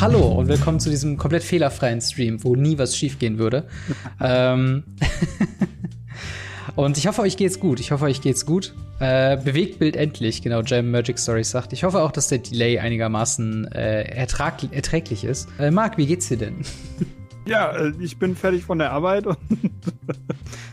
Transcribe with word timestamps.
Hallo 0.00 0.28
und 0.28 0.48
willkommen 0.48 0.80
zu 0.80 0.88
diesem 0.88 1.18
komplett 1.18 1.42
fehlerfreien 1.42 2.00
Stream, 2.00 2.42
wo 2.42 2.56
nie 2.56 2.78
was 2.78 2.96
schiefgehen 2.96 3.36
würde. 3.36 3.68
ähm 4.20 4.82
und 6.74 6.96
ich 6.96 7.06
hoffe, 7.06 7.20
euch 7.20 7.36
geht's 7.36 7.60
gut. 7.60 7.80
Ich 7.80 7.92
hoffe, 7.92 8.06
euch 8.06 8.22
geht's 8.22 8.46
gut. 8.46 8.74
Äh, 8.98 9.36
Bewegtbild 9.36 9.96
endlich, 9.96 10.40
genau, 10.40 10.62
Jam 10.62 10.90
Magic 10.90 11.18
Stories 11.18 11.50
sagt. 11.50 11.74
Ich 11.74 11.84
hoffe 11.84 12.00
auch, 12.00 12.12
dass 12.12 12.28
der 12.28 12.38
Delay 12.38 12.78
einigermaßen 12.78 13.70
äh, 13.72 14.04
erträglich 14.04 15.22
ist. 15.22 15.50
Äh, 15.58 15.70
Marc, 15.70 15.98
wie 15.98 16.06
geht's 16.06 16.28
dir 16.28 16.38
denn? 16.38 16.56
Ja, 17.46 17.72
äh, 17.72 17.92
ich 17.98 18.18
bin 18.18 18.36
fertig 18.36 18.64
von 18.64 18.78
der 18.78 18.92
Arbeit 18.92 19.26
und 19.26 19.38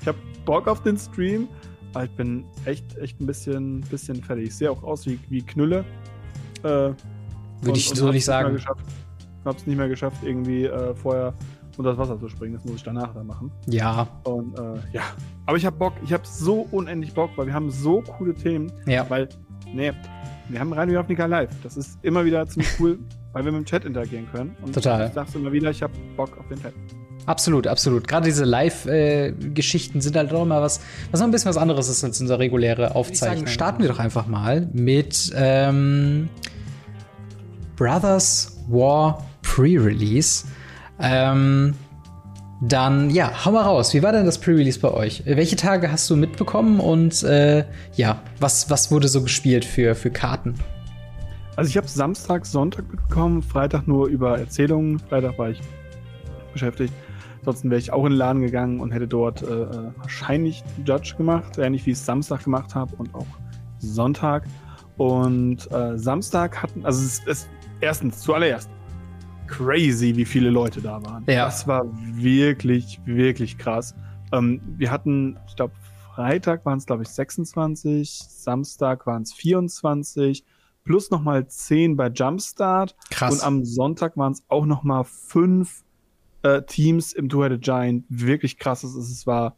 ich 0.01 0.07
habe 0.07 0.18
Bock 0.46 0.68
auf 0.68 0.83
den 0.83 0.97
Stream. 0.97 1.47
Aber 1.93 2.04
ich 2.04 2.11
bin 2.11 2.43
echt, 2.65 2.97
echt 2.97 3.19
ein 3.19 3.25
bisschen, 3.25 3.82
bisschen 3.82 4.21
fertig. 4.21 4.47
Ich 4.47 4.55
sehe 4.55 4.69
auch 4.69 4.83
aus 4.83 5.05
wie, 5.05 5.18
wie 5.29 5.41
Knülle. 5.41 5.86
Äh, 6.64 6.68
Würde 6.68 6.97
ich 7.73 7.89
so 7.89 8.11
nicht 8.11 8.25
sagen. 8.25 8.57
Ich 8.57 8.65
habe 9.47 9.57
es 9.57 9.68
nicht 9.68 9.78
mehr 9.78 9.89
geschafft, 9.89 10.18
irgendwie 10.24 10.65
äh, 10.65 10.93
vorher 10.96 11.33
unter 11.78 11.92
das 11.92 12.00
Wasser 12.00 12.19
zu 12.19 12.28
springen. 12.29 12.54
Das 12.54 12.65
muss 12.65 12.75
ich 12.75 12.83
danach 12.83 13.14
dann 13.14 13.28
machen. 13.28 13.51
Ja. 13.68 14.07
Und 14.24 14.57
äh, 14.57 14.79
ja. 14.93 15.04
Aber 15.46 15.57
ich 15.57 15.65
habe 15.65 15.78
Bock. 15.78 15.93
Ich 16.04 16.14
habe 16.14 16.24
so 16.25 16.68
unendlich 16.71 17.14
Bock, 17.14 17.32
weil 17.36 17.47
wir 17.47 17.54
haben 17.54 17.71
so 17.71 18.02
coole 18.02 18.33
Themen. 18.33 18.71
Ja. 18.86 19.10
Weil, 19.10 19.29
nee, 19.74 19.91
wir 20.50 20.60
haben 20.60 20.74
Radio 20.74 21.00
Afrika 21.00 21.25
live. 21.25 21.52
Das 21.64 21.78
ist 21.78 22.00
immer 22.02 22.25
wieder 22.25 22.47
ziemlich 22.47 22.69
cool, 22.79 23.00
weil 23.33 23.46
wir 23.46 23.52
mit 23.52 23.61
dem 23.61 23.65
Chat 23.65 23.86
interagieren 23.86 24.28
können. 24.32 24.55
Und 24.61 24.74
Total. 24.74 25.07
Ich 25.07 25.14
sag's 25.14 25.36
immer 25.36 25.52
wieder, 25.52 25.69
ich 25.69 25.83
habe 25.83 25.93
Bock 26.16 26.38
auf 26.38 26.47
den 26.47 26.61
Chat. 26.61 26.74
Absolut, 27.25 27.68
absolut. 27.68 28.07
Gerade 28.07 28.25
diese 28.25 28.46
Live-Geschichten 28.46 30.00
sind 30.00 30.16
halt 30.16 30.32
auch 30.32 30.43
immer 30.43 30.61
was, 30.61 30.79
was 31.11 31.19
noch 31.19 31.27
ein 31.27 31.32
bisschen 31.32 31.50
was 31.50 31.57
anderes 31.57 31.89
ist 31.89 32.02
als 32.02 32.22
unser 32.22 32.39
reguläre 32.39 32.95
Aufzeichnung. 32.95 33.39
Sagen, 33.39 33.47
starten 33.47 33.81
wir 33.81 33.89
doch 33.89 34.00
einfach 34.00 34.27
mal 34.27 34.69
mit 34.72 35.33
ähm, 35.36 36.30
Brothers 37.75 38.64
War 38.69 39.25
Pre-Release. 39.47 40.45
Ähm, 40.99 41.73
dann, 42.61 43.09
ja, 43.11 43.45
hau 43.45 43.51
mal 43.51 43.63
raus. 43.63 43.93
Wie 43.93 44.01
war 44.03 44.11
denn 44.11 44.25
das 44.25 44.39
Pre-Release 44.39 44.79
bei 44.79 44.91
euch? 44.91 45.23
Welche 45.25 45.55
Tage 45.55 45.91
hast 45.91 46.09
du 46.09 46.15
mitbekommen 46.15 46.79
und 46.79 47.23
äh, 47.23 47.65
ja, 47.95 48.21
was, 48.39 48.69
was 48.69 48.91
wurde 48.91 49.07
so 49.07 49.21
gespielt 49.21 49.63
für, 49.63 49.95
für 49.95 50.09
Karten? 50.09 50.55
Also 51.55 51.69
ich 51.69 51.77
habe 51.77 51.87
Samstag, 51.87 52.45
Sonntag 52.45 52.91
mitbekommen, 52.91 53.41
Freitag 53.41 53.87
nur 53.87 54.07
über 54.07 54.37
Erzählungen. 54.37 54.99
Freitag 54.99 55.37
war 55.39 55.49
ich 55.49 55.61
beschäftigt. 56.53 56.93
Ansonsten 57.39 57.69
wäre 57.69 57.79
ich 57.79 57.93
auch 57.93 58.05
in 58.05 58.11
den 58.11 58.17
Laden 58.17 58.41
gegangen 58.41 58.79
und 58.79 58.91
hätte 58.91 59.07
dort 59.07 59.41
äh, 59.41 59.67
wahrscheinlich 59.97 60.63
Judge 60.85 61.15
gemacht, 61.17 61.57
ähnlich 61.57 61.85
wie 61.85 61.91
ich 61.91 61.97
es 61.97 62.05
Samstag 62.05 62.43
gemacht 62.43 62.75
habe 62.75 62.95
und 62.97 63.13
auch 63.15 63.27
Sonntag. 63.79 64.43
Und 64.97 65.71
äh, 65.71 65.97
Samstag 65.97 66.61
hatten, 66.61 66.85
also 66.85 67.03
es 67.05 67.19
ist 67.25 67.49
erstens, 67.81 68.19
zuallererst, 68.19 68.69
crazy, 69.47 70.15
wie 70.15 70.25
viele 70.25 70.49
Leute 70.49 70.81
da 70.81 71.03
waren. 71.03 71.23
Ja. 71.27 71.45
Das 71.45 71.67
war 71.67 71.85
wirklich, 71.85 72.99
wirklich 73.05 73.57
krass. 73.57 73.95
Ähm, 74.31 74.61
wir 74.77 74.91
hatten, 74.91 75.39
ich 75.47 75.55
glaube, 75.55 75.73
Freitag 76.15 76.65
waren 76.65 76.79
es, 76.79 76.85
glaube 76.85 77.03
ich, 77.03 77.09
26, 77.09 78.19
Samstag 78.27 79.05
waren 79.05 79.21
es 79.21 79.33
24, 79.33 80.43
plus 80.83 81.11
nochmal 81.11 81.47
10 81.47 81.95
bei 81.95 82.07
Jumpstart. 82.07 82.95
Krass. 83.11 83.35
Und 83.35 83.43
am 83.43 83.65
Sonntag 83.65 84.17
waren 84.17 84.33
es 84.33 84.43
auch 84.47 84.65
nochmal 84.65 85.03
5 85.03 85.83
äh, 86.43 86.61
Teams 86.63 87.13
im 87.13 87.29
Two-Headed 87.29 87.61
Giant. 87.61 88.05
Wirklich 88.09 88.57
krass. 88.57 88.83
Es, 88.83 88.95
es 88.95 89.27
war 89.27 89.57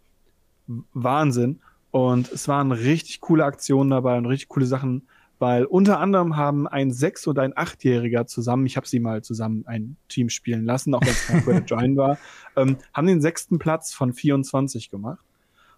Wahnsinn. 0.94 1.62
Und 1.92 2.32
es 2.32 2.48
waren 2.48 2.72
richtig 2.72 3.22
coole 3.22 3.46
Aktionen 3.46 3.90
dabei 3.90 4.18
und 4.18 4.26
richtig 4.26 4.50
coole 4.50 4.66
Sachen 4.66 5.08
weil 5.40 5.66
unter 5.66 6.00
anderem 6.00 6.36
haben 6.36 6.68
ein 6.68 6.92
Sechs- 6.92 7.26
und 7.26 7.40
ein 7.40 7.54
Achtjähriger 7.56 8.28
zusammen, 8.28 8.66
ich 8.66 8.78
habe 8.78 8.88
sie 8.88 9.00
mal 9.00 9.24
zusammen 9.24 9.64
ein 9.66 9.96
Team 10.10 10.30
spielen 10.30 10.66
lassen, 10.66 10.94
auch 10.94 11.02
wenn 11.02 11.10
es 11.10 11.28
kein 11.28 11.42
Credit 11.44 11.66
Giant 11.66 11.98
war, 11.98 12.18
ähm, 12.58 12.78
haben 12.94 13.08
den 13.08 13.22
sechsten 13.22 13.58
Platz 13.58 13.94
von 13.94 14.14
24 14.14 14.90
gemacht. 14.90 15.24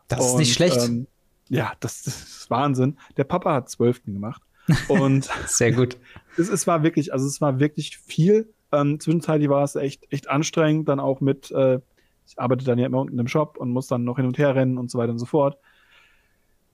Das 0.08 0.26
ist 0.26 0.32
und, 0.32 0.40
nicht 0.40 0.54
schlecht. 0.54 0.78
Ähm, 0.84 1.08
ja, 1.48 1.74
das, 1.80 2.04
das, 2.04 2.22
ist 2.22 2.50
Wahnsinn. 2.50 2.98
Der 3.18 3.24
Papa 3.24 3.54
hat 3.54 3.70
zwölften 3.70 4.14
gemacht. 4.14 4.42
Und 4.88 5.30
sehr 5.46 5.72
gut. 5.72 5.98
es, 6.38 6.50
es 6.50 6.66
war 6.66 6.84
wirklich, 6.84 7.14
also 7.14 7.28
es 7.28 7.40
war 7.40 7.60
wirklich 7.60 7.98
viel. 7.98 8.52
Ähm, 8.72 9.00
zwischenzeitlich 9.00 9.50
war 9.50 9.64
es 9.64 9.76
echt, 9.76 10.12
echt 10.12 10.30
anstrengend, 10.30 10.88
dann 10.90 11.00
auch 11.00 11.22
mit, 11.22 11.52
äh, 11.52 11.80
ich 12.26 12.40
arbeite 12.40 12.66
dann 12.66 12.80
ja 12.80 12.86
immer 12.86 13.02
unten 13.02 13.20
im 13.20 13.28
Shop 13.28 13.58
und 13.58 13.70
muss 13.70 13.88
dann 13.88 14.06
noch 14.06 14.16
hin 14.16 14.26
und 14.26 14.38
her 14.38 14.56
rennen 14.56 14.78
und 14.78 14.90
so 14.90 14.98
weiter 14.98 15.12
und 15.12 15.20
so 15.20 15.26
fort. 15.26 15.58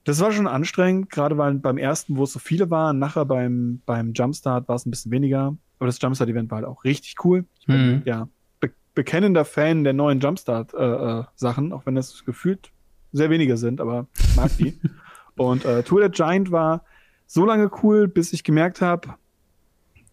Das 0.08 0.22
war 0.22 0.32
schon 0.32 0.48
anstrengend, 0.48 1.10
gerade 1.10 1.38
weil 1.38 1.56
beim 1.56 1.78
ersten, 1.78 2.16
wo 2.16 2.24
es 2.24 2.32
so 2.32 2.40
viele 2.40 2.70
waren, 2.70 2.98
nachher 2.98 3.26
beim, 3.26 3.82
beim 3.86 4.14
Jumpstart 4.14 4.70
war 4.70 4.78
es 4.78 4.86
ein 4.86 4.90
bisschen 4.90 5.12
weniger. 5.12 5.58
Aber 5.80 5.86
das 5.86 6.02
Jumpstart-Event 6.02 6.50
war 6.50 6.60
halt 6.60 6.66
auch 6.66 6.86
richtig 6.86 7.16
cool. 7.26 7.44
Ich 7.60 7.66
bin 7.66 7.96
mhm. 7.96 8.02
ja 8.06 8.30
be 8.62 8.72
bekennender 8.96 9.44
Fan 9.44 9.84
der 9.84 9.92
neuen 9.92 10.22
Jumpstart-Sachen, 10.22 11.66
äh, 11.66 11.70
äh, 11.70 11.74
auch 11.74 11.86
wenn 11.86 11.96
das 11.96 12.24
gefühlt 12.24 12.72
sehr 13.12 13.30
wenige 13.30 13.58
sind, 13.58 13.82
aber 13.82 14.08
ich 14.18 14.36
mag 14.38 14.50
die. 14.58 14.80
Und 15.36 15.66
äh, 15.66 15.84
Tour 15.84 16.00
der 16.00 16.10
Giant 16.10 16.54
war 16.54 16.86
so 17.26 17.46
lange 17.46 17.70
cool, 17.84 18.08
bis 18.08 18.32
ich 18.32 18.46
gemerkt 18.46 18.80
habe, 18.80 19.16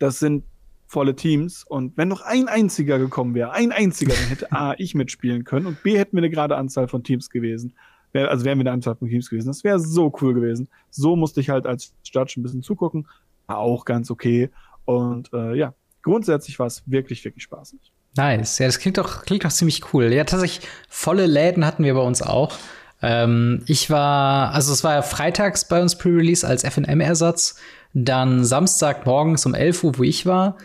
das 0.00 0.18
sind 0.18 0.42
volle 0.88 1.14
Teams. 1.14 1.62
Und 1.62 1.96
wenn 1.96 2.08
noch 2.08 2.22
ein 2.22 2.48
einziger 2.48 2.98
gekommen 2.98 3.36
wäre, 3.36 3.52
ein 3.52 3.70
einziger, 3.70 4.12
dann 4.12 4.26
hätte 4.26 4.50
A, 4.50 4.74
ich 4.76 4.96
mitspielen 4.96 5.44
können 5.44 5.66
und 5.66 5.84
B, 5.84 5.96
hätten 5.96 6.16
wir 6.16 6.22
eine 6.22 6.30
gerade 6.30 6.56
Anzahl 6.56 6.88
von 6.88 7.04
Teams 7.04 7.30
gewesen 7.30 7.74
wär, 8.14 8.30
also 8.30 8.44
wären 8.44 8.58
wir 8.58 8.62
eine 8.62 8.72
Anzahl 8.72 8.96
von 8.96 9.08
Teams 9.08 9.28
gewesen. 9.28 9.48
Das 9.48 9.64
wäre 9.64 9.78
so 9.78 10.12
cool 10.22 10.32
gewesen. 10.32 10.68
So 10.90 11.16
musste 11.16 11.40
ich 11.40 11.50
halt 11.50 11.66
als 11.66 11.92
Judge 12.04 12.34
ein 12.38 12.42
bisschen 12.42 12.62
zugucken. 12.62 13.06
War 13.46 13.58
auch 13.58 13.84
ganz 13.84 14.10
okay. 14.10 14.50
Und 14.86 15.32
äh, 15.34 15.54
ja, 15.54 15.74
grundsätzlich 16.02 16.58
war 16.58 16.66
es 16.66 16.82
wirklich, 16.86 17.24
wirklich 17.24 17.44
spaßig. 17.44 17.92
Nice. 18.16 18.58
Ja, 18.58 18.66
das 18.66 18.78
klingt 18.78 18.96
doch, 18.96 19.24
klingt 19.24 19.44
doch 19.44 19.50
ziemlich 19.50 19.92
cool. 19.92 20.12
Ja, 20.12 20.24
tatsächlich, 20.24 20.66
volle 20.88 21.26
Läden 21.26 21.66
hatten 21.66 21.84
wir 21.84 21.94
bei 21.94 22.00
uns 22.00 22.22
auch. 22.22 22.56
Ähm, 23.02 23.62
ich 23.66 23.90
war, 23.90 24.52
also 24.52 24.72
es 24.72 24.84
war 24.84 24.94
ja 24.94 25.02
freitags 25.02 25.66
bei 25.66 25.82
uns 25.82 25.98
Pre-Release 25.98 26.46
als 26.46 26.62
FNM-Ersatz. 26.62 27.56
Dann 27.92 28.44
Samstag 28.44 29.04
morgens 29.04 29.44
um 29.46 29.54
11 29.54 29.84
Uhr, 29.84 29.98
wo 29.98 30.02
ich 30.04 30.26
war. 30.26 30.56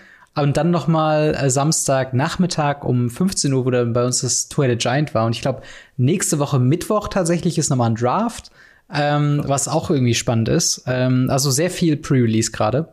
Und 0.42 0.58
dann 0.58 0.72
noch 0.72 0.88
mal 0.88 1.36
äh, 1.36 1.50
Samstag 1.50 2.14
Nachmittag 2.14 2.84
um 2.84 3.10
15 3.10 3.54
Uhr, 3.54 3.66
wo 3.66 3.72
dann 3.72 3.94
bei 3.94 4.06
uns 4.06 4.22
das 4.22 4.50
Twilight 4.50 4.80
Giant 4.80 5.14
war. 5.14 5.26
Und 5.26 5.36
ich 5.36 5.42
glaube, 5.42 5.62
nächste 5.98 6.40
Woche 6.40 6.60
Mittwoch 6.60 7.08
tatsächlich 7.08 7.58
ist 7.58 7.70
noch 7.70 7.78
mal 7.78 7.88
ein 7.88 7.96
Draft, 7.96 8.52
ähm, 8.94 9.42
was 9.46 9.68
auch 9.68 9.90
irgendwie 9.90 10.16
spannend 10.16 10.50
ist. 10.50 10.84
Ähm, 10.88 11.28
also 11.30 11.52
sehr 11.52 11.70
viel 11.70 11.98
Pre-Release 11.98 12.52
gerade. 12.52 12.90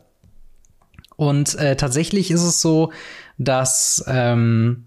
Und 1.15 1.55
äh, 1.55 1.75
tatsächlich 1.75 2.31
ist 2.31 2.43
es 2.43 2.61
so, 2.61 2.91
dass 3.37 4.03
ähm, 4.07 4.85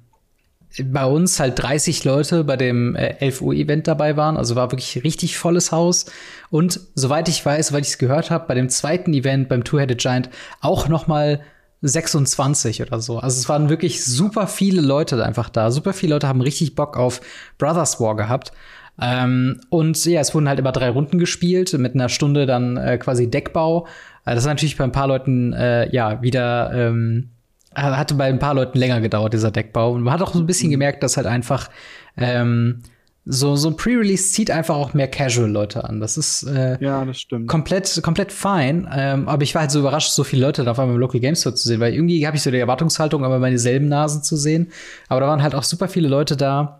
bei 0.85 1.05
uns 1.05 1.41
halt 1.41 1.61
30 1.61 2.05
Leute 2.05 2.45
bei 2.45 2.57
dem 2.57 2.95
äh, 2.95 3.17
11 3.19 3.43
Uhr 3.43 3.55
Event 3.55 3.89
dabei 3.89 4.17
waren. 4.17 4.37
Also 4.37 4.55
war 4.55 4.71
wirklich 4.71 5.03
richtig 5.03 5.37
volles 5.37 5.73
Haus. 5.73 6.07
Und 6.51 6.81
soweit 6.95 7.29
ich 7.29 7.45
weiß, 7.45 7.73
weil 7.73 7.83
ich 7.83 7.89
es 7.89 7.99
gehört 7.99 8.31
habe, 8.31 8.47
bei 8.47 8.55
dem 8.55 8.69
zweiten 8.69 9.13
Event 9.13 9.49
beim 9.49 9.65
Two-Headed 9.65 9.99
Giant 9.99 10.31
auch 10.61 10.89
noch 10.89 11.09
mal 11.09 11.41
26 11.83 12.83
oder 12.83 13.01
so. 13.01 13.19
Also 13.19 13.39
es 13.39 13.49
waren 13.49 13.69
wirklich 13.69 14.05
super 14.05 14.47
viele 14.47 14.81
Leute 14.81 15.25
einfach 15.25 15.49
da. 15.49 15.71
Super 15.71 15.93
viele 15.93 16.15
Leute 16.15 16.29
haben 16.29 16.41
richtig 16.41 16.75
Bock 16.75 16.97
auf 16.97 17.21
Brothers 17.59 18.01
War 18.01 18.17
gehabt. 18.17 18.53
Ähm, 19.01 19.61
und 19.71 20.05
ja, 20.05 20.21
es 20.21 20.35
wurden 20.35 20.49
halt 20.49 20.59
immer 20.59 20.73
drei 20.73 20.91
Runden 20.91 21.19
gespielt, 21.19 21.73
mit 21.79 21.95
einer 21.95 22.09
Stunde 22.09 22.45
dann 22.45 22.77
äh, 22.77 22.99
quasi 22.99 23.31
Deckbau. 23.31 23.87
Äh, 24.27 24.35
das 24.35 24.41
ist 24.41 24.47
natürlich 24.47 24.77
bei 24.77 24.85
ein 24.85 24.93
paar 24.93 25.07
Leuten 25.07 25.53
äh, 25.55 25.91
ja 25.95 26.21
wieder 26.23 26.73
ähm, 26.73 27.31
hatte 27.75 28.15
bei 28.15 28.25
ein 28.25 28.39
paar 28.39 28.55
Leuten 28.55 28.79
länger 28.79 29.01
gedauert, 29.01 29.33
dieser 29.33 29.51
Deckbau. 29.51 29.93
Und 29.93 30.03
man 30.03 30.13
hat 30.13 30.23
auch 30.23 30.33
so 30.33 30.41
ein 30.41 30.47
bisschen 30.47 30.71
gemerkt, 30.71 31.03
dass 31.03 31.17
halt 31.17 31.27
einfach 31.27 31.71
ähm, 32.17 32.83
so, 33.27 33.55
so 33.55 33.69
ein 33.69 33.77
Pre-Release 33.77 34.33
zieht 34.33 34.51
einfach 34.51 34.75
auch 34.77 34.95
mehr 34.95 35.09
Casual-Leute 35.09 35.85
an. 35.85 36.01
Das 36.01 36.17
ist 36.17 36.43
äh, 36.45 36.83
ja, 36.83 37.05
das 37.05 37.21
stimmt. 37.21 37.49
komplett, 37.49 38.01
komplett 38.03 38.33
fein. 38.33 38.89
Ähm, 38.93 39.29
aber 39.29 39.43
ich 39.43 39.55
war 39.55 39.63
halt 39.63 39.71
so 39.71 39.81
überrascht, 39.81 40.11
so 40.11 40.25
viele 40.25 40.47
Leute 40.47 40.65
da 40.65 40.71
auf 40.71 40.79
einmal 40.79 40.95
im 40.95 41.01
Local 41.01 41.21
Game 41.21 41.37
Store 41.37 41.55
zu 41.55 41.69
sehen, 41.69 41.81
weil 41.81 41.93
irgendwie 41.93 42.27
habe 42.27 42.37
ich 42.37 42.43
so 42.43 42.51
die 42.51 42.59
Erwartungshaltung, 42.59 43.25
aber 43.25 43.39
meine 43.39 43.59
selben 43.59 43.89
Nasen 43.89 44.23
zu 44.23 44.37
sehen. 44.37 44.73
Aber 45.09 45.21
da 45.21 45.29
waren 45.29 45.43
halt 45.43 45.55
auch 45.55 45.65
super 45.65 45.89
viele 45.89 46.09
Leute 46.09 46.37
da, 46.37 46.80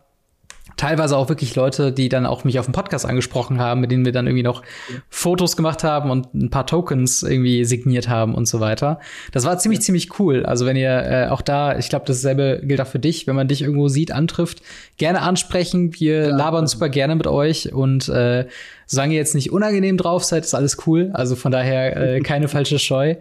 teilweise 0.81 1.17
auch 1.17 1.29
wirklich 1.29 1.55
Leute, 1.57 1.93
die 1.93 2.09
dann 2.09 2.25
auch 2.25 2.45
mich 2.45 2.59
auf 2.59 2.65
dem 2.65 2.73
Podcast 2.73 3.05
angesprochen 3.05 3.61
haben, 3.61 3.83
mit 3.83 3.91
denen 3.91 4.05
wir 4.05 4.13
dann 4.13 4.27
irgendwie 4.27 4.43
noch 4.43 4.63
Fotos 5.11 5.57
gemacht 5.57 5.85
haben 5.85 6.11
und 6.11 6.33
ein 6.35 6.49
paar 6.49 6.67
Tokens 6.67 7.23
irgendwie 7.23 7.67
signiert 7.67 8.09
haben 8.09 8.35
und 8.35 8.47
so 8.47 8.61
weiter. 8.61 8.99
Das 9.33 9.45
war 9.45 9.59
ziemlich, 9.59 9.83
ziemlich 9.83 10.19
cool. 10.19 10.47
Also 10.47 10.65
wenn 10.65 10.77
ihr 10.77 10.91
äh, 10.91 11.29
auch 11.29 11.43
da, 11.43 11.77
ich 11.77 11.91
glaube, 11.91 12.07
dasselbe 12.07 12.63
gilt 12.65 12.81
auch 12.81 12.87
für 12.87 12.99
dich, 12.99 13.27
wenn 13.27 13.37
man 13.37 13.47
dich 13.47 13.61
irgendwo 13.61 13.89
sieht, 13.89 14.11
antrifft, 14.11 14.63
gerne 14.97 15.21
ansprechen. 15.21 15.93
Wir 16.01 16.29
ja, 16.29 16.37
labern 16.37 16.67
super 16.67 16.89
gerne 16.89 17.15
mit 17.15 17.27
euch 17.27 17.75
und 17.75 18.09
äh, 18.09 18.47
solange 18.87 19.13
ihr 19.13 19.19
jetzt 19.19 19.35
nicht 19.35 19.53
unangenehm 19.53 19.99
drauf 19.99 20.25
seid, 20.25 20.45
ist 20.45 20.55
alles 20.55 20.87
cool. 20.87 21.11
Also 21.13 21.37
von 21.37 21.53
daher 21.53 21.97
äh, 21.97 22.21
keine 22.25 22.49
falsche 22.49 22.79
Scheu. 22.79 23.17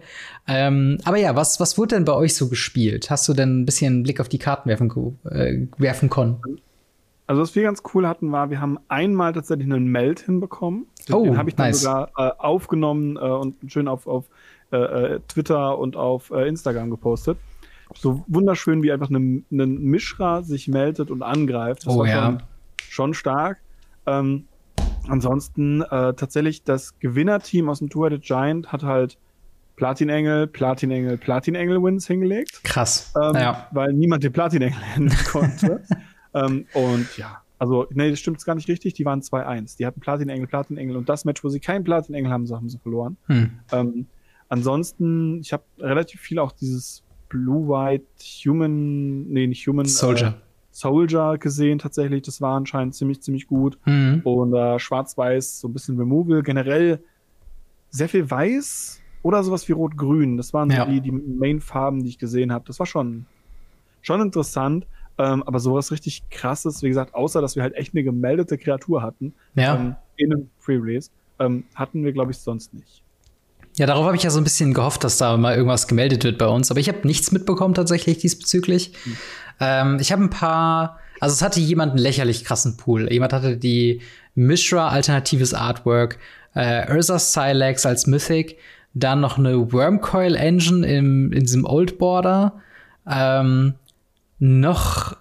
Ähm, 0.48 0.98
aber 1.04 1.18
ja, 1.18 1.36
was, 1.36 1.60
was 1.60 1.76
wurde 1.76 1.96
denn 1.96 2.06
bei 2.06 2.14
euch 2.14 2.34
so 2.34 2.48
gespielt? 2.48 3.10
Hast 3.10 3.28
du 3.28 3.34
denn 3.34 3.60
ein 3.60 3.66
bisschen 3.66 3.94
einen 3.94 4.02
Blick 4.02 4.18
auf 4.18 4.30
die 4.30 4.38
Karten 4.38 4.68
werfen, 4.68 4.90
äh, 5.30 5.66
werfen 5.76 6.08
können? 6.08 6.38
Also 7.30 7.42
was 7.42 7.54
wir 7.54 7.62
ganz 7.62 7.84
cool 7.94 8.08
hatten, 8.08 8.32
war, 8.32 8.50
wir 8.50 8.60
haben 8.60 8.80
einmal 8.88 9.32
tatsächlich 9.32 9.72
einen 9.72 9.86
Meld 9.86 10.18
hinbekommen. 10.18 10.86
Oh, 11.12 11.22
Den 11.22 11.38
habe 11.38 11.48
ich 11.48 11.54
dann 11.54 11.66
nice. 11.66 11.82
sogar 11.82 12.10
äh, 12.16 12.32
aufgenommen 12.38 13.14
äh, 13.14 13.20
und 13.20 13.54
schön 13.70 13.86
auf, 13.86 14.08
auf 14.08 14.24
äh, 14.72 14.78
äh 14.78 15.20
Twitter 15.28 15.78
und 15.78 15.94
auf 15.94 16.32
äh, 16.32 16.48
Instagram 16.48 16.90
gepostet. 16.90 17.38
So 17.94 18.24
wunderschön, 18.26 18.82
wie 18.82 18.90
einfach 18.90 19.10
ein 19.10 19.46
Mischra 19.48 20.42
sich 20.42 20.66
meldet 20.66 21.12
und 21.12 21.22
angreift. 21.22 21.86
Das 21.86 21.94
oh, 21.94 22.00
war 22.00 22.08
ja. 22.08 22.24
schon, 22.24 22.42
schon 22.88 23.14
stark. 23.14 23.58
Ähm, 24.06 24.48
ansonsten 25.06 25.82
äh, 25.82 26.14
tatsächlich 26.14 26.64
das 26.64 26.98
Gewinnerteam 26.98 27.68
aus 27.68 27.78
dem 27.78 27.90
Tour 27.90 28.10
the 28.10 28.18
Giant 28.18 28.72
hat 28.72 28.82
halt 28.82 29.18
Platinengel, 29.76 30.48
Platinengel, 30.48 31.16
Platinengel-Wins 31.16 32.08
hingelegt. 32.08 32.64
Krass. 32.64 33.12
Ähm, 33.16 33.36
ja. 33.36 33.68
Weil 33.70 33.92
niemand 33.92 34.24
den 34.24 34.32
Platinengel 34.32 34.76
nennen 34.96 35.16
konnte. 35.30 35.84
Ähm, 36.34 36.66
und 36.74 37.16
ja, 37.16 37.42
also, 37.60 37.86
nee, 37.92 38.08
das 38.08 38.18
stimmt 38.18 38.42
gar 38.44 38.54
nicht 38.54 38.68
richtig. 38.68 38.94
Die 38.94 39.04
waren 39.04 39.20
2-1. 39.20 39.76
Die 39.76 39.84
hatten 39.84 40.00
Platinengel, 40.00 40.46
Platinengel 40.46 40.96
und 40.96 41.08
das 41.10 41.26
Match, 41.26 41.44
wo 41.44 41.50
sie 41.50 41.60
keinen 41.60 41.84
Platinengel 41.84 42.32
haben, 42.32 42.46
so 42.46 42.56
haben 42.56 42.70
sie 42.70 42.78
verloren. 42.78 43.18
Hm. 43.26 43.50
Ähm, 43.70 44.06
ansonsten, 44.48 45.40
ich 45.40 45.52
habe 45.52 45.64
relativ 45.78 46.22
viel 46.22 46.38
auch 46.38 46.52
dieses 46.52 47.02
Blue-White 47.28 48.06
Human, 48.46 49.28
nee, 49.28 49.46
nicht 49.46 49.66
Human. 49.66 49.84
Soldier. 49.84 50.28
Äh, 50.28 50.32
Soldier 50.70 51.36
gesehen 51.38 51.78
tatsächlich. 51.78 52.22
Das 52.22 52.40
war 52.40 52.56
anscheinend 52.56 52.94
ziemlich, 52.94 53.20
ziemlich 53.20 53.46
gut. 53.46 53.78
Mhm. 53.84 54.20
Und 54.24 54.54
äh, 54.54 54.78
Schwarz-Weiß, 54.78 55.60
so 55.60 55.68
ein 55.68 55.74
bisschen 55.74 55.98
Removal. 55.98 56.42
Generell 56.42 57.02
sehr 57.90 58.08
viel 58.08 58.30
Weiß 58.30 59.02
oder 59.22 59.42
sowas 59.42 59.68
wie 59.68 59.72
Rot-Grün. 59.72 60.38
Das 60.38 60.54
waren 60.54 60.70
ja. 60.70 60.86
so 60.86 60.90
die, 60.90 61.02
die 61.02 61.12
Main-Farben, 61.12 62.02
die 62.02 62.08
ich 62.08 62.18
gesehen 62.18 62.52
habe. 62.52 62.64
Das 62.66 62.78
war 62.78 62.86
schon, 62.86 63.26
schon 64.00 64.22
interessant. 64.22 64.86
Ähm, 65.20 65.42
aber 65.42 65.60
sowas 65.60 65.92
richtig 65.92 66.22
krasses, 66.30 66.82
wie 66.82 66.88
gesagt, 66.88 67.14
außer 67.14 67.42
dass 67.42 67.54
wir 67.54 67.62
halt 67.62 67.74
echt 67.74 67.94
eine 67.94 68.02
gemeldete 68.02 68.56
Kreatur 68.56 69.02
hatten 69.02 69.34
ja. 69.54 69.74
ähm, 69.74 69.96
in 70.16 70.32
einem 70.32 70.50
Free-Release, 70.60 71.10
ähm, 71.38 71.64
hatten 71.74 72.04
wir, 72.04 72.12
glaube 72.12 72.30
ich, 72.30 72.38
sonst 72.38 72.72
nicht. 72.72 73.02
Ja, 73.76 73.84
darauf 73.84 74.06
habe 74.06 74.16
ich 74.16 74.22
ja 74.22 74.30
so 74.30 74.40
ein 74.40 74.44
bisschen 74.44 74.72
gehofft, 74.72 75.04
dass 75.04 75.18
da 75.18 75.36
mal 75.36 75.54
irgendwas 75.54 75.88
gemeldet 75.88 76.24
wird 76.24 76.38
bei 76.38 76.46
uns. 76.46 76.70
Aber 76.70 76.80
ich 76.80 76.88
habe 76.88 77.06
nichts 77.06 77.32
mitbekommen 77.32 77.74
tatsächlich 77.74 78.16
diesbezüglich. 78.16 78.92
Mhm. 79.04 79.16
Ähm, 79.60 79.98
ich 80.00 80.10
habe 80.10 80.24
ein 80.24 80.30
paar, 80.30 80.98
also 81.20 81.34
es 81.34 81.42
hatte 81.42 81.60
jemand 81.60 81.92
einen 81.92 82.00
lächerlich 82.00 82.44
krassen 82.44 82.78
Pool. 82.78 83.12
Jemand 83.12 83.34
hatte 83.34 83.58
die 83.58 84.00
Mishra 84.34 84.88
alternatives 84.88 85.52
Artwork, 85.52 86.18
äh, 86.54 86.90
Ursa 86.90 87.18
Silex 87.18 87.84
als 87.84 88.06
Mythic, 88.06 88.56
dann 88.94 89.20
noch 89.20 89.36
eine 89.36 89.70
Wormcoil 89.70 90.34
Engine 90.34 90.86
im, 90.86 91.30
in 91.30 91.40
diesem 91.40 91.66
Old 91.66 91.98
Border, 91.98 92.54
ähm, 93.06 93.74
noch, 94.40 95.16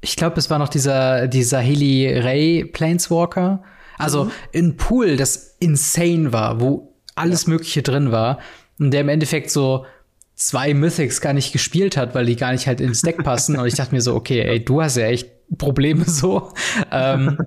ich 0.00 0.16
glaube, 0.16 0.38
es 0.38 0.50
war 0.50 0.58
noch 0.58 0.68
dieser, 0.68 1.28
dieser 1.28 1.60
Heli 1.60 2.18
Ray 2.18 2.64
Planeswalker. 2.64 3.62
Also 3.98 4.24
mhm. 4.24 4.30
ein 4.54 4.76
Pool, 4.76 5.16
das 5.16 5.56
insane 5.60 6.32
war, 6.32 6.60
wo 6.60 6.94
alles 7.14 7.44
ja. 7.44 7.50
Mögliche 7.50 7.82
drin 7.82 8.10
war. 8.10 8.38
Und 8.80 8.90
der 8.90 9.02
im 9.02 9.08
Endeffekt 9.08 9.50
so 9.50 9.86
zwei 10.34 10.72
Mythics 10.72 11.20
gar 11.20 11.32
nicht 11.32 11.52
gespielt 11.52 11.96
hat, 11.96 12.14
weil 12.14 12.26
die 12.26 12.36
gar 12.36 12.52
nicht 12.52 12.66
halt 12.66 12.80
ins 12.80 13.02
Deck 13.02 13.22
passen. 13.22 13.58
und 13.58 13.66
ich 13.66 13.74
dachte 13.74 13.94
mir 13.94 14.00
so, 14.00 14.14
okay, 14.14 14.40
ey, 14.40 14.64
du 14.64 14.80
hast 14.80 14.96
ja 14.96 15.06
echt 15.06 15.28
Probleme 15.56 16.04
so. 16.06 16.52
ähm, 16.90 17.38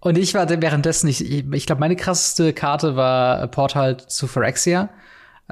und 0.00 0.16
ich 0.18 0.34
war 0.34 0.48
währenddessen, 0.48 1.08
ich, 1.08 1.30
ich 1.30 1.66
glaube, 1.66 1.80
meine 1.80 1.96
krasseste 1.96 2.52
Karte 2.52 2.96
war 2.96 3.46
Portal 3.48 3.98
zu 3.98 4.26
Phyrexia. 4.26 4.88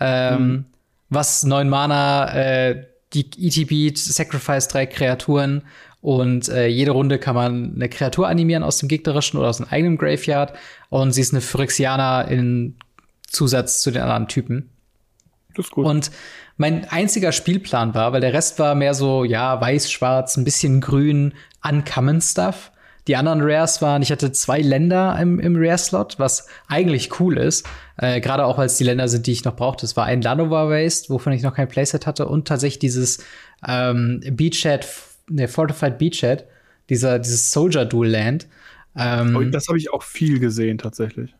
Ähm, 0.00 0.49
mhm. 0.49 0.65
Was 1.11 1.44
neun 1.44 1.69
Mana, 1.69 2.35
äh, 2.35 2.87
die 3.15 3.49
ETB 3.49 3.97
Sacrifice 3.97 4.69
drei 4.69 4.87
Kreaturen 4.87 5.63
und 6.05 6.51
äh, 6.51 6.67
jede 6.67 6.91
Runde 6.91 7.19
kann 7.19 7.35
man 7.35 7.73
eine 7.77 7.89
Kreatur 7.89 8.29
animieren 8.29 8.63
aus 8.63 8.77
dem 8.77 8.91
gegnerischen 8.91 9.39
oder 9.39 9.49
aus 9.49 9.57
dem 9.57 9.69
eigenen 9.71 9.97
Graveyard. 9.97 10.53
Und 10.91 11.13
sie 11.13 11.23
ist 11.23 11.33
eine 11.33 11.41
Phyrexianer 11.41 12.29
in 12.29 12.77
Zusatz 13.27 13.81
zu 13.81 13.91
den 13.91 14.03
anderen 14.03 14.29
Typen. 14.29 14.69
Das 15.55 15.65
ist 15.65 15.73
gut. 15.73 15.87
Und 15.87 16.11
mein 16.59 16.87
einziger 16.91 17.33
Spielplan 17.33 17.95
war, 17.95 18.13
weil 18.13 18.21
der 18.21 18.35
Rest 18.35 18.59
war 18.59 18.75
mehr 18.75 18.93
so, 18.93 19.25
ja, 19.25 19.59
weiß, 19.59 19.91
schwarz, 19.91 20.37
ein 20.37 20.45
bisschen 20.45 20.83
grün, 20.83 21.33
uncommon 21.67 22.21
Stuff. 22.21 22.71
Die 23.06 23.17
anderen 23.17 23.41
Rares 23.43 23.83
waren, 23.83 24.01
ich 24.03 24.11
hatte 24.11 24.33
zwei 24.33 24.61
Länder 24.61 25.19
im, 25.21 25.39
im 25.39 25.56
Rare-Slot, 25.56 26.19
was 26.19 26.47
eigentlich 26.69 27.21
cool 27.21 27.37
ist. 27.37 27.67
Äh, 27.99 28.21
Gerade 28.21 28.47
auch, 28.47 28.56
weil 28.56 28.67
es 28.67 28.79
die 28.79 28.85
Länder 28.85 29.09
sind, 29.09 29.27
die 29.27 29.33
ich 29.33 29.45
noch 29.45 29.56
brauchte. 29.56 29.85
Es 29.85 29.97
war 29.97 30.06
ein 30.06 30.23
Llanowar 30.23 30.71
Waste, 30.71 31.11
wovon 31.11 31.33
ich 31.33 31.43
noch 31.43 31.55
kein 31.55 31.69
Playset 31.69 32.06
hatte, 32.06 32.27
und 32.27 32.49
tatsächlich 32.49 32.79
dieses 32.79 33.19
ähm, 33.67 34.21
Beachhead, 34.31 34.87
ne, 35.29 35.49
Fortified 35.49 35.99
Beachhead, 35.99 36.47
dieser, 36.89 37.19
dieses 37.19 37.51
Soldier 37.51 37.85
Dual 37.85 38.09
Land. 38.09 38.47
Ähm, 38.97 39.37
oh, 39.37 39.43
das 39.43 39.69
habe 39.69 39.79
ich 39.79 39.93
auch 39.93 40.03
viel 40.03 40.39
gesehen, 40.39 40.79
tatsächlich. 40.79 41.35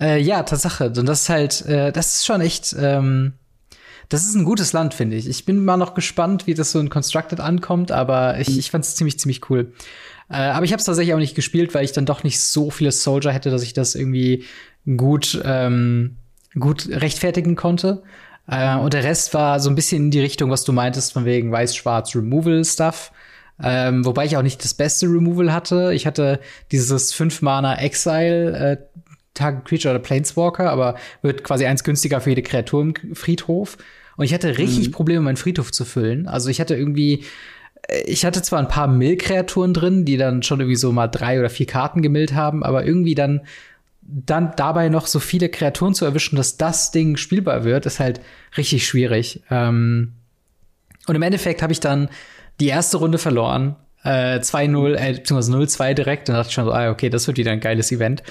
Äh, 0.00 0.20
ja, 0.20 0.42
Tatsache. 0.42 0.86
Und 0.96 1.06
das 1.06 1.22
ist 1.22 1.28
halt, 1.28 1.66
äh, 1.66 1.92
das 1.92 2.14
ist 2.14 2.26
schon 2.26 2.40
echt, 2.40 2.74
ähm, 2.78 3.34
das 4.08 4.24
ist 4.24 4.34
ein 4.34 4.44
gutes 4.44 4.72
Land, 4.72 4.94
finde 4.94 5.16
ich. 5.16 5.28
Ich 5.28 5.44
bin 5.44 5.64
mal 5.64 5.76
noch 5.76 5.94
gespannt, 5.94 6.46
wie 6.46 6.54
das 6.54 6.72
so 6.72 6.80
in 6.80 6.88
Constructed 6.88 7.40
ankommt, 7.40 7.92
aber 7.92 8.38
ich, 8.38 8.58
ich 8.58 8.70
fand 8.70 8.84
es 8.84 8.96
ziemlich, 8.96 9.18
ziemlich 9.18 9.50
cool. 9.50 9.72
Äh, 10.30 10.36
aber 10.36 10.64
ich 10.64 10.72
habe 10.72 10.80
es 10.80 10.86
tatsächlich 10.86 11.14
auch 11.14 11.18
nicht 11.18 11.34
gespielt, 11.34 11.74
weil 11.74 11.84
ich 11.84 11.92
dann 11.92 12.06
doch 12.06 12.22
nicht 12.22 12.40
so 12.40 12.70
viele 12.70 12.92
Soldier 12.92 13.32
hätte, 13.32 13.50
dass 13.50 13.62
ich 13.62 13.72
das 13.72 13.94
irgendwie 13.94 14.44
gut, 14.96 15.40
ähm, 15.44 16.16
gut 16.58 16.88
rechtfertigen 16.90 17.56
konnte. 17.56 18.02
Äh, 18.46 18.76
und 18.76 18.94
der 18.94 19.04
Rest 19.04 19.34
war 19.34 19.60
so 19.60 19.70
ein 19.70 19.74
bisschen 19.74 20.04
in 20.04 20.10
die 20.10 20.20
Richtung, 20.20 20.50
was 20.50 20.64
du 20.64 20.72
meintest, 20.72 21.12
von 21.12 21.24
wegen 21.24 21.52
weiß-schwarz 21.52 22.14
Removal-Stuff. 22.14 23.12
Ähm, 23.60 24.04
wobei 24.04 24.24
ich 24.24 24.36
auch 24.36 24.42
nicht 24.42 24.62
das 24.62 24.74
beste 24.74 25.06
Removal 25.06 25.52
hatte. 25.52 25.92
Ich 25.92 26.06
hatte 26.06 26.40
dieses 26.70 27.12
5-Mana 27.14 27.80
Exile 27.80 28.56
äh, 28.56 28.76
Target 29.34 29.64
Creature 29.64 29.94
oder 29.94 30.02
Planeswalker, 30.02 30.70
aber 30.70 30.96
wird 31.22 31.44
quasi 31.44 31.66
eins 31.66 31.84
günstiger 31.84 32.20
für 32.20 32.30
jede 32.30 32.42
Kreatur 32.42 32.82
im 32.82 32.94
Friedhof. 33.14 33.76
Und 34.16 34.24
ich 34.24 34.34
hatte 34.34 34.58
richtig 34.58 34.88
mhm. 34.88 34.92
Probleme, 34.92 35.20
meinen 35.20 35.36
Friedhof 35.36 35.70
zu 35.70 35.84
füllen. 35.84 36.26
Also 36.26 36.48
ich 36.48 36.60
hatte 36.60 36.74
irgendwie, 36.76 37.24
ich 38.04 38.24
hatte 38.24 38.42
zwar 38.42 38.58
ein 38.58 38.68
paar 38.68 38.88
Mill-Kreaturen 38.88 39.72
drin, 39.72 40.04
die 40.04 40.16
dann 40.16 40.42
schon 40.42 40.60
irgendwie 40.60 40.76
so 40.76 40.92
mal 40.92 41.08
drei 41.08 41.38
oder 41.38 41.50
vier 41.50 41.66
Karten 41.66 42.02
gemillt 42.02 42.34
haben, 42.34 42.62
aber 42.62 42.84
irgendwie 42.84 43.14
dann, 43.14 43.40
dann 44.02 44.52
dabei 44.56 44.88
noch 44.88 45.06
so 45.06 45.20
viele 45.20 45.48
Kreaturen 45.48 45.94
zu 45.94 46.04
erwischen, 46.04 46.36
dass 46.36 46.56
das 46.56 46.90
Ding 46.90 47.16
spielbar 47.16 47.64
wird, 47.64 47.86
ist 47.86 48.00
halt 48.00 48.20
richtig 48.56 48.86
schwierig. 48.86 49.42
Ähm 49.50 50.12
und 51.06 51.14
im 51.14 51.22
Endeffekt 51.22 51.62
habe 51.62 51.72
ich 51.72 51.80
dann 51.80 52.10
die 52.60 52.68
erste 52.68 52.98
Runde 52.98 53.18
verloren. 53.18 53.76
Äh, 54.04 54.40
2-0, 54.40 54.94
äh, 54.94 55.12
beziehungsweise 55.14 55.52
0-2 55.56 55.94
direkt. 55.94 56.28
Dann 56.28 56.36
dachte 56.36 56.48
ich 56.48 56.54
schon 56.54 56.66
so, 56.66 56.72
ah, 56.72 56.90
okay, 56.90 57.08
das 57.08 57.26
wird 57.26 57.38
wieder 57.38 57.52
ein 57.52 57.60
geiles 57.60 57.90
Event. 57.90 58.22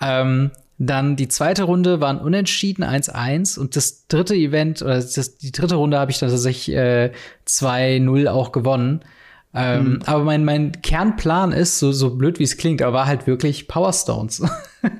Ähm 0.00 0.50
dann 0.78 1.16
die 1.16 1.28
zweite 1.28 1.64
Runde 1.64 2.00
waren 2.00 2.18
unentschieden 2.18 2.82
1-1 2.82 3.58
und 3.58 3.76
das 3.76 4.06
dritte 4.08 4.34
Event 4.34 4.82
oder 4.82 4.96
das, 4.96 5.38
die 5.38 5.52
dritte 5.52 5.76
Runde 5.76 5.98
habe 5.98 6.10
ich 6.10 6.18
dann 6.18 6.30
tatsächlich 6.30 6.74
äh, 6.74 7.12
2-0 7.46 8.28
auch 8.28 8.50
gewonnen. 8.52 9.04
Ähm, 9.56 9.84
mhm. 9.84 10.02
Aber 10.06 10.24
mein, 10.24 10.44
mein 10.44 10.72
Kernplan 10.82 11.52
ist, 11.52 11.78
so, 11.78 11.92
so 11.92 12.16
blöd 12.16 12.40
wie 12.40 12.42
es 12.42 12.56
klingt, 12.56 12.82
aber 12.82 12.98
war 12.98 13.06
halt 13.06 13.28
wirklich 13.28 13.68
Power 13.68 13.92
Stones. 13.92 14.42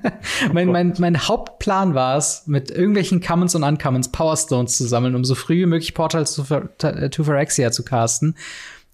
mein, 0.53 0.69
mein, 0.69 0.95
mein 0.99 1.27
Hauptplan 1.27 1.95
war 1.95 2.17
es, 2.17 2.45
mit 2.47 2.71
irgendwelchen 2.71 3.21
Commons 3.21 3.57
und 3.57 3.65
Uncommons 3.65 4.13
Power 4.13 4.37
Stones 4.37 4.77
zu 4.77 4.87
sammeln, 4.87 5.17
um 5.17 5.25
so 5.25 5.35
früh 5.35 5.63
wie 5.63 5.67
möglich 5.67 5.93
Portals 5.93 6.37
to, 6.37 6.45
to 6.45 7.25
Phyrexia 7.25 7.73
zu 7.73 7.85
casten. 7.85 8.37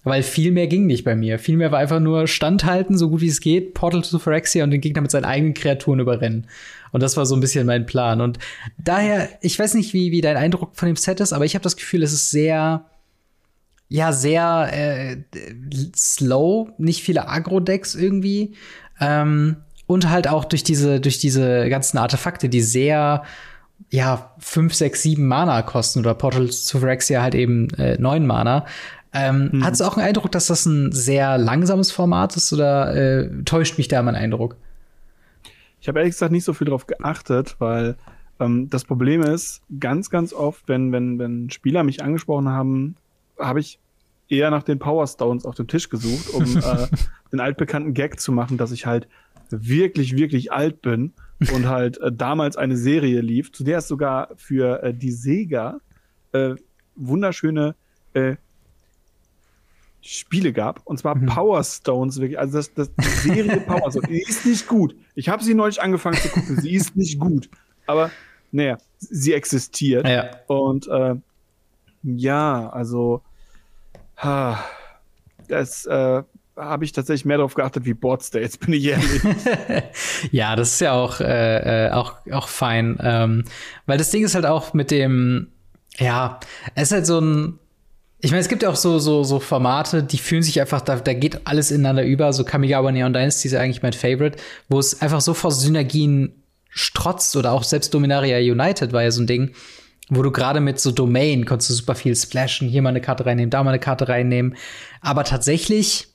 Weil 0.03 0.23
viel 0.23 0.51
mehr 0.51 0.67
ging 0.67 0.87
nicht 0.87 1.03
bei 1.03 1.15
mir. 1.15 1.37
Viel 1.37 1.57
mehr 1.57 1.71
war 1.71 1.79
einfach 1.79 1.99
nur 1.99 2.27
standhalten, 2.27 2.97
so 2.97 3.09
gut 3.09 3.21
wie 3.21 3.27
es 3.27 3.39
geht, 3.39 3.75
Portal 3.75 4.01
to 4.01 4.17
Phyrexia 4.17 4.63
und 4.63 4.71
den 4.71 4.81
Gegner 4.81 5.01
mit 5.01 5.11
seinen 5.11 5.25
eigenen 5.25 5.53
Kreaturen 5.53 5.99
überrennen. 5.99 6.47
Und 6.91 7.03
das 7.03 7.17
war 7.17 7.25
so 7.25 7.35
ein 7.35 7.39
bisschen 7.39 7.67
mein 7.67 7.85
Plan. 7.85 8.19
Und 8.19 8.39
daher, 8.83 9.29
ich 9.41 9.57
weiß 9.57 9.75
nicht, 9.75 9.93
wie, 9.93 10.11
wie 10.11 10.21
dein 10.21 10.37
Eindruck 10.37 10.75
von 10.75 10.87
dem 10.87 10.95
Set 10.95 11.19
ist, 11.19 11.33
aber 11.33 11.45
ich 11.45 11.53
habe 11.53 11.63
das 11.63 11.77
Gefühl, 11.77 12.01
es 12.01 12.13
ist 12.13 12.31
sehr, 12.31 12.85
ja, 13.89 14.11
sehr 14.11 14.69
äh, 14.73 15.17
slow, 15.95 16.69
nicht 16.79 17.03
viele 17.03 17.27
Agro-Decks 17.27 17.93
irgendwie. 17.93 18.55
Ähm, 18.99 19.57
und 19.85 20.09
halt 20.09 20.27
auch 20.27 20.45
durch 20.45 20.63
diese, 20.63 20.99
durch 20.99 21.19
diese 21.19 21.69
ganzen 21.69 21.99
Artefakte, 21.99 22.49
die 22.49 22.61
sehr 22.61 23.23
ja, 23.89 24.33
5, 24.39 24.73
6, 24.73 25.01
7 25.01 25.27
Mana 25.27 25.61
kosten 25.63 25.99
oder 25.99 26.13
Portal 26.13 26.47
to 26.47 26.79
Phyrexia 26.79 27.21
halt 27.21 27.35
eben 27.35 27.69
äh, 27.71 27.97
9 27.99 28.25
Mana. 28.25 28.65
Ähm, 29.13 29.49
mhm. 29.51 29.63
Hast 29.63 29.81
du 29.81 29.85
auch 29.85 29.97
einen 29.97 30.07
Eindruck, 30.07 30.31
dass 30.31 30.47
das 30.47 30.65
ein 30.65 30.91
sehr 30.91 31.37
langsames 31.37 31.91
Format 31.91 32.37
ist 32.37 32.53
oder 32.53 32.95
äh, 32.95 33.43
täuscht 33.43 33.77
mich 33.77 33.87
da 33.87 34.01
mein 34.01 34.15
Eindruck? 34.15 34.55
Ich 35.81 35.87
habe 35.87 35.99
ehrlich 35.99 36.13
gesagt 36.13 36.31
nicht 36.31 36.43
so 36.43 36.53
viel 36.53 36.67
drauf 36.67 36.87
geachtet, 36.87 37.55
weil 37.59 37.95
ähm, 38.39 38.69
das 38.69 38.85
Problem 38.85 39.21
ist, 39.21 39.61
ganz, 39.79 40.09
ganz 40.09 40.33
oft, 40.33 40.67
wenn, 40.67 40.91
wenn, 40.91 41.19
wenn 41.19 41.49
Spieler 41.49 41.83
mich 41.83 42.03
angesprochen 42.03 42.49
haben, 42.49 42.95
habe 43.37 43.59
ich 43.59 43.79
eher 44.29 44.49
nach 44.49 44.63
den 44.63 44.79
Power 44.79 45.05
Stones 45.07 45.45
auf 45.45 45.55
dem 45.55 45.67
Tisch 45.67 45.89
gesucht, 45.89 46.29
um 46.29 46.43
äh, 46.57 46.87
den 47.31 47.39
altbekannten 47.39 47.93
Gag 47.93 48.19
zu 48.19 48.31
machen, 48.31 48.57
dass 48.57 48.71
ich 48.71 48.85
halt 48.85 49.07
wirklich, 49.49 50.15
wirklich 50.15 50.53
alt 50.53 50.81
bin 50.81 51.13
und 51.53 51.67
halt 51.67 51.97
äh, 51.99 52.11
damals 52.11 52.55
eine 52.55 52.77
Serie 52.77 53.21
lief, 53.21 53.51
zu 53.51 53.63
der 53.63 53.79
es 53.79 53.87
sogar 53.87 54.29
für 54.37 54.81
äh, 54.83 54.93
die 54.93 55.11
Sega 55.11 55.79
äh, 56.31 56.55
wunderschöne 56.95 57.75
äh, 58.13 58.35
Spiele 60.01 60.53
gab, 60.53 60.81
und 60.85 60.97
zwar 60.97 61.15
mhm. 61.15 61.27
Power 61.27 61.63
Stones, 61.63 62.19
wirklich. 62.19 62.39
Also 62.39 62.57
das, 62.57 62.73
das 62.73 62.91
die 62.95 63.29
Serie 63.29 63.61
Power 63.67 63.91
Stones, 63.91 64.09
die 64.09 64.21
ist 64.21 64.45
nicht 64.45 64.67
gut. 64.67 64.95
Ich 65.15 65.29
habe 65.29 65.43
sie 65.43 65.53
neulich 65.53 65.81
angefangen 65.81 66.17
zu 66.17 66.29
gucken, 66.29 66.59
sie 66.59 66.73
ist 66.73 66.95
nicht 66.95 67.19
gut. 67.19 67.49
Aber 67.87 68.11
naja, 68.51 68.77
sie 68.97 69.33
existiert. 69.33 70.07
Ja. 70.07 70.31
Und 70.47 70.87
äh, 70.87 71.15
ja, 72.03 72.69
also 72.69 73.21
Das 75.47 75.85
äh, 75.85 76.23
habe 76.55 76.85
ich 76.85 76.91
tatsächlich 76.91 77.25
mehr 77.25 77.37
darauf 77.37 77.55
geachtet 77.55 77.85
wie 77.85 77.93
Board 77.93 78.23
States, 78.23 78.57
bin 78.57 78.73
ich 78.73 78.85
ehrlich. 78.85 79.21
ja, 80.31 80.55
das 80.55 80.73
ist 80.73 80.81
ja 80.81 80.93
auch, 80.93 81.19
äh, 81.19 81.87
äh, 81.87 81.91
auch, 81.91 82.17
auch 82.31 82.47
fein. 82.47 82.97
Ähm, 83.01 83.43
weil 83.85 83.97
das 83.97 84.11
Ding 84.11 84.23
ist 84.23 84.35
halt 84.35 84.45
auch 84.45 84.73
mit 84.73 84.91
dem, 84.91 85.47
ja, 85.97 86.39
es 86.75 86.83
ist 86.83 86.91
halt 86.91 87.05
so 87.05 87.19
ein. 87.19 87.57
Ich 88.23 88.29
meine, 88.29 88.41
es 88.41 88.49
gibt 88.49 88.61
ja 88.61 88.69
auch 88.69 88.75
so, 88.75 88.99
so, 88.99 89.23
so 89.23 89.39
Formate, 89.39 90.03
die 90.03 90.19
fühlen 90.19 90.43
sich 90.43 90.61
einfach, 90.61 90.81
da, 90.81 90.97
da 90.97 91.13
geht 91.13 91.47
alles 91.47 91.71
ineinander 91.71 92.05
über. 92.05 92.31
So 92.33 92.43
Kamigawa 92.43 92.91
Neon 92.91 93.13
Dynasty 93.13 93.47
ist 93.47 93.53
ja 93.53 93.61
eigentlich 93.61 93.81
mein 93.81 93.93
Favorite, 93.93 94.37
wo 94.69 94.79
es 94.79 95.01
einfach 95.01 95.21
so 95.21 95.33
vor 95.33 95.51
Synergien 95.51 96.43
strotzt 96.69 97.35
oder 97.35 97.51
auch 97.51 97.63
selbst 97.63 97.93
Dominaria 97.93 98.37
United 98.37 98.93
war 98.93 99.03
ja 99.03 99.11
so 99.11 99.21
ein 99.21 99.27
Ding, 99.27 99.53
wo 100.09 100.21
du 100.21 100.31
gerade 100.31 100.59
mit 100.59 100.79
so 100.79 100.91
Domain 100.91 101.45
konntest 101.45 101.71
du 101.71 101.73
super 101.73 101.95
viel 101.95 102.15
splashen, 102.15 102.69
hier 102.69 102.81
mal 102.81 102.89
eine 102.89 103.01
Karte 103.01 103.25
reinnehmen, 103.25 103.49
da 103.49 103.63
mal 103.63 103.71
eine 103.71 103.79
Karte 103.79 104.07
reinnehmen. 104.07 104.55
Aber 105.01 105.23
tatsächlich 105.23 106.07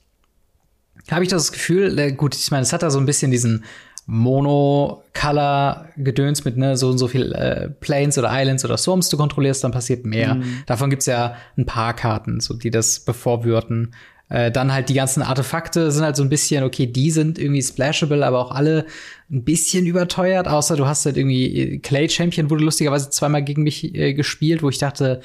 habe 1.10 1.24
ich 1.24 1.28
das 1.28 1.50
Gefühl, 1.50 2.12
gut, 2.12 2.36
ich 2.36 2.50
meine, 2.50 2.62
es 2.62 2.72
hat 2.72 2.82
da 2.82 2.90
so 2.90 2.98
ein 2.98 3.06
bisschen 3.06 3.30
diesen 3.30 3.64
Mono-Color-Gedöns 4.06 6.44
mit 6.44 6.56
ne, 6.56 6.76
so 6.76 6.90
und 6.90 6.98
so 6.98 7.08
viel 7.08 7.32
äh, 7.32 7.68
Planes 7.68 8.16
oder 8.18 8.30
Islands 8.32 8.64
oder 8.64 8.76
Swarms 8.76 9.08
du 9.08 9.16
kontrollierst, 9.16 9.64
dann 9.64 9.72
passiert 9.72 10.06
mehr. 10.06 10.36
Mhm. 10.36 10.62
Davon 10.66 10.90
gibt's 10.90 11.06
ja 11.06 11.34
ein 11.58 11.66
paar 11.66 11.94
Karten, 11.94 12.38
so 12.38 12.54
die 12.54 12.70
das 12.70 13.00
bevorwürden. 13.00 13.96
Äh, 14.28 14.52
dann 14.52 14.72
halt 14.72 14.88
die 14.88 14.94
ganzen 14.94 15.22
Artefakte 15.22 15.90
sind 15.90 16.04
halt 16.04 16.14
so 16.16 16.22
ein 16.22 16.28
bisschen, 16.28 16.62
okay, 16.62 16.86
die 16.86 17.10
sind 17.10 17.38
irgendwie 17.38 17.62
splashable, 17.62 18.24
aber 18.24 18.38
auch 18.38 18.52
alle 18.52 18.86
ein 19.30 19.42
bisschen 19.42 19.86
überteuert, 19.86 20.46
außer 20.46 20.76
du 20.76 20.86
hast 20.86 21.04
halt 21.04 21.16
irgendwie 21.16 21.80
Clay 21.80 22.08
Champion 22.08 22.48
wurde 22.48 22.64
lustigerweise 22.64 23.10
zweimal 23.10 23.42
gegen 23.42 23.64
mich 23.64 23.92
äh, 23.94 24.14
gespielt, 24.14 24.62
wo 24.62 24.68
ich 24.68 24.78
dachte, 24.78 25.20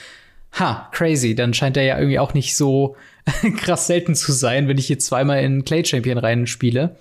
ha, 0.54 0.90
crazy, 0.92 1.36
dann 1.36 1.54
scheint 1.54 1.76
der 1.76 1.84
ja 1.84 2.00
irgendwie 2.00 2.20
auch 2.20 2.34
nicht 2.34 2.56
so 2.56 2.96
krass 3.58 3.86
selten 3.86 4.16
zu 4.16 4.32
sein, 4.32 4.68
wenn 4.68 4.80
ich 4.80 4.88
hier 4.88 5.00
zweimal 5.00 5.44
in 5.44 5.66
Clay 5.66 5.86
Champion 5.86 6.18
reinspiele 6.18 6.96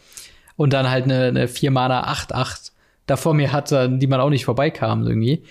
und 0.60 0.74
dann 0.74 0.90
halt 0.90 1.04
eine, 1.04 1.28
eine 1.28 1.48
4 1.48 1.70
Mana 1.70 2.12
8-8 2.12 2.72
da 3.06 3.16
vor 3.16 3.32
mir 3.32 3.50
hatte, 3.50 3.88
die 3.88 4.06
man 4.06 4.20
auch 4.20 4.28
nicht 4.28 4.44
vorbeikam 4.44 5.06
irgendwie. 5.06 5.42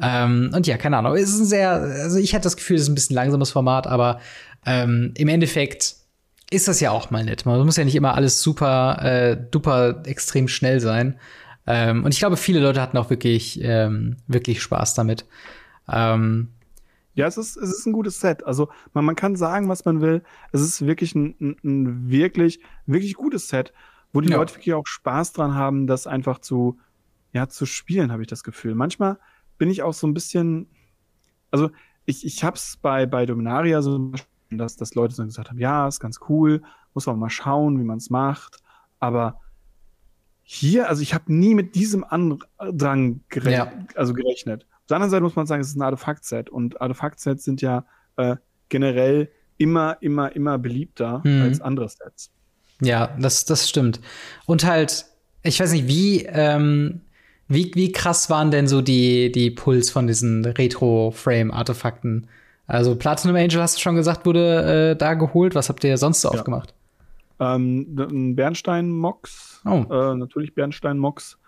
Ähm, 0.00 0.52
und 0.54 0.68
ja, 0.68 0.76
keine 0.76 0.98
Ahnung. 0.98 1.16
Es 1.16 1.30
ist 1.30 1.40
ein 1.40 1.46
sehr, 1.46 1.72
also 1.72 2.16
ich 2.16 2.32
hatte 2.32 2.44
das 2.44 2.56
Gefühl, 2.56 2.76
es 2.76 2.82
ist 2.82 2.88
ein 2.88 2.94
bisschen 2.94 3.16
langsames 3.16 3.50
Format, 3.50 3.88
aber 3.88 4.20
ähm, 4.64 5.14
im 5.16 5.26
Endeffekt 5.26 5.96
ist 6.52 6.68
das 6.68 6.78
ja 6.78 6.92
auch 6.92 7.10
mal 7.10 7.24
nett. 7.24 7.44
Man 7.44 7.60
muss 7.64 7.76
ja 7.76 7.84
nicht 7.84 7.96
immer 7.96 8.14
alles 8.14 8.40
super, 8.40 9.00
äh, 9.02 9.36
duper 9.50 10.04
extrem 10.06 10.46
schnell 10.46 10.78
sein. 10.78 11.18
Ähm, 11.66 12.04
und 12.04 12.14
ich 12.14 12.20
glaube, 12.20 12.36
viele 12.36 12.60
Leute 12.60 12.80
hatten 12.80 12.96
auch 12.98 13.10
wirklich, 13.10 13.60
ähm, 13.64 14.18
wirklich 14.28 14.62
Spaß 14.62 14.94
damit. 14.94 15.26
Ähm, 15.90 16.50
ja, 17.14 17.26
es 17.26 17.36
ist, 17.36 17.56
es 17.56 17.70
ist 17.70 17.86
ein 17.86 17.92
gutes 17.92 18.20
Set. 18.20 18.46
Also 18.46 18.68
man, 18.94 19.04
man 19.04 19.16
kann 19.16 19.34
sagen, 19.34 19.68
was 19.68 19.84
man 19.84 20.00
will. 20.00 20.22
Es 20.52 20.60
ist 20.60 20.86
wirklich 20.86 21.16
ein, 21.16 21.34
ein, 21.40 21.56
ein 21.64 22.10
wirklich, 22.12 22.60
wirklich 22.86 23.14
gutes 23.14 23.48
Set 23.48 23.72
wo 24.12 24.20
die 24.20 24.30
ja. 24.30 24.36
Leute 24.36 24.54
wirklich 24.54 24.74
auch 24.74 24.86
Spaß 24.86 25.32
dran 25.32 25.54
haben, 25.54 25.86
das 25.86 26.06
einfach 26.06 26.38
zu, 26.38 26.78
ja, 27.32 27.48
zu 27.48 27.66
spielen, 27.66 28.12
habe 28.12 28.22
ich 28.22 28.28
das 28.28 28.44
Gefühl. 28.44 28.74
Manchmal 28.74 29.18
bin 29.58 29.70
ich 29.70 29.82
auch 29.82 29.94
so 29.94 30.06
ein 30.06 30.14
bisschen, 30.14 30.68
also 31.50 31.70
ich, 32.04 32.26
ich 32.26 32.44
hab's 32.44 32.76
bei, 32.76 33.06
bei 33.06 33.26
Dominaria 33.26 33.80
so, 33.82 34.12
dass, 34.50 34.76
dass 34.76 34.94
Leute 34.94 35.14
so 35.14 35.24
gesagt 35.24 35.50
haben, 35.50 35.58
ja, 35.58 35.88
ist 35.88 36.00
ganz 36.00 36.20
cool, 36.28 36.62
muss 36.94 37.06
man 37.06 37.18
mal 37.18 37.30
schauen, 37.30 37.78
wie 37.78 37.84
man 37.84 37.98
es 37.98 38.10
macht, 38.10 38.58
aber 39.00 39.40
hier, 40.42 40.88
also 40.88 41.02
ich 41.02 41.14
habe 41.14 41.32
nie 41.32 41.54
mit 41.54 41.74
diesem 41.74 42.04
Andrang 42.04 43.20
gerechnet, 43.28 43.54
ja. 43.54 43.96
also 43.96 44.12
gerechnet. 44.12 44.66
Auf 44.80 44.86
der 44.88 44.96
anderen 44.96 45.10
Seite 45.10 45.22
muss 45.22 45.36
man 45.36 45.46
sagen, 45.46 45.62
es 45.62 45.68
ist 45.68 45.76
ein 45.76 45.82
Artefakt-Set 45.82 46.50
und 46.50 46.80
Artefakt-Sets 46.80 47.44
sind 47.44 47.62
ja 47.62 47.86
äh, 48.16 48.36
generell 48.68 49.30
immer, 49.56 49.96
immer, 50.00 50.34
immer 50.34 50.58
beliebter 50.58 51.22
mhm. 51.24 51.42
als 51.42 51.60
andere 51.60 51.88
Sets. 51.88 52.32
Ja, 52.82 53.14
das, 53.18 53.44
das 53.44 53.68
stimmt. 53.68 54.00
Und 54.44 54.64
halt, 54.64 55.06
ich 55.44 55.60
weiß 55.60 55.72
nicht, 55.72 55.86
wie, 55.86 56.24
ähm, 56.26 57.02
wie, 57.46 57.70
wie 57.74 57.92
krass 57.92 58.28
waren 58.28 58.50
denn 58.50 58.66
so 58.66 58.82
die, 58.82 59.30
die 59.30 59.52
Puls 59.52 59.90
von 59.90 60.08
diesen 60.08 60.44
Retro-Frame-Artefakten? 60.44 62.26
Also 62.66 62.96
Platinum 62.96 63.36
Angel, 63.36 63.62
hast 63.62 63.76
du 63.76 63.80
schon 63.80 63.94
gesagt, 63.94 64.26
wurde 64.26 64.90
äh, 64.92 64.96
da 64.96 65.14
geholt. 65.14 65.54
Was 65.54 65.68
habt 65.68 65.84
ihr 65.84 65.96
sonst 65.96 66.22
so 66.22 66.32
ja. 66.32 66.38
aufgemacht? 66.38 66.74
Ähm, 67.38 67.96
ein 67.96 68.34
Bernstein-Mox. 68.34 69.62
Oh. 69.64 69.84
Äh, 69.88 70.16
natürlich 70.16 70.54
Bernstein-Mox. 70.54 71.38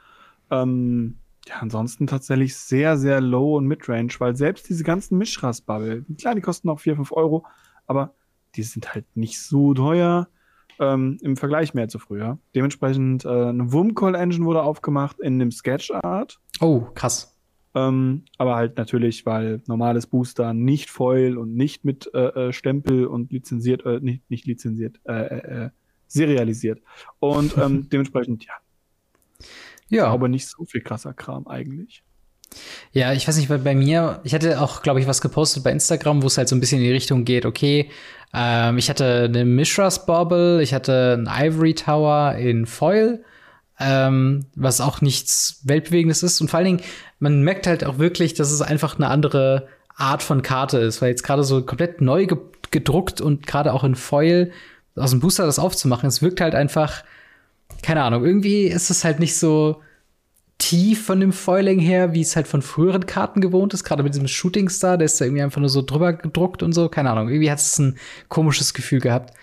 Ähm, 0.52 1.16
ja, 1.48 1.56
ansonsten 1.56 2.06
tatsächlich 2.06 2.56
sehr, 2.56 2.96
sehr 2.96 3.20
low 3.20 3.56
und 3.56 3.66
midrange, 3.66 4.14
weil 4.18 4.36
selbst 4.36 4.68
diese 4.68 4.84
ganzen 4.84 5.18
Mischras-Bubble, 5.18 6.04
klar, 6.16 6.36
die 6.36 6.40
kosten 6.40 6.68
auch 6.68 6.78
4, 6.78 6.94
5 6.94 7.12
Euro, 7.12 7.44
aber 7.86 8.14
die 8.54 8.62
sind 8.62 8.94
halt 8.94 9.04
nicht 9.16 9.40
so 9.42 9.74
teuer 9.74 10.28
ähm, 10.78 11.18
im 11.22 11.36
Vergleich 11.36 11.74
mehr 11.74 11.88
zu 11.88 11.98
früher. 11.98 12.38
Dementsprechend 12.54 13.24
äh, 13.24 13.28
eine 13.28 13.72
Wurmcall-Engine 13.72 14.44
wurde 14.44 14.62
aufgemacht 14.62 15.20
in 15.20 15.38
dem 15.38 15.50
Sketch-Art. 15.50 16.40
Oh, 16.60 16.80
krass. 16.94 17.36
Ähm, 17.74 18.24
aber 18.38 18.54
halt 18.54 18.76
natürlich, 18.76 19.26
weil 19.26 19.60
normales 19.66 20.06
Booster 20.06 20.54
nicht 20.54 20.90
Foil 20.90 21.36
und 21.36 21.54
nicht 21.56 21.84
mit 21.84 22.08
äh, 22.14 22.48
äh, 22.48 22.52
Stempel 22.52 23.06
und 23.06 23.32
lizenziert, 23.32 23.84
äh, 23.84 23.98
nicht, 24.00 24.30
nicht 24.30 24.46
lizenziert, 24.46 25.00
äh, 25.04 25.12
äh, 25.12 25.64
äh 25.64 25.70
serialisiert. 26.06 26.80
Und 27.18 27.56
ähm, 27.58 27.88
dementsprechend, 27.92 28.44
ja. 28.44 28.54
Ja. 29.88 30.06
Aber 30.06 30.28
nicht 30.28 30.46
so 30.46 30.64
viel 30.64 30.80
krasser 30.80 31.12
Kram 31.12 31.48
eigentlich. 31.48 32.04
Ja, 32.92 33.12
ich 33.12 33.26
weiß 33.26 33.36
nicht, 33.36 33.50
weil 33.50 33.58
bei 33.58 33.74
mir, 33.74 34.20
ich 34.24 34.34
hatte 34.34 34.60
auch, 34.60 34.82
glaube 34.82 35.00
ich, 35.00 35.06
was 35.06 35.20
gepostet 35.20 35.64
bei 35.64 35.72
Instagram, 35.72 36.22
wo 36.22 36.28
es 36.28 36.38
halt 36.38 36.48
so 36.48 36.54
ein 36.54 36.60
bisschen 36.60 36.78
in 36.78 36.84
die 36.84 36.92
Richtung 36.92 37.24
geht, 37.24 37.44
okay, 37.44 37.90
ähm, 38.32 38.78
ich 38.78 38.88
hatte 38.90 39.24
eine 39.24 39.44
Mishras 39.44 40.06
Bobble, 40.06 40.62
ich 40.62 40.74
hatte 40.74 41.14
einen 41.14 41.28
Ivory 41.28 41.74
Tower 41.74 42.34
in 42.34 42.66
Foil, 42.66 43.24
ähm, 43.80 44.46
was 44.54 44.80
auch 44.80 45.00
nichts 45.00 45.60
Weltbewegendes 45.64 46.22
ist. 46.22 46.40
Und 46.40 46.48
vor 46.48 46.58
allen 46.58 46.66
Dingen, 46.66 46.80
man 47.18 47.42
merkt 47.42 47.66
halt 47.66 47.84
auch 47.84 47.98
wirklich, 47.98 48.34
dass 48.34 48.50
es 48.50 48.62
einfach 48.62 48.96
eine 48.96 49.08
andere 49.08 49.68
Art 49.96 50.22
von 50.22 50.42
Karte 50.42 50.78
ist, 50.78 51.00
weil 51.00 51.10
jetzt 51.10 51.22
gerade 51.22 51.44
so 51.44 51.62
komplett 51.62 52.00
neu 52.00 52.26
ge 52.26 52.38
gedruckt 52.70 53.20
und 53.20 53.46
gerade 53.46 53.72
auch 53.72 53.84
in 53.84 53.94
Foil 53.94 54.50
aus 54.96 55.10
dem 55.10 55.20
Booster 55.20 55.46
das 55.46 55.60
aufzumachen, 55.60 56.08
es 56.08 56.22
wirkt 56.22 56.40
halt 56.40 56.56
einfach, 56.56 57.04
keine 57.82 58.02
Ahnung, 58.02 58.24
irgendwie 58.24 58.64
ist 58.64 58.90
es 58.90 59.04
halt 59.04 59.20
nicht 59.20 59.36
so 59.36 59.80
tief 60.58 61.04
von 61.04 61.20
dem 61.20 61.32
Foiling 61.32 61.78
her, 61.78 62.14
wie 62.14 62.20
es 62.20 62.36
halt 62.36 62.46
von 62.46 62.62
früheren 62.62 63.06
Karten 63.06 63.40
gewohnt 63.40 63.74
ist, 63.74 63.84
gerade 63.84 64.02
mit 64.02 64.14
diesem 64.14 64.28
Shooting 64.28 64.68
Star, 64.68 64.96
der 64.96 65.06
ist 65.06 65.20
da 65.20 65.24
irgendwie 65.24 65.42
einfach 65.42 65.60
nur 65.60 65.68
so 65.68 65.82
drüber 65.82 66.12
gedruckt 66.12 66.62
und 66.62 66.72
so, 66.72 66.88
keine 66.88 67.10
Ahnung, 67.10 67.28
irgendwie 67.28 67.50
hat 67.50 67.58
es 67.58 67.78
ein 67.78 67.98
komisches 68.28 68.72
Gefühl 68.72 69.00
gehabt. 69.00 69.34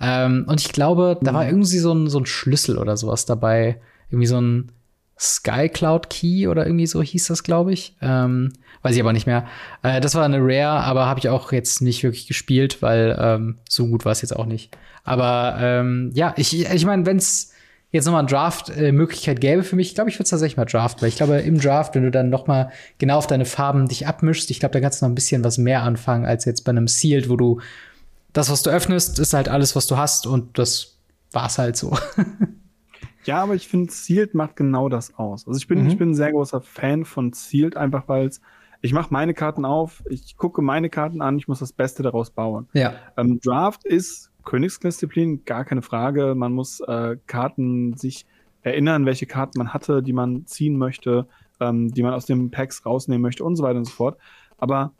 Ähm, 0.00 0.44
und 0.46 0.60
ich 0.60 0.72
glaube, 0.72 1.18
da 1.22 1.34
war 1.34 1.44
mhm. 1.44 1.50
irgendwie 1.50 1.78
so 1.78 1.92
ein, 1.92 2.08
so 2.08 2.18
ein 2.20 2.26
Schlüssel 2.26 2.78
oder 2.78 2.96
sowas 2.96 3.24
dabei, 3.24 3.80
irgendwie 4.10 4.26
so 4.26 4.40
ein 4.40 4.72
Sky 5.18 5.68
Cloud 5.68 6.10
Key 6.10 6.46
oder 6.46 6.64
irgendwie 6.64 6.86
so 6.86 7.02
hieß 7.02 7.26
das, 7.26 7.42
glaube 7.42 7.72
ich. 7.72 7.96
Ähm, 8.00 8.52
weiß 8.82 8.94
ich 8.94 9.00
aber 9.00 9.12
nicht 9.12 9.26
mehr. 9.26 9.46
Äh, 9.82 10.00
das 10.00 10.14
war 10.14 10.24
eine 10.24 10.38
Rare, 10.40 10.84
aber 10.84 11.06
habe 11.06 11.18
ich 11.18 11.28
auch 11.28 11.50
jetzt 11.50 11.82
nicht 11.82 12.04
wirklich 12.04 12.28
gespielt, 12.28 12.82
weil 12.82 13.18
ähm, 13.20 13.58
so 13.68 13.88
gut 13.88 14.04
war 14.04 14.12
es 14.12 14.22
jetzt 14.22 14.36
auch 14.36 14.46
nicht. 14.46 14.76
Aber 15.02 15.56
ähm, 15.60 16.12
ja, 16.14 16.34
ich, 16.36 16.70
ich 16.70 16.86
meine, 16.86 17.04
wenn 17.06 17.16
es 17.16 17.52
jetzt 17.90 18.04
nochmal 18.04 18.20
eine 18.20 18.28
Draft-Möglichkeit 18.28 19.40
gäbe 19.40 19.62
für 19.62 19.76
mich, 19.76 19.88
ich 19.88 19.94
glaube, 19.94 20.10
ich 20.10 20.16
würde 20.16 20.24
es 20.24 20.30
tatsächlich 20.30 20.56
mal 20.56 20.66
draften, 20.66 21.02
weil 21.02 21.08
ich 21.08 21.16
glaube, 21.16 21.38
im 21.38 21.58
Draft, 21.58 21.94
wenn 21.94 22.02
du 22.02 22.10
dann 22.10 22.28
noch 22.28 22.46
mal 22.46 22.70
genau 22.98 23.18
auf 23.18 23.26
deine 23.26 23.46
Farben 23.46 23.88
dich 23.88 24.06
abmischst, 24.06 24.50
ich 24.50 24.60
glaube, 24.60 24.72
da 24.74 24.80
kannst 24.80 25.00
du 25.00 25.06
noch 25.06 25.10
ein 25.10 25.14
bisschen 25.14 25.42
was 25.44 25.58
mehr 25.58 25.82
anfangen 25.82 26.26
als 26.26 26.44
jetzt 26.44 26.62
bei 26.62 26.70
einem 26.70 26.88
Sealed, 26.88 27.30
wo 27.30 27.36
du 27.36 27.60
das, 28.32 28.50
was 28.50 28.62
du 28.62 28.70
öffnest, 28.70 29.18
ist 29.18 29.32
halt 29.32 29.48
alles, 29.48 29.74
was 29.74 29.86
du 29.86 29.96
hast 29.96 30.26
und 30.26 30.58
das 30.58 30.98
war's 31.32 31.58
halt 31.58 31.76
so. 31.76 31.96
ja, 33.24 33.42
aber 33.42 33.54
ich 33.54 33.68
finde, 33.68 33.90
Sealed 33.90 34.34
macht 34.34 34.56
genau 34.56 34.90
das 34.90 35.14
aus. 35.18 35.46
Also 35.46 35.58
ich 35.58 35.66
bin, 35.66 35.82
mhm. 35.82 35.88
ich 35.88 35.96
bin 35.96 36.10
ein 36.10 36.14
sehr 36.14 36.32
großer 36.32 36.60
Fan 36.60 37.06
von 37.06 37.32
Sealed, 37.32 37.76
einfach 37.76 38.06
weil 38.06 38.26
es 38.26 38.40
ich 38.80 38.92
mache 38.92 39.12
meine 39.12 39.34
Karten 39.34 39.64
auf, 39.64 40.02
ich 40.08 40.36
gucke 40.36 40.62
meine 40.62 40.88
Karten 40.88 41.20
an, 41.20 41.36
ich 41.36 41.48
muss 41.48 41.58
das 41.58 41.72
Beste 41.72 42.02
daraus 42.02 42.30
bauen. 42.30 42.68
Ja. 42.74 42.94
Ähm, 43.16 43.40
Draft 43.40 43.84
ist 43.84 44.27
Königsdisziplin, 44.48 45.44
gar 45.44 45.66
keine 45.66 45.82
Frage. 45.82 46.34
Man 46.34 46.54
muss 46.54 46.80
äh, 46.80 47.18
Karten 47.26 47.98
sich 47.98 48.24
erinnern, 48.62 49.04
welche 49.04 49.26
Karten 49.26 49.58
man 49.58 49.74
hatte, 49.74 50.02
die 50.02 50.14
man 50.14 50.46
ziehen 50.46 50.78
möchte, 50.78 51.26
ähm, 51.60 51.92
die 51.92 52.02
man 52.02 52.14
aus 52.14 52.24
den 52.24 52.50
Packs 52.50 52.86
rausnehmen 52.86 53.20
möchte 53.20 53.44
und 53.44 53.56
so 53.56 53.62
weiter 53.62 53.78
und 53.78 53.84
so 53.84 53.92
fort. 53.92 54.18
Aber 54.56 54.92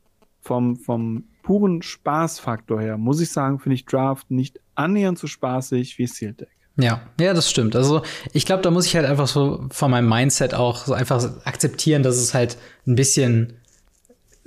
vom, 0.42 0.76
vom 0.76 1.24
puren 1.42 1.80
Spaßfaktor 1.80 2.78
her, 2.78 2.98
muss 2.98 3.22
ich 3.22 3.30
sagen, 3.30 3.58
finde 3.58 3.76
ich 3.76 3.86
Draft 3.86 4.30
nicht 4.30 4.60
annähernd 4.74 5.18
so 5.18 5.26
spaßig 5.26 5.96
wie 5.98 6.06
Sealed 6.06 6.42
Deck. 6.42 6.50
Ja, 6.76 7.00
ja, 7.18 7.32
das 7.32 7.50
stimmt. 7.50 7.74
Also 7.74 8.02
ich 8.34 8.44
glaube, 8.44 8.62
da 8.62 8.70
muss 8.70 8.84
ich 8.84 8.96
halt 8.96 9.06
einfach 9.06 9.28
so 9.28 9.66
von 9.70 9.90
meinem 9.90 10.10
Mindset 10.10 10.52
auch 10.52 10.84
so 10.84 10.92
einfach 10.92 11.24
akzeptieren, 11.44 12.02
dass 12.02 12.18
es 12.18 12.34
halt 12.34 12.58
ein 12.86 12.96
bisschen 12.96 13.54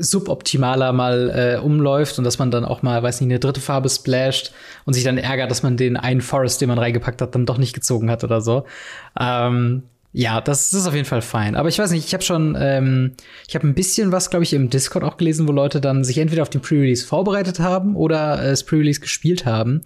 suboptimaler 0.03 0.93
mal 0.93 1.29
äh, 1.29 1.59
umläuft 1.59 2.17
und 2.17 2.23
dass 2.23 2.39
man 2.39 2.51
dann 2.51 2.65
auch 2.65 2.81
mal, 2.81 3.01
weiß 3.01 3.21
nicht, 3.21 3.29
eine 3.29 3.39
dritte 3.39 3.61
Farbe 3.61 3.89
splasht 3.89 4.51
und 4.85 4.93
sich 4.93 5.03
dann 5.03 5.17
ärgert, 5.17 5.51
dass 5.51 5.63
man 5.63 5.77
den 5.77 5.97
einen 5.97 6.21
Forest, 6.21 6.61
den 6.61 6.69
man 6.69 6.79
reingepackt 6.79 7.21
hat, 7.21 7.35
dann 7.35 7.45
doch 7.45 7.57
nicht 7.57 7.73
gezogen 7.73 8.09
hat 8.09 8.23
oder 8.23 8.41
so. 8.41 8.65
Ähm, 9.19 9.83
Ja, 10.13 10.41
das, 10.41 10.71
das 10.71 10.81
ist 10.81 10.87
auf 10.87 10.93
jeden 10.93 11.05
Fall 11.07 11.21
fein. 11.21 11.55
Aber 11.55 11.69
ich 11.69 11.79
weiß 11.79 11.91
nicht, 11.91 12.05
ich 12.05 12.13
habe 12.13 12.21
schon, 12.21 12.57
ähm, 12.59 13.13
ich 13.47 13.55
habe 13.55 13.65
ein 13.65 13.73
bisschen 13.73 14.11
was, 14.11 14.29
glaube 14.29 14.43
ich, 14.43 14.53
im 14.53 14.69
Discord 14.69 15.05
auch 15.05 15.15
gelesen, 15.15 15.47
wo 15.47 15.53
Leute 15.53 15.79
dann 15.79 16.03
sich 16.03 16.17
entweder 16.17 16.41
auf 16.41 16.49
die 16.49 16.59
Pre-Release 16.59 17.05
vorbereitet 17.05 17.59
haben 17.59 17.95
oder 17.95 18.43
äh, 18.43 18.49
das 18.49 18.65
Pre-Release 18.65 18.99
gespielt 18.99 19.45
haben. 19.45 19.79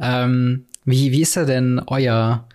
Ähm, 0.00 0.64
wie, 0.86 1.12
wie 1.12 1.20
ist 1.20 1.36
da 1.36 1.44
denn 1.44 1.82
euer, 1.86 2.47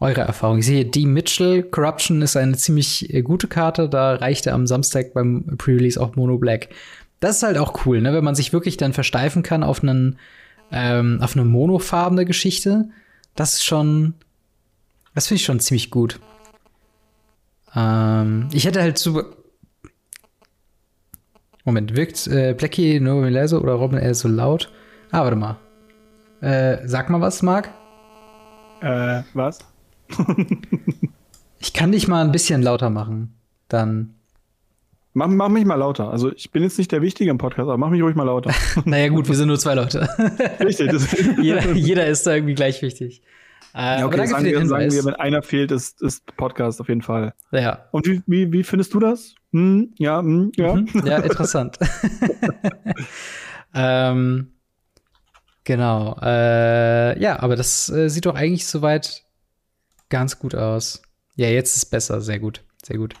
eure 0.00 0.22
Erfahrung? 0.22 0.58
Ich 0.58 0.66
sehe, 0.66 0.84
die 0.84 1.06
Mitchell 1.06 1.62
Corruption 1.62 2.22
ist 2.22 2.36
eine 2.36 2.56
ziemlich 2.56 3.12
äh, 3.12 3.22
gute 3.22 3.48
Karte. 3.48 3.88
Da 3.88 4.14
reichte 4.14 4.52
am 4.52 4.66
Samstag 4.66 5.12
beim 5.14 5.56
Pre-Release 5.58 6.00
auch 6.00 6.16
Mono 6.16 6.38
Black. 6.38 6.68
Das 7.20 7.38
ist 7.38 7.42
halt 7.42 7.58
auch 7.58 7.84
cool, 7.84 8.00
ne? 8.00 8.12
wenn 8.12 8.24
man 8.24 8.34
sich 8.34 8.52
wirklich 8.52 8.76
dann 8.76 8.92
versteifen 8.92 9.42
kann 9.42 9.64
auf 9.64 9.82
einen, 9.82 10.18
ähm, 10.70 11.18
auf 11.20 11.34
eine 11.34 11.44
monofarbene 11.44 12.24
Geschichte. 12.24 12.90
Das 13.34 13.54
ist 13.54 13.64
schon, 13.64 14.14
das 15.14 15.26
finde 15.26 15.40
ich 15.40 15.44
schon 15.44 15.60
ziemlich 15.60 15.90
gut. 15.90 16.20
Ähm, 17.74 18.48
ich 18.52 18.64
hätte 18.66 18.80
halt 18.80 18.98
super. 18.98 19.24
Moment, 21.64 21.96
wirkt 21.96 22.26
äh, 22.28 22.54
Blackie 22.54 22.98
nur 22.98 23.28
leise 23.28 23.60
oder 23.60 23.74
Robin 23.74 23.98
eher 23.98 24.14
so 24.14 24.28
laut? 24.28 24.70
Ah, 25.10 25.22
warte 25.22 25.36
mal. 25.36 25.58
Äh, 26.40 26.86
sag 26.86 27.10
mal 27.10 27.20
was, 27.20 27.42
Marc. 27.42 27.68
Äh, 28.80 29.22
was? 29.34 29.58
ich 31.58 31.72
kann 31.72 31.92
dich 31.92 32.08
mal 32.08 32.24
ein 32.24 32.32
bisschen 32.32 32.62
lauter 32.62 32.90
machen. 32.90 33.34
Dann. 33.68 34.14
Mach, 35.14 35.28
mach 35.28 35.48
mich 35.48 35.64
mal 35.64 35.74
lauter. 35.74 36.10
Also 36.10 36.32
ich 36.32 36.50
bin 36.50 36.62
jetzt 36.62 36.78
nicht 36.78 36.92
der 36.92 37.02
Wichtige 37.02 37.30
im 37.30 37.38
Podcast, 37.38 37.62
aber 37.62 37.78
mach 37.78 37.90
mich 37.90 38.02
ruhig 38.02 38.14
mal 38.14 38.24
lauter. 38.24 38.52
naja, 38.84 39.08
gut, 39.08 39.28
wir 39.28 39.34
sind 39.34 39.48
nur 39.48 39.58
zwei 39.58 39.74
Leute. 39.74 40.08
Richtig. 40.60 40.92
jeder, 41.40 41.72
jeder 41.72 42.06
ist 42.06 42.26
da 42.26 42.34
irgendwie 42.34 42.54
gleich 42.54 42.82
wichtig. 42.82 43.22
Äh, 43.74 44.00
ja, 44.00 44.06
okay, 44.06 44.26
sagen 44.26 44.44
wir, 44.44 44.66
sagen 44.66 44.92
wir, 44.92 45.04
wenn 45.04 45.14
einer 45.14 45.42
fehlt, 45.42 45.70
ist, 45.70 46.00
ist 46.02 46.24
Podcast 46.36 46.80
auf 46.80 46.88
jeden 46.88 47.02
Fall. 47.02 47.34
Ja. 47.52 47.86
Und 47.90 48.06
wie, 48.06 48.22
wie, 48.26 48.50
wie 48.52 48.64
findest 48.64 48.94
du 48.94 48.98
das? 48.98 49.34
Hm, 49.52 49.92
ja, 49.98 50.20
hm, 50.20 50.52
ja. 50.56 50.74
Mhm, 50.74 50.88
ja, 51.04 51.18
interessant. 51.18 51.78
ähm, 53.74 54.52
genau. 55.64 56.18
Äh, 56.22 57.20
ja, 57.20 57.40
aber 57.40 57.56
das 57.56 57.88
äh, 57.90 58.08
sieht 58.08 58.26
doch 58.26 58.34
eigentlich 58.34 58.66
soweit 58.66 59.24
ganz 60.08 60.38
gut 60.38 60.54
aus. 60.54 61.02
Ja, 61.36 61.48
jetzt 61.48 61.70
ist 61.70 61.76
es 61.76 61.86
besser. 61.86 62.20
Sehr 62.20 62.38
gut. 62.38 62.62
Sehr 62.84 62.98
gut. 62.98 63.14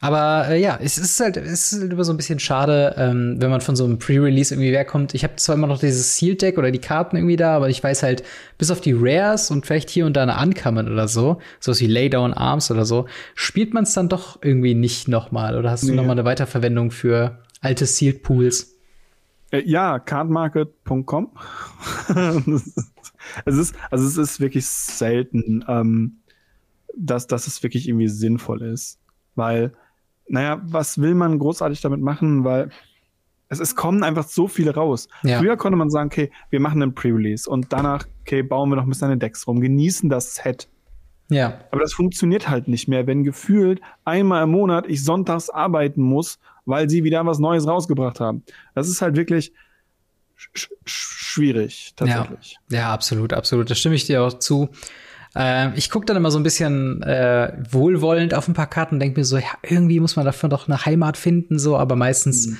Aber 0.00 0.48
äh, 0.48 0.60
ja, 0.60 0.78
es 0.80 0.98
ist 0.98 1.18
halt, 1.20 1.38
es 1.38 1.72
ist 1.72 1.80
halt 1.80 1.92
immer 1.92 2.04
so 2.04 2.12
ein 2.12 2.18
bisschen 2.18 2.38
schade, 2.38 2.94
ähm, 2.98 3.36
wenn 3.38 3.48
man 3.50 3.62
von 3.62 3.76
so 3.76 3.84
einem 3.84 3.98
Pre-Release 3.98 4.54
irgendwie 4.54 4.72
wegkommt. 4.72 5.14
Ich 5.14 5.24
habe 5.24 5.36
zwar 5.36 5.54
immer 5.54 5.66
noch 5.66 5.78
dieses 5.78 6.16
Seal-Deck 6.16 6.58
oder 6.58 6.70
die 6.70 6.80
Karten 6.80 7.16
irgendwie 7.16 7.36
da, 7.36 7.56
aber 7.56 7.70
ich 7.70 7.82
weiß 7.82 8.02
halt, 8.02 8.22
bis 8.58 8.70
auf 8.70 8.82
die 8.82 8.94
Rares 8.94 9.50
und 9.50 9.64
vielleicht 9.64 9.88
hier 9.88 10.04
und 10.04 10.14
da 10.14 10.22
eine 10.22 10.38
Uncommon 10.38 10.92
oder 10.92 11.08
so, 11.08 11.40
sowas 11.60 11.80
wie 11.80 11.86
Laydown 11.86 12.34
Arms 12.34 12.70
oder 12.70 12.84
so, 12.84 13.06
spielt 13.34 13.72
man 13.72 13.84
es 13.84 13.94
dann 13.94 14.10
doch 14.10 14.38
irgendwie 14.42 14.74
nicht 14.74 15.08
nochmal. 15.08 15.58
Oder 15.58 15.70
hast 15.70 15.84
nee. 15.84 15.90
du 15.90 15.96
nochmal 15.96 16.12
eine 16.12 16.26
Weiterverwendung 16.26 16.90
für 16.90 17.38
alte 17.62 17.86
Sealed 17.86 18.22
Pools? 18.22 18.76
Äh, 19.50 19.62
ja, 19.64 19.98
cardmarket.com. 19.98 21.30
es 23.46 23.56
ist, 23.56 23.74
also 23.90 24.06
es 24.06 24.16
ist 24.18 24.40
wirklich 24.40 24.66
selten, 24.66 25.64
ähm, 25.68 26.18
dass, 26.96 27.26
dass 27.26 27.46
es 27.46 27.62
wirklich 27.62 27.88
irgendwie 27.88 28.08
sinnvoll 28.08 28.62
ist. 28.62 28.98
Weil 29.34 29.72
naja, 30.28 30.60
was 30.64 30.98
will 30.98 31.14
man 31.14 31.38
großartig 31.38 31.80
damit 31.80 32.00
machen, 32.00 32.44
weil 32.44 32.70
es, 33.48 33.60
es 33.60 33.76
kommen 33.76 34.02
einfach 34.02 34.26
so 34.26 34.48
viele 34.48 34.74
raus. 34.74 35.08
Ja. 35.22 35.38
Früher 35.38 35.56
konnte 35.56 35.76
man 35.76 35.90
sagen, 35.90 36.08
okay, 36.08 36.30
wir 36.50 36.60
machen 36.60 36.82
einen 36.82 36.94
Pre-Release 36.94 37.48
und 37.48 37.72
danach, 37.72 38.04
okay, 38.22 38.42
bauen 38.42 38.70
wir 38.70 38.76
noch 38.76 38.84
ein 38.84 38.88
bisschen 38.88 39.06
an 39.06 39.12
den 39.12 39.20
Decks 39.20 39.46
rum, 39.46 39.60
genießen 39.60 40.10
das 40.10 40.34
Set. 40.34 40.68
Ja. 41.28 41.60
Aber 41.70 41.80
das 41.80 41.92
funktioniert 41.92 42.48
halt 42.48 42.68
nicht 42.68 42.88
mehr, 42.88 43.06
wenn 43.06 43.24
gefühlt 43.24 43.80
einmal 44.04 44.44
im 44.44 44.50
Monat 44.50 44.86
ich 44.88 45.04
sonntags 45.04 45.50
arbeiten 45.50 46.02
muss, 46.02 46.38
weil 46.64 46.88
sie 46.90 47.04
wieder 47.04 47.24
was 47.26 47.38
Neues 47.38 47.66
rausgebracht 47.66 48.20
haben. 48.20 48.42
Das 48.74 48.88
ist 48.88 49.02
halt 49.02 49.16
wirklich 49.16 49.52
sch 50.36 50.68
schwierig, 50.84 51.92
tatsächlich. 51.96 52.58
Ja. 52.70 52.78
ja, 52.78 52.94
absolut, 52.94 53.32
absolut. 53.32 53.70
Da 53.70 53.74
stimme 53.74 53.94
ich 53.94 54.06
dir 54.06 54.22
auch 54.22 54.38
zu. 54.38 54.68
Äh, 55.36 55.76
ich 55.76 55.90
gucke 55.90 56.06
dann 56.06 56.16
immer 56.16 56.30
so 56.30 56.38
ein 56.38 56.42
bisschen 56.42 57.02
äh, 57.02 57.52
wohlwollend 57.70 58.34
auf 58.34 58.48
ein 58.48 58.54
paar 58.54 58.68
Karten 58.68 58.96
und 58.96 59.00
denke 59.00 59.20
mir 59.20 59.24
so, 59.24 59.36
ja, 59.36 59.44
irgendwie 59.62 60.00
muss 60.00 60.16
man 60.16 60.24
dafür 60.24 60.48
doch 60.48 60.68
eine 60.68 60.84
Heimat 60.84 61.16
finden, 61.16 61.58
so, 61.58 61.76
aber 61.76 61.94
meistens, 61.94 62.46
mhm. 62.46 62.58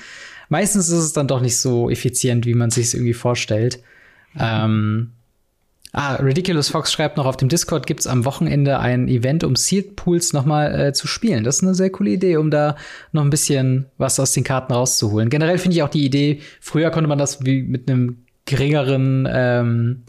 meistens 0.49 0.89
ist 0.89 0.99
es 0.99 1.13
dann 1.13 1.27
doch 1.27 1.41
nicht 1.41 1.57
so 1.57 1.89
effizient, 1.89 2.45
wie 2.45 2.53
man 2.53 2.69
sich 2.69 2.93
irgendwie 2.93 3.13
vorstellt. 3.13 3.79
Mhm. 4.33 4.41
Ähm, 4.41 5.11
Ah, 5.93 6.15
Ridiculous 6.15 6.69
Fox 6.69 6.91
schreibt 6.91 7.17
noch 7.17 7.25
auf 7.25 7.37
dem 7.37 7.49
Discord 7.49 7.87
gibt's 7.87 8.07
am 8.07 8.25
Wochenende 8.25 8.77
ein 8.77 9.07
Event, 9.07 9.43
um 9.43 9.55
Sealed 9.55 9.95
Pools 9.95 10.31
noch 10.31 10.45
mal 10.45 10.79
äh, 10.79 10.93
zu 10.93 11.07
spielen. 11.07 11.43
Das 11.43 11.55
ist 11.55 11.63
eine 11.63 11.73
sehr 11.73 11.89
coole 11.89 12.11
Idee, 12.11 12.37
um 12.37 12.51
da 12.51 12.75
noch 13.13 13.23
ein 13.23 13.29
bisschen 13.29 13.85
was 13.97 14.19
aus 14.19 14.33
den 14.33 14.43
Karten 14.43 14.73
rauszuholen. 14.73 15.29
Generell 15.29 15.57
finde 15.57 15.75
ich 15.75 15.83
auch 15.83 15.89
die 15.89 16.05
Idee, 16.05 16.41
früher 16.59 16.91
konnte 16.91 17.07
man 17.07 17.17
das 17.17 17.43
wie 17.45 17.63
mit 17.63 17.89
einem 17.89 18.17
geringeren 18.45 19.27
ähm, 19.31 20.03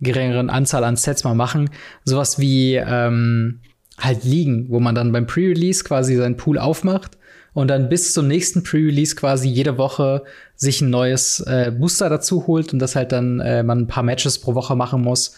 geringeren 0.00 0.50
Anzahl 0.50 0.84
an 0.84 0.96
Sets 0.96 1.24
mal 1.24 1.34
machen. 1.34 1.70
Sowas 2.04 2.38
wie 2.38 2.76
ähm, 2.76 3.60
halt 3.98 4.24
liegen, 4.24 4.66
wo 4.70 4.80
man 4.80 4.94
dann 4.94 5.12
beim 5.12 5.26
Pre-Release 5.26 5.84
quasi 5.84 6.16
seinen 6.16 6.36
Pool 6.36 6.58
aufmacht 6.58 7.18
und 7.52 7.68
dann 7.68 7.88
bis 7.88 8.12
zum 8.12 8.28
nächsten 8.28 8.62
Pre-Release 8.62 9.16
quasi 9.16 9.48
jede 9.48 9.78
Woche 9.78 10.22
sich 10.54 10.80
ein 10.80 10.90
neues 10.90 11.40
äh, 11.40 11.72
Booster 11.76 12.08
dazu 12.08 12.46
holt 12.46 12.72
und 12.72 12.78
das 12.78 12.94
halt 12.94 13.12
dann 13.12 13.40
äh, 13.40 13.62
man 13.62 13.80
ein 13.80 13.86
paar 13.86 14.02
Matches 14.02 14.40
pro 14.40 14.54
Woche 14.54 14.76
machen 14.76 15.02
muss 15.02 15.36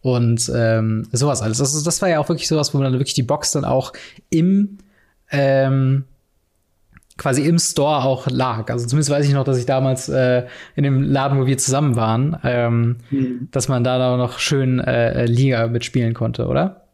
und 0.00 0.50
ähm, 0.54 1.06
sowas 1.12 1.42
alles. 1.42 1.60
Also 1.60 1.82
das 1.84 2.00
war 2.00 2.08
ja 2.08 2.20
auch 2.20 2.28
wirklich 2.28 2.48
sowas, 2.48 2.72
wo 2.72 2.78
man 2.78 2.92
dann 2.92 3.00
wirklich 3.00 3.14
die 3.14 3.22
Box 3.22 3.52
dann 3.52 3.64
auch 3.64 3.92
im 4.30 4.78
ähm, 5.30 6.04
quasi 7.18 7.44
im 7.44 7.58
Store 7.58 8.04
auch 8.04 8.28
lag. 8.30 8.70
Also 8.70 8.86
zumindest 8.86 9.10
weiß 9.10 9.26
ich 9.26 9.34
noch, 9.34 9.44
dass 9.44 9.58
ich 9.58 9.66
damals 9.66 10.08
äh, 10.08 10.46
in 10.76 10.84
dem 10.84 11.02
Laden, 11.02 11.38
wo 11.38 11.46
wir 11.46 11.58
zusammen 11.58 11.96
waren, 11.96 12.38
ähm, 12.44 12.96
mhm. 13.10 13.48
dass 13.50 13.68
man 13.68 13.84
da 13.84 14.16
noch 14.16 14.38
schön 14.38 14.78
äh, 14.78 15.26
Liga 15.26 15.66
mitspielen 15.66 16.14
konnte, 16.14 16.46
oder? 16.46 16.86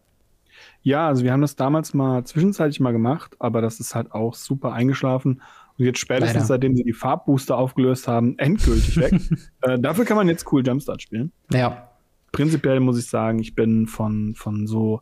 Ja, 0.82 1.06
also 1.06 1.24
wir 1.24 1.32
haben 1.32 1.42
das 1.42 1.56
damals 1.56 1.94
mal 1.94 2.24
zwischenzeitlich 2.24 2.80
mal 2.80 2.92
gemacht, 2.92 3.36
aber 3.38 3.62
das 3.62 3.80
ist 3.80 3.94
halt 3.94 4.12
auch 4.12 4.34
super 4.34 4.72
eingeschlafen. 4.72 5.40
Und 5.78 5.84
jetzt 5.84 5.98
spätestens, 5.98 6.34
Leider. 6.34 6.46
seitdem 6.46 6.76
sie 6.76 6.84
die 6.84 6.92
Farbbooster 6.92 7.56
aufgelöst 7.56 8.08
haben, 8.08 8.38
endgültig 8.38 8.96
weg. 8.98 9.14
äh, 9.62 9.78
dafür 9.78 10.04
kann 10.04 10.16
man 10.16 10.28
jetzt 10.28 10.50
cool 10.52 10.64
Jumpstart 10.66 11.02
spielen. 11.02 11.32
Ja. 11.52 11.88
Prinzipiell 12.32 12.80
muss 12.80 12.98
ich 12.98 13.06
sagen, 13.06 13.38
ich 13.38 13.54
bin 13.54 13.86
von, 13.86 14.34
von 14.34 14.66
so 14.66 15.00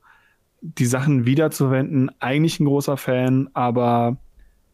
die 0.60 0.86
Sachen 0.86 1.26
wiederzuwenden 1.26 2.10
eigentlich 2.20 2.60
ein 2.60 2.66
großer 2.66 2.96
Fan, 2.96 3.48
aber 3.52 4.18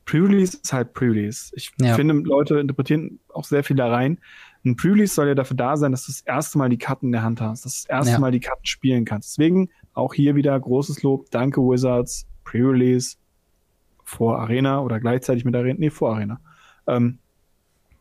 Pre-Release 0.08 0.56
ist 0.62 0.72
halt 0.72 0.94
Pre-Release. 0.94 1.52
Ich 1.54 1.70
ja. 1.78 1.94
finde, 1.94 2.14
Leute 2.14 2.58
interpretieren 2.58 3.20
auch 3.34 3.44
sehr 3.44 3.62
viel 3.62 3.76
da 3.76 3.88
rein. 3.88 4.18
Ein 4.64 4.74
Pre-Release 4.74 5.14
soll 5.14 5.28
ja 5.28 5.34
dafür 5.34 5.58
da 5.58 5.76
sein, 5.76 5.92
dass 5.92 6.06
du 6.06 6.12
das 6.12 6.22
erste 6.22 6.56
Mal 6.56 6.70
die 6.70 6.78
Karten 6.78 7.06
in 7.06 7.12
der 7.12 7.22
Hand 7.22 7.42
hast, 7.42 7.66
dass 7.66 7.82
du 7.82 7.88
das 7.88 7.98
erste 7.98 8.12
ja. 8.12 8.18
Mal 8.18 8.32
die 8.32 8.40
Karten 8.40 8.64
spielen 8.64 9.04
kannst. 9.04 9.32
Deswegen 9.36 9.68
auch 9.92 10.14
hier 10.14 10.34
wieder 10.34 10.58
großes 10.58 11.02
Lob. 11.02 11.30
Danke, 11.30 11.60
Wizards. 11.60 12.26
Pre-Release 12.44 13.16
vor 14.02 14.38
Arena 14.38 14.80
oder 14.80 14.98
gleichzeitig 14.98 15.44
mit 15.44 15.54
Arena. 15.54 15.76
Nee, 15.78 15.90
vor 15.90 16.14
Arena. 16.14 16.40
Ähm, 16.86 17.18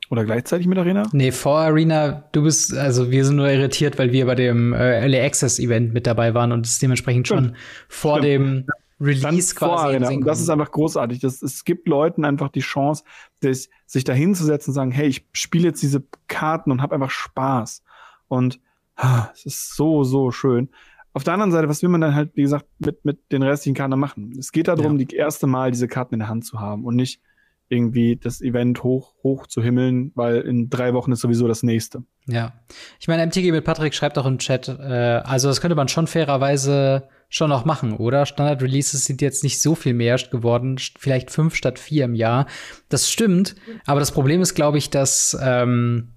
oder 0.09 0.23
gleichzeitig 0.23 0.65
mit 0.65 0.77
Arena? 0.77 1.09
Nee, 1.11 1.33
vor 1.33 1.57
Arena, 1.57 2.23
du 2.31 2.43
bist, 2.43 2.73
also 2.73 3.11
wir 3.11 3.25
sind 3.25 3.35
nur 3.35 3.49
irritiert, 3.49 3.99
weil 3.99 4.13
wir 4.13 4.25
bei 4.25 4.35
dem 4.35 4.71
äh, 4.71 5.05
LA 5.05 5.25
Access 5.25 5.59
Event 5.59 5.93
mit 5.93 6.07
dabei 6.07 6.33
waren 6.33 6.53
und 6.53 6.65
es 6.65 6.79
dementsprechend 6.79 7.27
Stimmt. 7.27 7.47
schon 7.47 7.55
vor 7.89 8.19
Stimmt. 8.19 8.65
dem 8.65 8.65
Release 8.99 9.53
quasi. 9.53 9.97
Und 9.97 10.25
das 10.25 10.41
ist 10.41 10.49
einfach 10.49 10.71
großartig. 10.71 11.19
Das, 11.19 11.41
es 11.41 11.63
gibt 11.63 11.87
Leuten 11.87 12.25
einfach 12.25 12.49
die 12.49 12.61
Chance, 12.61 13.03
das, 13.41 13.69
sich 13.85 14.03
da 14.03 14.13
hinzusetzen 14.13 14.71
und 14.71 14.75
sagen, 14.75 14.91
hey, 14.91 15.07
ich 15.07 15.27
spiele 15.33 15.67
jetzt 15.67 15.81
diese 15.81 16.03
Karten 16.27 16.71
und 16.71 16.81
habe 16.81 16.95
einfach 16.95 17.11
Spaß. 17.11 17.83
Und 18.27 18.59
ah, 18.95 19.29
es 19.33 19.45
ist 19.45 19.75
so, 19.75 20.03
so 20.03 20.31
schön. 20.31 20.69
Auf 21.13 21.23
der 21.23 21.33
anderen 21.33 21.51
Seite, 21.51 21.69
was 21.69 21.81
will 21.81 21.89
man 21.89 22.01
dann 22.01 22.15
halt, 22.15 22.31
wie 22.35 22.43
gesagt, 22.43 22.65
mit, 22.79 23.03
mit 23.05 23.31
den 23.31 23.41
restlichen 23.41 23.75
Karten 23.75 23.99
machen? 23.99 24.35
Es 24.37 24.51
geht 24.51 24.67
darum, 24.67 24.99
ja. 24.99 25.05
die 25.05 25.15
erste 25.15 25.47
Mal 25.47 25.71
diese 25.71 25.87
Karten 25.87 26.15
in 26.15 26.19
der 26.19 26.29
Hand 26.29 26.45
zu 26.45 26.59
haben 26.59 26.85
und 26.85 26.95
nicht 26.95 27.21
irgendwie 27.69 28.15
das 28.15 28.41
Event 28.41 28.83
hoch, 28.83 29.13
hoch 29.23 29.47
zu 29.47 29.61
himmeln, 29.61 30.11
weil 30.15 30.41
in 30.41 30.69
drei 30.69 30.93
Wochen 30.93 31.11
ist 31.11 31.21
sowieso 31.21 31.47
das 31.47 31.63
nächste. 31.63 32.03
Ja. 32.27 32.53
Ich 32.99 33.07
meine, 33.07 33.25
MTG 33.25 33.51
mit 33.51 33.65
Patrick 33.65 33.93
schreibt 33.93 34.17
auch 34.17 34.25
im 34.25 34.37
Chat, 34.37 34.67
äh, 34.67 35.21
also 35.23 35.47
das 35.47 35.61
könnte 35.61 35.75
man 35.75 35.87
schon 35.87 36.07
fairerweise 36.07 37.07
schon 37.29 37.49
noch 37.49 37.65
machen, 37.65 37.93
oder? 37.93 38.25
Standard-Releases 38.25 39.03
sind 39.03 39.21
jetzt 39.21 39.43
nicht 39.43 39.61
so 39.61 39.75
viel 39.75 39.93
mehr 39.93 40.17
geworden, 40.17 40.77
vielleicht 40.77 41.29
fünf 41.29 41.55
statt 41.55 41.77
vier 41.77 42.05
im 42.05 42.15
Jahr. 42.15 42.47
Das 42.89 43.11
stimmt, 43.11 43.55
aber 43.85 43.99
das 43.99 44.11
Problem 44.11 44.41
ist, 44.41 44.55
glaube 44.55 44.77
ich, 44.77 44.89
dass 44.89 45.37
ähm, 45.41 46.13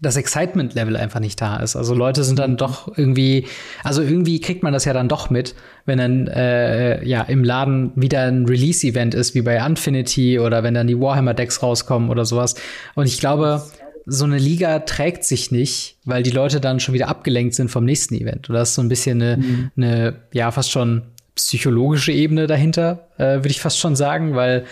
das 0.00 0.16
Excitement-Level 0.16 0.96
einfach 0.96 1.20
nicht 1.20 1.40
da 1.40 1.56
ist. 1.58 1.76
Also 1.76 1.94
Leute 1.94 2.24
sind 2.24 2.38
dann 2.38 2.56
doch 2.56 2.96
irgendwie, 2.96 3.46
also 3.84 4.02
irgendwie 4.02 4.40
kriegt 4.40 4.62
man 4.62 4.72
das 4.72 4.84
ja 4.86 4.92
dann 4.92 5.08
doch 5.08 5.28
mit, 5.28 5.54
wenn 5.84 5.98
dann 5.98 6.26
äh, 6.28 7.04
ja 7.04 7.22
im 7.22 7.44
Laden 7.44 7.92
wieder 7.96 8.22
ein 8.22 8.46
Release-Event 8.46 9.14
ist, 9.14 9.34
wie 9.34 9.42
bei 9.42 9.56
Infinity 9.56 10.38
oder 10.38 10.62
wenn 10.62 10.74
dann 10.74 10.86
die 10.86 10.98
Warhammer-Decks 10.98 11.62
rauskommen 11.62 12.08
oder 12.08 12.24
sowas. 12.24 12.54
Und 12.94 13.06
ich 13.06 13.20
glaube, 13.20 13.62
so 14.06 14.24
eine 14.24 14.38
Liga 14.38 14.80
trägt 14.80 15.24
sich 15.24 15.50
nicht, 15.50 15.98
weil 16.04 16.22
die 16.22 16.30
Leute 16.30 16.60
dann 16.60 16.80
schon 16.80 16.94
wieder 16.94 17.08
abgelenkt 17.08 17.54
sind 17.54 17.70
vom 17.70 17.84
nächsten 17.84 18.14
Event. 18.14 18.48
Und 18.48 18.54
das 18.54 18.70
ist 18.70 18.74
so 18.76 18.82
ein 18.82 18.88
bisschen 18.88 19.20
eine, 19.20 19.36
mhm. 19.36 19.70
eine 19.76 20.14
ja, 20.32 20.50
fast 20.50 20.70
schon 20.70 21.02
psychologische 21.34 22.12
Ebene 22.12 22.46
dahinter, 22.46 23.08
äh, 23.18 23.36
würde 23.36 23.50
ich 23.50 23.60
fast 23.60 23.78
schon 23.78 23.96
sagen, 23.96 24.34
weil 24.34 24.64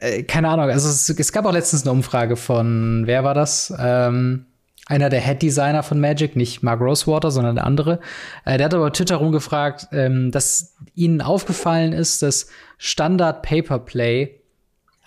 äh, 0.00 0.22
keine 0.22 0.48
Ahnung, 0.48 0.70
also 0.70 0.88
es, 0.88 1.08
es, 1.08 1.32
gab 1.32 1.44
auch 1.46 1.52
letztens 1.52 1.82
eine 1.82 1.92
Umfrage 1.92 2.36
von, 2.36 3.02
wer 3.06 3.24
war 3.24 3.34
das? 3.34 3.72
Ähm, 3.78 4.46
einer 4.86 5.10
der 5.10 5.20
Head-Designer 5.20 5.82
von 5.82 6.00
Magic, 6.00 6.34
nicht 6.34 6.62
Mark 6.62 6.80
Rosewater, 6.80 7.30
sondern 7.30 7.56
der 7.56 7.66
andere. 7.66 8.00
Äh, 8.44 8.56
der 8.56 8.66
hat 8.66 8.74
aber 8.74 8.92
Twitter 8.92 9.16
rumgefragt, 9.16 9.88
ähm, 9.92 10.30
dass 10.30 10.76
ihnen 10.94 11.20
aufgefallen 11.20 11.92
ist, 11.92 12.22
dass 12.22 12.48
Standard 12.78 13.42
Paperplay 13.42 14.30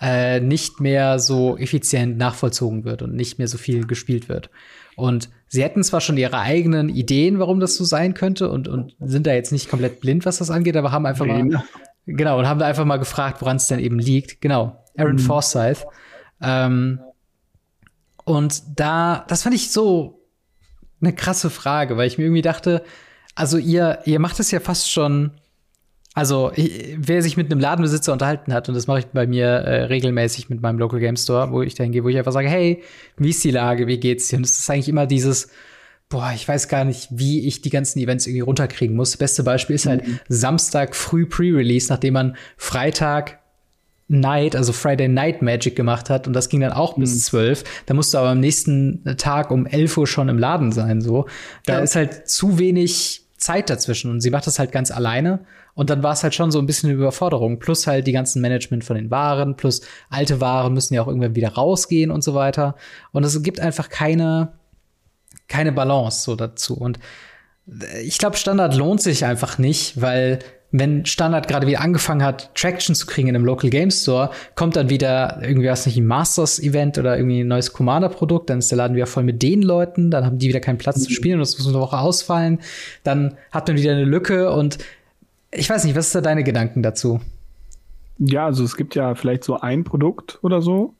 äh, 0.00 0.40
nicht 0.40 0.80
mehr 0.80 1.18
so 1.18 1.56
effizient 1.56 2.18
nachvollzogen 2.18 2.84
wird 2.84 3.02
und 3.02 3.14
nicht 3.14 3.38
mehr 3.38 3.48
so 3.48 3.58
viel 3.58 3.86
gespielt 3.86 4.28
wird. 4.28 4.50
Und 4.94 5.30
sie 5.48 5.62
hätten 5.62 5.82
zwar 5.82 6.00
schon 6.00 6.16
ihre 6.16 6.38
eigenen 6.38 6.88
Ideen, 6.88 7.38
warum 7.38 7.60
das 7.60 7.76
so 7.76 7.84
sein 7.84 8.14
könnte, 8.14 8.50
und, 8.50 8.68
und 8.68 8.94
sind 9.00 9.26
da 9.26 9.32
jetzt 9.32 9.52
nicht 9.52 9.68
komplett 9.70 10.00
blind, 10.00 10.26
was 10.26 10.38
das 10.38 10.50
angeht, 10.50 10.76
aber 10.76 10.92
haben 10.92 11.06
einfach 11.06 11.26
mal. 11.26 11.64
Genau, 12.04 12.38
und 12.38 12.48
haben 12.48 12.58
da 12.58 12.66
einfach 12.66 12.84
mal 12.84 12.96
gefragt, 12.96 13.40
woran 13.40 13.56
es 13.56 13.68
denn 13.68 13.78
eben 13.78 13.98
liegt. 13.98 14.40
Genau, 14.40 14.81
Aaron 14.96 15.16
mhm. 15.16 15.20
Forsyth. 15.20 15.86
Ähm, 16.40 17.00
und 18.24 18.62
da, 18.78 19.24
das 19.28 19.42
fand 19.42 19.54
ich 19.54 19.70
so 19.70 20.20
eine 21.00 21.14
krasse 21.14 21.50
Frage, 21.50 21.96
weil 21.96 22.06
ich 22.06 22.18
mir 22.18 22.24
irgendwie 22.24 22.42
dachte, 22.42 22.84
also 23.34 23.58
ihr, 23.58 24.00
ihr 24.04 24.20
macht 24.20 24.38
es 24.38 24.50
ja 24.50 24.60
fast 24.60 24.90
schon 24.90 25.32
also, 26.14 26.52
wer 26.54 27.22
sich 27.22 27.38
mit 27.38 27.50
einem 27.50 27.60
Ladenbesitzer 27.60 28.12
unterhalten 28.12 28.52
hat, 28.52 28.68
und 28.68 28.74
das 28.74 28.86
mache 28.86 28.98
ich 28.98 29.06
bei 29.06 29.26
mir 29.26 29.46
äh, 29.46 29.84
regelmäßig 29.84 30.50
mit 30.50 30.60
meinem 30.60 30.78
Local 30.78 31.00
Game 31.00 31.16
Store, 31.16 31.50
wo 31.52 31.62
ich 31.62 31.74
dahin 31.74 31.92
gehe, 31.92 32.04
wo 32.04 32.08
ich 32.08 32.18
einfach 32.18 32.32
sage, 32.32 32.48
hey, 32.48 32.82
wie 33.16 33.30
ist 33.30 33.42
die 33.44 33.50
Lage, 33.50 33.86
wie 33.86 33.98
geht's 33.98 34.28
dir? 34.28 34.36
Und 34.36 34.44
es 34.44 34.58
ist 34.58 34.68
eigentlich 34.68 34.90
immer 34.90 35.06
dieses, 35.06 35.48
boah, 36.10 36.32
ich 36.34 36.46
weiß 36.46 36.68
gar 36.68 36.84
nicht, 36.84 37.08
wie 37.10 37.46
ich 37.46 37.62
die 37.62 37.70
ganzen 37.70 37.98
Events 37.98 38.26
irgendwie 38.26 38.42
runterkriegen 38.42 38.94
muss. 38.94 39.12
Das 39.12 39.16
beste 39.16 39.42
Beispiel 39.42 39.76
ist 39.76 39.86
halt 39.86 40.06
mhm. 40.06 40.20
Samstag 40.28 40.94
früh 40.94 41.24
Pre-Release, 41.24 41.90
nachdem 41.90 42.12
man 42.12 42.36
Freitag 42.58 43.38
Night, 44.12 44.54
also 44.54 44.72
Friday 44.72 45.08
Night 45.08 45.42
Magic 45.42 45.74
gemacht 45.74 46.10
hat 46.10 46.26
und 46.26 46.34
das 46.34 46.48
ging 46.48 46.60
dann 46.60 46.72
auch 46.72 46.96
mhm. 46.96 47.00
bis 47.00 47.24
zwölf. 47.24 47.64
Da 47.86 47.94
musst 47.94 48.14
du 48.14 48.18
aber 48.18 48.28
am 48.28 48.40
nächsten 48.40 49.02
Tag 49.16 49.50
um 49.50 49.66
elf 49.66 49.96
Uhr 49.96 50.06
schon 50.06 50.28
im 50.28 50.38
Laden 50.38 50.70
sein, 50.72 51.00
so. 51.00 51.26
Da 51.66 51.74
ja. 51.74 51.80
ist 51.80 51.96
halt 51.96 52.28
zu 52.28 52.58
wenig 52.58 53.22
Zeit 53.36 53.70
dazwischen 53.70 54.10
und 54.10 54.20
sie 54.20 54.30
macht 54.30 54.46
das 54.46 54.58
halt 54.58 54.70
ganz 54.70 54.90
alleine 54.90 55.40
und 55.74 55.90
dann 55.90 56.02
war 56.02 56.12
es 56.12 56.22
halt 56.22 56.34
schon 56.34 56.50
so 56.50 56.58
ein 56.58 56.66
bisschen 56.66 56.90
eine 56.90 56.98
Überforderung. 56.98 57.58
Plus 57.58 57.86
halt 57.86 58.06
die 58.06 58.12
ganzen 58.12 58.42
Management 58.42 58.84
von 58.84 58.96
den 58.96 59.10
Waren, 59.10 59.56
plus 59.56 59.80
alte 60.10 60.40
Waren 60.40 60.74
müssen 60.74 60.94
ja 60.94 61.02
auch 61.02 61.08
irgendwann 61.08 61.34
wieder 61.34 61.50
rausgehen 61.50 62.10
und 62.10 62.22
so 62.22 62.34
weiter. 62.34 62.76
Und 63.12 63.24
es 63.24 63.42
gibt 63.42 63.58
einfach 63.58 63.88
keine, 63.88 64.52
keine 65.48 65.72
Balance 65.72 66.22
so 66.22 66.36
dazu. 66.36 66.74
Und 66.74 66.98
ich 68.02 68.18
glaube, 68.18 68.36
Standard 68.36 68.74
lohnt 68.76 69.00
sich 69.00 69.24
einfach 69.24 69.58
nicht, 69.58 70.00
weil 70.00 70.40
wenn 70.72 71.04
Standard 71.04 71.48
gerade 71.48 71.66
wieder 71.66 71.80
angefangen 71.80 72.22
hat, 72.22 72.54
Traction 72.54 72.94
zu 72.94 73.06
kriegen 73.06 73.28
in 73.28 73.36
einem 73.36 73.44
Local 73.44 73.70
Game 73.70 73.90
Store, 73.90 74.30
kommt 74.54 74.74
dann 74.74 74.88
wieder 74.88 75.38
irgendwie 75.42 75.68
was 75.68 75.86
nicht 75.86 75.98
ein 75.98 76.06
Masters 76.06 76.58
Event 76.58 76.98
oder 76.98 77.16
irgendwie 77.16 77.40
ein 77.40 77.48
neues 77.48 77.72
Commander 77.72 78.08
Produkt, 78.08 78.50
dann 78.50 78.58
ist 78.58 78.70
der 78.70 78.78
Laden 78.78 78.96
wieder 78.96 79.06
voll 79.06 79.22
mit 79.22 79.42
den 79.42 79.62
Leuten, 79.62 80.10
dann 80.10 80.24
haben 80.24 80.38
die 80.38 80.48
wieder 80.48 80.60
keinen 80.60 80.78
Platz 80.78 80.98
mhm. 80.98 81.02
zu 81.02 81.12
spielen 81.12 81.34
und 81.34 81.40
das 81.40 81.58
muss 81.58 81.68
eine 81.68 81.78
Woche 81.78 81.98
ausfallen, 81.98 82.58
dann 83.04 83.36
hat 83.50 83.68
man 83.68 83.76
wieder 83.76 83.92
eine 83.92 84.04
Lücke 84.04 84.50
und 84.50 84.78
ich 85.50 85.68
weiß 85.68 85.84
nicht, 85.84 85.94
was 85.94 86.06
ist 86.06 86.14
da 86.14 86.22
deine 86.22 86.42
Gedanken 86.42 86.82
dazu? 86.82 87.20
Ja, 88.18 88.46
also 88.46 88.64
es 88.64 88.76
gibt 88.76 88.94
ja 88.94 89.14
vielleicht 89.14 89.44
so 89.44 89.60
ein 89.60 89.84
Produkt 89.84 90.38
oder 90.42 90.62
so. 90.62 90.94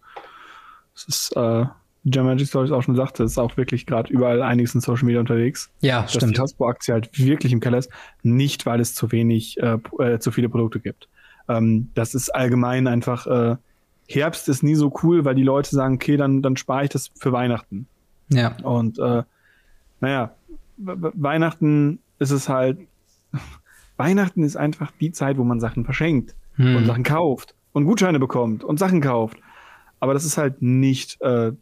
Es 0.95 1.05
ist, 1.05 1.37
äh, 1.37 1.65
Jam 2.05 2.27
Magic 2.27 2.49
Stories 2.49 2.73
auch 2.73 2.83
schon 2.83 2.97
sagte, 2.97 3.23
es 3.23 3.33
ist 3.33 3.39
auch 3.39 3.57
wirklich 3.57 3.87
gerade 3.87 4.13
überall 4.13 4.43
einiges 4.43 4.75
in 4.75 4.81
Social 4.81 5.05
Media 5.05 5.21
unterwegs. 5.21 5.71
Ja, 5.81 6.03
dass 6.03 6.15
stimmt. 6.15 6.37
die 6.37 6.41
Hasbro-Aktie 6.41 6.95
halt 6.95 7.17
wirklich 7.19 7.53
im 7.53 7.61
Keller 7.61 7.79
ist. 7.79 7.91
Nicht, 8.23 8.67
weil 8.67 8.81
es 8.81 8.95
zu 8.95 9.13
wenig, 9.13 9.57
äh, 9.59 9.79
äh, 9.99 10.19
zu 10.19 10.33
viele 10.33 10.49
Produkte 10.49 10.81
gibt. 10.81 11.09
Ähm, 11.49 11.91
das 11.95 12.15
ist 12.15 12.35
allgemein 12.35 12.87
einfach, 12.87 13.27
äh, 13.27 13.57
Herbst 14.09 14.49
ist 14.49 14.63
nie 14.63 14.75
so 14.75 14.93
cool, 15.03 15.25
weil 15.25 15.37
die 15.37 15.45
Leute 15.45 15.71
sagen, 15.71 15.95
okay, 15.95 16.17
dann, 16.17 16.43
dann 16.43 16.57
spare 16.57 16.85
ich 16.85 16.91
das 16.91 17.11
für 17.19 17.33
Weihnachten. 17.33 17.87
Ja. 18.29 18.57
Und 18.63 18.99
äh, 18.99 19.23
naja, 20.01 20.35
Weihnachten 20.77 22.01
ist 22.19 22.31
es 22.31 22.49
halt 22.49 22.79
Weihnachten 23.97 24.43
ist 24.43 24.57
einfach 24.57 24.91
die 25.01 25.13
Zeit, 25.13 25.39
wo 25.39 25.45
man 25.45 25.61
Sachen 25.61 25.85
verschenkt 25.85 26.35
hm. 26.55 26.77
und 26.77 26.87
Sachen 26.87 27.05
kauft 27.05 27.55
und 27.73 27.85
Gutscheine 27.85 28.19
bekommt 28.19 28.65
und 28.65 28.79
Sachen 28.79 29.01
kauft. 29.01 29.39
Aber 30.03 30.15
das 30.15 30.25
ist 30.25 30.37
halt 30.37 30.61
nicht 30.61 31.21
äh, 31.21 31.53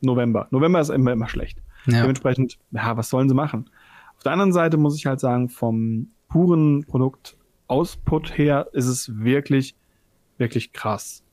November. 0.00 0.46
November 0.52 0.80
ist 0.80 0.88
immer, 0.88 1.10
immer 1.10 1.28
schlecht. 1.28 1.58
Ja. 1.86 2.02
Dementsprechend, 2.02 2.56
ja, 2.70 2.96
was 2.96 3.10
sollen 3.10 3.28
sie 3.28 3.34
machen? 3.34 3.68
Auf 4.16 4.22
der 4.22 4.30
anderen 4.30 4.52
Seite 4.52 4.76
muss 4.76 4.96
ich 4.96 5.06
halt 5.06 5.18
sagen, 5.18 5.48
vom 5.48 6.12
puren 6.28 6.84
Produktausput 6.84 8.38
her 8.38 8.68
ist 8.72 8.86
es 8.86 9.18
wirklich, 9.18 9.74
wirklich 10.36 10.72
krass. 10.72 11.24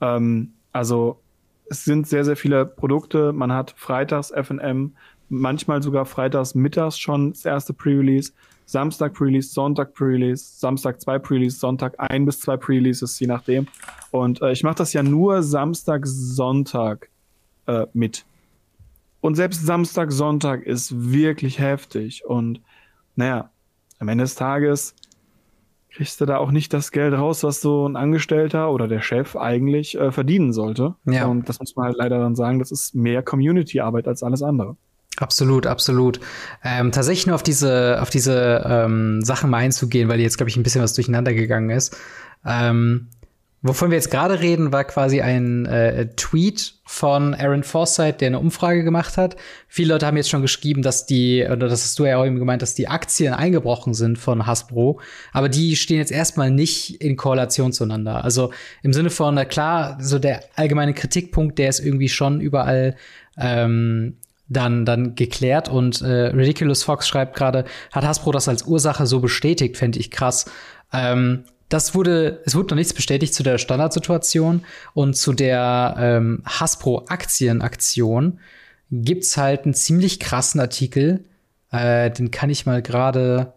Ähm, 0.00 0.52
also 0.70 1.20
es 1.68 1.84
sind 1.84 2.06
sehr, 2.06 2.24
sehr 2.24 2.36
viele 2.36 2.66
Produkte. 2.66 3.32
Man 3.32 3.52
hat 3.52 3.74
freitags 3.76 4.30
FNM, 4.30 4.94
manchmal 5.28 5.82
sogar 5.82 6.06
freitags 6.06 6.54
mittags 6.54 7.00
schon 7.00 7.32
das 7.32 7.44
erste 7.44 7.72
Pre-Release. 7.72 8.32
Samstag 8.72 9.12
Pre-Release, 9.12 9.52
Sonntag 9.52 9.94
Pre-Release, 9.94 10.58
Samstag 10.58 11.00
zwei 11.00 11.18
Pre-Release, 11.18 11.58
Sonntag 11.58 11.94
ein 11.98 12.24
bis 12.24 12.40
zwei 12.40 12.56
Pre-Releases, 12.56 13.20
je 13.20 13.26
nachdem. 13.26 13.68
Und 14.10 14.40
äh, 14.40 14.52
ich 14.52 14.64
mache 14.64 14.76
das 14.76 14.94
ja 14.94 15.02
nur 15.02 15.42
Samstag, 15.42 16.06
Sonntag 16.06 17.10
äh, 17.66 17.86
mit. 17.92 18.24
Und 19.20 19.36
selbst 19.36 19.64
Samstag, 19.64 20.10
Sonntag 20.10 20.64
ist 20.64 21.12
wirklich 21.12 21.58
heftig. 21.58 22.24
Und 22.24 22.60
naja, 23.14 23.50
am 23.98 24.08
Ende 24.08 24.24
des 24.24 24.34
Tages 24.34 24.94
kriegst 25.90 26.20
du 26.20 26.24
da 26.24 26.38
auch 26.38 26.50
nicht 26.50 26.72
das 26.72 26.90
Geld 26.90 27.12
raus, 27.12 27.44
was 27.44 27.60
so 27.60 27.86
ein 27.86 27.96
Angestellter 27.96 28.72
oder 28.72 28.88
der 28.88 29.02
Chef 29.02 29.36
eigentlich 29.36 29.98
äh, 29.98 30.10
verdienen 30.10 30.52
sollte. 30.52 30.94
Ja. 31.04 31.26
Und 31.26 31.48
das 31.48 31.60
muss 31.60 31.76
man 31.76 31.86
halt 31.86 31.98
leider 31.98 32.18
dann 32.18 32.34
sagen, 32.34 32.58
das 32.58 32.72
ist 32.72 32.94
mehr 32.94 33.22
Community-Arbeit 33.22 34.08
als 34.08 34.22
alles 34.22 34.42
andere. 34.42 34.76
Absolut, 35.18 35.66
absolut. 35.66 36.20
Ähm, 36.64 36.90
tatsächlich 36.90 37.26
nur 37.26 37.34
auf 37.34 37.42
diese, 37.42 38.00
auf 38.00 38.08
diese 38.08 38.64
ähm, 38.66 39.22
Sachen 39.22 39.50
mal 39.50 39.58
einzugehen, 39.58 40.08
weil 40.08 40.20
jetzt, 40.20 40.38
glaube 40.38 40.48
ich, 40.48 40.56
ein 40.56 40.62
bisschen 40.62 40.82
was 40.82 40.94
durcheinander 40.94 41.34
gegangen 41.34 41.68
ist. 41.68 41.96
Ähm, 42.46 43.08
wovon 43.60 43.90
wir 43.90 43.96
jetzt 43.96 44.10
gerade 44.10 44.40
reden, 44.40 44.72
war 44.72 44.84
quasi 44.84 45.20
ein 45.20 45.66
äh, 45.66 46.08
Tweet 46.16 46.76
von 46.84 47.34
Aaron 47.34 47.62
Forsyth, 47.62 48.22
der 48.22 48.28
eine 48.28 48.38
Umfrage 48.38 48.84
gemacht 48.84 49.18
hat. 49.18 49.36
Viele 49.68 49.92
Leute 49.92 50.06
haben 50.06 50.16
jetzt 50.16 50.30
schon 50.30 50.40
geschrieben, 50.40 50.80
dass 50.80 51.04
die, 51.04 51.44
oder 51.44 51.68
das 51.68 51.84
hast 51.84 51.98
du 51.98 52.06
ja 52.06 52.16
auch 52.16 52.24
eben 52.24 52.38
gemeint, 52.38 52.62
dass 52.62 52.74
die 52.74 52.88
Aktien 52.88 53.34
eingebrochen 53.34 53.92
sind 53.92 54.18
von 54.18 54.46
Hasbro, 54.46 54.98
aber 55.32 55.50
die 55.50 55.76
stehen 55.76 55.98
jetzt 55.98 56.12
erstmal 56.12 56.50
nicht 56.50 57.02
in 57.02 57.16
Korrelation 57.16 57.72
zueinander. 57.72 58.24
Also 58.24 58.50
im 58.82 58.94
Sinne 58.94 59.10
von, 59.10 59.34
na 59.34 59.44
klar, 59.44 59.98
so 60.00 60.18
der 60.18 60.40
allgemeine 60.56 60.94
Kritikpunkt, 60.94 61.58
der 61.58 61.68
ist 61.68 61.80
irgendwie 61.80 62.08
schon 62.08 62.40
überall 62.40 62.96
ähm, 63.38 64.16
dann, 64.52 64.84
dann 64.84 65.14
geklärt. 65.14 65.68
Und 65.68 66.02
äh, 66.02 66.26
Ridiculous 66.28 66.82
Fox 66.82 67.08
schreibt 67.08 67.36
gerade, 67.36 67.64
hat 67.92 68.04
Hasbro 68.04 68.32
das 68.32 68.48
als 68.48 68.64
Ursache 68.64 69.06
so 69.06 69.20
bestätigt, 69.20 69.76
fände 69.76 69.98
ich 69.98 70.10
krass. 70.10 70.46
Ähm, 70.92 71.44
das 71.68 71.94
wurde, 71.94 72.42
es 72.44 72.54
wurde 72.54 72.68
noch 72.70 72.76
nichts 72.76 72.92
bestätigt 72.92 73.34
zu 73.34 73.42
der 73.42 73.56
Standardsituation 73.56 74.64
und 74.92 75.16
zu 75.16 75.32
der 75.32 75.96
ähm, 75.98 76.42
Hasbro-Aktienaktion 76.44 78.40
gibt's 78.90 79.38
halt 79.38 79.64
einen 79.64 79.72
ziemlich 79.72 80.20
krassen 80.20 80.60
Artikel. 80.60 81.24
Äh, 81.70 82.10
den 82.10 82.30
kann 82.30 82.50
ich 82.50 82.66
mal 82.66 82.82
gerade 82.82 83.54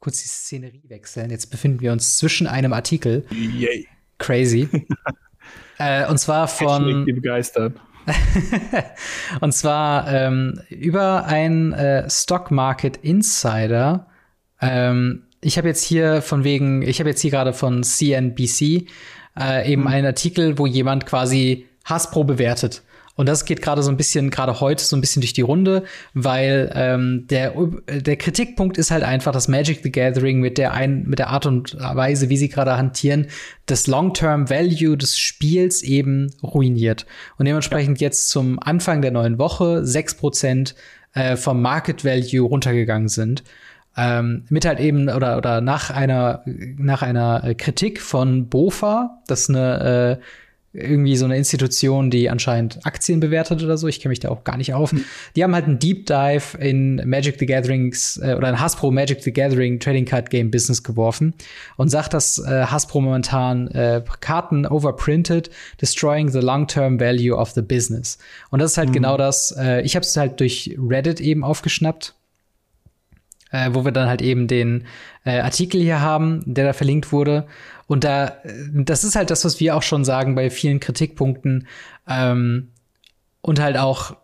kurz 0.00 0.20
die 0.20 0.28
Szenerie 0.28 0.82
wechseln. 0.88 1.30
Jetzt 1.30 1.50
befinden 1.50 1.80
wir 1.80 1.92
uns 1.92 2.18
zwischen 2.18 2.46
einem 2.46 2.74
Artikel. 2.74 3.24
Yay. 3.30 3.88
Crazy. 4.18 4.68
äh, 5.78 6.06
und 6.08 6.18
zwar 6.18 6.46
von. 6.46 7.06
begeistert. 7.06 7.72
und 9.40 9.52
zwar 9.52 10.08
ähm, 10.12 10.60
über 10.68 11.26
ein 11.26 11.72
äh, 11.72 12.08
Stock 12.10 12.50
Market 12.50 12.98
Insider. 12.98 14.06
Ähm, 14.60 15.24
ich 15.40 15.58
habe 15.58 15.68
jetzt 15.68 15.84
hier 15.84 16.22
von 16.22 16.44
wegen, 16.44 16.82
ich 16.82 17.00
habe 17.00 17.10
jetzt 17.10 17.20
hier 17.20 17.30
gerade 17.30 17.52
von 17.52 17.82
CNBC 17.82 18.86
äh, 19.38 19.70
eben 19.72 19.82
mhm. 19.82 19.88
einen 19.88 20.06
Artikel, 20.06 20.58
wo 20.58 20.66
jemand 20.66 21.06
quasi 21.06 21.66
Hasbro 21.84 22.24
bewertet. 22.24 22.82
Und 23.14 23.28
das 23.28 23.44
geht 23.44 23.60
gerade 23.60 23.82
so 23.82 23.90
ein 23.90 23.96
bisschen, 23.96 24.30
gerade 24.30 24.60
heute 24.60 24.82
so 24.82 24.96
ein 24.96 25.00
bisschen 25.00 25.20
durch 25.20 25.34
die 25.34 25.42
Runde, 25.42 25.84
weil 26.14 26.72
ähm, 26.74 27.26
der, 27.28 27.54
der 27.88 28.16
Kritikpunkt 28.16 28.78
ist 28.78 28.90
halt 28.90 29.02
einfach, 29.02 29.32
dass 29.32 29.48
Magic 29.48 29.80
the 29.82 29.92
Gathering 29.92 30.40
mit 30.40 30.56
der, 30.56 30.72
ein, 30.72 31.04
mit 31.04 31.18
der 31.18 31.28
Art 31.28 31.44
und 31.44 31.76
Weise, 31.78 32.30
wie 32.30 32.36
sie 32.36 32.48
gerade 32.48 32.76
hantieren, 32.76 33.26
das 33.66 33.86
Long-Term 33.86 34.48
Value 34.48 34.96
des 34.96 35.18
Spiels 35.18 35.82
eben 35.82 36.32
ruiniert. 36.42 37.06
Und 37.36 37.46
dementsprechend 37.46 38.00
jetzt 38.00 38.30
zum 38.30 38.58
Anfang 38.58 39.02
der 39.02 39.10
neuen 39.10 39.38
Woche 39.38 39.84
sechs 39.84 40.14
Prozent 40.14 40.74
äh, 41.14 41.36
vom 41.36 41.60
Market 41.60 42.04
Value 42.04 42.48
runtergegangen 42.48 43.08
sind. 43.08 43.44
Ähm, 43.94 44.46
mit 44.48 44.64
halt 44.64 44.80
eben 44.80 45.10
oder 45.10 45.36
oder 45.36 45.60
nach 45.60 45.90
einer 45.90 46.42
nach 46.46 47.02
einer 47.02 47.54
Kritik 47.56 48.00
von 48.00 48.48
Bofa, 48.48 49.20
das 49.26 49.42
ist 49.42 49.50
eine 49.50 50.18
äh, 50.18 50.24
irgendwie 50.74 51.16
so 51.16 51.26
eine 51.26 51.36
Institution, 51.36 52.10
die 52.10 52.30
anscheinend 52.30 52.78
Aktien 52.84 53.20
bewertet 53.20 53.62
oder 53.62 53.76
so. 53.76 53.88
Ich 53.88 54.00
kenne 54.00 54.10
mich 54.10 54.20
da 54.20 54.30
auch 54.30 54.42
gar 54.44 54.56
nicht 54.56 54.72
auf. 54.72 54.92
Mhm. 54.92 55.04
Die 55.36 55.44
haben 55.44 55.54
halt 55.54 55.66
einen 55.66 55.78
Deep 55.78 56.06
Dive 56.06 56.56
in 56.58 56.96
Magic 57.04 57.38
the 57.38 57.46
Gatherings 57.46 58.18
äh, 58.22 58.34
oder 58.34 58.48
ein 58.48 58.58
Hasbro 58.58 58.90
Magic 58.90 59.22
the 59.22 59.32
Gathering 59.32 59.80
Trading 59.80 60.06
Card 60.06 60.30
Game 60.30 60.50
Business 60.50 60.82
geworfen 60.82 61.34
und 61.76 61.90
sagt, 61.90 62.14
dass 62.14 62.38
äh, 62.38 62.64
Hasbro 62.64 63.02
momentan 63.02 63.68
äh, 63.68 64.02
Karten 64.20 64.66
overprinted, 64.66 65.50
destroying 65.80 66.28
the 66.28 66.40
long-term 66.40 66.98
value 66.98 67.34
of 67.34 67.50
the 67.50 67.62
business. 67.62 68.18
Und 68.50 68.60
das 68.60 68.72
ist 68.72 68.78
halt 68.78 68.88
mhm. 68.88 68.94
genau 68.94 69.16
das. 69.18 69.54
Äh, 69.58 69.82
ich 69.82 69.94
habe 69.94 70.04
es 70.04 70.16
halt 70.16 70.40
durch 70.40 70.74
Reddit 70.78 71.20
eben 71.20 71.44
aufgeschnappt 71.44 72.14
äh, 73.52 73.70
wo 73.72 73.84
wir 73.84 73.92
dann 73.92 74.08
halt 74.08 74.22
eben 74.22 74.48
den 74.48 74.86
äh, 75.24 75.40
Artikel 75.40 75.80
hier 75.80 76.00
haben, 76.00 76.42
der 76.46 76.66
da 76.66 76.72
verlinkt 76.72 77.12
wurde. 77.12 77.46
Und 77.86 78.04
da, 78.04 78.26
äh, 78.26 78.52
das 78.72 79.04
ist 79.04 79.14
halt 79.14 79.30
das, 79.30 79.44
was 79.44 79.60
wir 79.60 79.76
auch 79.76 79.82
schon 79.82 80.04
sagen 80.04 80.34
bei 80.34 80.50
vielen 80.50 80.80
Kritikpunkten. 80.80 81.68
Ähm, 82.08 82.68
und 83.42 83.60
halt 83.60 83.76
auch 83.76 84.16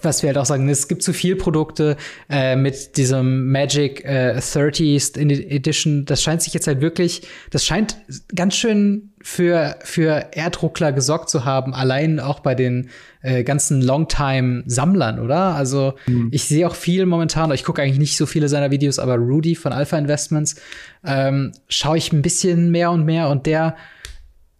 was 0.00 0.22
wir 0.22 0.28
halt 0.28 0.38
auch 0.38 0.46
sagen, 0.46 0.66
es 0.68 0.88
gibt 0.88 1.02
zu 1.02 1.12
viel 1.12 1.36
Produkte 1.36 1.98
äh, 2.30 2.56
mit 2.56 2.96
diesem 2.96 3.52
Magic 3.52 4.02
äh, 4.04 4.38
30th 4.38 5.18
Edition. 5.18 6.06
Das 6.06 6.22
scheint 6.22 6.40
sich 6.40 6.54
jetzt 6.54 6.66
halt 6.66 6.80
wirklich, 6.80 7.22
das 7.50 7.66
scheint 7.66 7.98
ganz 8.34 8.56
schön 8.56 9.10
für, 9.20 9.76
für 9.82 10.28
Erdruckler 10.32 10.92
gesorgt 10.92 11.28
zu 11.28 11.44
haben, 11.44 11.74
allein 11.74 12.18
auch 12.18 12.40
bei 12.40 12.54
den 12.54 12.88
äh, 13.20 13.44
ganzen 13.44 13.82
Longtime-Sammlern, 13.82 15.18
oder? 15.18 15.54
Also 15.54 15.94
mhm. 16.06 16.28
ich 16.30 16.44
sehe 16.44 16.66
auch 16.66 16.74
viel 16.74 17.04
momentan, 17.04 17.52
ich 17.52 17.64
gucke 17.64 17.82
eigentlich 17.82 17.98
nicht 17.98 18.16
so 18.16 18.24
viele 18.24 18.48
seiner 18.48 18.70
Videos, 18.70 18.98
aber 18.98 19.16
Rudy 19.16 19.54
von 19.54 19.72
Alpha 19.72 19.98
Investments 19.98 20.56
ähm, 21.04 21.52
schaue 21.68 21.98
ich 21.98 22.10
ein 22.12 22.22
bisschen 22.22 22.70
mehr 22.70 22.90
und 22.90 23.04
mehr 23.04 23.28
und 23.28 23.44
der 23.44 23.76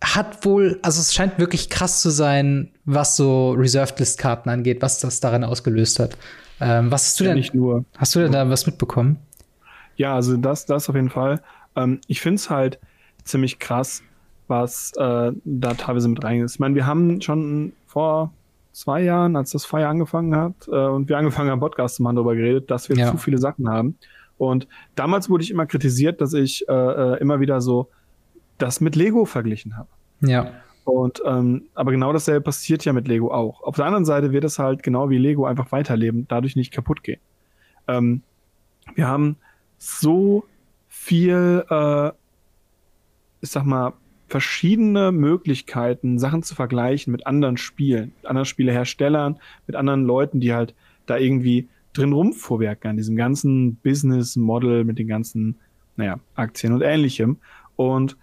hat 0.02 0.44
wohl, 0.44 0.78
also 0.82 1.00
es 1.00 1.12
scheint 1.12 1.38
wirklich 1.38 1.70
krass 1.70 2.00
zu 2.00 2.10
sein, 2.10 2.70
was 2.84 3.16
so 3.16 3.52
Reserved 3.52 3.98
List 3.98 4.18
Karten 4.18 4.48
angeht, 4.48 4.80
was 4.80 5.00
das 5.00 5.20
darin 5.20 5.44
ausgelöst 5.44 5.98
hat. 5.98 6.16
Ähm, 6.60 6.90
was 6.90 7.06
hast 7.06 7.20
du 7.20 7.24
ja, 7.24 7.30
denn? 7.30 7.38
Nicht 7.38 7.54
nur. 7.54 7.84
Hast 7.96 8.14
du 8.14 8.20
denn 8.20 8.32
da 8.32 8.48
was 8.48 8.66
mitbekommen? 8.66 9.16
Ja, 9.96 10.14
also 10.14 10.36
das, 10.36 10.66
das 10.66 10.88
auf 10.88 10.94
jeden 10.94 11.10
Fall. 11.10 11.40
Ähm, 11.76 12.00
ich 12.06 12.20
finde 12.20 12.36
es 12.36 12.50
halt 12.50 12.78
ziemlich 13.24 13.58
krass, 13.58 14.02
was 14.46 14.92
äh, 14.96 15.32
da 15.44 15.74
teilweise 15.74 16.08
mit 16.08 16.22
rein 16.22 16.42
ist. 16.42 16.54
Ich 16.54 16.60
meine, 16.60 16.74
wir 16.74 16.86
haben 16.86 17.20
schon 17.20 17.72
vor 17.86 18.32
zwei 18.72 19.02
Jahren, 19.02 19.36
als 19.36 19.50
das 19.50 19.64
Fire 19.64 19.88
angefangen 19.88 20.36
hat 20.36 20.68
äh, 20.68 20.70
und 20.70 21.08
wir 21.08 21.18
angefangen 21.18 21.50
haben, 21.50 21.60
Podcast 21.60 21.96
zu 21.96 22.02
machen, 22.02 22.16
darüber 22.16 22.36
geredet, 22.36 22.70
dass 22.70 22.88
wir 22.88 22.96
ja. 22.96 23.10
zu 23.10 23.18
viele 23.18 23.38
Sachen 23.38 23.68
haben. 23.68 23.98
Und 24.36 24.68
damals 24.94 25.28
wurde 25.28 25.42
ich 25.42 25.50
immer 25.50 25.66
kritisiert, 25.66 26.20
dass 26.20 26.32
ich 26.32 26.66
äh, 26.68 26.72
äh 26.72 27.20
immer 27.20 27.40
wieder 27.40 27.60
so 27.60 27.90
das 28.58 28.80
mit 28.80 28.96
Lego 28.96 29.24
verglichen 29.24 29.76
habe. 29.76 29.88
Ja. 30.20 30.52
Und 30.84 31.20
ähm, 31.26 31.64
aber 31.74 31.90
genau 31.90 32.12
dasselbe 32.12 32.42
passiert 32.42 32.84
ja 32.84 32.92
mit 32.92 33.08
Lego 33.08 33.32
auch. 33.32 33.62
Auf 33.62 33.76
der 33.76 33.84
anderen 33.84 34.04
Seite 34.04 34.32
wird 34.32 34.44
es 34.44 34.58
halt 34.58 34.82
genau 34.82 35.10
wie 35.10 35.18
Lego 35.18 35.44
einfach 35.44 35.70
weiterleben, 35.70 36.26
dadurch 36.28 36.56
nicht 36.56 36.72
kaputt 36.72 37.02
gehen. 37.02 37.20
Ähm, 37.86 38.22
wir 38.94 39.06
haben 39.06 39.36
so 39.76 40.44
viel, 40.88 41.64
äh, 41.68 42.08
ich 43.40 43.50
sag 43.50 43.64
mal, 43.64 43.92
verschiedene 44.28 45.12
Möglichkeiten, 45.12 46.18
Sachen 46.18 46.42
zu 46.42 46.54
vergleichen 46.54 47.12
mit 47.12 47.26
anderen 47.26 47.56
Spielen, 47.56 48.12
mit 48.16 48.26
anderen 48.26 48.44
Spieleherstellern, 48.44 49.38
mit 49.66 49.76
anderen 49.76 50.04
Leuten, 50.04 50.40
die 50.40 50.52
halt 50.52 50.74
da 51.06 51.16
irgendwie 51.16 51.68
drin 51.94 52.12
rumvorwerken 52.12 52.90
an 52.90 52.96
diesem 52.96 53.16
ganzen 53.16 53.76
Business 53.76 54.36
Model 54.36 54.84
mit 54.84 54.98
den 54.98 55.08
ganzen, 55.08 55.56
naja, 55.96 56.20
Aktien 56.34 56.72
und 56.72 56.82
ähnlichem. 56.82 57.38
Und 57.76 58.16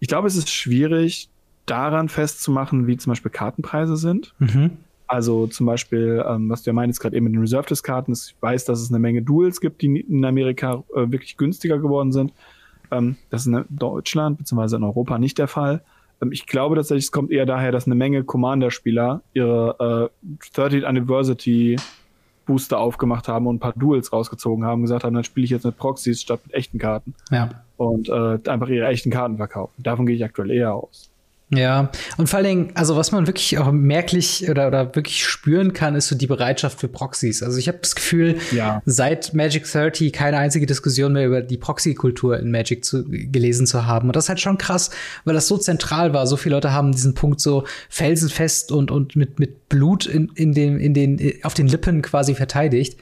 ich 0.00 0.08
glaube, 0.08 0.28
es 0.28 0.36
ist 0.36 0.50
schwierig, 0.50 1.28
daran 1.66 2.08
festzumachen, 2.08 2.86
wie 2.86 2.96
zum 2.96 3.10
Beispiel 3.12 3.30
Kartenpreise 3.30 3.96
sind. 3.96 4.34
Mhm. 4.38 4.78
Also 5.06 5.46
zum 5.46 5.66
Beispiel, 5.66 6.24
ähm, 6.26 6.48
was 6.48 6.62
du 6.62 6.70
ja 6.70 6.74
meinst, 6.74 7.00
gerade 7.00 7.16
eben 7.16 7.24
mit 7.24 7.34
den 7.34 7.40
Reserved-Karten. 7.40 8.12
Ich 8.12 8.36
weiß, 8.40 8.64
dass 8.64 8.80
es 8.80 8.90
eine 8.90 8.98
Menge 8.98 9.22
Duels 9.22 9.60
gibt, 9.60 9.82
die 9.82 10.00
in 10.00 10.24
Amerika 10.24 10.84
äh, 10.94 11.10
wirklich 11.10 11.36
günstiger 11.36 11.78
geworden 11.78 12.12
sind. 12.12 12.32
Ähm, 12.90 13.16
das 13.28 13.42
ist 13.42 13.48
in 13.48 13.64
Deutschland 13.70 14.38
bzw. 14.38 14.76
in 14.76 14.84
Europa 14.84 15.18
nicht 15.18 15.38
der 15.38 15.48
Fall. 15.48 15.82
Ähm, 16.22 16.32
ich 16.32 16.46
glaube 16.46 16.76
tatsächlich, 16.76 17.06
es 17.06 17.12
kommt 17.12 17.30
eher 17.30 17.46
daher, 17.46 17.72
dass 17.72 17.86
eine 17.86 17.94
Menge 17.94 18.24
Commander-Spieler 18.24 19.22
ihre 19.34 20.10
äh, 20.20 20.56
30th 20.56 20.84
Anniversary 20.84 21.76
Booster 22.46 22.78
aufgemacht 22.78 23.28
haben 23.28 23.46
und 23.46 23.56
ein 23.56 23.60
paar 23.60 23.74
Duels 23.74 24.12
rausgezogen 24.12 24.64
haben, 24.64 24.82
gesagt 24.82 25.04
haben, 25.04 25.14
dann 25.14 25.24
spiele 25.24 25.44
ich 25.44 25.50
jetzt 25.50 25.64
mit 25.64 25.76
Proxys 25.76 26.20
statt 26.20 26.40
mit 26.44 26.54
echten 26.54 26.78
Karten. 26.78 27.14
Ja. 27.30 27.50
Und 27.76 28.08
äh, 28.08 28.38
einfach 28.48 28.68
ihre 28.68 28.88
echten 28.88 29.10
Karten 29.10 29.36
verkaufen. 29.36 29.82
Davon 29.82 30.06
gehe 30.06 30.16
ich 30.16 30.24
aktuell 30.24 30.50
eher 30.50 30.74
aus. 30.74 31.09
Ja, 31.52 31.90
und 32.16 32.28
vor 32.28 32.38
allen 32.38 32.46
Dingen, 32.46 32.72
also 32.74 32.96
was 32.96 33.10
man 33.10 33.26
wirklich 33.26 33.58
auch 33.58 33.72
merklich 33.72 34.48
oder, 34.48 34.68
oder 34.68 34.94
wirklich 34.94 35.26
spüren 35.26 35.72
kann, 35.72 35.96
ist 35.96 36.06
so 36.06 36.14
die 36.14 36.28
Bereitschaft 36.28 36.78
für 36.78 36.86
Proxys. 36.86 37.42
Also 37.42 37.58
ich 37.58 37.66
habe 37.66 37.78
das 37.82 37.96
Gefühl, 37.96 38.36
ja. 38.52 38.80
seit 38.86 39.34
Magic 39.34 39.64
30 39.64 40.12
keine 40.12 40.38
einzige 40.38 40.66
Diskussion 40.66 41.12
mehr 41.12 41.26
über 41.26 41.42
die 41.42 41.56
Proxy-Kultur 41.56 42.38
in 42.38 42.52
Magic 42.52 42.84
zu, 42.84 43.04
gelesen 43.04 43.66
zu 43.66 43.84
haben. 43.84 44.08
Und 44.08 44.14
das 44.14 44.26
ist 44.26 44.28
halt 44.28 44.40
schon 44.40 44.58
krass, 44.58 44.90
weil 45.24 45.34
das 45.34 45.48
so 45.48 45.58
zentral 45.58 46.14
war. 46.14 46.28
So 46.28 46.36
viele 46.36 46.54
Leute 46.54 46.72
haben 46.72 46.92
diesen 46.92 47.14
Punkt 47.14 47.40
so 47.40 47.64
felsenfest 47.88 48.70
und, 48.70 48.92
und 48.92 49.16
mit, 49.16 49.40
mit 49.40 49.68
Blut 49.68 50.06
in, 50.06 50.30
in 50.36 50.52
den, 50.52 50.78
in 50.78 50.94
den, 50.94 51.32
auf 51.42 51.54
den 51.54 51.66
Lippen 51.66 52.00
quasi 52.02 52.36
verteidigt. 52.36 52.96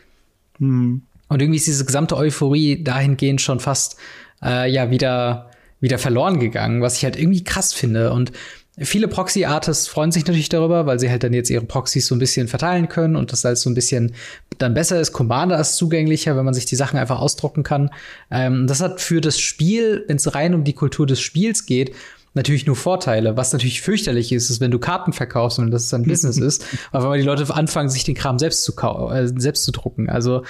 Mhm. 0.58 1.02
Und 1.28 1.42
irgendwie 1.42 1.58
ist 1.58 1.66
diese 1.66 1.84
gesamte 1.84 2.16
Euphorie 2.16 2.82
dahingehend 2.82 3.42
schon 3.42 3.60
fast 3.60 3.98
äh, 4.42 4.70
ja 4.70 4.90
wieder 4.90 5.47
wieder 5.80 5.98
verloren 5.98 6.40
gegangen, 6.40 6.82
was 6.82 6.96
ich 6.96 7.04
halt 7.04 7.18
irgendwie 7.18 7.44
krass 7.44 7.72
finde. 7.72 8.12
Und 8.12 8.32
viele 8.80 9.08
Proxy-Artists 9.08 9.88
freuen 9.88 10.12
sich 10.12 10.26
natürlich 10.26 10.48
darüber, 10.48 10.86
weil 10.86 10.98
sie 10.98 11.10
halt 11.10 11.22
dann 11.22 11.32
jetzt 11.32 11.50
ihre 11.50 11.64
Proxys 11.64 12.06
so 12.06 12.14
ein 12.14 12.18
bisschen 12.18 12.48
verteilen 12.48 12.88
können 12.88 13.16
und 13.16 13.32
das 13.32 13.44
halt 13.44 13.58
so 13.58 13.70
ein 13.70 13.74
bisschen 13.74 14.14
dann 14.58 14.74
besser 14.74 15.00
ist. 15.00 15.12
Commander 15.12 15.58
ist 15.58 15.76
zugänglicher, 15.76 16.36
wenn 16.36 16.44
man 16.44 16.54
sich 16.54 16.66
die 16.66 16.76
Sachen 16.76 16.98
einfach 16.98 17.20
ausdrucken 17.20 17.62
kann. 17.62 17.90
Ähm, 18.30 18.66
das 18.66 18.80
hat 18.80 19.00
für 19.00 19.20
das 19.20 19.38
Spiel, 19.38 20.04
wenn 20.08 20.16
es 20.16 20.34
rein 20.34 20.54
um 20.54 20.64
die 20.64 20.74
Kultur 20.74 21.06
des 21.06 21.20
Spiels 21.20 21.66
geht, 21.66 21.94
natürlich 22.34 22.66
nur 22.66 22.76
Vorteile. 22.76 23.36
Was 23.36 23.52
natürlich 23.52 23.80
fürchterlich 23.80 24.32
ist, 24.32 24.50
ist, 24.50 24.60
wenn 24.60 24.70
du 24.70 24.78
Karten 24.78 25.12
verkaufst 25.12 25.58
und 25.58 25.70
das 25.70 25.84
ist 25.84 25.94
ein 25.94 26.02
Business 26.08 26.38
ist, 26.38 26.64
aber 26.92 27.10
wenn 27.10 27.20
die 27.20 27.26
Leute 27.26 27.52
anfangen, 27.54 27.88
sich 27.88 28.04
den 28.04 28.14
Kram 28.14 28.38
selbst 28.38 28.64
zu, 28.64 28.74
äh, 28.76 29.28
selbst 29.36 29.64
zu 29.64 29.72
drucken. 29.72 30.08
Also, 30.08 30.44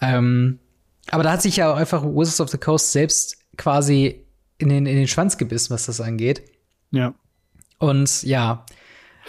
ähm, 0.00 0.58
aber 1.10 1.22
da 1.22 1.32
hat 1.32 1.42
sich 1.42 1.56
ja 1.56 1.74
einfach 1.74 2.04
Wizards 2.04 2.40
of 2.40 2.50
the 2.50 2.58
Coast 2.58 2.92
selbst 2.92 3.38
quasi 3.56 4.24
in 4.58 4.68
den, 4.68 4.86
in 4.86 4.96
den 4.96 5.08
Schwanz 5.08 5.38
gebissen, 5.38 5.72
was 5.72 5.86
das 5.86 6.00
angeht. 6.00 6.42
Ja. 6.90 7.14
Und 7.78 8.22
ja, 8.24 8.66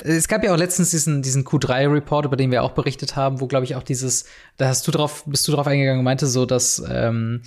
es 0.03 0.27
gab 0.27 0.43
ja 0.43 0.53
auch 0.53 0.57
letztens 0.57 0.91
diesen, 0.91 1.21
diesen 1.21 1.45
Q3-Report, 1.45 2.25
über 2.25 2.37
den 2.37 2.51
wir 2.51 2.63
auch 2.63 2.71
berichtet 2.71 3.15
haben, 3.15 3.39
wo, 3.41 3.47
glaube 3.47 3.65
ich, 3.65 3.75
auch 3.75 3.83
dieses, 3.83 4.25
da 4.57 4.67
hast 4.67 4.87
du 4.87 4.91
drauf, 4.91 5.23
bist 5.25 5.47
du 5.47 5.51
drauf 5.51 5.67
eingegangen 5.67 5.99
und 5.99 6.05
meinte 6.05 6.27
so, 6.27 6.45
dass 6.45 6.81
ähm, 6.89 7.41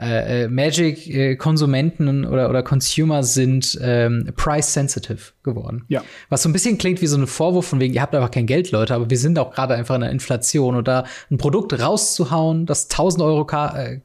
äh, 0.00 0.44
äh 0.44 0.48
Magic-Konsumenten 0.48 2.24
äh, 2.24 2.26
oder, 2.26 2.48
oder 2.48 2.62
Consumer 2.62 3.22
sind 3.22 3.78
ähm, 3.82 4.32
price-sensitive 4.36 5.32
geworden. 5.42 5.84
Ja. 5.88 6.02
Was 6.28 6.42
so 6.42 6.48
ein 6.48 6.52
bisschen 6.52 6.78
klingt 6.78 7.02
wie 7.02 7.06
so 7.06 7.18
ein 7.18 7.26
Vorwurf 7.26 7.66
von 7.66 7.80
wegen, 7.80 7.94
ihr 7.94 8.02
habt 8.02 8.14
einfach 8.14 8.30
kein 8.30 8.46
Geld, 8.46 8.70
Leute, 8.70 8.94
aber 8.94 9.10
wir 9.10 9.18
sind 9.18 9.38
auch 9.38 9.52
gerade 9.52 9.74
einfach 9.74 9.96
in 9.96 10.02
der 10.02 10.10
Inflation 10.10 10.76
oder 10.76 11.04
ein 11.30 11.38
Produkt 11.38 11.78
rauszuhauen, 11.78 12.64
das 12.64 12.84
1000 12.84 13.22
Euro 13.22 13.46
äh, 13.76 14.00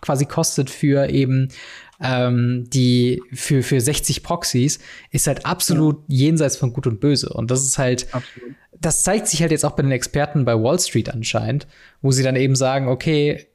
quasi 0.00 0.26
kostet 0.26 0.70
für 0.70 1.08
eben 1.10 1.48
ähm, 2.02 2.64
die 2.68 3.22
für, 3.32 3.62
für 3.62 3.80
60 3.80 4.22
Proxys 4.22 4.78
ist 5.10 5.26
halt 5.26 5.44
absolut 5.44 5.98
ja. 6.08 6.26
jenseits 6.26 6.56
von 6.56 6.72
Gut 6.72 6.86
und 6.86 7.00
Böse. 7.00 7.28
Und 7.30 7.50
das 7.50 7.62
ist 7.62 7.78
halt, 7.78 8.12
absolut. 8.14 8.54
das 8.78 9.02
zeigt 9.02 9.28
sich 9.28 9.42
halt 9.42 9.52
jetzt 9.52 9.64
auch 9.64 9.72
bei 9.72 9.82
den 9.82 9.92
Experten 9.92 10.44
bei 10.44 10.54
Wall 10.54 10.78
Street 10.78 11.10
anscheinend, 11.10 11.66
wo 12.00 12.10
sie 12.10 12.22
dann 12.22 12.36
eben 12.36 12.56
sagen, 12.56 12.88
okay, 12.88 13.46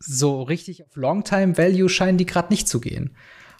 so 0.00 0.42
richtig 0.42 0.84
auf 0.84 0.96
Longtime 0.96 1.56
Value 1.56 1.88
scheinen 1.88 2.18
die 2.18 2.26
gerade 2.26 2.52
nicht 2.52 2.68
zu 2.68 2.80
gehen. 2.80 3.14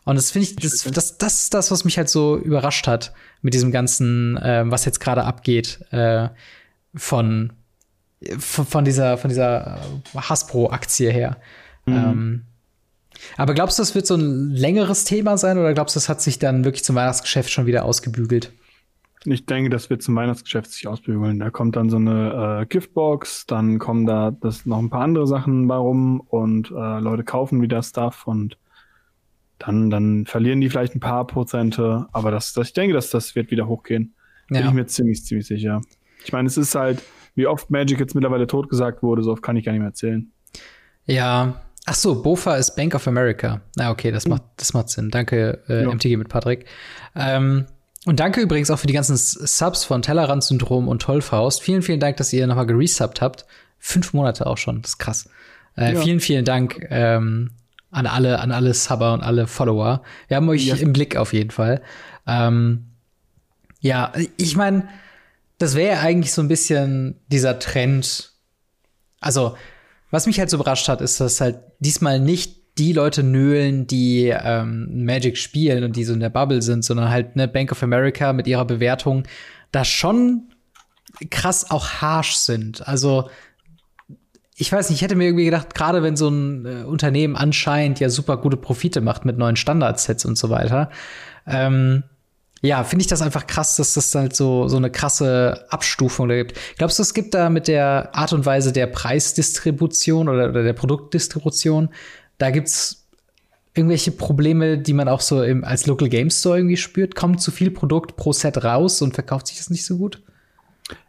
Und 0.05 0.17
das 0.17 0.33
finde 0.33 0.49
ich, 0.49 0.57
das, 0.57 0.83
das, 0.83 1.19
das 1.19 1.43
ist 1.45 1.55
das, 1.55 1.71
was 1.71 1.85
mich 1.85 1.97
halt 1.97 2.09
so 2.09 2.37
überrascht 2.37 2.89
hat 2.89 3.13
mit 3.41 3.55
diesem 3.55 3.71
ganzen, 3.71 4.37
äh, 4.39 4.65
was 4.67 4.85
jetzt 4.85 4.99
gerade 4.99 5.23
abgeht, 5.23 5.81
äh, 5.93 6.29
von, 6.95 7.53
von, 8.39 8.67
von, 8.67 8.85
dieser, 8.85 9.17
von 9.17 9.29
dieser 9.29 9.79
Hasbro-Aktie 10.17 11.13
her. 11.13 11.37
Mhm. 11.87 11.95
Ähm, 11.95 12.43
aber 13.37 13.55
glaubst 13.55 13.79
du, 13.79 13.83
das 13.83 13.95
wird 13.95 14.07
so 14.07 14.15
ein 14.15 14.51
längeres 14.51 15.05
Thema 15.05 15.37
sein 15.39 15.59
oder 15.59 15.73
glaubst 15.75 15.97
du, 15.97 15.99
das 15.99 16.09
hat 16.09 16.21
sich 16.21 16.39
dann 16.39 16.65
wirklich 16.65 16.85
zum 16.85 16.97
Weihnachtsgeschäft 16.97 17.51
schon 17.51 17.67
wieder 17.67 17.85
ausgebügelt? 17.85 18.53
Ich 19.25 19.47
denke, 19.47 19.71
das 19.71 19.89
wird 19.89 20.03
zum 20.03 20.17
Weihnachtsgeschäft 20.17 20.73
sich 20.73 20.89
ausbügeln. 20.89 21.39
Da 21.39 21.51
kommt 21.51 21.77
dann 21.77 21.91
so 21.91 21.97
eine 21.97 22.63
äh, 22.63 22.67
Giftbox, 22.67 23.47
dann 23.47 23.79
kommen 23.79 24.05
da 24.05 24.33
das 24.33 24.67
noch 24.67 24.79
ein 24.79 24.91
paar 24.91 25.03
andere 25.03 25.27
Sachen 25.29 25.69
bei 25.69 25.77
rum 25.77 26.21
und 26.21 26.71
äh, 26.71 26.99
Leute 26.99 27.23
kaufen 27.23 27.63
wieder 27.63 27.83
Stuff 27.83 28.27
und 28.27 28.59
dann, 29.59 29.91
dann 29.91 30.27
verlieren 30.27 30.61
die 30.61 30.69
vielleicht 30.69 30.97
ein 30.97 31.01
paar 31.01 31.25
Prozente, 31.27 32.07
aber 32.13 32.33
das, 32.33 32.53
das 32.53 32.69
ich 32.69 32.73
denke, 32.73 32.95
dass 32.95 33.11
das 33.11 33.37
wird 33.37 33.53
wieder 33.53 33.69
hochgehen. 33.69 34.15
Ja. 34.51 34.59
Bin 34.59 34.69
ich 34.69 34.75
mir 34.75 34.87
ziemlich, 34.87 35.25
ziemlich 35.25 35.47
sicher. 35.47 35.81
Ich 36.25 36.33
meine, 36.33 36.49
es 36.49 36.57
ist 36.57 36.75
halt, 36.75 37.01
wie 37.37 37.47
oft 37.47 37.71
Magic 37.71 38.01
jetzt 38.01 38.15
mittlerweile 38.15 38.49
totgesagt 38.49 39.05
wurde, 39.05 39.23
so 39.23 39.33
oft 39.33 39.43
kann 39.43 39.57
ich 39.57 39.65
gar 39.65 39.73
nicht 39.73 39.81
mehr 39.81 39.89
erzählen. 39.89 40.33
Ja, 41.07 41.63
Ach 41.85 41.95
so, 41.95 42.23
BOFA 42.23 42.57
ist 42.57 42.77
Bank 42.77 42.95
of 42.95 43.09
America. 43.09 43.61
Na, 43.77 43.89
ah, 43.89 43.91
okay, 43.91 44.13
das 44.13 44.29
macht, 44.29 44.43
das 44.57 44.73
macht 44.73 44.89
Sinn. 44.89 45.11
Danke, 45.11 45.63
äh, 45.69 45.83
ja. 45.83 45.91
MTG 45.93 46.17
mit 46.17 46.29
Patrick. 46.29 46.67
Ähm, 47.17 47.67
Und 48.05 48.21
danke 48.21 48.41
übrigens 48.41 48.71
auch 48.71 48.79
für 48.79 48.87
die 48.87 48.93
ganzen 48.93 49.17
Subs 49.17 49.85
von 49.85 50.03
Tellerrand-Syndrom 50.03 50.87
und 50.87 51.03
Tollfaust. 51.03 51.61
Vielen, 51.61 51.83
vielen 51.83 51.99
Dank, 51.99 52.19
dass 52.19 52.33
ihr 52.33 52.47
nochmal 52.47 52.67
geresubbt 52.67 53.21
habt. 53.21 53.47
Fünf 53.79 54.13
Monate 54.13 54.47
auch 54.47 54.59
schon, 54.59 54.81
das 54.83 54.93
ist 54.93 54.99
krass. 54.99 55.29
Äh, 55.77 55.95
ja. 55.95 56.01
Vielen, 56.01 56.21
vielen 56.21 56.45
Dank 56.45 56.87
ähm, 56.91 57.51
an 57.91 58.07
alle, 58.07 58.39
an 58.39 58.53
alle 58.53 58.75
Subber 58.75 59.13
und 59.13 59.23
alle 59.23 59.49
Follower. 59.49 60.03
Wir 60.29 60.37
haben 60.37 60.49
euch 60.49 60.67
ja. 60.67 60.77
im 60.77 60.93
Blick 60.93 61.17
auf 61.17 61.33
jeden 61.33 61.51
Fall. 61.51 61.83
Ähm, 62.29 62.87
ja, 63.81 64.13
ich 64.37 64.57
meine, 64.57 64.89
das 65.59 65.75
wäre 65.75 65.99
eigentlich 65.99 66.33
so 66.33 66.43
ein 66.43 66.49
bisschen 66.49 67.21
dieser 67.29 67.59
Trend. 67.59 68.33
Also, 69.21 69.57
was 70.13 70.27
mich 70.27 70.39
halt 70.39 70.51
so 70.51 70.59
überrascht 70.59 70.89
hat, 70.89 71.01
ist, 71.01 71.21
dass 71.21 71.41
halt 71.41 71.59
diesmal 71.81 72.21
nicht 72.21 72.79
die 72.79 72.93
Leute 72.93 73.23
nölen, 73.23 73.87
die 73.87 74.29
ähm, 74.29 75.05
Magic 75.05 75.37
spielen 75.37 75.85
und 75.85 75.97
die 75.97 76.05
so 76.05 76.13
in 76.13 76.21
der 76.21 76.31
Bubble 76.31 76.63
sind, 76.63 76.85
sondern 76.85 77.11
halt 77.11 77.35
ne 77.35 77.49
Bank 77.49 77.73
of 77.73 77.83
America 77.83 78.33
mit 78.33 78.47
ihrer 78.47 78.65
Bewertung 78.65 79.25
da 79.73 79.85
schon 79.85 80.51
krass 81.31 81.71
auch 81.71 81.89
harsh 82.01 82.37
sind. 82.37 82.87
Also 82.87 83.31
ich 84.57 84.71
weiß 84.71 84.91
nicht, 84.91 84.99
ich 84.99 85.03
hätte 85.03 85.17
mir 85.17 85.25
irgendwie 85.25 85.47
gedacht, 85.47 85.75
gerade 85.75 86.03
wenn 86.03 86.17
so 86.17 86.29
ein 86.29 86.67
äh, 86.67 86.85
Unternehmen 86.85 87.37
anscheinend 87.37 88.01
ja 88.01 88.09
super 88.09 88.37
gute 88.37 88.57
Profite 88.57 89.01
macht 89.01 89.25
mit 89.25 89.39
neuen 89.39 89.57
Standardsets 89.57 90.25
und 90.25 90.37
so 90.37 90.51
weiter, 90.51 90.91
ähm, 91.47 92.05
ja, 92.63 92.85
finde 92.85 93.03
ich 93.03 93.09
das 93.09 93.23
einfach 93.23 93.47
krass, 93.47 93.77
dass 93.77 93.95
das 93.95 94.15
halt 94.15 94.37
so, 94.37 94.69
so 94.69 94.77
eine 94.77 94.91
krasse 94.91 95.67
Abstufung 95.71 96.29
da 96.29 96.37
gibt. 96.37 96.59
Glaubst 96.79 96.99
du, 96.99 97.03
es 97.03 97.13
gibt 97.13 97.35
da 97.35 97.51
mit 97.51 97.67
der 97.67 98.15
Art 98.15 98.33
und 98.33 98.47
Weise 98.47 98.73
der 98.73 98.87
Preisdistribution 98.87 100.29
oder, 100.29 100.49
oder 100.49 100.63
der 100.63 100.73
Produktdistribution, 100.73 101.89
da 102.39 102.51
gibt's 102.51 103.09
irgendwelche 103.75 104.13
Probleme, 104.13 104.79
die 104.79 104.93
man 104.93 105.09
auch 105.09 105.21
so 105.21 105.43
im, 105.43 105.65
als 105.65 105.87
Local 105.87 106.09
Game 106.09 106.31
Store 106.31 106.59
irgendwie 106.59 106.77
spürt? 106.77 107.17
Kommt 107.17 107.41
zu 107.41 107.51
viel 107.51 107.71
Produkt 107.71 108.17
pro 108.17 108.33
Set 108.33 108.63
raus 108.63 109.03
und 109.03 109.15
verkauft 109.15 109.49
sich 109.49 109.59
das 109.59 109.71
nicht 109.71 109.85
so 109.85 109.99
gut? 109.99 110.23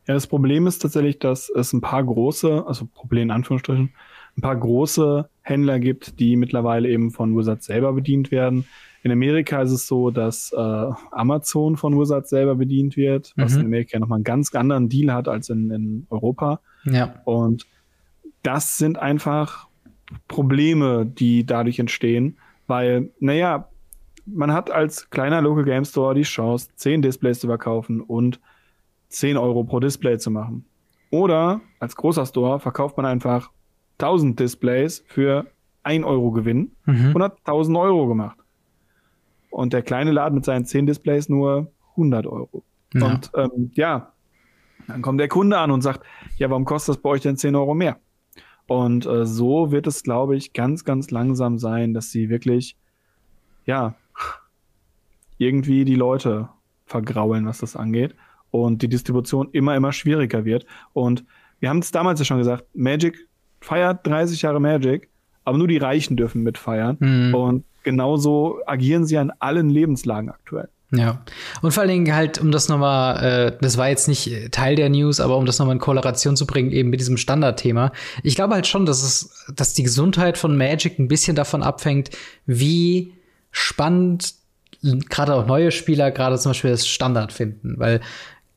Ja, 0.08 0.14
das 0.14 0.28
Problem 0.28 0.66
ist 0.66 0.80
tatsächlich, 0.80 1.20
dass 1.20 1.50
es 1.50 1.72
ein 1.74 1.82
paar 1.82 2.04
große, 2.04 2.64
also 2.66 2.86
Problem 2.86 3.24
in 3.24 3.32
Anführungsstrichen, 3.32 3.94
ein 4.38 4.42
paar 4.42 4.56
große 4.56 5.30
Händler 5.42 5.80
gibt, 5.80 6.20
die 6.20 6.36
mittlerweile 6.36 6.90
eben 6.90 7.12
von 7.12 7.38
Wizards 7.38 7.66
selber 7.66 7.94
bedient 7.94 8.32
werden. 8.32 8.66
In 9.04 9.12
Amerika 9.12 9.62
ist 9.62 9.72
es 9.72 9.86
so, 9.86 10.12
dass 10.12 10.54
äh, 10.54 10.58
Amazon 11.12 11.76
von 11.76 12.00
Wizards 12.00 12.30
selber 12.30 12.56
bedient 12.56 12.96
wird, 12.96 13.34
was 13.36 13.54
mhm. 13.54 13.60
in 13.60 13.66
Amerika 13.68 14.00
nochmal 14.00 14.18
einen 14.18 14.24
ganz 14.24 14.54
anderen 14.56 14.88
Deal 14.88 15.14
hat 15.14 15.28
als 15.28 15.50
in, 15.50 15.70
in 15.72 16.08
Europa. 16.10 16.62
Ja. 16.86 17.22
Und 17.26 17.68
das 18.44 18.78
sind 18.78 18.98
einfach 18.98 19.68
Probleme, 20.28 21.06
die 21.06 21.46
dadurch 21.46 21.80
entstehen, 21.80 22.38
weil, 22.68 23.12
naja, 23.20 23.68
man 24.26 24.54
hat 24.54 24.72
als 24.72 25.10
kleiner 25.10 25.42
Local 25.42 25.66
Game 25.66 25.84
Store 25.84 26.16
die 26.16 26.22
Chance, 26.22 26.70
zehn 26.76 27.02
Displays 27.02 27.40
zu 27.40 27.48
verkaufen 27.48 28.00
und 28.00 28.40
10 29.10 29.38
Euro 29.38 29.64
pro 29.64 29.80
Display 29.80 30.18
zu 30.18 30.32
machen. 30.32 30.66
Oder 31.10 31.62
als 31.80 31.96
großer 31.96 32.26
Store 32.26 32.60
verkauft 32.60 32.98
man 32.98 33.06
einfach 33.06 33.52
1000 34.00 34.40
Displays 34.40 35.04
für 35.08 35.46
1 35.84 36.06
Euro 36.06 36.32
Gewinn 36.32 36.72
mhm. 36.86 37.14
und 37.14 37.22
hat 37.22 37.38
1000 37.40 37.78
Euro 37.78 38.08
gemacht. 38.08 38.38
Und 39.54 39.72
der 39.72 39.84
kleine 39.84 40.12
Laden 40.12 40.34
mit 40.34 40.46
seinen 40.46 40.66
10 40.66 40.88
Displays 40.88 41.30
nur 41.30 41.72
100 41.92 42.26
Euro. 42.26 42.64
Ja. 42.96 43.06
Und 43.06 43.32
ähm, 43.36 43.72
ja, 43.76 44.12
dann 44.88 45.04
kommt 45.04 45.20
der 45.20 45.28
Kunde 45.28 45.60
an 45.60 45.70
und 45.70 45.82
sagt, 45.82 46.04
ja, 46.38 46.50
warum 46.50 46.66
kostet 46.66 46.96
das 46.96 47.02
bei 47.04 47.12
euch 47.12 47.22
denn 47.22 47.38
10 47.38 47.56
Euro 47.56 47.76
mehr? 47.76 48.00
Und 48.66 49.06
äh, 49.06 49.28
so 49.28 49.72
wird 49.72 49.86
es, 49.86 50.02
glaube 50.02 50.36
ich, 50.36 50.54
ganz, 50.54 50.86
ganz 50.86 51.12
langsam 51.12 51.60
sein, 51.60 51.94
dass 51.94 52.10
sie 52.10 52.30
wirklich, 52.30 52.78
ja, 53.68 53.94
irgendwie 55.38 55.86
die 55.86 55.96
Leute 55.96 56.50
vergraulen, 56.88 57.46
was 57.46 57.60
das 57.60 57.76
angeht 57.76 58.16
und 58.50 58.82
die 58.82 58.90
Distribution 58.90 59.50
immer, 59.52 59.76
immer 59.76 59.92
schwieriger 59.92 60.46
wird. 60.46 60.66
Und 60.94 61.26
wir 61.60 61.70
haben 61.70 61.80
es 61.80 61.92
damals 61.92 62.20
ja 62.20 62.26
schon 62.26 62.40
gesagt, 62.40 62.66
Magic 62.74 63.28
feiert 63.62 64.08
30 64.08 64.42
Jahre 64.42 64.60
Magic, 64.60 65.10
aber 65.44 65.60
nur 65.60 65.68
die 65.68 65.78
Reichen 65.78 66.18
dürfen 66.18 66.42
mitfeiern. 66.42 66.98
Mhm. 67.00 67.36
Und 67.36 67.66
genauso 67.84 68.60
agieren 68.66 69.06
sie 69.06 69.18
an 69.18 69.32
allen 69.40 69.70
Lebenslagen 69.70 70.30
aktuell. 70.30 70.70
Ja. 70.92 71.24
Und 71.62 71.72
vor 71.72 71.82
allen 71.82 71.90
Dingen 71.90 72.16
halt, 72.16 72.40
um 72.40 72.52
das 72.52 72.70
nochmal, 72.70 73.24
äh, 73.24 73.58
das 73.60 73.78
war 73.78 73.90
jetzt 73.90 74.08
nicht 74.08 74.52
Teil 74.52 74.76
der 74.76 74.90
News, 74.90 75.20
aber 75.20 75.38
um 75.38 75.46
das 75.46 75.58
nochmal 75.58 75.76
in 75.76 75.80
Korrelation 75.80 76.38
zu 76.38 76.46
bringen, 76.46 76.72
eben 76.72 76.90
mit 76.90 77.00
diesem 77.00 77.18
Standardthema. 77.18 77.92
Ich 78.22 78.36
glaube 78.36 78.54
halt 78.54 78.68
schon, 78.68 78.86
dass 78.86 79.02
es, 79.02 79.46
dass 79.56 79.74
die 79.74 79.84
Gesundheit 79.84 80.38
von 80.38 80.56
Magic 80.56 81.00
ein 81.00 81.08
bisschen 81.08 81.36
davon 81.36 81.64
abhängt, 81.64 82.12
wie 82.46 83.14
spannend 83.52 84.36
gerade 85.10 85.34
auch 85.34 85.48
neue 85.48 85.72
Spieler 85.72 86.12
gerade 86.12 86.38
zum 86.38 86.52
Beispiel 86.52 86.72
das 86.72 86.88
Standard 86.88 87.32
finden. 87.32 87.76
Weil 87.78 88.02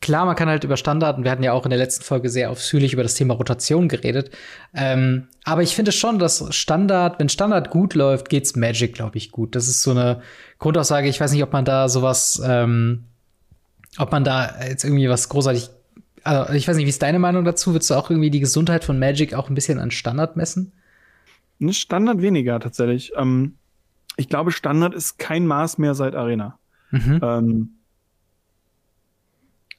Klar, 0.00 0.26
man 0.26 0.36
kann 0.36 0.48
halt 0.48 0.62
über 0.62 0.76
Standard, 0.76 1.16
und 1.16 1.24
wir 1.24 1.30
hatten 1.30 1.42
ja 1.42 1.52
auch 1.52 1.64
in 1.64 1.70
der 1.70 1.78
letzten 1.78 2.04
Folge 2.04 2.28
sehr 2.28 2.50
ausführlich 2.50 2.92
über 2.92 3.02
das 3.02 3.14
Thema 3.14 3.34
Rotation 3.34 3.88
geredet. 3.88 4.30
Ähm, 4.74 5.28
aber 5.44 5.62
ich 5.62 5.74
finde 5.74 5.90
schon, 5.90 6.18
dass 6.18 6.54
Standard, 6.54 7.18
wenn 7.18 7.28
Standard 7.28 7.70
gut 7.70 7.94
läuft, 7.94 8.28
geht's 8.28 8.56
Magic, 8.56 8.94
glaube 8.94 9.16
ich, 9.16 9.32
gut. 9.32 9.56
Das 9.56 9.68
ist 9.68 9.82
so 9.82 9.92
eine 9.92 10.20
Grundaussage. 10.58 11.08
Ich 11.08 11.20
weiß 11.20 11.32
nicht, 11.32 11.42
ob 11.42 11.52
man 11.52 11.64
da 11.64 11.88
sowas, 11.88 12.40
ähm, 12.44 13.04
ob 13.98 14.12
man 14.12 14.22
da 14.22 14.54
jetzt 14.68 14.84
irgendwie 14.84 15.08
was 15.08 15.28
großartig 15.28 15.70
also 16.26 16.52
ich 16.54 16.66
weiß 16.66 16.76
nicht, 16.76 16.86
wie 16.86 16.90
ist 16.90 17.02
deine 17.02 17.20
Meinung 17.20 17.44
dazu? 17.44 17.72
Würdest 17.72 17.90
du 17.90 17.94
auch 17.94 18.10
irgendwie 18.10 18.30
die 18.30 18.40
Gesundheit 18.40 18.84
von 18.84 18.98
Magic 18.98 19.32
auch 19.34 19.48
ein 19.48 19.54
bisschen 19.54 19.78
an 19.78 19.92
Standard 19.92 20.36
messen? 20.36 20.72
Standard 21.70 22.20
weniger 22.20 22.58
tatsächlich. 22.58 23.12
Ähm, 23.16 23.54
ich 24.16 24.28
glaube, 24.28 24.50
Standard 24.50 24.94
ist 24.94 25.18
kein 25.18 25.46
Maß 25.46 25.78
mehr 25.78 25.94
seit 25.94 26.14
Arena. 26.14 26.58
Mhm. 26.90 27.68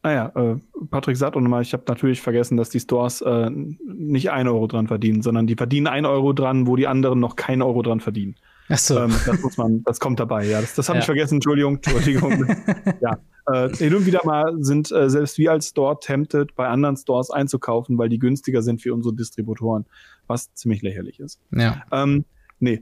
Naja, 0.08 0.32
ah 0.36 0.52
äh, 0.54 0.56
Patrick 0.90 1.18
sagt 1.18 1.36
auch 1.36 1.42
nochmal, 1.42 1.64
ich 1.64 1.74
habe 1.74 1.84
natürlich 1.86 2.22
vergessen, 2.22 2.56
dass 2.56 2.70
die 2.70 2.80
Stores 2.80 3.20
äh, 3.22 3.50
nicht 3.50 4.32
ein 4.32 4.48
Euro 4.48 4.66
dran 4.68 4.88
verdienen, 4.88 5.22
sondern 5.22 5.48
die 5.48 5.56
verdienen 5.56 5.88
ein 5.88 6.06
Euro 6.06 6.32
dran, 6.32 6.66
wo 6.66 6.78
die 6.78 6.88
anderen 6.88 7.20
noch 7.20 7.36
kein 7.36 7.62
Euro 7.62 7.82
dran 7.82 8.00
verdienen. 8.00 8.36
Ach 8.70 8.78
so. 8.78 9.00
Ähm, 9.00 9.14
das 9.26 9.42
muss 9.42 9.58
man, 9.58 9.84
das 9.84 10.00
kommt 10.00 10.22
dabei, 10.22 10.46
ja. 10.46 10.62
Das, 10.62 10.76
das 10.76 10.88
habe 10.88 11.00
ja. 11.00 11.02
ich 11.02 11.06
vergessen, 11.06 11.36
Entschuldigung, 11.36 11.76
Entschuldigung. 11.76 12.58
ja. 13.02 13.18
Äh, 13.52 13.76
hin 13.76 13.96
und 13.96 14.06
wieder 14.06 14.22
mal 14.24 14.56
sind 14.60 14.94
äh, 14.94 15.10
selbst 15.10 15.38
wir 15.40 15.52
als 15.52 15.68
Store 15.68 16.00
tempted, 16.00 16.56
bei 16.56 16.70
anderen 16.70 16.96
Stores 16.96 17.30
einzukaufen, 17.30 17.98
weil 17.98 18.08
die 18.08 18.20
günstiger 18.20 18.62
sind 18.62 18.82
für 18.82 18.94
unsere 18.94 19.14
Distributoren, 19.14 19.86
was 20.28 20.54
ziemlich 20.54 20.84
lächerlich 20.84 21.20
ist. 21.20 21.42
Ja. 21.52 21.84
Ähm, 21.92 22.24
nee. 22.62 22.82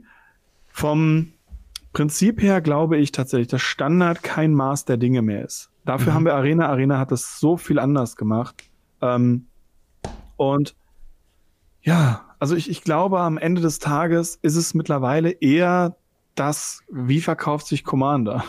Vom 0.68 1.32
Prinzip 1.96 2.42
her 2.42 2.60
glaube 2.60 2.98
ich 2.98 3.10
tatsächlich, 3.10 3.48
dass 3.48 3.62
Standard 3.62 4.22
kein 4.22 4.52
Maß 4.52 4.84
der 4.84 4.98
Dinge 4.98 5.22
mehr 5.22 5.42
ist. 5.42 5.70
Dafür 5.86 6.12
mhm. 6.12 6.14
haben 6.14 6.24
wir 6.26 6.34
Arena. 6.34 6.68
Arena 6.68 6.98
hat 6.98 7.10
es 7.10 7.40
so 7.40 7.56
viel 7.56 7.78
anders 7.78 8.16
gemacht. 8.16 8.64
Ähm, 9.00 9.46
und 10.36 10.76
ja, 11.80 12.26
also 12.38 12.54
ich, 12.54 12.68
ich 12.68 12.82
glaube, 12.82 13.20
am 13.20 13.38
Ende 13.38 13.62
des 13.62 13.78
Tages 13.78 14.38
ist 14.42 14.56
es 14.56 14.74
mittlerweile 14.74 15.30
eher 15.30 15.96
das, 16.34 16.82
wie 16.90 17.22
verkauft 17.22 17.66
sich 17.66 17.82
Commander. 17.82 18.44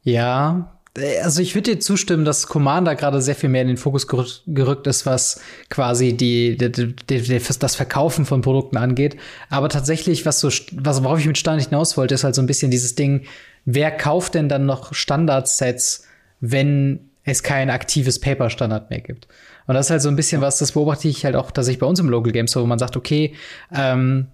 Ja, 0.00 0.80
also 1.22 1.42
ich 1.42 1.54
würde 1.54 1.72
dir 1.72 1.80
zustimmen, 1.80 2.24
dass 2.24 2.46
Commander 2.46 2.94
gerade 2.94 3.20
sehr 3.20 3.34
viel 3.34 3.48
mehr 3.48 3.62
in 3.62 3.68
den 3.68 3.76
Fokus 3.76 4.06
gerückt 4.06 4.86
ist, 4.86 5.06
was 5.06 5.40
quasi 5.68 6.16
die, 6.16 6.56
die, 6.56 6.70
die, 6.70 6.94
die, 6.94 7.40
das 7.58 7.74
Verkaufen 7.74 8.24
von 8.24 8.42
Produkten 8.42 8.76
angeht. 8.76 9.16
Aber 9.50 9.68
tatsächlich, 9.68 10.24
was 10.24 10.38
so, 10.38 10.50
was, 10.72 11.02
worauf 11.02 11.18
ich 11.18 11.26
mit 11.26 11.36
Stand 11.36 11.62
hinaus 11.62 11.96
wollte, 11.96 12.14
ist 12.14 12.22
halt 12.22 12.36
so 12.36 12.42
ein 12.42 12.46
bisschen 12.46 12.70
dieses 12.70 12.94
Ding, 12.94 13.26
wer 13.64 13.90
kauft 13.90 14.34
denn 14.34 14.48
dann 14.48 14.66
noch 14.66 14.94
Standardsets, 14.94 16.06
wenn 16.40 17.10
es 17.24 17.42
kein 17.42 17.70
aktives 17.70 18.20
Paper-Standard 18.20 18.90
mehr 18.90 19.00
gibt? 19.00 19.26
Und 19.66 19.74
das 19.74 19.86
ist 19.86 19.90
halt 19.90 20.02
so 20.02 20.10
ein 20.10 20.16
bisschen 20.16 20.42
was, 20.42 20.58
das 20.58 20.72
beobachte 20.72 21.08
ich 21.08 21.24
halt 21.24 21.34
auch, 21.34 21.50
dass 21.50 21.66
ich 21.66 21.80
bei 21.80 21.86
uns 21.86 21.98
im 21.98 22.08
Local 22.08 22.32
Game 22.32 22.46
Store, 22.46 22.62
wo 22.62 22.68
man 22.68 22.78
sagt, 22.78 22.96
okay, 22.96 23.34
ähm, 23.74 24.28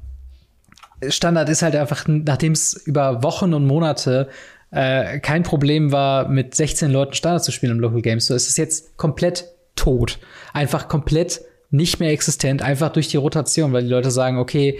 Standard 1.08 1.48
ist 1.48 1.62
halt 1.62 1.74
einfach, 1.76 2.04
nachdem 2.06 2.52
es 2.52 2.74
über 2.74 3.22
Wochen 3.22 3.54
und 3.54 3.66
Monate 3.66 4.28
äh, 4.70 5.18
kein 5.18 5.42
Problem 5.42 5.92
war, 5.92 6.28
mit 6.28 6.54
16 6.54 6.90
Leuten 6.90 7.14
Standard 7.14 7.44
zu 7.44 7.52
spielen 7.52 7.72
im 7.72 7.80
Local 7.80 8.02
Game 8.02 8.20
Store, 8.20 8.36
ist 8.36 8.48
es 8.48 8.56
jetzt 8.56 8.96
komplett 8.96 9.46
tot. 9.76 10.18
Einfach 10.52 10.88
komplett 10.88 11.40
nicht 11.70 12.00
mehr 12.00 12.10
existent, 12.10 12.62
einfach 12.62 12.90
durch 12.90 13.08
die 13.08 13.16
Rotation, 13.16 13.72
weil 13.72 13.84
die 13.84 13.90
Leute 13.90 14.10
sagen, 14.10 14.38
okay, 14.38 14.78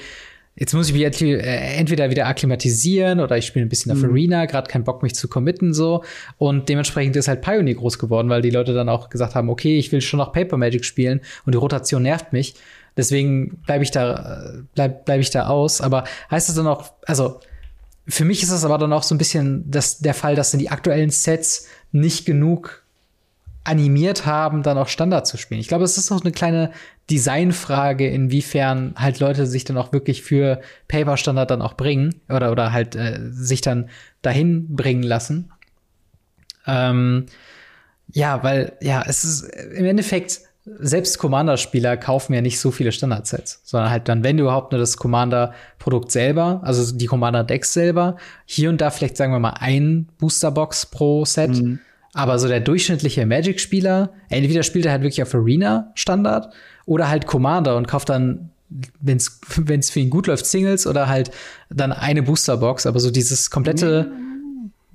Jetzt 0.57 0.75
muss 0.75 0.89
ich 0.89 0.93
mich 0.93 1.23
äh, 1.23 1.79
entweder 1.79 2.11
wieder 2.11 2.27
akklimatisieren 2.27 3.21
oder 3.21 3.39
ich 3.39 3.47
spiele 3.47 3.65
ein 3.65 3.71
bisschen 3.71 3.93
auf 3.93 3.99
mhm. 3.99 4.11
Arena, 4.11 4.45
gerade 4.45 4.69
keinen 4.69 4.85
Bock, 4.85 5.03
mich 5.03 5.15
zu 5.15 5.29
committen 5.29 5.73
so. 5.73 6.05
Und 6.37 6.69
dementsprechend 6.69 7.17
ist 7.17 7.29
halt 7.29 7.41
Pioneer 7.41 7.77
groß 7.77 7.99
geworden, 7.99 8.29
weil 8.29 8.43
die 8.43 8.51
Leute 8.51 8.75
dann 8.75 8.89
auch 8.89 9.09
gesagt 9.09 9.35
haben, 9.35 9.49
okay, 9.49 9.79
ich 9.79 9.91
will 9.91 10.01
schon 10.01 10.19
noch 10.19 10.33
Paper 10.33 10.59
Magic 10.59 10.85
spielen 10.85 11.21
und 11.47 11.55
die 11.55 11.59
Rotation 11.59 12.03
nervt 12.03 12.33
mich. 12.33 12.57
Deswegen 12.97 13.63
bleibe 13.65 13.85
ich 13.85 13.91
da, 13.91 14.43
äh, 14.43 14.63
bleib, 14.75 15.05
bleib 15.07 15.21
ich 15.21 15.31
da 15.31 15.47
aus. 15.47 15.81
Aber 15.81 16.05
heißt 16.31 16.49
das 16.49 16.57
dann 16.57 16.67
auch, 16.67 16.93
also 17.07 17.41
für 18.07 18.25
mich 18.25 18.43
ist 18.43 18.53
das 18.53 18.65
aber 18.65 18.79
dann 18.79 18.93
auch 18.93 19.03
so 19.03 19.15
ein 19.15 19.19
bisschen 19.19 19.71
das, 19.71 19.99
der 19.99 20.15
Fall, 20.15 20.35
dass 20.35 20.53
in 20.53 20.59
die 20.59 20.71
aktuellen 20.71 21.11
Sets 21.11 21.67
nicht 21.93 22.27
genug 22.27 22.85
animiert 23.65 24.27
haben, 24.27 24.63
dann 24.63 24.79
auch 24.79 24.89
Standard 24.89 25.27
zu 25.27 25.37
spielen. 25.37 25.61
Ich 25.61 25.69
glaube, 25.69 25.85
es 25.85 25.99
ist 25.99 26.11
auch 26.11 26.23
eine 26.23 26.33
kleine 26.33 26.73
Designfrage, 27.11 28.09
inwiefern 28.09 28.95
halt 28.97 29.21
Leute 29.21 29.47
sich 29.47 29.65
dann 29.65 29.77
auch 29.77 29.93
wirklich 29.93 30.23
für 30.23 30.61
Paper-Standard 30.89 31.51
dann 31.51 31.63
auch 31.63 31.75
bringen 31.75 32.15
oder, 32.29 32.53
oder 32.53 32.73
halt 32.73 32.97
äh, 32.97 33.19
sich 33.31 33.61
dann 33.61 33.91
dahin 34.23 34.75
bringen 34.75 35.03
lassen. 35.03 35.53
Ähm, 36.67 37.27
ja, 38.13 38.43
weil, 38.43 38.73
ja, 38.81 39.05
es 39.07 39.25
ist 39.25 39.43
im 39.43 39.85
Endeffekt, 39.85 40.41
selbst 40.65 41.19
Commander-Spieler 41.19 41.97
kaufen 41.97 42.35
ja 42.35 42.43
nicht 42.43 42.61
so 42.61 42.71
viele 42.71 42.93
Standard-Sets, 42.93 43.61
sondern 43.65 43.91
halt 43.91 44.09
dann, 44.09 44.23
wenn 44.23 44.37
du 44.37 44.45
überhaupt 44.45 44.73
nur 44.73 44.79
das 44.79 44.97
Commander-Produkt 44.97 46.13
selber, 46.13 46.61
also 46.63 46.95
die 46.95 47.07
Commander-Decks 47.07 47.73
selber, 47.73 48.17
hier 48.45 48.69
und 48.69 48.81
da 48.81 48.91
vielleicht 48.91 49.17
sagen 49.17 49.33
wir 49.33 49.39
mal 49.39 49.55
ein 49.59 50.09
Booster-Box 50.19 50.87
pro 50.87 51.25
Set. 51.25 51.51
Mhm. 51.51 51.81
Aber 52.13 52.39
so 52.39 52.49
der 52.49 52.61
durchschnittliche 52.61 53.25
Magic-Spieler, 53.25 54.11
entweder 54.29 54.63
spielt 54.63 54.85
er 54.85 54.93
halt 54.93 55.03
wirklich 55.03 55.23
auf 55.23 55.35
Arena-Standard 55.35 56.53
oder 56.85 57.09
halt 57.09 57.27
Commander 57.27 57.77
und 57.77 57.89
kauft 57.89 58.09
dann, 58.09 58.51
wenn 59.01 59.17
es 59.17 59.41
für 59.91 60.01
ihn 60.01 60.11
gut 60.11 60.27
läuft, 60.27 60.45
Singles 60.45 60.87
oder 60.87 61.09
halt 61.09 61.31
dann 61.71 61.93
eine 61.93 62.23
Booster-Box. 62.23 62.87
Aber 62.87 63.01
so 63.01 63.11
dieses 63.11 63.51
komplette 63.51 64.11
mhm 64.11 64.30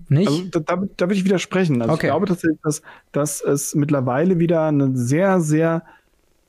nicht? 0.09 0.27
Also, 0.27 0.43
da, 0.51 0.59
da, 0.59 0.75
da 0.75 1.05
würde 1.05 1.15
ich 1.15 1.25
widersprechen. 1.25 1.81
Also 1.81 1.93
okay. 1.93 2.07
ich 2.07 2.11
glaube 2.11 2.25
tatsächlich, 2.27 2.59
dass, 2.63 2.81
dass 3.11 3.41
es 3.41 3.75
mittlerweile 3.75 4.39
wieder 4.39 4.67
eine 4.67 4.95
sehr, 4.95 5.41
sehr 5.41 5.83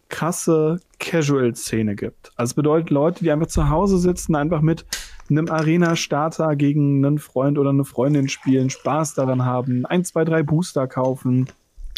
krasse 0.08 0.80
Casual-Szene 0.98 1.96
gibt. 1.96 2.32
Also 2.36 2.54
bedeutet 2.54 2.90
Leute, 2.90 3.24
die 3.24 3.30
einfach 3.30 3.48
zu 3.48 3.68
Hause 3.68 3.98
sitzen, 3.98 4.34
einfach 4.36 4.60
mit 4.60 4.86
einem 5.28 5.48
Arena-Starter 5.50 6.54
gegen 6.56 7.04
einen 7.04 7.18
Freund 7.18 7.58
oder 7.58 7.70
eine 7.70 7.84
Freundin 7.84 8.28
spielen, 8.28 8.70
Spaß 8.70 9.14
daran 9.14 9.44
haben, 9.44 9.84
ein, 9.86 10.04
zwei, 10.04 10.24
drei 10.24 10.42
Booster 10.42 10.86
kaufen, 10.86 11.48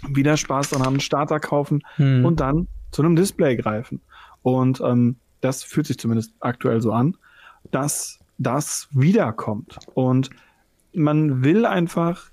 wieder 0.09 0.36
Spaß 0.36 0.70
daran 0.70 0.86
haben, 0.86 0.94
einen 0.94 1.00
Starter 1.00 1.40
kaufen 1.40 1.82
hm. 1.96 2.24
und 2.24 2.40
dann 2.40 2.68
zu 2.90 3.02
einem 3.02 3.16
Display 3.16 3.56
greifen. 3.56 4.00
Und 4.42 4.80
ähm, 4.80 5.16
das 5.40 5.62
fühlt 5.62 5.86
sich 5.86 5.98
zumindest 5.98 6.32
aktuell 6.40 6.80
so 6.80 6.92
an, 6.92 7.16
dass 7.70 8.18
das 8.38 8.88
wiederkommt. 8.92 9.78
Und 9.94 10.30
man 10.99 11.44
will 11.44 11.64
einfach 11.66 12.30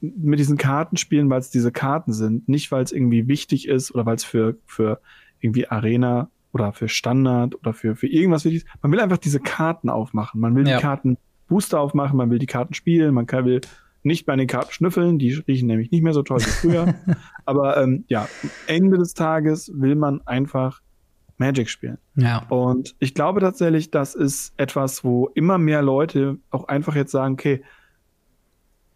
mit 0.00 0.38
diesen 0.38 0.56
Karten 0.56 0.96
spielen, 0.96 1.30
weil 1.30 1.40
es 1.40 1.50
diese 1.50 1.72
Karten 1.72 2.12
sind, 2.12 2.48
nicht 2.48 2.70
weil 2.70 2.82
es 2.82 2.92
irgendwie 2.92 3.28
wichtig 3.28 3.68
ist 3.68 3.94
oder 3.94 4.06
weil 4.06 4.16
es 4.16 4.24
für, 4.24 4.56
für 4.66 5.00
irgendwie 5.40 5.68
Arena 5.68 6.30
oder 6.52 6.72
für 6.72 6.88
Standard 6.88 7.54
oder 7.54 7.72
für, 7.72 7.96
für 7.96 8.06
irgendwas 8.06 8.44
wichtig 8.44 8.64
ist. 8.64 8.68
Man 8.82 8.92
will 8.92 9.00
einfach 9.00 9.18
diese 9.18 9.40
Karten 9.40 9.88
aufmachen. 9.88 10.40
Man 10.40 10.54
will 10.54 10.66
ja. 10.66 10.76
die 10.76 10.82
Karten 10.82 11.18
Booster 11.48 11.80
aufmachen, 11.80 12.16
man 12.16 12.30
will 12.30 12.38
die 12.38 12.46
Karten 12.46 12.74
spielen, 12.74 13.14
man 13.14 13.26
kann, 13.26 13.44
will 13.44 13.60
nicht 14.02 14.26
bei 14.26 14.36
den 14.36 14.46
Karten 14.46 14.72
schnüffeln, 14.72 15.18
die 15.18 15.32
riechen 15.32 15.66
nämlich 15.66 15.90
nicht 15.90 16.02
mehr 16.02 16.12
so 16.12 16.22
toll 16.22 16.38
wie 16.38 16.44
früher. 16.44 16.94
Aber 17.44 17.76
ähm, 17.76 18.04
ja, 18.08 18.28
am 18.42 18.50
Ende 18.66 18.98
des 18.98 19.14
Tages 19.14 19.70
will 19.74 19.96
man 19.96 20.20
einfach 20.26 20.80
Magic 21.38 21.68
spielen. 21.68 21.98
Ja. 22.14 22.46
Und 22.48 22.94
ich 22.98 23.14
glaube 23.14 23.40
tatsächlich, 23.40 23.90
das 23.90 24.14
ist 24.14 24.54
etwas, 24.56 25.04
wo 25.04 25.28
immer 25.34 25.58
mehr 25.58 25.82
Leute 25.82 26.38
auch 26.50 26.68
einfach 26.68 26.94
jetzt 26.94 27.12
sagen, 27.12 27.34
okay, 27.34 27.62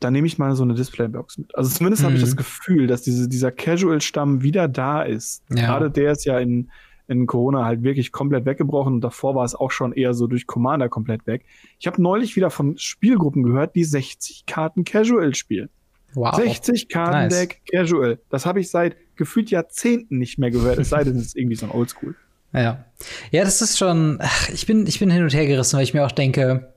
da 0.01 0.11
nehme 0.11 0.26
ich 0.26 0.38
mal 0.38 0.57
so 0.57 0.62
eine 0.62 0.74
Displaybox 0.74 1.38
mit. 1.38 1.55
Also 1.55 1.70
zumindest 1.70 2.03
mhm. 2.03 2.07
habe 2.07 2.14
ich 2.16 2.22
das 2.22 2.32
mhm. 2.32 2.38
Gefühl, 2.38 2.86
dass 2.86 3.03
diese, 3.03 3.28
dieser 3.28 3.53
Casual-Stamm 3.53 4.42
wieder 4.42 4.66
da 4.66 5.03
ist. 5.03 5.44
Ja. 5.51 5.66
Gerade 5.66 5.90
der 5.90 6.12
ist 6.12 6.24
ja 6.24 6.38
in, 6.38 6.70
in 7.07 7.26
Corona 7.26 7.64
halt 7.64 7.82
wirklich 7.82 8.11
komplett 8.11 8.46
weggebrochen 8.46 8.94
und 8.94 9.01
davor 9.03 9.34
war 9.34 9.44
es 9.44 9.55
auch 9.55 9.70
schon 9.70 9.92
eher 9.92 10.14
so 10.14 10.26
durch 10.26 10.46
Commander 10.46 10.88
komplett 10.88 11.26
weg. 11.26 11.44
Ich 11.78 11.86
habe 11.86 12.01
neulich 12.03 12.34
wieder 12.34 12.51
von 12.51 12.78
Spielgruppen 12.78 13.42
gehört, 13.42 13.76
die 13.76 13.84
60 13.84 14.46
Karten 14.46 14.84
Casual 14.84 15.34
spielen. 15.34 15.68
Wow. 16.14 16.34
60 16.34 16.88
Karten 16.88 17.28
Deck 17.28 17.61
nice. 17.72 17.88
Casual. 17.88 18.18
Das 18.30 18.46
habe 18.46 18.61
ich 18.61 18.70
seit 18.70 18.96
gefühlt 19.16 19.51
Jahrzehnten 19.51 20.18
nicht 20.18 20.38
mehr 20.38 20.51
gehört, 20.51 20.78
es 20.78 20.88
sei 20.88 21.05
denn, 21.05 21.16
es 21.16 21.26
ist 21.26 21.36
irgendwie 21.36 21.57
so 21.57 21.66
ein 21.66 21.72
Oldschool. 21.72 22.14
Ja. 22.53 22.84
Ja, 23.30 23.44
das 23.44 23.62
ist 23.62 23.78
schon, 23.78 24.18
ach, 24.20 24.48
ich 24.48 24.66
bin, 24.66 24.86
ich 24.86 24.98
bin 24.98 25.11
hin 25.11 25.22
und 25.22 25.32
her 25.32 25.46
gerissen, 25.46 25.76
weil 25.76 25.84
ich 25.84 25.94
mir 25.94 26.05
auch 26.05 26.12
denke, 26.12 26.72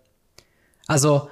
also, 0.87 1.29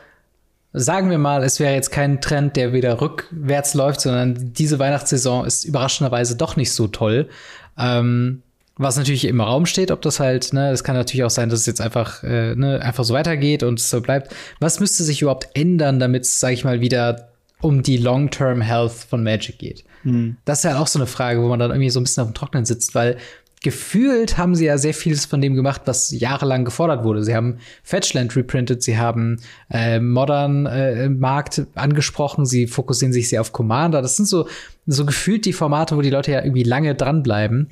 sagen 0.74 1.10
wir 1.10 1.18
mal, 1.18 1.44
es 1.44 1.60
wäre 1.60 1.74
jetzt 1.74 1.92
kein 1.92 2.22
Trend, 2.22 2.56
der 2.56 2.74
wieder 2.74 3.02
rückwärts 3.02 3.74
läuft, 3.74 4.02
sondern 4.02 4.54
diese 4.54 4.80
Weihnachtssaison 4.80 5.46
ist 5.46 5.66
überraschenderweise 5.66 6.38
doch 6.38 6.56
nicht 6.56 6.72
so 6.74 6.88
toll. 6.88 7.30
Ähm, 7.78 8.44
was 8.78 8.98
natürlich 8.98 9.26
im 9.26 9.42
Raum 9.42 9.66
steht, 9.66 9.92
ob 9.92 10.02
das 10.02 10.20
halt, 10.20 10.54
ne, 10.54 10.72
es 10.72 10.84
kann 10.84 10.96
natürlich 10.96 11.24
auch 11.24 11.30
sein, 11.30 11.50
dass 11.50 11.60
es 11.60 11.66
jetzt 11.66 11.82
einfach, 11.82 12.24
äh, 12.24 12.56
ne, 12.56 12.82
einfach 12.82 13.04
so 13.04 13.14
weitergeht 13.14 13.64
und 13.64 13.80
so 13.80 14.02
bleibt. 14.02 14.34
Was 14.60 14.80
müsste 14.80 15.04
sich 15.04 15.22
überhaupt 15.22 15.50
ändern, 15.54 16.00
damit 16.00 16.24
es, 16.24 16.40
sag 16.40 16.54
ich 16.54 16.64
mal, 16.64 16.82
wieder 16.82 17.30
um 17.60 17.84
die 17.84 17.98
Long-Term 17.98 18.62
Health 18.62 18.94
von 18.94 19.24
Magic 19.24 19.60
geht? 19.60 19.84
Hm. 20.04 20.38
Das 20.46 20.60
ist 20.60 20.64
ja 20.64 20.72
halt 20.72 20.82
auch 20.82 20.88
so 20.88 20.98
eine 20.98 21.06
Frage, 21.06 21.44
wo 21.44 21.50
man 21.50 21.60
dann 21.60 21.72
irgendwie 21.72 21.90
so 21.90 22.00
ein 22.00 22.04
bisschen 22.04 22.24
auf 22.24 22.30
dem 22.30 22.34
Trocknen 22.34 22.66
sitzt, 22.66 22.96
weil 22.96 23.18
gefühlt 23.62 24.40
haben 24.40 24.56
sie 24.56 24.66
ja 24.66 24.78
sehr 24.80 24.94
vieles 24.94 25.26
von 25.26 25.40
dem 25.40 25.54
gemacht, 25.54 25.84
was 25.86 26.10
jahrelang 26.12 26.66
gefordert 26.66 27.04
wurde. 27.04 27.24
Sie 27.24 27.36
haben 27.36 27.60
Fetchland 27.84 28.36
reprintet, 28.36 28.82
sie 28.82 28.98
haben 28.98 29.40
äh, 29.70 30.00
Modern 30.00 30.66
äh, 30.66 31.10
Markt 31.10 31.68
angesprochen, 31.76 32.46
sie 32.46 32.66
fokussieren 32.66 33.14
sich 33.14 33.30
sehr 33.30 33.40
auf 33.40 33.54
Commander. 33.54 34.02
Das 34.02 34.18
sind 34.18 34.26
so, 34.26 34.48
so 34.88 35.06
gefühlt 35.06 35.46
die 35.46 35.54
Formate, 35.54 35.96
wo 35.96 36.02
die 36.02 36.10
Leute 36.10 36.32
ja 36.32 36.44
irgendwie 36.44 36.64
lange 36.64 36.96
dranbleiben. 36.96 37.70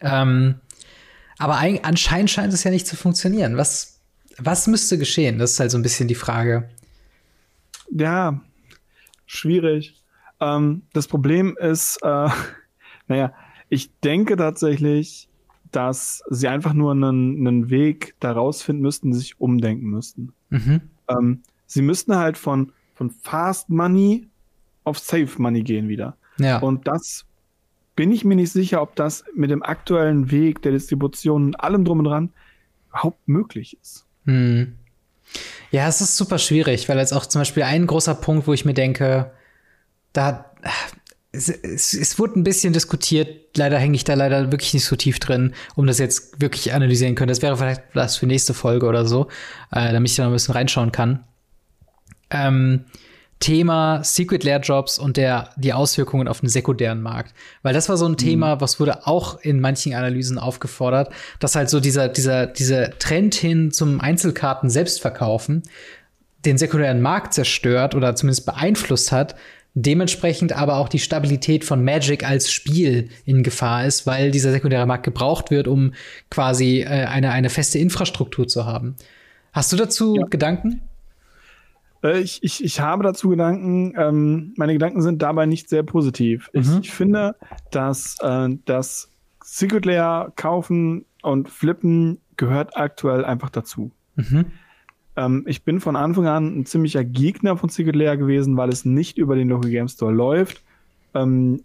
Ähm, 0.00 0.60
aber 1.38 1.56
ein, 1.56 1.82
anscheinend 1.82 2.30
scheint 2.30 2.52
es 2.52 2.62
ja 2.62 2.70
nicht 2.70 2.86
zu 2.86 2.94
funktionieren. 2.94 3.56
Was, 3.56 4.00
was 4.38 4.68
müsste 4.68 4.96
geschehen? 4.96 5.38
Das 5.38 5.52
ist 5.52 5.60
halt 5.60 5.72
so 5.72 5.78
ein 5.78 5.82
bisschen 5.82 6.06
die 6.06 6.14
Frage. 6.14 6.68
Ja, 7.90 8.40
schwierig. 9.26 10.00
Ähm, 10.40 10.82
das 10.92 11.08
Problem 11.08 11.56
ist, 11.60 11.98
äh, 12.02 12.28
naja, 13.08 13.32
ich 13.68 13.90
denke 14.00 14.36
tatsächlich, 14.36 15.28
dass 15.70 16.22
sie 16.30 16.48
einfach 16.48 16.72
nur 16.72 16.92
einen, 16.92 17.46
einen 17.46 17.70
Weg 17.70 18.14
daraus 18.20 18.62
finden 18.62 18.82
müssten, 18.82 19.12
sich 19.12 19.40
umdenken 19.40 19.86
müssten. 19.86 20.32
Mhm. 20.50 20.80
Ähm, 21.08 21.42
sie 21.66 21.82
müssten 21.82 22.16
halt 22.16 22.38
von, 22.38 22.72
von 22.94 23.10
Fast 23.10 23.68
Money 23.68 24.28
auf 24.84 24.98
Safe 24.98 25.30
Money 25.36 25.62
gehen 25.62 25.88
wieder. 25.88 26.16
Ja. 26.38 26.58
Und 26.58 26.86
das 26.88 27.26
bin 27.96 28.12
ich 28.12 28.24
mir 28.24 28.36
nicht 28.36 28.52
sicher, 28.52 28.80
ob 28.80 28.94
das 28.96 29.24
mit 29.34 29.50
dem 29.50 29.62
aktuellen 29.62 30.30
Weg 30.30 30.62
der 30.62 30.72
Distribution 30.72 31.46
und 31.46 31.60
allem 31.60 31.84
drum 31.84 31.98
und 31.98 32.04
dran 32.04 32.30
überhaupt 32.88 33.28
möglich 33.28 33.76
ist. 33.82 34.06
Hm. 34.24 34.74
Ja, 35.70 35.88
es 35.88 36.00
ist 36.00 36.16
super 36.16 36.38
schwierig, 36.38 36.88
weil 36.88 36.98
jetzt 36.98 37.12
auch 37.12 37.26
zum 37.26 37.40
Beispiel 37.40 37.64
ein 37.64 37.86
großer 37.86 38.14
Punkt, 38.14 38.46
wo 38.46 38.52
ich 38.52 38.64
mir 38.64 38.72
denke, 38.72 39.32
da 40.12 40.46
es, 41.32 41.48
es, 41.48 41.92
es 41.92 42.18
wurde 42.18 42.38
ein 42.38 42.44
bisschen 42.44 42.72
diskutiert. 42.72 43.56
Leider 43.56 43.78
hänge 43.78 43.96
ich 43.96 44.04
da 44.04 44.14
leider 44.14 44.50
wirklich 44.50 44.74
nicht 44.74 44.84
so 44.84 44.96
tief 44.96 45.18
drin, 45.18 45.54
um 45.74 45.86
das 45.86 45.98
jetzt 45.98 46.40
wirklich 46.40 46.72
analysieren 46.72 47.14
können. 47.14 47.28
Das 47.28 47.42
wäre 47.42 47.56
vielleicht 47.56 47.82
was 47.94 48.16
für 48.16 48.26
nächste 48.26 48.54
Folge 48.54 48.86
oder 48.86 49.06
so, 49.06 49.28
äh, 49.72 49.92
damit 49.92 50.10
ich 50.10 50.16
da 50.16 50.24
noch 50.24 50.30
ein 50.30 50.34
bisschen 50.34 50.54
reinschauen 50.54 50.92
kann. 50.92 51.24
Ähm, 52.30 52.84
Thema 53.40 54.02
Secret 54.02 54.42
Lair 54.42 54.60
Jobs 54.60 54.98
und 54.98 55.16
der, 55.16 55.50
die 55.56 55.72
Auswirkungen 55.72 56.26
auf 56.26 56.40
den 56.40 56.48
sekundären 56.48 57.00
Markt. 57.00 57.34
Weil 57.62 57.72
das 57.72 57.88
war 57.88 57.96
so 57.96 58.06
ein 58.06 58.12
mhm. 58.12 58.16
Thema, 58.18 58.60
was 58.60 58.80
wurde 58.80 59.06
auch 59.06 59.38
in 59.40 59.60
manchen 59.60 59.94
Analysen 59.94 60.38
aufgefordert, 60.38 61.12
dass 61.38 61.54
halt 61.54 61.70
so 61.70 61.78
dieser, 61.78 62.08
dieser, 62.08 62.46
dieser 62.46 62.98
Trend 62.98 63.34
hin 63.34 63.70
zum 63.70 64.00
Einzelkarten 64.00 64.70
selbstverkaufen 64.70 65.62
den 66.44 66.58
sekundären 66.58 67.00
Markt 67.00 67.34
zerstört 67.34 67.94
oder 67.94 68.14
zumindest 68.14 68.46
beeinflusst 68.46 69.12
hat, 69.12 69.34
dementsprechend 69.74 70.52
aber 70.52 70.76
auch 70.76 70.88
die 70.88 70.98
Stabilität 70.98 71.64
von 71.64 71.84
Magic 71.84 72.28
als 72.28 72.50
Spiel 72.50 73.08
in 73.24 73.42
Gefahr 73.42 73.86
ist, 73.86 74.06
weil 74.06 74.30
dieser 74.30 74.50
sekundäre 74.50 74.86
Markt 74.86 75.04
gebraucht 75.04 75.50
wird, 75.50 75.68
um 75.68 75.92
quasi 76.30 76.80
äh, 76.80 76.86
eine, 76.86 77.30
eine 77.30 77.50
feste 77.50 77.78
Infrastruktur 77.78 78.48
zu 78.48 78.66
haben. 78.66 78.96
Hast 79.52 79.72
du 79.72 79.76
dazu 79.76 80.16
ja. 80.16 80.26
Gedanken? 80.26 80.80
Äh, 82.02 82.20
ich, 82.20 82.42
ich, 82.42 82.64
ich 82.64 82.80
habe 82.80 83.02
dazu 83.02 83.30
Gedanken. 83.30 83.94
Ähm, 83.96 84.54
meine 84.56 84.72
Gedanken 84.72 85.02
sind 85.02 85.22
dabei 85.22 85.46
nicht 85.46 85.68
sehr 85.68 85.82
positiv. 85.82 86.50
Mhm. 86.52 86.60
Ich, 86.60 86.78
ich, 86.80 86.90
finde, 86.90 87.36
dass 87.70 88.16
äh, 88.20 88.48
das 88.64 89.10
Secret 89.42 89.84
Layer 89.84 90.32
kaufen 90.36 91.04
und 91.22 91.48
flippen 91.48 92.18
gehört 92.36 92.76
aktuell 92.76 93.24
einfach 93.24 93.50
dazu. 93.50 93.90
Mhm. 94.16 94.46
Ähm, 95.18 95.44
ich 95.48 95.64
bin 95.64 95.80
von 95.80 95.96
Anfang 95.96 96.28
an 96.28 96.60
ein 96.60 96.64
ziemlicher 96.64 97.02
Gegner 97.02 97.56
von 97.56 97.68
Secret 97.68 97.96
Lair 97.96 98.16
gewesen, 98.16 98.56
weil 98.56 98.68
es 98.68 98.84
nicht 98.84 99.18
über 99.18 99.34
den 99.34 99.48
Local 99.48 99.70
Game 99.70 99.88
Store 99.88 100.12
läuft. 100.12 100.62
Ähm, 101.12 101.64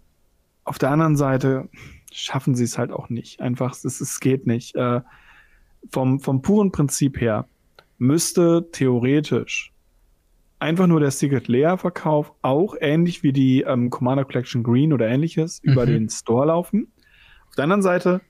auf 0.64 0.78
der 0.78 0.90
anderen 0.90 1.16
Seite 1.16 1.68
schaffen 2.12 2.56
sie 2.56 2.64
es 2.64 2.78
halt 2.78 2.90
auch 2.90 3.10
nicht. 3.10 3.40
Einfach, 3.40 3.72
es, 3.72 3.84
es 3.84 4.18
geht 4.18 4.48
nicht. 4.48 4.74
Äh, 4.74 5.02
vom, 5.92 6.18
vom 6.18 6.42
puren 6.42 6.72
Prinzip 6.72 7.20
her 7.20 7.46
müsste 7.98 8.68
theoretisch 8.72 9.72
einfach 10.58 10.88
nur 10.88 10.98
der 10.98 11.12
Secret 11.12 11.46
Lair 11.46 11.78
Verkauf 11.78 12.32
auch 12.42 12.74
ähnlich 12.80 13.22
wie 13.22 13.32
die 13.32 13.60
ähm, 13.62 13.88
Commander 13.90 14.24
Collection 14.24 14.64
Green 14.64 14.92
oder 14.92 15.06
ähnliches 15.06 15.62
mhm. 15.62 15.72
über 15.72 15.86
den 15.86 16.08
Store 16.08 16.46
laufen. 16.46 16.88
Auf 17.48 17.54
der 17.54 17.64
anderen 17.64 17.82
Seite 17.82 18.20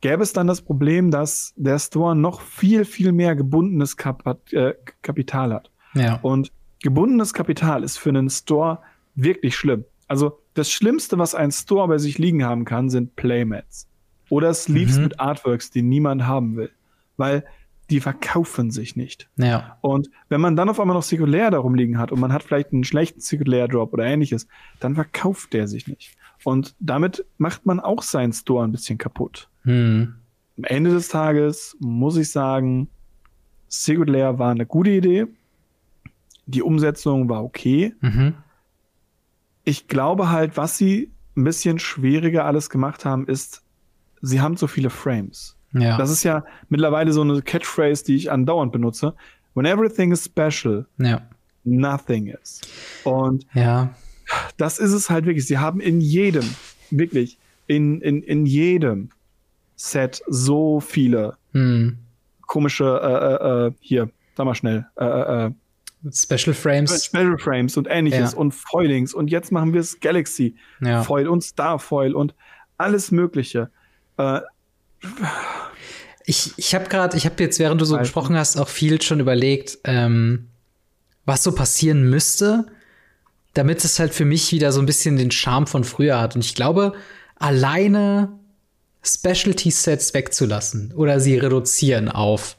gäbe 0.00 0.22
es 0.22 0.32
dann 0.32 0.46
das 0.46 0.62
Problem, 0.62 1.10
dass 1.10 1.52
der 1.56 1.78
Store 1.78 2.14
noch 2.14 2.40
viel, 2.40 2.84
viel 2.84 3.12
mehr 3.12 3.36
gebundenes 3.36 3.96
Kap 3.96 4.38
äh, 4.52 4.74
Kapital 5.02 5.52
hat. 5.52 5.70
Ja. 5.94 6.18
Und 6.22 6.52
gebundenes 6.82 7.34
Kapital 7.34 7.82
ist 7.82 7.98
für 7.98 8.10
einen 8.10 8.30
Store 8.30 8.80
wirklich 9.14 9.56
schlimm. 9.56 9.84
Also 10.06 10.40
das 10.54 10.70
Schlimmste, 10.70 11.18
was 11.18 11.34
ein 11.34 11.50
Store 11.50 11.88
bei 11.88 11.98
sich 11.98 12.18
liegen 12.18 12.44
haben 12.44 12.64
kann, 12.64 12.88
sind 12.88 13.16
Playmats. 13.16 13.88
Oder 14.30 14.52
Sleeves 14.52 14.96
mhm. 14.96 15.04
mit 15.04 15.20
Artworks, 15.20 15.70
die 15.70 15.82
niemand 15.82 16.26
haben 16.26 16.56
will. 16.56 16.70
Weil 17.16 17.44
die 17.90 18.00
verkaufen 18.00 18.70
sich 18.70 18.96
nicht. 18.96 19.28
Ja. 19.36 19.78
Und 19.80 20.10
wenn 20.28 20.40
man 20.40 20.56
dann 20.56 20.68
auf 20.68 20.78
einmal 20.78 20.94
noch 20.96 21.10
Lair 21.10 21.50
darum 21.50 21.74
liegen 21.74 21.98
hat 21.98 22.12
und 22.12 22.20
man 22.20 22.32
hat 22.32 22.42
vielleicht 22.42 22.72
einen 22.72 22.84
schlechten 22.84 23.20
Secret 23.20 23.48
Lair 23.48 23.68
Drop 23.68 23.92
oder 23.94 24.04
ähnliches, 24.04 24.46
dann 24.78 24.94
verkauft 24.94 25.54
der 25.54 25.68
sich 25.68 25.88
nicht. 25.88 26.14
Und 26.44 26.74
damit 26.78 27.24
macht 27.36 27.66
man 27.66 27.80
auch 27.80 28.02
seinen 28.02 28.32
Store 28.32 28.64
ein 28.64 28.72
bisschen 28.72 28.98
kaputt. 28.98 29.48
Hm. 29.62 30.14
Am 30.56 30.64
Ende 30.64 30.90
des 30.90 31.08
Tages 31.08 31.76
muss 31.80 32.16
ich 32.16 32.30
sagen, 32.30 32.88
Secret 33.68 34.08
Lair 34.08 34.38
war 34.38 34.50
eine 34.50 34.66
gute 34.66 34.90
Idee. 34.90 35.26
Die 36.46 36.62
Umsetzung 36.62 37.28
war 37.28 37.44
okay. 37.44 37.94
Mhm. 38.00 38.34
Ich 39.64 39.88
glaube 39.88 40.30
halt, 40.30 40.56
was 40.56 40.78
sie 40.78 41.12
ein 41.36 41.44
bisschen 41.44 41.78
schwieriger 41.78 42.46
alles 42.46 42.70
gemacht 42.70 43.04
haben, 43.04 43.26
ist, 43.26 43.62
sie 44.22 44.40
haben 44.40 44.56
zu 44.56 44.66
viele 44.66 44.90
Frames. 44.90 45.56
Ja. 45.72 45.98
Das 45.98 46.10
ist 46.10 46.22
ja 46.24 46.44
mittlerweile 46.68 47.12
so 47.12 47.20
eine 47.20 47.42
Catchphrase, 47.42 48.04
die 48.04 48.16
ich 48.16 48.30
andauernd 48.30 48.72
benutze. 48.72 49.14
When 49.54 49.66
everything 49.66 50.12
is 50.12 50.24
special, 50.24 50.86
ja. 50.98 51.20
nothing 51.64 52.28
is. 52.28 52.62
Und 53.04 53.46
Ja. 53.52 53.90
Das 54.56 54.78
ist 54.78 54.92
es 54.92 55.10
halt 55.10 55.26
wirklich. 55.26 55.46
Sie 55.46 55.58
haben 55.58 55.80
in 55.80 56.00
jedem, 56.00 56.44
wirklich, 56.90 57.38
in, 57.66 58.00
in, 58.00 58.22
in 58.22 58.46
jedem 58.46 59.10
Set 59.76 60.22
so 60.26 60.80
viele 60.80 61.36
Hm. 61.52 61.98
komische, 62.46 62.84
äh, 63.02 63.44
äh, 63.44 63.66
äh, 63.68 63.72
hier, 63.80 64.10
sag 64.36 64.44
mal 64.46 64.54
schnell, 64.54 64.86
äh, 64.96 65.04
äh, 65.04 65.46
äh, 65.46 65.50
Special 66.12 66.54
Frames. 66.54 67.04
Special 67.04 67.36
Frames 67.38 67.76
und 67.76 67.88
ähnliches 67.90 68.32
Ja. 68.32 68.38
und 68.38 68.52
Foilings 68.54 69.12
und 69.14 69.28
jetzt 69.30 69.50
machen 69.50 69.72
wir 69.72 69.80
es 69.80 69.98
Galaxy 70.00 70.54
Ja. 70.80 71.02
Foil 71.02 71.26
und 71.28 71.42
Starfoil 71.42 72.14
und 72.14 72.34
alles 72.76 73.10
Mögliche. 73.10 73.70
Äh, 74.16 74.40
Ich, 76.24 76.52
ich 76.58 76.74
habe 76.74 76.88
gerade, 76.88 77.16
ich 77.16 77.24
habe 77.24 77.42
jetzt, 77.42 77.58
während 77.58 77.80
du 77.80 77.86
so 77.86 77.96
gesprochen 77.96 78.36
hast, 78.36 78.58
auch 78.58 78.68
viel 78.68 79.00
schon 79.00 79.18
überlegt, 79.18 79.78
ähm, 79.84 80.48
was 81.24 81.42
so 81.42 81.52
passieren 81.54 82.10
müsste, 82.10 82.66
damit 83.58 83.84
es 83.84 83.98
halt 83.98 84.14
für 84.14 84.24
mich 84.24 84.52
wieder 84.52 84.70
so 84.70 84.78
ein 84.78 84.86
bisschen 84.86 85.16
den 85.16 85.32
Charme 85.32 85.66
von 85.66 85.82
früher 85.82 86.20
hat. 86.20 86.36
Und 86.36 86.44
ich 86.44 86.54
glaube, 86.54 86.92
alleine 87.36 88.28
Specialty-Sets 89.02 90.14
wegzulassen 90.14 90.92
oder 90.94 91.18
sie 91.18 91.36
reduzieren 91.36 92.08
auf 92.08 92.56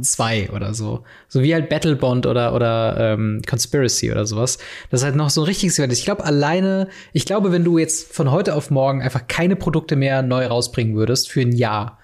zwei 0.00 0.50
oder 0.50 0.72
so. 0.72 1.04
So 1.28 1.42
wie 1.42 1.52
halt 1.52 1.68
Battlebond 1.68 2.26
oder, 2.26 2.54
oder 2.54 2.96
ähm, 2.98 3.42
Conspiracy 3.46 4.10
oder 4.10 4.24
sowas. 4.24 4.56
Das 4.90 5.00
ist 5.00 5.04
halt 5.04 5.14
noch 5.14 5.28
so 5.28 5.42
ein 5.42 5.44
richtiges 5.44 5.78
ist. 5.78 5.98
Ich 5.98 6.04
glaube, 6.06 6.24
alleine, 6.24 6.88
ich 7.12 7.26
glaube, 7.26 7.52
wenn 7.52 7.62
du 7.62 7.76
jetzt 7.76 8.10
von 8.10 8.30
heute 8.30 8.54
auf 8.54 8.70
morgen 8.70 9.02
einfach 9.02 9.26
keine 9.28 9.56
Produkte 9.56 9.94
mehr 9.94 10.22
neu 10.22 10.46
rausbringen 10.46 10.96
würdest 10.96 11.30
für 11.30 11.42
ein 11.42 11.52
Jahr, 11.52 11.98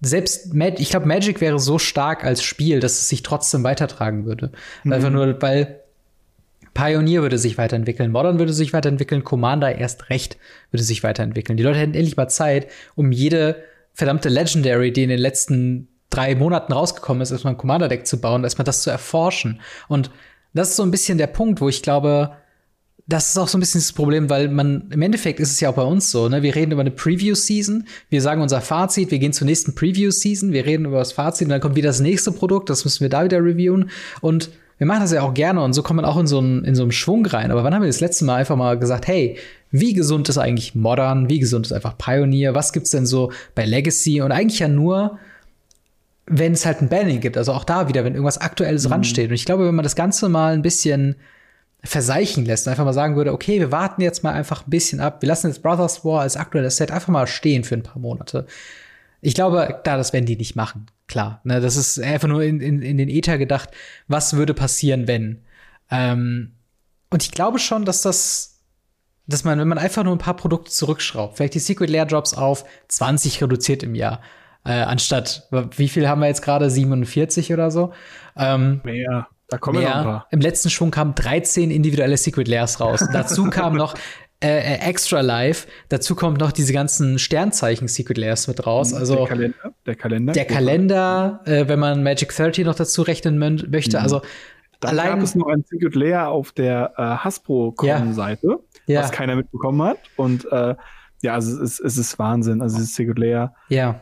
selbst 0.00 0.52
Mag 0.52 0.80
ich 0.80 0.90
glaube, 0.90 1.06
Magic 1.06 1.40
wäre 1.40 1.60
so 1.60 1.78
stark 1.78 2.24
als 2.24 2.42
Spiel, 2.42 2.80
dass 2.80 2.92
es 2.94 3.08
sich 3.08 3.22
trotzdem 3.22 3.62
weitertragen 3.62 4.26
würde. 4.26 4.50
Einfach 4.84 5.10
nur, 5.10 5.40
weil 5.40 5.80
Pioneer 6.76 7.22
würde 7.22 7.38
sich 7.38 7.56
weiterentwickeln, 7.56 8.12
Modern 8.12 8.38
würde 8.38 8.52
sich 8.52 8.74
weiterentwickeln, 8.74 9.24
Commander 9.24 9.78
erst 9.78 10.10
recht 10.10 10.36
würde 10.70 10.84
sich 10.84 11.02
weiterentwickeln. 11.02 11.56
Die 11.56 11.62
Leute 11.62 11.78
hätten 11.78 11.94
endlich 11.94 12.18
mal 12.18 12.28
Zeit, 12.28 12.68
um 12.94 13.12
jede 13.12 13.56
verdammte 13.94 14.28
Legendary, 14.28 14.92
die 14.92 15.04
in 15.04 15.08
den 15.08 15.18
letzten 15.18 15.88
drei 16.10 16.34
Monaten 16.34 16.74
rausgekommen 16.74 17.22
ist, 17.22 17.30
erstmal 17.30 17.54
ein 17.54 17.58
Commander-Deck 17.58 18.06
zu 18.06 18.20
bauen, 18.20 18.44
erstmal 18.44 18.66
das 18.66 18.82
zu 18.82 18.90
erforschen. 18.90 19.60
Und 19.88 20.10
das 20.52 20.70
ist 20.70 20.76
so 20.76 20.82
ein 20.82 20.90
bisschen 20.90 21.16
der 21.16 21.28
Punkt, 21.28 21.62
wo 21.62 21.68
ich 21.70 21.82
glaube, 21.82 22.32
das 23.06 23.30
ist 23.30 23.38
auch 23.38 23.48
so 23.48 23.56
ein 23.56 23.60
bisschen 23.60 23.80
das 23.80 23.94
Problem, 23.94 24.28
weil 24.28 24.48
man 24.48 24.90
im 24.90 25.00
Endeffekt 25.00 25.40
ist 25.40 25.52
es 25.52 25.60
ja 25.60 25.70
auch 25.70 25.76
bei 25.76 25.82
uns 25.82 26.10
so, 26.10 26.28
ne? 26.28 26.42
Wir 26.42 26.54
reden 26.54 26.72
über 26.72 26.82
eine 26.82 26.90
Preview-Season, 26.90 27.86
wir 28.10 28.20
sagen 28.20 28.42
unser 28.42 28.60
Fazit, 28.60 29.10
wir 29.10 29.18
gehen 29.18 29.32
zur 29.32 29.46
nächsten 29.46 29.74
Preview-Season, 29.74 30.52
wir 30.52 30.66
reden 30.66 30.84
über 30.84 30.98
das 30.98 31.12
Fazit 31.12 31.46
und 31.46 31.50
dann 31.50 31.60
kommt 31.60 31.76
wieder 31.76 31.88
das 31.88 32.00
nächste 32.00 32.32
Produkt, 32.32 32.68
das 32.68 32.84
müssen 32.84 33.00
wir 33.00 33.08
da 33.08 33.24
wieder 33.24 33.38
reviewen 33.38 33.90
und 34.20 34.50
wir 34.78 34.86
machen 34.86 35.00
das 35.00 35.12
ja 35.12 35.22
auch 35.22 35.34
gerne 35.34 35.62
und 35.62 35.72
so 35.72 35.82
kommt 35.82 35.96
man 35.96 36.04
auch 36.04 36.18
in 36.18 36.26
so 36.26 36.38
einen, 36.38 36.64
in 36.64 36.74
so 36.74 36.82
einen 36.82 36.92
Schwung 36.92 37.24
rein. 37.26 37.50
Aber 37.50 37.64
wann 37.64 37.74
haben 37.74 37.82
wir 37.82 37.88
das 37.88 38.00
letzte 38.00 38.24
Mal 38.24 38.36
einfach 38.36 38.56
mal 38.56 38.78
gesagt, 38.78 39.06
hey, 39.06 39.38
wie 39.70 39.94
gesund 39.94 40.28
ist 40.28 40.38
eigentlich 40.38 40.74
Modern? 40.74 41.30
Wie 41.30 41.38
gesund 41.38 41.66
ist 41.66 41.72
einfach 41.72 41.96
Pioneer? 41.96 42.54
Was 42.54 42.72
gibt's 42.72 42.90
denn 42.90 43.06
so 43.06 43.32
bei 43.54 43.64
Legacy? 43.64 44.20
Und 44.20 44.32
eigentlich 44.32 44.60
ja 44.60 44.68
nur, 44.68 45.18
wenn 46.26 46.52
es 46.52 46.66
halt 46.66 46.82
ein 46.82 46.88
Banning 46.88 47.20
gibt. 47.20 47.38
Also 47.38 47.52
auch 47.52 47.64
da 47.64 47.88
wieder, 47.88 48.04
wenn 48.04 48.12
irgendwas 48.12 48.38
Aktuelles 48.38 48.90
ransteht. 48.90 49.30
Und 49.30 49.34
ich 49.34 49.46
glaube, 49.46 49.66
wenn 49.66 49.74
man 49.74 49.82
das 49.82 49.96
Ganze 49.96 50.28
mal 50.28 50.52
ein 50.52 50.62
bisschen 50.62 51.16
verseichen 51.82 52.44
lässt 52.44 52.66
und 52.66 52.72
einfach 52.72 52.84
mal 52.84 52.92
sagen 52.92 53.16
würde, 53.16 53.32
okay, 53.32 53.60
wir 53.60 53.72
warten 53.72 54.02
jetzt 54.02 54.24
mal 54.24 54.32
einfach 54.32 54.66
ein 54.66 54.70
bisschen 54.70 55.00
ab. 55.00 55.22
Wir 55.22 55.28
lassen 55.28 55.48
jetzt 55.48 55.62
Brothers 55.62 56.04
War 56.04 56.22
als 56.22 56.36
aktuelles 56.36 56.76
Set 56.76 56.90
einfach 56.90 57.08
mal 57.08 57.26
stehen 57.26 57.64
für 57.64 57.76
ein 57.76 57.82
paar 57.82 58.00
Monate. 58.00 58.46
Ich 59.20 59.34
glaube, 59.34 59.80
da, 59.84 59.96
das 59.96 60.12
werden 60.12 60.26
die 60.26 60.36
nicht 60.36 60.56
machen. 60.56 60.86
Klar. 61.06 61.40
Ne, 61.44 61.60
das 61.60 61.76
ist 61.76 62.00
einfach 62.00 62.28
nur 62.28 62.42
in, 62.42 62.60
in, 62.60 62.82
in 62.82 62.98
den 62.98 63.08
Ether 63.08 63.38
gedacht, 63.38 63.70
was 64.08 64.34
würde 64.34 64.54
passieren, 64.54 65.06
wenn. 65.06 65.44
Ähm, 65.90 66.52
und 67.10 67.22
ich 67.22 67.30
glaube 67.30 67.58
schon, 67.58 67.84
dass 67.84 68.02
das, 68.02 68.62
dass 69.26 69.44
man, 69.44 69.58
wenn 69.58 69.68
man 69.68 69.78
einfach 69.78 70.04
nur 70.04 70.14
ein 70.14 70.18
paar 70.18 70.36
Produkte 70.36 70.70
zurückschraubt, 70.70 71.36
vielleicht 71.36 71.54
die 71.54 71.60
Secret 71.60 71.90
Lair 71.90 72.06
Drops 72.06 72.34
auf 72.34 72.64
20 72.88 73.42
reduziert 73.42 73.82
im 73.82 73.94
Jahr, 73.94 74.20
äh, 74.64 74.72
anstatt, 74.72 75.48
wie 75.76 75.88
viel 75.88 76.08
haben 76.08 76.20
wir 76.20 76.26
jetzt 76.26 76.42
gerade? 76.42 76.68
47 76.68 77.52
oder 77.52 77.70
so? 77.70 77.92
Ähm, 78.36 78.80
mehr. 78.82 79.28
Da 79.48 79.58
kommen 79.58 79.80
ja 79.80 79.88
noch 79.88 79.96
ein 79.96 80.04
paar. 80.04 80.26
im 80.32 80.40
letzten 80.40 80.70
Schwung 80.70 80.90
kamen 80.90 81.14
13 81.14 81.70
individuelle 81.70 82.16
Secret 82.16 82.48
Lairs 82.48 82.80
raus. 82.80 83.04
Dazu 83.12 83.48
kam 83.48 83.76
noch 83.76 83.94
äh, 84.42 84.48
äh, 84.48 84.78
Extra 84.88 85.20
Life. 85.20 85.66
Dazu 85.88 86.14
kommt 86.14 86.38
noch 86.40 86.52
diese 86.52 86.72
ganzen 86.72 87.18
Sternzeichen 87.18 87.88
Secret 87.88 88.18
Lairs 88.18 88.48
mit 88.48 88.66
raus. 88.66 88.92
Also 88.92 89.16
der 89.16 89.26
Kalender. 89.26 89.56
Der 89.86 89.94
Kalender. 89.94 90.32
der 90.32 90.44
Kalender, 90.44 91.40
äh, 91.46 91.68
wenn 91.68 91.78
man 91.78 92.02
Magic 92.02 92.34
30 92.36 92.64
noch 92.66 92.74
dazu 92.74 93.02
rechnen 93.02 93.38
möchte. 93.38 94.00
Also 94.00 94.20
Dann 94.80 94.90
allein 94.90 95.08
gab 95.14 95.22
es 95.22 95.34
noch 95.34 95.46
ein 95.48 95.64
Secret 95.68 95.94
Layer 95.94 96.28
auf 96.28 96.52
der 96.52 96.92
äh, 96.96 97.02
Hasbro-Seite, 97.02 98.58
Ja. 98.86 99.00
was 99.02 99.12
keiner 99.12 99.36
mitbekommen 99.36 99.82
hat. 99.82 99.98
Und 100.16 100.50
äh, 100.52 100.74
ja, 101.22 101.34
also 101.34 101.54
es 101.62 101.78
ist, 101.78 101.80
es 101.80 101.96
ist 101.96 102.18
Wahnsinn. 102.18 102.60
Also 102.60 102.76
dieses 102.76 102.94
Secret 102.94 103.18
Layer. 103.18 103.54
ja. 103.68 104.00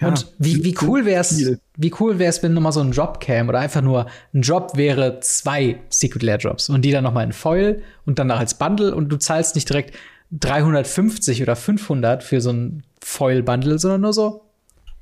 Ja, 0.00 0.08
Und 0.08 0.32
wie, 0.38 0.64
wie 0.64 0.76
cool 0.82 1.04
wär's, 1.04 1.36
viel. 1.36 1.60
wie 1.76 1.92
cool 2.00 2.18
wär's, 2.18 2.42
wenn 2.42 2.54
nochmal 2.54 2.72
so 2.72 2.80
ein 2.80 2.92
Drop 2.92 3.20
käme 3.20 3.48
oder 3.48 3.58
einfach 3.58 3.82
nur 3.82 4.06
ein 4.34 4.42
Drop 4.42 4.76
wäre 4.76 5.20
zwei 5.20 5.80
Secret 5.90 6.22
Lair 6.22 6.38
Drops 6.38 6.68
und 6.68 6.82
die 6.82 6.90
dann 6.90 7.04
nochmal 7.04 7.24
in 7.24 7.32
Foil 7.32 7.82
und 8.06 8.18
dann 8.18 8.30
als 8.30 8.54
Bundle 8.54 8.94
und 8.94 9.08
du 9.08 9.16
zahlst 9.16 9.54
nicht 9.54 9.68
direkt 9.68 9.94
350 10.32 11.42
oder 11.42 11.56
500 11.56 12.22
für 12.22 12.40
so 12.40 12.50
ein 12.50 12.82
Foil 13.02 13.42
Bundle, 13.42 13.78
sondern 13.78 14.02
nur 14.02 14.12
so 14.12 14.42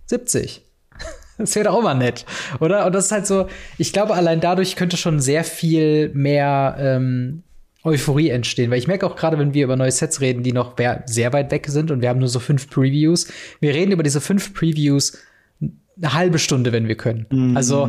70. 0.06 0.62
Das 1.38 1.54
wäre 1.54 1.66
doch 1.66 1.74
auch 1.74 1.82
mal 1.82 1.92
nett, 1.92 2.24
oder? 2.60 2.86
Und 2.86 2.94
das 2.94 3.04
ist 3.06 3.12
halt 3.12 3.26
so, 3.26 3.46
ich 3.76 3.92
glaube, 3.92 4.14
allein 4.14 4.40
dadurch 4.40 4.74
könnte 4.74 4.96
schon 4.96 5.20
sehr 5.20 5.44
viel 5.44 6.08
mehr 6.14 6.76
ähm, 6.78 7.42
Euphorie 7.86 8.28
entstehen. 8.28 8.70
Weil 8.70 8.78
ich 8.78 8.88
merke 8.88 9.06
auch 9.06 9.16
gerade, 9.16 9.38
wenn 9.38 9.54
wir 9.54 9.64
über 9.64 9.76
neue 9.76 9.90
Sets 9.90 10.20
reden, 10.20 10.42
die 10.42 10.52
noch 10.52 10.76
sehr 11.06 11.32
weit 11.32 11.50
weg 11.50 11.66
sind 11.68 11.90
und 11.90 12.02
wir 12.02 12.08
haben 12.08 12.18
nur 12.18 12.28
so 12.28 12.40
fünf 12.40 12.68
Previews. 12.68 13.28
Wir 13.60 13.74
reden 13.74 13.92
über 13.92 14.02
diese 14.02 14.20
fünf 14.20 14.52
Previews 14.52 15.18
eine 15.60 16.12
halbe 16.12 16.38
Stunde, 16.38 16.72
wenn 16.72 16.88
wir 16.88 16.96
können. 16.96 17.26
Also 17.56 17.88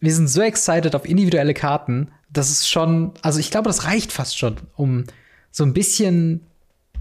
wir 0.00 0.12
sind 0.12 0.28
so 0.28 0.42
excited 0.42 0.94
auf 0.94 1.08
individuelle 1.08 1.54
Karten, 1.54 2.10
das 2.30 2.50
ist 2.50 2.68
schon, 2.68 3.12
also 3.22 3.38
ich 3.38 3.50
glaube, 3.50 3.68
das 3.68 3.84
reicht 3.84 4.12
fast 4.12 4.38
schon, 4.38 4.56
um 4.76 5.04
so 5.50 5.64
ein 5.64 5.72
bisschen 5.72 6.42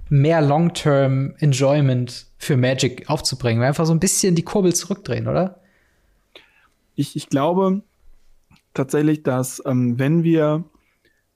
mehr 0.10 0.42
Long-Term 0.42 1.36
Enjoyment 1.40 2.28
für 2.38 2.56
Magic 2.56 3.10
aufzubringen. 3.10 3.62
Wir 3.62 3.68
einfach 3.68 3.86
so 3.86 3.94
ein 3.94 4.00
bisschen 4.00 4.36
die 4.36 4.44
Kurbel 4.44 4.74
zurückdrehen, 4.74 5.28
oder? 5.28 5.60
Ich, 6.96 7.16
ich 7.16 7.30
glaube 7.30 7.82
tatsächlich, 8.74 9.24
dass 9.24 9.62
ähm, 9.66 10.00
wenn 10.00 10.24
wir 10.24 10.64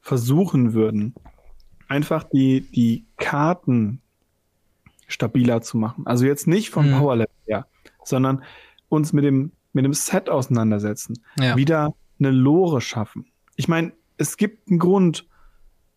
versuchen 0.01 0.73
würden, 0.73 1.15
einfach 1.87 2.23
die, 2.23 2.61
die 2.71 3.05
Karten 3.17 4.01
stabiler 5.07 5.61
zu 5.61 5.77
machen, 5.77 6.05
also 6.07 6.25
jetzt 6.25 6.47
nicht 6.47 6.69
vom 6.69 6.89
Mhm. 6.89 6.97
Power 6.97 7.15
Level 7.17 7.35
her, 7.45 7.67
sondern 8.03 8.43
uns 8.89 9.13
mit 9.13 9.23
dem, 9.23 9.51
mit 9.73 9.85
dem 9.85 9.93
Set 9.93 10.29
auseinandersetzen, 10.29 11.21
Ja. 11.39 11.55
wieder 11.57 11.93
eine 12.19 12.31
Lore 12.31 12.81
schaffen. 12.81 13.25
Ich 13.55 13.67
meine, 13.67 13.93
es 14.17 14.37
gibt 14.37 14.69
einen 14.69 14.79
Grund, 14.79 15.27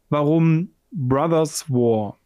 warum 0.09 0.71
Brothers 0.91 1.71
War 1.71 2.19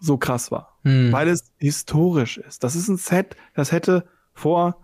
so 0.00 0.16
krass 0.16 0.50
war. 0.52 0.78
Hm. 0.82 1.12
Weil 1.12 1.28
es 1.28 1.50
historisch 1.58 2.38
ist. 2.38 2.62
Das 2.62 2.76
ist 2.76 2.88
ein 2.88 2.96
Set, 2.96 3.36
das 3.54 3.72
hätte 3.72 4.06
vor, 4.32 4.80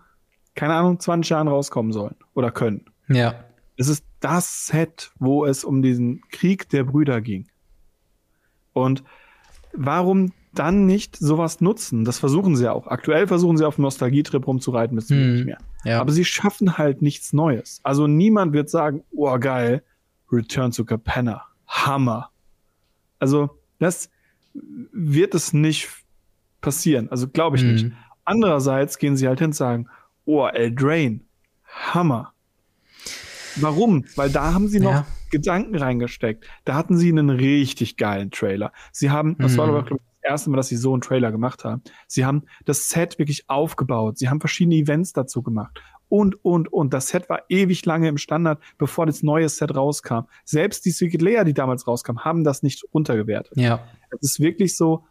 keine 0.57 0.74
Ahnung, 0.74 0.99
20 0.99 1.30
Jahren 1.30 1.47
rauskommen 1.49 1.93
sollen 1.93 2.16
oder 2.35 2.51
können. 2.51 2.85
Ja. 3.09 3.45
Es 3.76 3.89
ist 3.89 4.05
das 4.25 4.66
Set, 4.66 5.12
wo 5.18 5.45
es 5.45 5.64
um 5.64 5.83
diesen 5.83 6.22
Krieg 6.31 6.68
der 6.70 6.85
Brüder 6.85 7.20
ging. 7.20 7.47
Und 8.72 9.05
warum 9.72 10.33
dann 10.55 10.87
nicht 10.87 11.16
sowas 11.16 11.61
nutzen? 11.61 12.05
Das 12.05 12.18
versuchen 12.18 12.57
sie 12.57 12.64
ja 12.64 12.72
auch. 12.72 12.87
Aktuell 12.87 13.27
versuchen 13.27 13.57
sie 13.57 13.66
auf 13.66 13.77
Nostalgietrip 13.79 14.47
rumzureiten, 14.47 14.97
wir 15.11 15.16
Hm. 15.16 15.33
nicht 15.35 15.45
mehr. 15.47 15.59
Ja. 15.85 16.01
Aber 16.01 16.12
sie 16.12 16.25
schaffen 16.25 16.79
halt 16.79 17.03
nichts 17.03 17.33
Neues. 17.33 17.81
Also 17.83 18.07
niemand 18.07 18.53
wird 18.53 18.70
sagen, 18.70 19.03
oh 19.11 19.37
geil, 19.39 19.83
Return 20.33 20.70
to 20.70 20.85
Capenna, 20.85 21.43
Hammer. 21.66 22.31
Also 23.18 23.51
das 23.79 24.11
wird 24.55 25.35
es 25.35 25.53
nicht 25.53 25.89
passieren. 26.61 27.11
Also 27.11 27.29
glaube 27.29 27.57
ich 27.57 27.62
Hm. 27.62 27.72
nicht. 27.72 27.87
Andererseits 28.25 28.99
gehen 28.99 29.16
sie 29.16 29.29
halt 29.29 29.41
hin 29.41 29.47
und 29.49 29.53
sagen, 29.55 29.87
Oh, 30.27 30.47
Eldraine. 30.47 31.20
Hammer. 31.66 32.33
Warum? 33.57 34.05
Weil 34.16 34.30
da 34.30 34.52
haben 34.52 34.68
sie 34.68 34.80
noch 34.80 34.92
ja. 34.92 35.07
Gedanken 35.30 35.76
reingesteckt. 35.76 36.44
Da 36.64 36.74
hatten 36.74 36.96
sie 36.96 37.09
einen 37.09 37.30
richtig 37.30 37.96
geilen 37.96 38.30
Trailer. 38.30 38.72
Sie 38.92 39.11
haben, 39.11 39.36
das 39.38 39.52
mhm. 39.52 39.57
war 39.59 39.68
aber 39.68 39.82
das 39.82 39.98
erste 40.22 40.50
Mal, 40.50 40.57
dass 40.57 40.68
sie 40.68 40.76
so 40.76 40.92
einen 40.92 41.02
Trailer 41.02 41.30
gemacht 41.30 41.64
haben. 41.64 41.82
Sie 42.07 42.24
haben 42.24 42.44
das 42.64 42.88
Set 42.88 43.18
wirklich 43.18 43.48
aufgebaut. 43.48 44.18
Sie 44.18 44.28
haben 44.28 44.40
verschiedene 44.40 44.76
Events 44.76 45.12
dazu 45.12 45.42
gemacht. 45.42 45.80
Und, 46.09 46.44
und, 46.44 46.72
und. 46.72 46.94
Das 46.94 47.09
Set 47.09 47.28
war 47.28 47.42
ewig 47.48 47.84
lange 47.86 48.09
im 48.09 48.18
Standard, 48.18 48.61
bevor 48.78 49.07
das 49.07 49.22
neue 49.22 49.48
Set 49.48 49.74
rauskam. 49.74 50.26
Selbst 50.44 50.84
die 50.84 50.90
Secret 50.90 51.22
Layer, 51.22 51.44
die 51.44 51.55
damals 51.55 51.86
rauskam, 51.86 52.20
haben 52.20 52.44
das 52.44 52.62
nicht 52.62 52.84
runtergewertet. 52.92 53.57
Ja. 53.57 53.84
Es 54.11 54.30
ist 54.30 54.40
wirklich 54.40 54.76
so, 54.76 55.05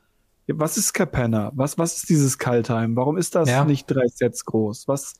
was 0.48 0.78
ist 0.78 0.94
Capenna? 0.94 1.52
Was, 1.56 1.78
was 1.78 1.98
ist 1.98 2.10
dieses 2.10 2.38
Kaltheim? 2.38 2.96
Warum 2.96 3.18
ist 3.18 3.36
das 3.36 3.50
ja. 3.50 3.66
nicht 3.66 3.86
drei 3.88 4.08
Sets 4.08 4.46
groß? 4.46 4.88
Was, 4.88 5.16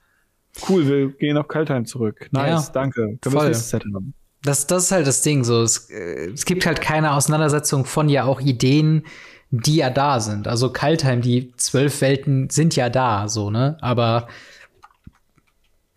cool, 0.70 0.88
wir 0.88 1.10
gehen 1.10 1.38
auf 1.38 1.48
Kaltheim 1.48 1.86
zurück. 1.86 2.30
Nice, 2.32 2.68
ja, 2.68 2.72
danke. 2.74 3.18
Können 3.22 3.36
wir 3.36 3.50
das 3.50 3.70
Set 3.70 3.84
haben? 3.94 4.14
Das, 4.44 4.68
das 4.68 4.86
ist 4.86 4.92
halt 4.92 5.08
das 5.08 5.22
Ding, 5.22 5.44
so. 5.44 5.62
Es, 5.64 5.90
äh, 5.90 6.32
es 6.34 6.46
gibt 6.46 6.66
halt 6.66 6.82
keine 6.82 7.14
Auseinandersetzung 7.14 7.86
von 7.86 8.10
ja 8.10 8.26
auch 8.26 8.42
Ideen, 8.42 9.04
die 9.52 9.78
ja 9.78 9.90
da 9.90 10.20
sind. 10.20 10.48
Also 10.48 10.72
Kaltheim, 10.72 11.22
die 11.22 11.54
zwölf 11.58 12.02
Welten 12.02 12.50
sind 12.50 12.76
ja 12.76 12.90
da, 12.90 13.28
so, 13.30 13.50
ne? 13.50 13.78
Aber 13.82 14.28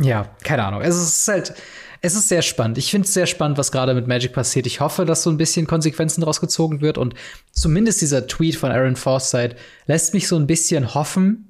ja, 0.00 0.28
keine 0.44 0.64
Ahnung. 0.64 0.82
Es 0.82 0.94
ist 0.94 1.26
halt, 1.26 1.54
es 2.02 2.14
ist 2.14 2.28
sehr 2.28 2.42
spannend. 2.42 2.78
Ich 2.78 2.90
finde 2.90 3.06
es 3.06 3.14
sehr 3.14 3.26
spannend, 3.26 3.58
was 3.58 3.72
gerade 3.72 3.94
mit 3.94 4.06
Magic 4.06 4.32
passiert. 4.32 4.66
Ich 4.66 4.80
hoffe, 4.80 5.04
dass 5.04 5.22
so 5.22 5.30
ein 5.30 5.38
bisschen 5.38 5.66
Konsequenzen 5.66 6.20
daraus 6.20 6.40
gezogen 6.40 6.80
wird 6.80 6.98
und 6.98 7.14
zumindest 7.52 8.02
dieser 8.02 8.26
Tweet 8.26 8.56
von 8.56 8.70
Aaron 8.70 8.96
Forsyth 8.96 9.56
lässt 9.86 10.14
mich 10.14 10.28
so 10.28 10.36
ein 10.36 10.46
bisschen 10.46 10.94
hoffen, 10.94 11.45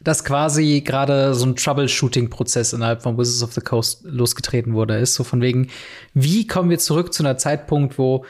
dass 0.00 0.24
quasi 0.24 0.82
gerade 0.84 1.34
so 1.34 1.46
ein 1.46 1.56
Troubleshooting-Prozess 1.56 2.72
innerhalb 2.72 3.02
von 3.02 3.18
Wizards 3.18 3.42
of 3.42 3.52
the 3.52 3.60
Coast 3.60 4.02
losgetreten 4.04 4.74
wurde. 4.74 4.96
Ist 4.96 5.14
so 5.14 5.24
von 5.24 5.40
wegen, 5.40 5.68
wie 6.14 6.46
kommen 6.46 6.70
wir 6.70 6.78
zurück 6.78 7.12
zu 7.12 7.22
einer 7.22 7.36
Zeitpunkt, 7.36 7.98
wo 7.98 8.24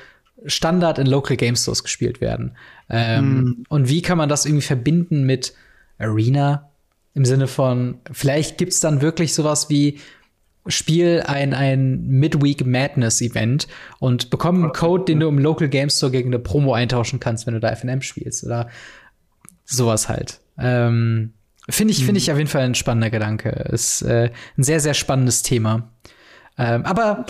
Standard 0.47 0.99
in 0.99 1.07
Local 1.07 1.37
Game 1.37 1.57
Stores 1.57 1.83
gespielt 1.83 2.21
werden? 2.21 2.57
Ähm, 2.89 3.41
mm. 3.41 3.65
Und 3.69 3.89
wie 3.89 4.03
kann 4.03 4.19
man 4.19 4.29
das 4.29 4.47
irgendwie 4.47 4.67
verbinden 4.67 5.25
mit 5.25 5.53
Arena? 5.99 6.71
Im 7.15 7.25
Sinne 7.25 7.49
von, 7.49 7.99
vielleicht 8.13 8.59
gibt's 8.59 8.81
dann 8.81 9.01
wirklich 9.01 9.35
sowas 9.35 9.69
wie 9.69 9.99
Spiel 10.69 11.25
ein, 11.27 11.55
ein 11.55 12.07
Midweek 12.07 12.65
Madness 12.65 13.21
Event 13.21 13.67
und 13.99 14.31
bekomm 14.31 14.63
einen 14.63 14.73
Code, 14.73 15.05
den 15.05 15.21
du 15.21 15.29
im 15.29 15.39
Local 15.39 15.69
Game 15.69 15.91
Store 15.91 16.13
gegen 16.13 16.29
eine 16.29 16.39
Promo 16.39 16.75
eintauschen 16.75 17.21
kannst, 17.21 17.47
wenn 17.47 17.55
du 17.55 17.61
da 17.61 17.75
FNM 17.75 18.03
spielst 18.03 18.45
oder 18.45 18.69
sowas 19.65 20.09
halt. 20.09 20.41
Ähm, 20.59 21.33
Finde 21.71 21.93
ich, 21.93 22.05
finde 22.05 22.19
ich 22.19 22.29
mhm. 22.29 22.33
auf 22.33 22.39
jeden 22.39 22.51
Fall 22.51 22.63
ein 22.63 22.75
spannender 22.75 23.11
Gedanke. 23.11 23.51
Ist 23.71 24.03
äh, 24.03 24.31
ein 24.57 24.63
sehr, 24.63 24.81
sehr 24.81 24.95
spannendes 24.95 25.43
Thema. 25.43 25.91
Ähm, 26.57 26.85
aber 26.85 27.27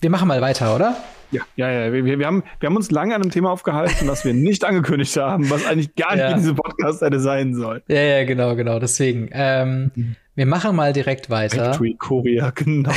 wir 0.00 0.10
machen 0.10 0.28
mal 0.28 0.40
weiter, 0.40 0.74
oder? 0.74 0.96
Ja, 1.30 1.42
ja, 1.56 1.70
ja. 1.70 1.92
Wir, 1.92 2.18
wir, 2.18 2.26
haben, 2.26 2.42
wir 2.60 2.66
haben 2.66 2.76
uns 2.76 2.90
lange 2.90 3.14
an 3.14 3.22
einem 3.22 3.30
Thema 3.30 3.50
aufgehalten, 3.50 4.06
was 4.08 4.24
wir 4.24 4.34
nicht 4.34 4.64
angekündigt 4.66 5.16
haben, 5.16 5.48
was 5.50 5.64
eigentlich 5.64 5.94
gar 5.94 6.12
nicht 6.12 6.20
ja. 6.20 6.30
in 6.30 6.38
diesem 6.38 6.56
Podcast 6.56 7.00
hätte 7.00 7.20
sein 7.20 7.54
soll. 7.54 7.82
Ja, 7.88 8.00
ja, 8.00 8.24
genau, 8.24 8.54
genau. 8.56 8.78
Deswegen. 8.78 9.28
Ähm, 9.32 9.90
mhm. 9.94 10.16
Wir 10.34 10.46
machen 10.46 10.74
mal 10.74 10.94
direkt 10.94 11.28
weiter. 11.28 11.66
Factory 11.66 11.94
Korea, 11.98 12.50
genau. 12.54 12.92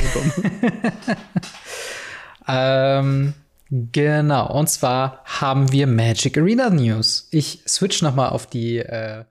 ähm, 2.47 3.33
genau. 3.69 4.57
Und 4.57 4.69
zwar 4.69 5.21
haben 5.25 5.71
wir 5.73 5.85
Magic 5.85 6.37
Arena 6.37 6.69
News. 6.69 7.27
Ich 7.31 7.61
switch 7.67 8.01
noch 8.01 8.15
mal 8.15 8.29
auf 8.29 8.47
die 8.47 8.77
äh, 8.77 9.25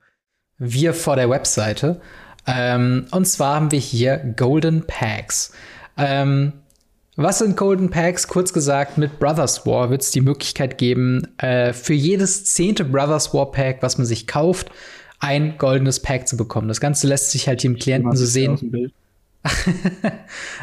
wir 0.57 0.93
vor 0.93 1.15
der 1.15 1.29
Webseite. 1.29 2.01
Ähm, 2.47 3.07
und 3.11 3.25
zwar 3.25 3.55
haben 3.55 3.71
wir 3.71 3.79
hier 3.79 4.17
Golden 4.17 4.85
Packs. 4.85 5.51
Ähm, 5.97 6.53
was 7.15 7.39
sind 7.39 7.55
Golden 7.55 7.89
Packs? 7.89 8.27
Kurz 8.27 8.51
gesagt, 8.51 8.97
mit 8.97 9.19
Brothers 9.19 9.65
War 9.65 9.89
wird 9.89 10.01
es 10.01 10.11
die 10.11 10.21
Möglichkeit 10.21 10.77
geben, 10.77 11.27
äh, 11.37 11.71
für 11.71 11.93
jedes 11.93 12.45
zehnte 12.53 12.83
Brothers 12.83 13.33
War 13.33 13.51
Pack, 13.51 13.77
was 13.81 13.97
man 13.97 14.05
sich 14.05 14.27
kauft, 14.27 14.69
ein 15.19 15.57
goldenes 15.57 16.01
Pack 16.01 16.27
zu 16.27 16.35
bekommen. 16.35 16.67
Das 16.67 16.81
Ganze 16.81 17.07
lässt 17.07 17.31
sich 17.31 17.47
halt 17.47 17.63
dem 17.63 17.77
Klienten 17.77 18.15
so 18.15 18.25
sehen. 18.25 18.91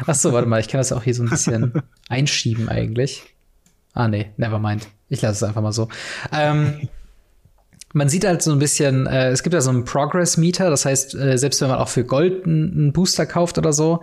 Ach 0.05 0.15
so, 0.15 0.31
warte 0.31 0.47
mal, 0.47 0.59
ich 0.59 0.67
kann 0.67 0.79
das 0.79 0.91
auch 0.91 1.03
hier 1.03 1.15
so 1.15 1.23
ein 1.23 1.29
bisschen 1.29 1.81
einschieben 2.09 2.69
eigentlich. 2.69 3.23
Ah 3.93 4.07
nee, 4.07 4.27
never 4.37 4.59
mind. 4.59 4.87
Ich 5.09 5.21
lasse 5.21 5.37
es 5.37 5.43
einfach 5.43 5.61
mal 5.61 5.71
so. 5.71 5.87
Ähm, 6.31 6.87
man 7.93 8.09
sieht 8.09 8.25
halt 8.25 8.41
so 8.41 8.51
ein 8.51 8.59
bisschen, 8.59 9.07
äh, 9.07 9.29
es 9.29 9.43
gibt 9.43 9.53
ja 9.53 9.61
so 9.61 9.69
einen 9.69 9.85
Progress-Meter, 9.85 10.69
das 10.69 10.85
heißt, 10.85 11.15
äh, 11.15 11.37
selbst 11.37 11.61
wenn 11.61 11.69
man 11.69 11.77
auch 11.77 11.89
für 11.89 12.03
Gold 12.03 12.45
einen 12.45 12.91
Booster 12.91 13.25
kauft 13.25 13.57
oder 13.57 13.71
so, 13.71 14.01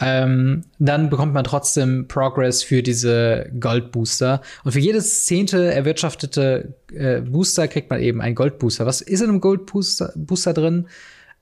ähm, 0.00 0.64
dann 0.78 1.08
bekommt 1.08 1.32
man 1.32 1.44
trotzdem 1.44 2.06
Progress 2.08 2.62
für 2.62 2.82
diese 2.82 3.50
Gold-Booster. 3.58 4.42
Und 4.64 4.72
für 4.72 4.78
jedes 4.78 5.24
zehnte 5.24 5.72
erwirtschaftete 5.72 6.74
äh, 6.92 7.20
Booster 7.20 7.68
kriegt 7.68 7.88
man 7.88 8.00
eben 8.00 8.20
einen 8.20 8.34
Gold-Booster. 8.34 8.84
Was 8.84 9.00
ist 9.00 9.20
in 9.20 9.30
einem 9.30 9.40
Gold-Booster 9.40 10.12
Booster 10.16 10.52
drin? 10.52 10.88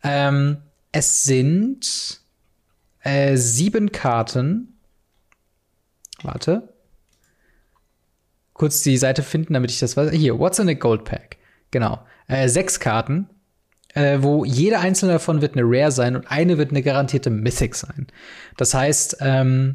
Ähm, 0.03 0.59
es 0.93 1.25
sind 1.25 2.21
äh, 3.03 3.37
sieben 3.37 3.91
Karten. 3.91 4.77
Warte. 6.23 6.69
Kurz 8.53 8.83
die 8.83 8.97
Seite 8.97 9.25
finden, 9.25 9.55
damit 9.55 9.73
ich 9.73 9.81
das 9.81 9.97
weiß. 9.97 10.13
Hier, 10.13 10.39
What's 10.39 10.61
in 10.61 10.69
a 10.69 10.75
Gold 10.75 11.05
Pack? 11.05 11.39
Genau. 11.75 11.99
Äh, 12.29 12.49
sechs 12.49 12.79
Karten, 12.79 13.29
äh, 13.95 14.19
wo 14.21 14.45
jede 14.45 14.79
einzelne 14.79 15.15
davon 15.15 15.43
wird 15.43 15.57
eine 15.57 15.65
Rare 15.65 15.91
sein 15.91 16.15
und 16.15 16.31
eine 16.31 16.57
wird 16.57 16.71
eine 16.71 16.83
garantierte 16.83 17.31
Mythic 17.31 17.75
sein. 17.75 18.07
Das 18.57 18.75
heißt, 18.75 19.17
ähm, 19.21 19.75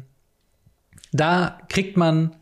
da 1.12 1.58
kriegt 1.68 1.98
man 1.98 2.36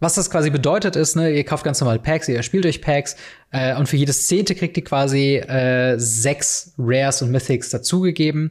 was 0.00 0.16
das 0.16 0.28
quasi 0.28 0.50
bedeutet 0.50 0.96
ist, 0.96 1.14
ne, 1.16 1.30
ihr 1.30 1.44
kauft 1.44 1.64
ganz 1.64 1.80
normal 1.80 1.98
Packs, 1.98 2.28
ihr 2.28 2.42
spielt 2.42 2.66
euch 2.66 2.82
Packs 2.82 3.16
äh, 3.52 3.74
und 3.76 3.88
für 3.88 3.96
jedes 3.96 4.26
Zehnte 4.26 4.54
kriegt 4.54 4.76
ihr 4.76 4.84
quasi 4.84 5.36
äh, 5.36 5.96
sechs 5.98 6.74
Rares 6.76 7.22
und 7.22 7.30
Mythics 7.30 7.70
dazugegeben. 7.70 8.50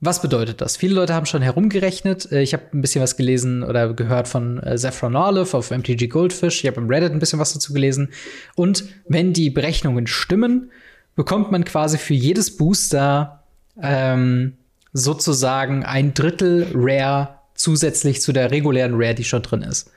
Was 0.00 0.20
bedeutet 0.20 0.60
das? 0.60 0.76
Viele 0.76 0.94
Leute 0.94 1.14
haben 1.14 1.24
schon 1.24 1.40
herumgerechnet. 1.40 2.30
Äh, 2.30 2.42
ich 2.42 2.52
habe 2.52 2.64
ein 2.74 2.82
bisschen 2.82 3.02
was 3.02 3.16
gelesen 3.16 3.62
oder 3.62 3.94
gehört 3.94 4.28
von 4.28 4.58
äh, 4.58 4.76
Saffron 4.76 5.16
Olive 5.16 5.56
auf 5.56 5.70
MTG 5.70 6.08
Goldfish. 6.08 6.62
Ich 6.62 6.70
habe 6.70 6.80
im 6.80 6.88
Reddit 6.88 7.12
ein 7.12 7.18
bisschen 7.18 7.38
was 7.38 7.54
dazu 7.54 7.72
gelesen. 7.72 8.10
Und 8.54 8.84
wenn 9.08 9.32
die 9.32 9.50
Berechnungen 9.50 10.06
stimmen, 10.06 10.70
bekommt 11.14 11.50
man 11.50 11.64
quasi 11.64 11.96
für 11.96 12.14
jedes 12.14 12.56
Booster 12.58 13.42
ähm, 13.82 14.54
sozusagen 14.92 15.84
ein 15.84 16.12
Drittel 16.12 16.66
Rare 16.74 17.36
zusätzlich 17.54 18.20
zu 18.20 18.32
der 18.32 18.50
regulären 18.50 18.94
Rare, 18.94 19.14
die 19.14 19.24
schon 19.24 19.42
drin 19.42 19.62
ist. 19.62 19.90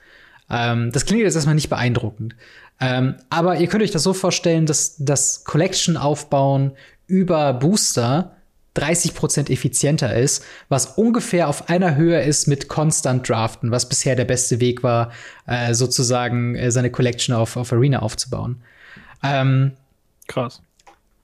Ähm, 0.48 0.90
das 0.92 1.04
klingt 1.04 1.22
jetzt 1.22 1.34
erstmal 1.34 1.54
nicht 1.54 1.68
beeindruckend. 1.68 2.34
Ähm, 2.80 3.16
aber 3.28 3.58
ihr 3.58 3.66
könnt 3.66 3.82
euch 3.82 3.90
das 3.90 4.02
so 4.02 4.14
vorstellen, 4.14 4.64
dass 4.64 4.96
das 4.98 5.44
Collection 5.44 5.98
aufbauen 5.98 6.72
über 7.06 7.52
Booster 7.52 8.36
30% 8.76 9.50
effizienter 9.50 10.14
ist, 10.16 10.44
was 10.68 10.86
ungefähr 10.86 11.48
auf 11.48 11.68
einer 11.68 11.96
Höhe 11.96 12.22
ist 12.22 12.46
mit 12.46 12.68
Constant 12.68 13.28
Draften, 13.28 13.70
was 13.70 13.88
bisher 13.88 14.14
der 14.14 14.24
beste 14.24 14.60
Weg 14.60 14.82
war, 14.82 15.10
äh, 15.46 15.74
sozusagen 15.74 16.54
äh, 16.54 16.70
seine 16.70 16.90
Collection 16.90 17.34
auf, 17.34 17.56
auf 17.56 17.72
Arena 17.72 18.00
aufzubauen. 18.00 18.62
Ähm, 19.22 19.72
Krass. 20.28 20.62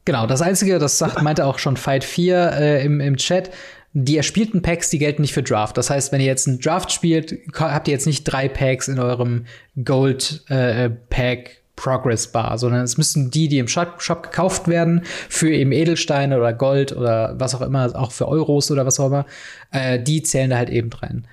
Genau, 0.05 0.27
das 0.27 0.43
Einzige, 0.43 0.79
das 0.79 0.99
sagt, 0.99 1.23
meinte 1.23 1.47
auch 1.47 1.59
schon 1.59 1.77
Fight 1.77 2.05
4 2.05 2.53
äh, 2.53 2.85
im, 2.85 3.01
im 3.01 3.17
Chat, 3.17 3.51
die 3.93 4.17
erspielten 4.17 4.61
Packs, 4.61 4.91
die 4.91 4.99
gelten 4.99 5.23
nicht 5.23 5.33
für 5.33 5.43
Draft. 5.43 5.79
Das 5.79 5.89
heißt, 5.89 6.13
wenn 6.13 6.21
ihr 6.21 6.27
jetzt 6.27 6.47
einen 6.47 6.61
Draft 6.61 6.93
spielt, 6.93 7.39
habt 7.55 7.89
ihr 7.89 7.93
jetzt 7.93 8.07
nicht 8.07 8.25
drei 8.25 8.47
Packs 8.49 8.89
in 8.89 8.99
eurem 8.99 9.47
Gold 9.83 10.45
äh, 10.49 10.91
Pack 10.91 11.63
Progress 11.77 12.29
Bar, 12.29 12.59
sondern 12.59 12.83
es 12.83 12.97
müssen 12.97 13.31
die, 13.31 13.49
die 13.49 13.59
im 13.59 13.69
Shop, 13.69 14.03
Shop 14.03 14.23
gekauft 14.25 14.67
werden, 14.67 15.03
für 15.29 15.51
eben 15.51 15.73
Edelsteine 15.73 16.39
oder 16.39 16.53
Gold 16.53 16.97
oder 16.97 17.35
was 17.39 17.55
auch 17.55 17.61
immer, 17.61 17.95
auch 17.95 18.13
für 18.13 18.27
Euros 18.27 18.71
oder 18.71 18.87
was 18.87 18.99
auch 18.99 19.07
immer, 19.07 19.27
äh, 19.71 20.01
die 20.01 20.23
zählen 20.23 20.51
da 20.51 20.57
halt 20.57 20.71
eben 20.71 20.91
rein. 20.93 21.27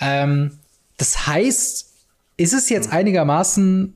Ähm, 0.00 0.58
das 0.96 1.26
heißt, 1.26 1.92
ist 2.36 2.52
es 2.52 2.68
jetzt 2.68 2.92
einigermaßen 2.92 3.94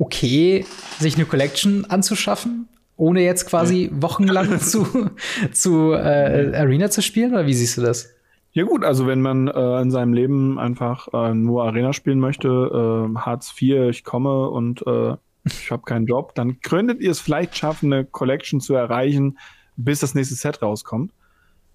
okay, 0.00 0.64
sich 0.98 1.14
eine 1.16 1.26
Collection 1.26 1.84
anzuschaffen, 1.84 2.68
ohne 2.96 3.22
jetzt 3.22 3.46
quasi 3.46 3.90
wochenlang 3.92 4.58
zu, 4.60 5.10
zu 5.52 5.92
äh, 5.92 6.56
Arena 6.56 6.90
zu 6.90 7.02
spielen? 7.02 7.32
Oder 7.32 7.46
wie 7.46 7.54
siehst 7.54 7.76
du 7.76 7.82
das? 7.82 8.08
Ja 8.52 8.64
gut, 8.64 8.84
also 8.84 9.06
wenn 9.06 9.20
man 9.20 9.46
äh, 9.46 9.80
in 9.80 9.90
seinem 9.90 10.12
Leben 10.12 10.58
einfach 10.58 11.08
äh, 11.12 11.34
nur 11.34 11.64
Arena 11.64 11.92
spielen 11.92 12.18
möchte, 12.18 12.48
äh, 12.48 13.18
Hartz 13.18 13.54
IV, 13.60 13.90
ich 13.90 14.02
komme 14.02 14.50
und 14.50 14.84
äh, 14.86 15.16
ich 15.44 15.70
habe 15.70 15.82
keinen 15.82 16.06
Job, 16.06 16.34
dann 16.34 16.60
könntet 16.60 17.00
ihr 17.00 17.12
es 17.12 17.20
vielleicht 17.20 17.56
schaffen, 17.56 17.92
eine 17.92 18.04
Collection 18.04 18.60
zu 18.60 18.74
erreichen, 18.74 19.38
bis 19.76 20.00
das 20.00 20.14
nächste 20.14 20.34
Set 20.34 20.62
rauskommt. 20.62 21.12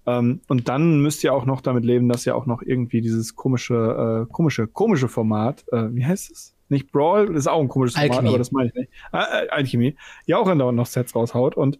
Ähm, 0.06 0.40
und 0.48 0.68
dann 0.68 1.00
müsst 1.00 1.24
ihr 1.24 1.32
auch 1.32 1.46
noch 1.46 1.62
damit 1.62 1.84
leben, 1.84 2.08
dass 2.08 2.26
ihr 2.26 2.36
auch 2.36 2.46
noch 2.46 2.62
irgendwie 2.62 3.00
dieses 3.00 3.34
komische, 3.34 4.26
äh, 4.28 4.32
komische, 4.32 4.66
komische 4.66 5.08
Format, 5.08 5.64
äh, 5.72 5.88
wie 5.94 6.04
heißt 6.04 6.30
es? 6.30 6.54
Nicht 6.68 6.92
Brawl, 6.92 7.26
das 7.26 7.36
ist 7.38 7.46
auch 7.46 7.60
ein 7.60 7.68
komisches 7.68 7.98
Format, 7.98 8.24
aber 8.26 8.38
das 8.38 8.52
meine 8.52 8.68
ich 8.68 8.74
nicht. 8.74 8.90
Äh, 9.12 9.18
äh, 9.18 9.48
Alchemy, 9.48 9.96
ja 10.26 10.36
auch 10.36 10.46
andauernd 10.46 10.76
noch 10.76 10.86
Sets 10.86 11.14
raushaut 11.14 11.56
und 11.56 11.78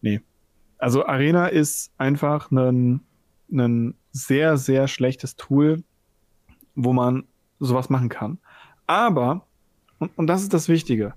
nee, 0.00 0.20
Also 0.78 1.06
Arena 1.06 1.46
ist 1.46 1.92
einfach 1.96 2.50
ein, 2.50 3.00
ein 3.50 3.94
sehr, 4.12 4.56
sehr 4.56 4.88
schlechtes 4.88 5.36
Tool, 5.36 5.82
wo 6.74 6.92
man 6.92 7.24
sowas 7.58 7.90
machen 7.90 8.08
kann. 8.08 8.38
Aber, 8.86 9.46
und, 9.98 10.16
und 10.16 10.26
das 10.26 10.42
ist 10.42 10.52
das 10.52 10.68
Wichtige, 10.68 11.14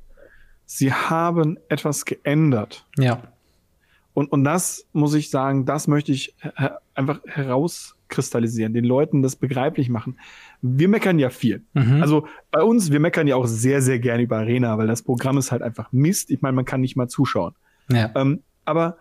sie 0.66 0.94
haben 0.94 1.58
etwas 1.70 2.06
geändert. 2.06 2.86
Ja. 2.98 3.22
Und, 4.14 4.32
und 4.32 4.44
das 4.44 4.88
muss 4.94 5.16
ich 5.16 5.30
sagen, 5.30 5.66
das 5.66 5.88
möchte 5.88 6.12
ich 6.12 6.36
einfach 6.94 7.20
herauskristallisieren, 7.26 8.74
den 8.74 8.86
Leuten 8.86 9.24
das 9.24 9.36
begreiflich 9.36 9.90
machen. 9.90 10.20
Wir 10.62 10.88
meckern 10.88 11.18
ja 11.18 11.32
viel. 11.32 11.64
Mhm. 11.74 12.02
Also 12.02 12.28
bei 12.52 12.62
uns, 12.62 12.92
wir 12.92 13.00
meckern 13.00 13.26
ja 13.26 13.36
auch 13.36 13.48
sehr, 13.48 13.82
sehr 13.82 14.00
gerne 14.00 14.24
über 14.24 14.38
Arena, 14.38 14.78
weil 14.78 14.88
das 14.88 15.02
Programm 15.02 15.38
ist 15.40 15.52
halt 15.52 15.64
einfach 15.64 15.92
Mist. 15.92 16.30
Ich 16.30 16.42
meine, 16.42 16.56
man 16.56 16.66
kann 16.66 16.82
nicht 16.82 16.96
mal 16.96 17.08
zuschauen. 17.08 17.56
Ja. 17.90 18.12
Ähm, 18.16 18.44
aber 18.66 18.98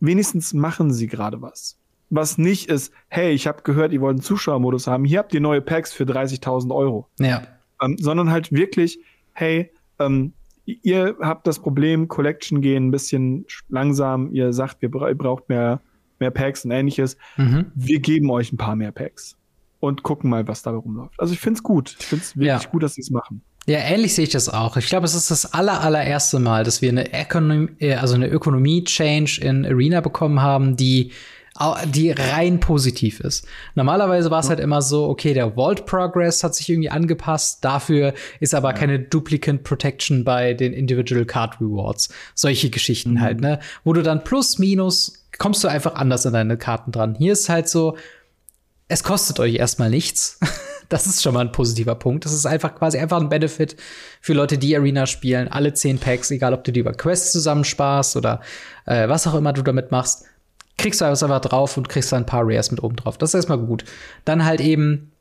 wenigstens 0.00 0.54
machen 0.54 0.92
sie 0.92 1.08
gerade 1.08 1.42
was. 1.42 1.78
Was 2.14 2.36
nicht 2.36 2.68
ist, 2.68 2.92
hey, 3.08 3.32
ich 3.32 3.46
habe 3.46 3.62
gehört, 3.62 3.90
ihr 3.92 4.02
wollt 4.02 4.16
einen 4.16 4.22
Zuschauermodus 4.22 4.86
haben, 4.86 5.06
hier 5.06 5.18
habt 5.18 5.32
ihr 5.32 5.40
neue 5.40 5.62
Packs 5.62 5.94
für 5.94 6.04
30.000 6.04 6.74
Euro. 6.74 7.08
Ja. 7.18 7.42
Ähm, 7.80 7.96
sondern 7.98 8.30
halt 8.30 8.52
wirklich, 8.52 8.98
hey, 9.32 9.70
ähm, 9.98 10.34
ihr 10.66 11.16
habt 11.22 11.46
das 11.46 11.58
Problem, 11.58 12.08
Collection 12.08 12.60
gehen 12.60 12.88
ein 12.88 12.90
bisschen 12.90 13.46
langsam, 13.70 14.30
ihr 14.30 14.52
sagt, 14.52 14.82
ihr 14.82 14.90
braucht 14.90 15.48
mehr, 15.48 15.80
mehr 16.18 16.30
Packs 16.30 16.66
und 16.66 16.70
ähnliches. 16.70 17.16
Mhm. 17.38 17.72
Wir 17.74 18.00
geben 18.00 18.30
euch 18.30 18.52
ein 18.52 18.58
paar 18.58 18.76
mehr 18.76 18.92
Packs 18.92 19.38
und 19.80 20.02
gucken 20.02 20.28
mal, 20.28 20.46
was 20.46 20.60
dabei 20.60 20.76
rumläuft. 20.76 21.18
Also 21.18 21.32
ich 21.32 21.40
finde 21.40 21.56
es 21.56 21.62
gut. 21.62 21.96
Ich 21.98 22.04
finde 22.04 22.24
es 22.24 22.36
wirklich 22.36 22.62
ja. 22.62 22.70
gut, 22.70 22.82
dass 22.82 22.94
sie 22.94 23.00
es 23.00 23.10
machen. 23.10 23.40
Ja, 23.66 23.78
ähnlich 23.78 24.14
sehe 24.14 24.24
ich 24.24 24.30
das 24.30 24.50
auch. 24.50 24.76
Ich 24.76 24.86
glaube, 24.86 25.06
es 25.06 25.14
ist 25.14 25.30
das 25.30 25.54
aller, 25.54 25.80
allererste 25.80 26.40
Mal, 26.40 26.62
dass 26.62 26.82
wir 26.82 26.90
eine 26.90 27.08
Ökonomie, 27.18 27.70
äh, 27.78 27.94
also 27.94 28.16
eine 28.16 28.28
Ökonomie-Change 28.28 29.40
in 29.40 29.64
Arena 29.64 30.02
bekommen 30.02 30.42
haben, 30.42 30.76
die 30.76 31.12
die 31.86 32.10
rein 32.10 32.60
positiv 32.60 33.20
ist. 33.20 33.46
Normalerweise 33.74 34.30
war 34.30 34.40
es 34.40 34.48
halt 34.48 34.58
immer 34.58 34.80
so, 34.80 35.08
okay, 35.08 35.34
der 35.34 35.52
Vault 35.52 35.84
Progress 35.84 36.42
hat 36.42 36.54
sich 36.54 36.68
irgendwie 36.68 36.90
angepasst, 36.90 37.62
dafür 37.62 38.14
ist 38.40 38.54
aber 38.54 38.70
ja. 38.70 38.74
keine 38.74 38.98
Duplicate 38.98 39.58
Protection 39.58 40.24
bei 40.24 40.54
den 40.54 40.72
Individual 40.72 41.24
Card 41.26 41.60
Rewards. 41.60 42.08
Solche 42.34 42.70
Geschichten 42.70 43.14
mhm. 43.14 43.20
halt, 43.20 43.40
ne? 43.40 43.60
Wo 43.84 43.92
du 43.92 44.02
dann 44.02 44.24
plus, 44.24 44.58
minus, 44.58 45.24
kommst 45.38 45.62
du 45.62 45.68
einfach 45.68 45.94
anders 45.94 46.24
an 46.26 46.32
deine 46.32 46.56
Karten 46.56 46.90
dran. 46.90 47.14
Hier 47.16 47.34
ist 47.34 47.48
halt 47.48 47.68
so, 47.68 47.96
es 48.88 49.02
kostet 49.02 49.38
euch 49.40 49.54
erstmal 49.54 49.90
nichts. 49.90 50.38
Das 50.88 51.06
ist 51.06 51.22
schon 51.22 51.32
mal 51.32 51.40
ein 51.40 51.52
positiver 51.52 51.94
Punkt. 51.94 52.26
Das 52.26 52.34
ist 52.34 52.44
einfach 52.44 52.74
quasi 52.74 52.98
einfach 52.98 53.18
ein 53.18 53.30
Benefit 53.30 53.76
für 54.20 54.34
Leute, 54.34 54.58
die 54.58 54.76
Arena 54.76 55.06
spielen. 55.06 55.48
Alle 55.48 55.72
zehn 55.72 55.98
Packs, 55.98 56.30
egal 56.30 56.52
ob 56.52 56.64
du 56.64 56.72
die 56.72 56.80
über 56.80 56.92
Quests 56.92 57.32
zusammensparst 57.32 58.14
oder 58.14 58.42
äh, 58.84 59.08
was 59.08 59.26
auch 59.26 59.32
immer 59.34 59.54
du 59.54 59.62
damit 59.62 59.90
machst 59.90 60.26
kriegst 60.82 61.00
du 61.00 61.04
einfach 61.04 61.40
drauf 61.40 61.76
und 61.76 61.88
kriegst 61.88 62.12
dann 62.12 62.24
ein 62.24 62.26
paar 62.26 62.42
Rares 62.44 62.70
mit 62.70 62.82
oben 62.82 62.96
drauf. 62.96 63.16
Das 63.16 63.30
ist 63.30 63.34
erstmal 63.34 63.58
gut. 63.58 63.84
Dann 64.24 64.44
halt 64.44 64.60
eben 64.60 65.12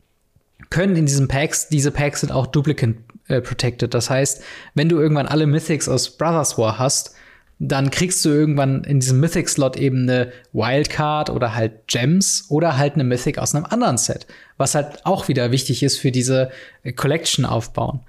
können 0.70 0.96
in 0.96 1.06
diesen 1.06 1.28
Packs, 1.28 1.70
diese 1.70 1.92
Packs 1.92 2.22
sind 2.22 2.32
auch 2.32 2.48
duplicate 2.48 2.96
äh, 3.28 3.42
protected. 3.42 3.94
Das 3.94 4.10
heißt, 4.10 4.44
wenn 4.74 4.90
du 4.90 5.00
irgendwann 5.00 5.28
alle 5.28 5.48
Mythics 5.48 5.88
aus 5.88 6.18
Brothers 6.18 6.58
War 6.58 6.80
hast, 6.80 7.16
dann 7.60 7.92
kriegst 7.92 8.26
du 8.26 8.30
irgendwann 8.30 8.84
in 8.84 9.00
diesem 9.00 9.20
Mythic-Slot 9.20 9.78
eben 9.78 10.04
eine 10.04 10.32
Wildcard 10.52 11.30
oder 11.30 11.54
halt 11.54 11.88
Gems 11.88 12.46
oder 12.50 12.78
halt 12.78 12.96
eine 12.96 13.04
Mythic 13.04 13.38
aus 13.38 13.54
einem 13.54 13.66
anderen 13.66 14.00
Set, 14.00 14.26
was 14.58 14.74
halt 14.74 15.06
auch 15.06 15.28
wieder 15.28 15.52
wichtig 15.52 15.84
ist 15.84 16.00
für 16.00 16.12
diese 16.12 16.50
Collection 16.96 17.46
aufbauen. 17.46 18.00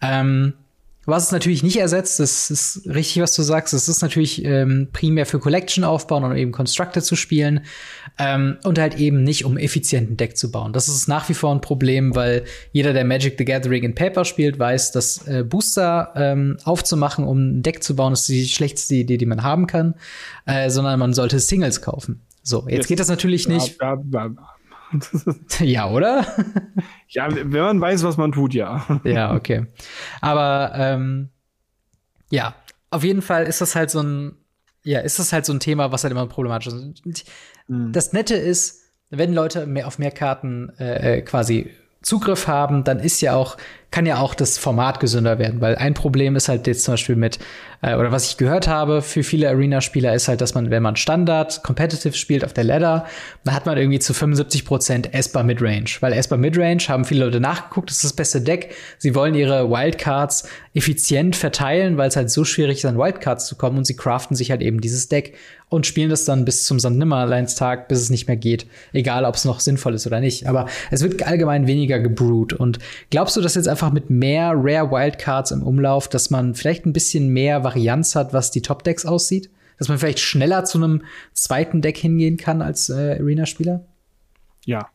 Ähm, 0.00 0.54
was 1.10 1.26
es 1.26 1.32
natürlich 1.32 1.62
nicht 1.62 1.76
ersetzt, 1.76 2.20
das 2.20 2.50
ist 2.50 2.86
richtig, 2.86 3.20
was 3.22 3.34
du 3.34 3.42
sagst. 3.42 3.74
Es 3.74 3.88
ist 3.88 4.00
natürlich 4.00 4.44
ähm, 4.44 4.88
primär 4.92 5.26
für 5.26 5.38
Collection 5.38 5.84
aufbauen 5.84 6.24
und 6.24 6.36
eben 6.36 6.52
Constructed 6.52 7.04
zu 7.04 7.16
spielen 7.16 7.64
ähm, 8.18 8.56
und 8.64 8.78
halt 8.78 8.98
eben 8.98 9.22
nicht, 9.22 9.44
um 9.44 9.58
effizienten 9.58 10.16
Deck 10.16 10.36
zu 10.36 10.50
bauen. 10.50 10.72
Das 10.72 10.88
ist 10.88 11.08
nach 11.08 11.28
wie 11.28 11.34
vor 11.34 11.54
ein 11.54 11.60
Problem, 11.60 12.14
weil 12.14 12.44
jeder, 12.72 12.92
der 12.92 13.04
Magic 13.04 13.34
the 13.36 13.44
Gathering 13.44 13.82
in 13.82 13.94
Paper 13.94 14.24
spielt, 14.24 14.58
weiß, 14.58 14.92
dass 14.92 15.26
äh, 15.26 15.44
Booster 15.44 16.12
ähm, 16.16 16.56
aufzumachen, 16.64 17.24
um 17.24 17.58
ein 17.58 17.62
Deck 17.62 17.82
zu 17.82 17.96
bauen, 17.96 18.12
ist 18.12 18.28
die 18.28 18.48
schlechteste 18.48 18.94
Idee, 18.94 19.18
die 19.18 19.26
man 19.26 19.42
haben 19.42 19.66
kann, 19.66 19.94
äh, 20.46 20.70
sondern 20.70 20.98
man 20.98 21.12
sollte 21.12 21.40
Singles 21.40 21.82
kaufen. 21.82 22.22
So, 22.42 22.64
jetzt 22.68 22.78
yes. 22.78 22.86
geht 22.86 23.00
das 23.00 23.08
natürlich 23.08 23.48
nicht. 23.48 23.78
Ja, 23.80 23.98
ja, 24.10 24.26
ja. 24.26 24.59
ja, 25.60 25.88
oder? 25.88 26.26
ja, 27.08 27.28
wenn 27.30 27.50
man 27.50 27.80
weiß, 27.80 28.02
was 28.02 28.16
man 28.16 28.32
tut, 28.32 28.54
ja. 28.54 28.86
ja, 29.04 29.34
okay. 29.34 29.66
Aber 30.20 30.72
ähm, 30.74 31.30
ja, 32.30 32.54
auf 32.90 33.04
jeden 33.04 33.22
Fall 33.22 33.44
ist 33.44 33.60
das 33.60 33.74
halt 33.74 33.90
so 33.90 34.02
ein, 34.02 34.36
ja, 34.82 35.00
ist 35.00 35.18
das 35.18 35.32
halt 35.32 35.46
so 35.46 35.52
ein 35.52 35.60
Thema, 35.60 35.92
was 35.92 36.04
halt 36.04 36.12
immer 36.12 36.26
problematisch 36.26 36.68
ist. 36.68 37.26
Mhm. 37.68 37.92
Das 37.92 38.12
Nette 38.12 38.34
ist, 38.34 38.92
wenn 39.10 39.32
Leute 39.34 39.66
mehr 39.66 39.86
auf 39.86 39.98
mehr 39.98 40.10
Karten 40.10 40.70
äh, 40.78 41.18
äh 41.18 41.22
quasi 41.22 41.70
Zugriff 42.02 42.46
haben, 42.46 42.82
dann 42.82 42.98
ist 42.98 43.20
ja 43.20 43.34
auch, 43.34 43.58
kann 43.90 44.06
ja 44.06 44.18
auch 44.18 44.34
das 44.34 44.56
Format 44.56 45.00
gesünder 45.00 45.38
werden, 45.38 45.60
weil 45.60 45.76
ein 45.76 45.92
Problem 45.92 46.34
ist 46.34 46.48
halt 46.48 46.66
jetzt 46.66 46.84
zum 46.84 46.94
Beispiel 46.94 47.16
mit, 47.16 47.38
äh, 47.82 47.94
oder 47.94 48.10
was 48.10 48.30
ich 48.30 48.38
gehört 48.38 48.68
habe 48.68 49.02
für 49.02 49.22
viele 49.22 49.50
Arena-Spieler 49.50 50.14
ist 50.14 50.26
halt, 50.26 50.40
dass 50.40 50.54
man, 50.54 50.70
wenn 50.70 50.82
man 50.82 50.96
Standard 50.96 51.62
Competitive 51.62 52.14
spielt 52.14 52.42
auf 52.42 52.54
der 52.54 52.64
Ladder, 52.64 53.04
dann 53.44 53.54
hat 53.54 53.66
man 53.66 53.76
irgendwie 53.76 53.98
zu 53.98 54.14
75 54.14 54.64
Prozent 54.64 55.12
Esper 55.12 55.42
Midrange, 55.42 55.90
weil 56.00 56.14
Esper 56.14 56.38
Midrange 56.38 56.88
haben 56.88 57.04
viele 57.04 57.26
Leute 57.26 57.40
nachgeguckt, 57.40 57.90
das 57.90 57.96
ist 57.96 58.04
das 58.04 58.12
beste 58.14 58.40
Deck. 58.40 58.74
Sie 58.96 59.14
wollen 59.14 59.34
ihre 59.34 59.68
Wildcards 59.68 60.48
effizient 60.72 61.36
verteilen, 61.36 61.98
weil 61.98 62.08
es 62.08 62.16
halt 62.16 62.30
so 62.30 62.44
schwierig 62.44 62.78
ist, 62.78 62.84
an 62.86 62.96
Wildcards 62.96 63.46
zu 63.46 63.56
kommen 63.56 63.76
und 63.76 63.84
sie 63.84 63.96
craften 63.96 64.36
sich 64.36 64.50
halt 64.50 64.62
eben 64.62 64.80
dieses 64.80 65.08
Deck 65.08 65.36
und 65.70 65.86
spielen 65.86 66.10
das 66.10 66.24
dann 66.24 66.44
bis 66.44 66.64
zum 66.64 66.78
Sandnimmerleinstag, 66.80 67.88
bis 67.88 68.00
es 68.00 68.10
nicht 68.10 68.26
mehr 68.26 68.36
geht. 68.36 68.66
Egal, 68.92 69.24
ob 69.24 69.36
es 69.36 69.44
noch 69.44 69.60
sinnvoll 69.60 69.94
ist 69.94 70.06
oder 70.06 70.20
nicht. 70.20 70.46
Aber 70.46 70.66
es 70.90 71.00
wird 71.00 71.22
allgemein 71.22 71.68
weniger 71.68 72.00
gebrewt. 72.00 72.52
Und 72.52 72.80
glaubst 73.10 73.36
du, 73.36 73.40
dass 73.40 73.54
jetzt 73.54 73.68
einfach 73.68 73.92
mit 73.92 74.10
mehr 74.10 74.52
Rare 74.54 74.90
Wildcards 74.90 75.52
im 75.52 75.62
Umlauf, 75.62 76.08
dass 76.08 76.28
man 76.28 76.56
vielleicht 76.56 76.86
ein 76.86 76.92
bisschen 76.92 77.28
mehr 77.28 77.62
Varianz 77.62 78.16
hat, 78.16 78.32
was 78.32 78.50
die 78.50 78.62
Top-Decks 78.62 79.06
aussieht? 79.06 79.48
Dass 79.78 79.88
man 79.88 79.98
vielleicht 79.98 80.18
schneller 80.18 80.64
zu 80.64 80.76
einem 80.76 81.04
zweiten 81.32 81.80
Deck 81.80 81.96
hingehen 81.96 82.36
kann 82.36 82.62
als 82.62 82.90
äh, 82.90 83.16
Arena-Spieler? 83.20 83.84
Ja, 84.66 84.88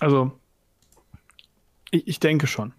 also 0.00 0.32
ich, 1.90 2.08
ich 2.08 2.18
denke 2.18 2.46
schon. 2.46 2.72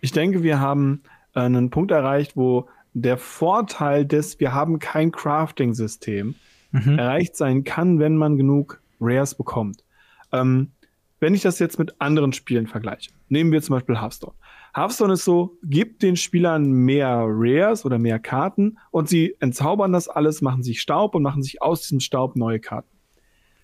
Ich 0.00 0.12
denke, 0.12 0.44
wir 0.44 0.60
haben 0.60 1.02
äh, 1.34 1.40
einen 1.40 1.70
Punkt 1.70 1.90
erreicht, 1.90 2.36
wo 2.36 2.68
der 2.94 3.18
Vorteil 3.18 4.06
des, 4.06 4.38
wir 4.38 4.54
haben 4.54 4.78
kein 4.78 5.10
Crafting-System, 5.10 6.36
mhm. 6.84 6.98
erreicht 6.98 7.36
sein 7.36 7.64
kann, 7.64 7.98
wenn 7.98 8.16
man 8.16 8.36
genug 8.36 8.80
Rares 9.00 9.34
bekommt. 9.34 9.84
Ähm, 10.32 10.72
wenn 11.20 11.34
ich 11.34 11.42
das 11.42 11.58
jetzt 11.58 11.78
mit 11.78 12.00
anderen 12.00 12.32
Spielen 12.32 12.66
vergleiche, 12.66 13.10
nehmen 13.28 13.52
wir 13.52 13.62
zum 13.62 13.74
Beispiel 13.74 14.00
Hearthstone. 14.00 14.34
Hearthstone 14.74 15.14
ist 15.14 15.24
so, 15.24 15.56
gibt 15.62 16.02
den 16.02 16.16
Spielern 16.16 16.70
mehr 16.70 17.24
Rares 17.26 17.86
oder 17.86 17.98
mehr 17.98 18.18
Karten 18.18 18.76
und 18.90 19.08
sie 19.08 19.34
entzaubern 19.40 19.92
das 19.92 20.08
alles, 20.08 20.42
machen 20.42 20.62
sich 20.62 20.82
Staub 20.82 21.14
und 21.14 21.22
machen 21.22 21.42
sich 21.42 21.62
aus 21.62 21.82
diesem 21.82 22.00
Staub 22.00 22.36
neue 22.36 22.60
Karten. 22.60 22.88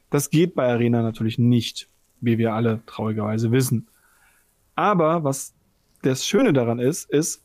Das 0.08 0.30
geht 0.30 0.54
bei 0.54 0.66
Arena 0.70 1.02
natürlich 1.02 1.38
nicht, 1.38 1.88
wie 2.20 2.38
wir 2.38 2.54
alle 2.54 2.80
traurigerweise 2.86 3.52
wissen. 3.52 3.88
Aber 4.74 5.24
was 5.24 5.54
das 6.02 6.26
Schöne 6.26 6.52
daran 6.52 6.78
ist, 6.78 7.10
ist, 7.10 7.42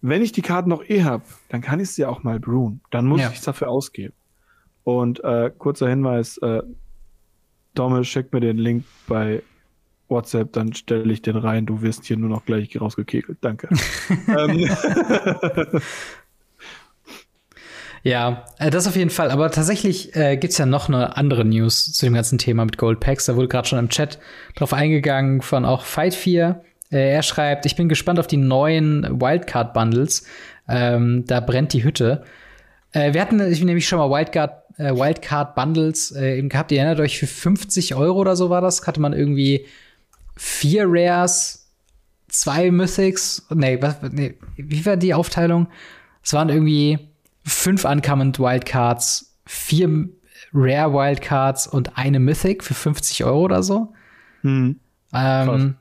wenn 0.00 0.22
ich 0.22 0.32
die 0.32 0.42
Karten 0.42 0.68
noch 0.68 0.84
eh 0.84 1.04
hab, 1.04 1.22
dann 1.48 1.60
kann 1.60 1.80
ich 1.80 1.90
sie 1.90 2.04
auch 2.04 2.22
mal 2.22 2.38
brewen. 2.38 2.80
Dann 2.90 3.06
muss 3.06 3.20
ja. 3.20 3.30
ich 3.30 3.40
dafür 3.40 3.68
ausgeben. 3.70 4.12
Und 4.84 5.24
äh, 5.24 5.50
kurzer 5.56 5.88
Hinweis, 5.88 6.38
äh, 6.38 6.62
Dommel, 7.74 8.04
schick 8.04 8.32
mir 8.32 8.40
den 8.40 8.58
Link 8.58 8.84
bei 9.08 9.42
WhatsApp, 10.08 10.52
dann 10.52 10.72
stelle 10.74 11.12
ich 11.12 11.22
den 11.22 11.36
rein. 11.36 11.66
Du 11.66 11.82
wirst 11.82 12.04
hier 12.04 12.16
nur 12.16 12.28
noch 12.28 12.44
gleich 12.44 12.80
rausgekegelt. 12.80 13.38
Danke. 13.40 13.68
Ähm. 14.28 14.68
ja, 18.02 18.44
äh, 18.58 18.70
das 18.70 18.86
auf 18.86 18.96
jeden 18.96 19.10
Fall. 19.10 19.30
Aber 19.30 19.50
tatsächlich 19.50 20.14
äh, 20.14 20.36
gibt 20.36 20.52
es 20.52 20.58
ja 20.58 20.66
noch 20.66 20.88
eine 20.88 21.16
andere 21.16 21.44
News 21.44 21.92
zu 21.92 22.06
dem 22.06 22.14
ganzen 22.14 22.38
Thema 22.38 22.64
mit 22.64 22.78
Gold 22.78 23.00
Packs. 23.00 23.24
Da 23.26 23.36
wurde 23.36 23.48
gerade 23.48 23.66
schon 23.66 23.78
im 23.78 23.88
Chat 23.88 24.18
drauf 24.56 24.72
eingegangen 24.74 25.40
von 25.40 25.64
auch 25.64 25.84
Fight 25.84 26.14
4. 26.14 26.62
Äh, 26.90 27.14
er 27.14 27.22
schreibt, 27.22 27.66
ich 27.66 27.76
bin 27.76 27.88
gespannt 27.88 28.20
auf 28.20 28.26
die 28.26 28.36
neuen 28.36 29.20
Wildcard-Bundles. 29.20 30.26
Ähm, 30.68 31.24
da 31.26 31.40
brennt 31.40 31.72
die 31.72 31.82
Hütte. 31.82 32.24
Äh, 32.92 33.14
wir 33.14 33.20
hatten 33.20 33.36
nämlich 33.36 33.88
schon 33.88 33.98
mal 33.98 34.10
Wildcard 34.10 34.63
äh, 34.76 34.92
Wildcard 34.92 35.54
Bundles 35.54 36.10
äh, 36.12 36.38
eben 36.38 36.48
gehabt. 36.48 36.72
Ihr 36.72 36.78
erinnert 36.78 37.00
euch, 37.00 37.18
für 37.18 37.26
50 37.26 37.94
Euro 37.94 38.18
oder 38.18 38.36
so 38.36 38.50
war 38.50 38.60
das, 38.60 38.86
hatte 38.86 39.00
man 39.00 39.12
irgendwie 39.12 39.66
vier 40.36 40.86
Rares, 40.88 41.70
zwei 42.28 42.70
Mythics. 42.70 43.46
Nee, 43.50 43.80
was, 43.80 43.96
nee, 44.10 44.34
wie 44.56 44.84
war 44.86 44.96
die 44.96 45.14
Aufteilung? 45.14 45.68
Es 46.22 46.32
waren 46.32 46.48
irgendwie 46.48 46.98
fünf 47.44 47.84
Uncommon 47.84 48.36
Wildcards, 48.36 49.36
vier 49.46 50.08
Rare 50.52 50.92
Wildcards 50.92 51.66
und 51.66 51.96
eine 51.98 52.20
Mythic 52.20 52.62
für 52.64 52.74
50 52.74 53.24
Euro 53.24 53.40
oder 53.40 53.62
so. 53.62 53.92
Hm. 54.42 54.78
Ähm, 55.12 55.76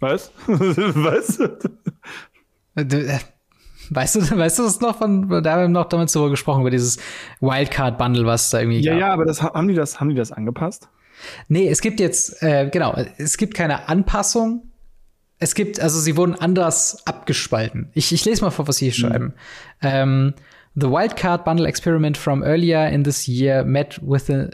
Was? 0.00 0.30
Was? 0.46 1.38
Weißt 3.90 4.16
du, 4.16 4.20
weißt 4.38 4.58
du 4.58 4.62
das 4.64 4.80
noch 4.80 4.98
von, 4.98 5.28
da 5.42 5.52
haben 5.52 5.60
wir 5.62 5.68
noch 5.68 5.88
damit 5.88 6.10
so 6.10 6.28
gesprochen, 6.30 6.60
über 6.62 6.70
dieses 6.70 6.98
Wildcard-Bundle, 7.40 8.26
was 8.26 8.50
da 8.50 8.60
irgendwie 8.60 8.80
Ja, 8.80 8.92
gab. 8.92 9.00
ja, 9.00 9.12
aber 9.12 9.24
das 9.24 9.42
haben 9.42 9.68
die 9.68 9.74
das, 9.74 10.00
haben 10.00 10.08
die 10.08 10.14
das 10.14 10.32
angepasst? 10.32 10.88
Nee, 11.48 11.68
es 11.68 11.80
gibt 11.80 11.98
jetzt, 12.00 12.42
äh, 12.42 12.68
genau, 12.70 12.94
es 13.18 13.36
gibt 13.38 13.54
keine 13.54 13.88
Anpassung. 13.88 14.70
Es 15.38 15.54
gibt, 15.54 15.80
also 15.80 15.98
sie 16.00 16.16
wurden 16.16 16.34
anders 16.34 17.06
abgespalten. 17.06 17.90
Ich, 17.94 18.12
ich 18.12 18.24
lese 18.24 18.42
mal 18.42 18.50
vor, 18.50 18.68
was 18.68 18.78
sie 18.78 18.86
hier 18.90 18.94
schreiben. 18.94 19.34
Ähm, 19.82 20.34
the 20.74 20.88
Wildcard 20.88 21.44
Bundle 21.44 21.66
Experiment 21.66 22.16
from 22.16 22.42
earlier 22.42 22.88
in 22.88 23.04
this 23.04 23.26
year 23.26 23.64
met 23.64 23.98
with 24.02 24.26
the 24.26 24.48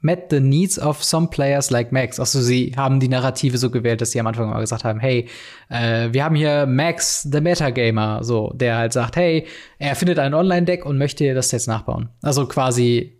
met 0.00 0.30
the 0.30 0.40
needs 0.40 0.78
of 0.78 1.02
some 1.02 1.28
players 1.28 1.70
like 1.70 1.92
Max. 1.92 2.20
Also 2.20 2.40
sie 2.40 2.72
haben 2.76 3.00
die 3.00 3.08
Narrative 3.08 3.58
so 3.58 3.70
gewählt, 3.70 4.00
dass 4.00 4.12
sie 4.12 4.20
am 4.20 4.26
Anfang 4.26 4.48
mal 4.48 4.60
gesagt 4.60 4.84
haben, 4.84 5.00
hey, 5.00 5.28
äh, 5.68 6.08
wir 6.12 6.24
haben 6.24 6.36
hier 6.36 6.66
Max, 6.66 7.22
the 7.22 7.40
Metagamer, 7.40 8.22
so, 8.22 8.52
der 8.54 8.76
halt 8.76 8.92
sagt, 8.92 9.16
hey, 9.16 9.46
er 9.78 9.96
findet 9.96 10.18
ein 10.18 10.34
Online-Deck 10.34 10.86
und 10.86 10.98
möchte 10.98 11.34
das 11.34 11.50
jetzt 11.50 11.66
nachbauen. 11.66 12.10
Also 12.22 12.46
quasi 12.46 13.18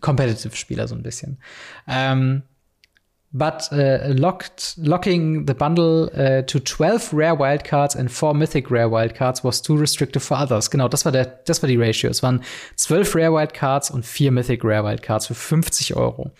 Competitive-Spieler 0.00 0.86
so 0.88 0.94
ein 0.94 1.02
bisschen. 1.02 1.38
Ähm, 1.88 2.42
but 3.36 3.68
uh, 3.70 4.14
locked, 4.16 4.74
locking 4.78 5.44
the 5.44 5.54
bundle 5.54 6.08
uh, 6.14 6.40
to 6.42 6.58
12 6.58 7.12
rare 7.12 7.36
wildcards 7.36 7.94
and 7.94 8.10
4 8.10 8.34
mythic 8.34 8.70
rare 8.70 8.88
wildcards 8.88 9.44
was 9.44 9.60
too 9.60 9.76
restrictive 9.76 10.22
for 10.22 10.38
others. 10.38 10.70
Genau, 10.70 10.88
das 10.88 11.04
war 11.04 11.12
der, 11.12 11.26
das 11.44 11.62
war 11.62 11.68
die 11.68 11.76
Ratio. 11.76 12.08
Es 12.08 12.22
waren 12.22 12.42
12 12.76 13.14
rare 13.14 13.32
wildcards 13.32 13.90
und 13.90 14.06
4 14.06 14.32
mythic 14.32 14.64
rare 14.64 14.84
wildcards 14.84 15.26
für 15.26 15.34
50 15.34 15.96
Euro. 15.96 16.30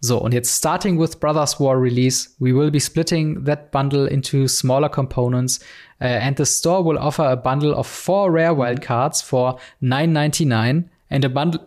So, 0.00 0.18
und 0.18 0.34
jetzt 0.34 0.54
starting 0.54 1.00
with 1.00 1.16
Brothers 1.18 1.58
War 1.58 1.80
release, 1.80 2.36
we 2.38 2.54
will 2.54 2.70
be 2.70 2.80
splitting 2.80 3.44
that 3.46 3.70
bundle 3.70 4.06
into 4.06 4.46
smaller 4.46 4.90
components, 4.90 5.58
uh, 6.02 6.04
and 6.04 6.36
the 6.36 6.44
store 6.44 6.84
will 6.84 6.98
offer 6.98 7.24
a 7.24 7.36
bundle 7.36 7.74
of 7.74 7.86
four 7.86 8.30
rare 8.30 8.52
wildcards 8.52 9.22
for 9.22 9.58
9.99 9.80 10.84
and 11.08 11.24
a 11.24 11.30
bundle 11.30 11.66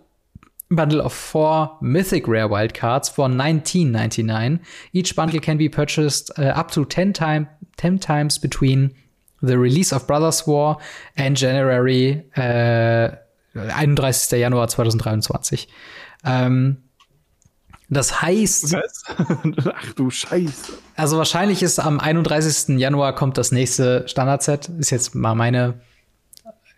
bundle 0.72 1.01
of 1.01 1.13
four 1.13 1.78
mythic 1.82 2.28
rare 2.28 2.47
wildcards 2.47 3.09
for 3.11 3.28
19.99. 3.28 4.59
Each 4.93 5.15
bundle 5.15 5.39
can 5.39 5.57
be 5.57 5.70
purchased 5.70 6.32
uh, 6.38 6.53
up 6.55 6.72
to 6.72 6.86
10, 6.86 7.13
time, 7.13 7.47
10 7.78 7.99
times 7.99 8.38
between 8.38 8.93
the 9.41 9.57
release 9.57 9.91
of 9.91 10.05
Brothers 10.05 10.45
War 10.45 10.78
and 11.17 11.38
January 11.38 12.24
äh, 12.36 13.15
31. 13.55 14.39
Januar 14.39 14.67
2023. 14.67 15.67
Ähm, 16.26 16.78
das 17.89 18.22
heißt, 18.22 18.74
Was? 18.74 19.03
Ach 19.74 19.93
du 19.93 20.11
Scheiße. 20.11 20.74
also 20.95 21.17
wahrscheinlich 21.17 21.63
ist 21.63 21.80
am 21.80 21.99
31. 21.99 22.78
Januar 22.80 23.15
kommt 23.15 23.38
das 23.39 23.51
nächste 23.51 24.07
Standardset. 24.07 24.70
Ist 24.78 24.91
jetzt 24.91 25.15
mal 25.15 25.34
meine. 25.34 25.82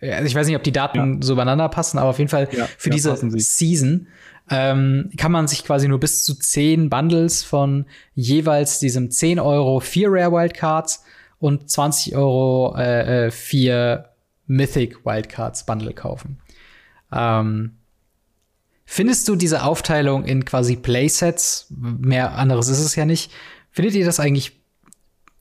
Also 0.02 0.24
ich 0.24 0.34
weiß 0.34 0.46
nicht, 0.46 0.56
ob 0.56 0.64
die 0.64 0.72
Daten 0.72 1.22
so 1.22 1.34
übereinander 1.34 1.68
passen, 1.68 1.98
aber 1.98 2.10
auf 2.10 2.18
jeden 2.18 2.28
Fall 2.30 2.48
Ja, 2.52 2.66
für 2.76 2.90
ja, 2.90 2.94
diese. 2.94 3.16
Season 3.38 4.08
ähm, 4.50 5.10
kann 5.16 5.30
man 5.30 5.46
sich 5.46 5.64
quasi 5.64 5.86
nur 5.86 6.00
bis 6.00 6.24
zu 6.24 6.34
10 6.34 6.90
Bundles 6.90 7.44
von 7.44 7.86
jeweils 8.14 8.80
diesem 8.80 9.10
10 9.10 9.38
Euro 9.38 9.80
4 9.80 10.08
Rare 10.10 10.32
Wildcards 10.32 11.04
und 11.38 11.70
20 11.70 12.16
Euro 12.16 12.74
äh, 12.76 13.26
äh, 13.26 13.30
4 13.30 14.08
Mythic 14.46 15.04
Wildcards 15.06 15.64
Bundle 15.64 15.92
kaufen. 15.94 16.38
Ähm, 17.12 17.76
Findest 18.94 19.26
du 19.26 19.36
diese 19.36 19.62
Aufteilung 19.62 20.24
in 20.24 20.44
quasi 20.44 20.76
Playsets, 20.76 21.66
mehr 21.70 22.32
anderes 22.32 22.68
ist 22.68 22.80
es 22.80 22.94
ja 22.94 23.06
nicht, 23.06 23.32
findet 23.70 23.94
ihr 23.94 24.04
das 24.04 24.20
eigentlich, 24.20 24.60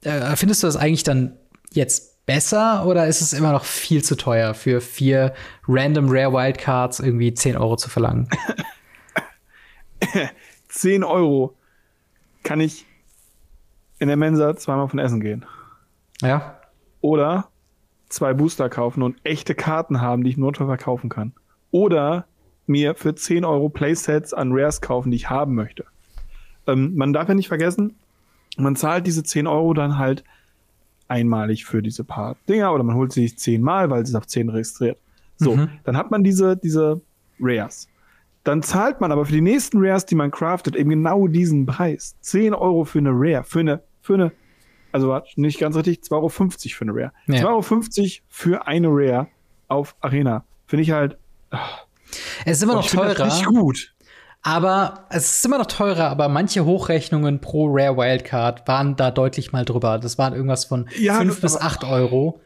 äh, 0.03 0.37
findest 0.37 0.63
du 0.63 0.67
das 0.67 0.77
eigentlich 0.77 1.03
dann 1.03 1.37
jetzt 1.73 2.10
besser 2.25 2.85
oder 2.85 3.07
ist 3.07 3.21
es 3.21 3.33
immer 3.33 3.51
noch 3.51 3.65
viel 3.65 4.03
zu 4.03 4.15
teuer 4.15 4.53
für 4.53 4.81
vier 4.81 5.33
random 5.67 6.07
Rare 6.09 6.33
Wildcards 6.33 6.99
irgendwie 6.99 7.33
10 7.33 7.57
Euro 7.57 7.75
zu 7.75 7.89
verlangen? 7.89 8.29
10 10.69 11.03
Euro 11.03 11.55
kann 12.43 12.59
ich 12.59 12.85
in 13.99 14.07
der 14.07 14.17
Mensa 14.17 14.55
zweimal 14.55 14.87
von 14.87 14.99
essen 14.99 15.21
gehen. 15.21 15.45
ja? 16.21 16.57
Oder 17.01 17.49
zwei 18.09 18.33
Booster 18.33 18.69
kaufen 18.69 19.03
und 19.03 19.17
echte 19.23 19.55
Karten 19.55 20.01
haben, 20.01 20.23
die 20.23 20.31
ich 20.31 20.37
nur 20.37 20.53
verkaufen 20.53 21.09
kann. 21.09 21.33
Oder 21.71 22.25
mir 22.67 22.95
für 22.95 23.15
10 23.15 23.45
Euro 23.45 23.69
Playsets 23.69 24.33
an 24.33 24.51
Rares 24.51 24.81
kaufen, 24.81 25.11
die 25.11 25.17
ich 25.17 25.29
haben 25.29 25.55
möchte. 25.55 25.85
Ähm, 26.67 26.95
man 26.95 27.13
darf 27.13 27.27
ja 27.27 27.33
nicht 27.33 27.47
vergessen, 27.47 27.95
man 28.57 28.75
zahlt 28.75 29.07
diese 29.07 29.23
10 29.23 29.47
Euro 29.47 29.73
dann 29.73 29.97
halt 29.97 30.23
einmalig 31.11 31.65
für 31.65 31.81
diese 31.83 32.03
paar 32.03 32.37
Dinger 32.49 32.73
oder 32.73 32.83
man 32.83 32.95
holt 32.95 33.11
sie 33.11 33.21
sich 33.27 33.37
10 33.37 33.61
Mal, 33.61 33.89
weil 33.89 34.05
sie 34.05 34.11
ist 34.11 34.15
auf 34.15 34.25
10 34.27 34.49
registriert. 34.49 34.97
So, 35.37 35.55
Mhm. 35.55 35.69
dann 35.83 35.97
hat 35.97 36.09
man 36.09 36.23
diese, 36.23 36.55
diese 36.57 37.01
Rares. 37.39 37.87
Dann 38.43 38.63
zahlt 38.63 39.01
man 39.01 39.11
aber 39.11 39.25
für 39.25 39.33
die 39.33 39.41
nächsten 39.41 39.77
Rares, 39.85 40.05
die 40.05 40.15
man 40.15 40.31
craftet, 40.31 40.75
eben 40.75 40.89
genau 40.89 41.27
diesen 41.27 41.65
Preis. 41.67 42.15
10 42.21 42.53
Euro 42.55 42.85
für 42.85 42.99
eine 42.99 43.11
Rare, 43.13 43.43
für 43.43 43.59
eine, 43.59 43.81
für 44.01 44.15
eine, 44.15 44.31
also 44.91 45.19
nicht 45.35 45.59
ganz 45.59 45.75
richtig, 45.75 45.99
2,50 46.03 46.11
Euro 46.13 46.29
für 46.29 46.81
eine 46.85 46.91
Rare. 46.95 47.11
Ja. 47.27 47.43
2,50 47.45 48.01
Euro 48.01 48.23
für 48.29 48.67
eine 48.67 48.87
Rare 48.89 49.27
auf 49.67 49.95
Arena. 50.01 50.43
Finde 50.67 50.83
ich 50.83 50.91
halt, 50.91 51.17
Es 52.45 52.57
ist 52.57 52.63
immer 52.63 52.75
noch 52.75 52.87
teurer, 52.87 53.25
nicht 53.25 53.45
gut. 53.45 53.93
Aber 54.43 55.05
es 55.09 55.37
ist 55.37 55.45
immer 55.45 55.57
noch 55.59 55.67
teurer, 55.67 56.09
aber 56.09 56.27
manche 56.29 56.65
Hochrechnungen 56.65 57.41
pro 57.41 57.67
Rare 57.71 57.95
Wildcard 57.97 58.67
waren 58.67 58.95
da 58.95 59.11
deutlich 59.11 59.51
mal 59.51 59.65
drüber. 59.65 59.99
Das 59.99 60.17
waren 60.17 60.33
irgendwas 60.33 60.65
von 60.65 60.89
Ja, 60.99 61.17
5 61.17 61.33
das- 61.35 61.41
bis 61.41 61.55
aber- 61.57 61.65
8 61.65 61.83
Euro. 61.83 62.41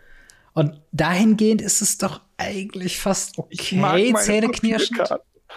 Und 0.53 0.79
dahingehend 0.91 1.61
ist 1.61 1.81
es 1.81 1.97
doch 1.97 2.21
eigentlich 2.37 2.99
fast 2.99 3.37
okay, 3.37 4.13
zähneknirschend. 4.17 4.99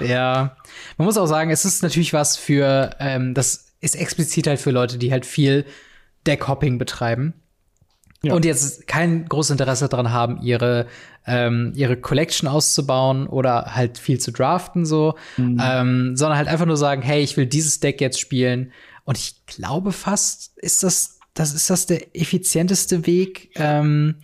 Ja, 0.00 0.56
man 0.96 1.06
muss 1.06 1.16
auch 1.16 1.26
sagen, 1.26 1.50
es 1.50 1.64
ist 1.64 1.82
natürlich 1.82 2.12
was 2.12 2.36
für, 2.36 2.90
ähm, 3.00 3.34
das 3.34 3.72
ist 3.80 3.94
explizit 3.96 4.46
halt 4.46 4.60
für 4.60 4.70
Leute, 4.70 4.98
die 4.98 5.10
halt 5.12 5.26
viel 5.26 5.64
Deckhopping 6.26 6.78
betreiben. 6.78 7.34
Ja. 8.22 8.34
Und 8.34 8.44
jetzt 8.44 8.86
kein 8.88 9.26
großes 9.28 9.52
Interesse 9.52 9.88
daran 9.88 10.12
haben, 10.12 10.40
ihre, 10.42 10.86
ähm, 11.28 11.72
ihre 11.76 11.96
Collection 11.96 12.48
auszubauen 12.48 13.26
oder 13.26 13.74
halt 13.76 13.98
viel 13.98 14.18
zu 14.18 14.32
draften, 14.32 14.84
so, 14.86 15.14
Mhm. 15.36 15.60
ähm, 15.62 16.16
sondern 16.16 16.38
halt 16.38 16.48
einfach 16.48 16.66
nur 16.66 16.76
sagen, 16.76 17.02
hey, 17.02 17.22
ich 17.22 17.36
will 17.36 17.46
dieses 17.46 17.80
Deck 17.80 18.00
jetzt 18.00 18.18
spielen. 18.18 18.72
Und 19.04 19.16
ich 19.18 19.46
glaube 19.46 19.92
fast, 19.92 20.56
ist 20.58 20.82
das, 20.82 21.18
das 21.34 21.54
ist 21.54 21.70
das 21.70 21.86
der 21.86 22.16
effizienteste 22.16 23.06
Weg, 23.06 23.50
ähm, 23.56 24.16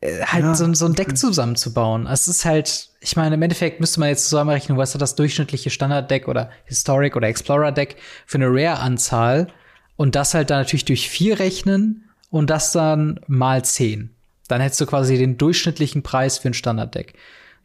äh, 0.00 0.22
halt 0.24 0.44
Ja, 0.44 0.54
so, 0.54 0.72
so 0.74 0.86
ein 0.86 0.94
Deck 0.94 1.16
zusammenzubauen. 1.16 2.06
Es 2.06 2.26
ist 2.28 2.44
halt, 2.44 2.90
ich 3.00 3.16
meine, 3.16 3.34
im 3.36 3.42
Endeffekt 3.42 3.80
müsste 3.80 4.00
man 4.00 4.08
jetzt 4.08 4.24
zusammenrechnen, 4.28 4.78
was 4.78 4.94
hat 4.94 5.02
das 5.02 5.14
durchschnittliche 5.14 5.70
Standard-Deck 5.70 6.28
oder 6.28 6.50
Historic 6.64 7.16
oder 7.16 7.28
Explorer-Deck 7.28 7.96
für 8.26 8.38
eine 8.38 8.48
Rare-Anzahl 8.48 9.48
und 9.96 10.14
das 10.14 10.34
halt 10.34 10.50
dann 10.50 10.60
natürlich 10.60 10.84
durch 10.84 11.08
vier 11.08 11.38
rechnen 11.38 12.08
und 12.30 12.50
das 12.50 12.72
dann 12.72 13.20
mal 13.26 13.64
zehn. 13.64 14.10
Dann 14.52 14.60
hättest 14.60 14.82
du 14.82 14.86
quasi 14.86 15.16
den 15.16 15.38
durchschnittlichen 15.38 16.02
Preis 16.02 16.36
für 16.36 16.48
ein 16.48 16.54
Standard-Deck. 16.54 17.14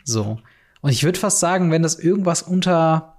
So. 0.06 0.40
Und 0.80 0.92
ich 0.92 1.04
würde 1.04 1.20
fast 1.20 1.42
sagen, 1.42 1.70
wenn 1.70 1.84
das 1.84 2.00
irgendwas 2.00 2.42
unter 2.42 3.18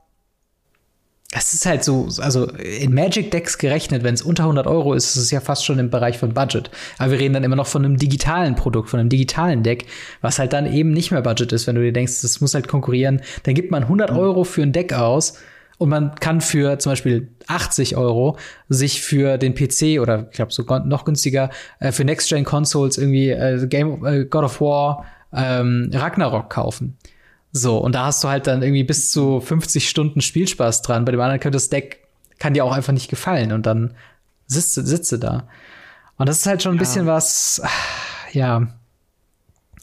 es 1.31 1.53
ist 1.53 1.67
halt 1.67 1.85
so, 1.85 2.09
also 2.21 2.47
in 2.47 2.95
Magic 2.95 3.31
Decks 3.31 3.59
gerechnet, 3.59 4.03
wenn 4.03 4.15
es 4.15 4.23
unter 4.23 4.45
100 4.45 4.67
Euro 4.67 4.95
ist, 4.95 5.15
ist 5.15 5.17
es 5.17 5.31
ja 5.31 5.41
fast 5.41 5.67
schon 5.67 5.79
im 5.79 5.91
Bereich 5.91 6.17
von 6.17 6.33
Budget. 6.33 6.71
Aber 6.97 7.11
wir 7.11 7.19
reden 7.19 7.35
dann 7.35 7.45
immer 7.45 7.57
noch 7.57 7.67
von 7.67 7.85
einem 7.85 7.99
digitalen 7.99 8.55
Produkt, 8.55 8.89
von 8.89 9.01
einem 9.01 9.11
digitalen 9.11 9.63
Deck, 9.63 9.85
was 10.23 10.39
halt 10.39 10.55
dann 10.55 10.73
eben 10.73 10.93
nicht 10.93 11.11
mehr 11.11 11.21
Budget 11.21 11.53
ist, 11.53 11.67
wenn 11.67 11.75
du 11.75 11.83
dir 11.83 11.93
denkst, 11.93 12.23
das 12.23 12.41
muss 12.41 12.55
halt 12.55 12.69
konkurrieren. 12.69 13.21
Dann 13.43 13.53
gibt 13.53 13.71
man 13.71 13.83
100 13.83 14.11
Euro 14.13 14.45
für 14.45 14.63
ein 14.63 14.73
Deck 14.73 14.95
aus 14.95 15.35
und 15.79 15.89
man 15.89 16.15
kann 16.17 16.41
für 16.41 16.79
zum 16.79 16.93
Beispiel 16.93 17.29
80 17.47 17.97
Euro 17.97 18.37
sich 18.69 19.01
für 19.03 19.39
den 19.39 19.55
PC 19.55 20.01
oder 20.01 20.27
ich 20.31 20.37
glaube 20.37 20.53
so 20.53 20.63
noch 20.85 21.05
günstiger 21.05 21.51
äh, 21.81 21.93
für 21.93 22.05
Next-Gen-Consoles 22.05 22.99
irgendwie 22.99 23.31
äh, 23.31 23.67
Game 23.69 24.05
äh, 24.05 24.25
God 24.25 24.45
of 24.45 24.61
War 24.61 25.07
ähm, 25.33 25.91
Ragnarok 25.95 26.51
kaufen. 26.51 26.97
So, 27.53 27.79
und 27.79 27.95
da 27.95 28.07
hast 28.07 28.23
du 28.23 28.29
halt 28.29 28.47
dann 28.47 28.63
irgendwie 28.63 28.85
bis 28.85 29.11
zu 29.11 29.41
50 29.41 29.89
Stunden 29.89 30.21
Spielspaß 30.21 30.83
dran. 30.83 31.05
Bei 31.05 31.13
dem 31.13 31.21
anderen 31.21 31.41
könnte 31.41 31.57
das 31.57 31.71
Deck, 31.71 32.07
kann 32.39 32.55
dir 32.55 32.65
auch 32.65 32.73
einfach 32.73 32.93
nicht 32.93 33.09
gefallen 33.09 33.53
und 33.53 33.65
dann 33.65 33.95
sitze, 34.47 34.85
sitze 34.87 35.19
da. 35.19 35.49
Und 36.17 36.29
das 36.29 36.39
ist 36.39 36.47
halt 36.47 36.63
schon 36.63 36.73
ein 36.73 36.77
Ja. 36.77 36.81
bisschen 36.81 37.07
was, 37.07 37.63
ja. 38.33 38.69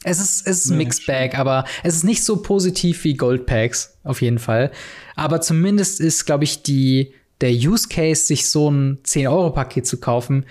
Es 0.06 0.20
ist, 0.20 0.46
es 0.46 0.60
ist 0.60 0.70
ein 0.70 0.78
Ja, 0.78 0.84
Mixed 0.84 1.06
Bag, 1.06 1.36
aber 1.36 1.64
es 1.82 1.96
ist 1.96 2.04
nicht 2.04 2.22
so 2.22 2.40
positiv 2.40 3.02
wie 3.02 3.14
Gold 3.14 3.44
Packs, 3.44 3.98
auf 4.04 4.22
jeden 4.22 4.38
Fall. 4.38 4.70
Aber 5.16 5.40
zumindest 5.40 6.00
ist, 6.00 6.26
glaube 6.26 6.44
ich, 6.44 6.62
die, 6.62 7.12
der 7.40 7.50
Use 7.50 7.88
Case, 7.88 8.24
sich 8.24 8.48
so 8.48 8.70
ein 8.70 9.02
10-Euro-Paket 9.02 9.84
zu 9.84 9.98
kaufen, 9.98 10.46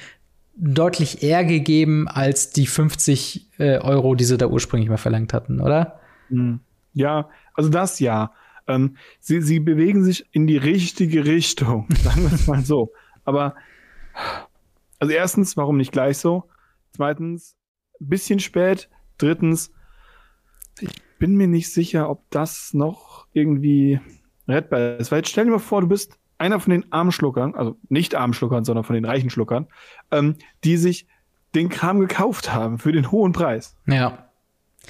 deutlich 0.58 1.24
eher 1.24 1.46
gegeben 1.46 2.10
als 2.10 2.50
die 2.50 2.68
50 2.68 3.60
äh, 3.60 3.78
Euro, 3.78 4.16
die 4.16 4.26
sie 4.26 4.38
da 4.38 4.48
ursprünglich 4.48 4.90
mal 4.90 4.98
verlangt 4.98 5.32
hatten, 5.32 5.62
oder? 5.62 6.02
Hm. 6.28 6.60
Ja, 6.92 7.30
also 7.54 7.70
das 7.70 8.02
ja. 8.02 8.34
Ähm, 8.68 8.98
sie, 9.22 9.42
sie 9.42 9.62
bewegen 9.62 10.04
sich 10.04 10.26
in 10.34 10.48
die 10.48 10.58
richtige 10.58 11.24
Richtung, 11.26 11.88
sagen 12.04 12.24
wir 12.24 12.34
es 12.34 12.46
mal 12.48 12.66
so. 12.66 12.92
Aber 13.24 13.56
also 15.00 15.14
erstens, 15.14 15.56
warum 15.56 15.78
nicht 15.78 15.94
gleich 15.94 16.18
so? 16.18 16.50
Zweitens, 16.92 17.56
bisschen 18.00 18.42
spät. 18.42 18.90
Drittens, 19.18 19.72
ich 20.80 20.90
bin 21.20 21.36
mir 21.36 21.48
nicht 21.48 21.72
sicher, 21.72 22.10
ob 22.10 22.24
das 22.30 22.74
noch 22.74 23.28
irgendwie 23.34 24.00
rettbar 24.48 24.98
ist. 24.98 25.12
Weil 25.12 25.20
jetzt 25.20 25.30
stell 25.30 25.46
dir 25.46 25.52
mal 25.52 25.60
vor, 25.60 25.82
du 25.82 25.88
bist 25.88 26.18
einer 26.38 26.60
von 26.60 26.72
den 26.72 26.92
Armschluckern, 26.92 27.56
also 27.56 27.78
nicht 27.90 28.16
Armschluckern, 28.16 28.66
sondern 28.66 28.84
von 28.84 28.96
den 28.96 29.06
reichen 29.06 29.30
Schluckern, 29.30 29.68
ähm, 30.12 30.36
die 30.64 30.78
sich 30.78 31.08
den 31.54 31.70
Kram 31.70 32.00
gekauft 32.00 32.54
haben 32.54 32.78
für 32.78 32.92
den 32.92 33.12
hohen 33.12 33.32
Preis. 33.32 33.76
Ja. 33.88 34.30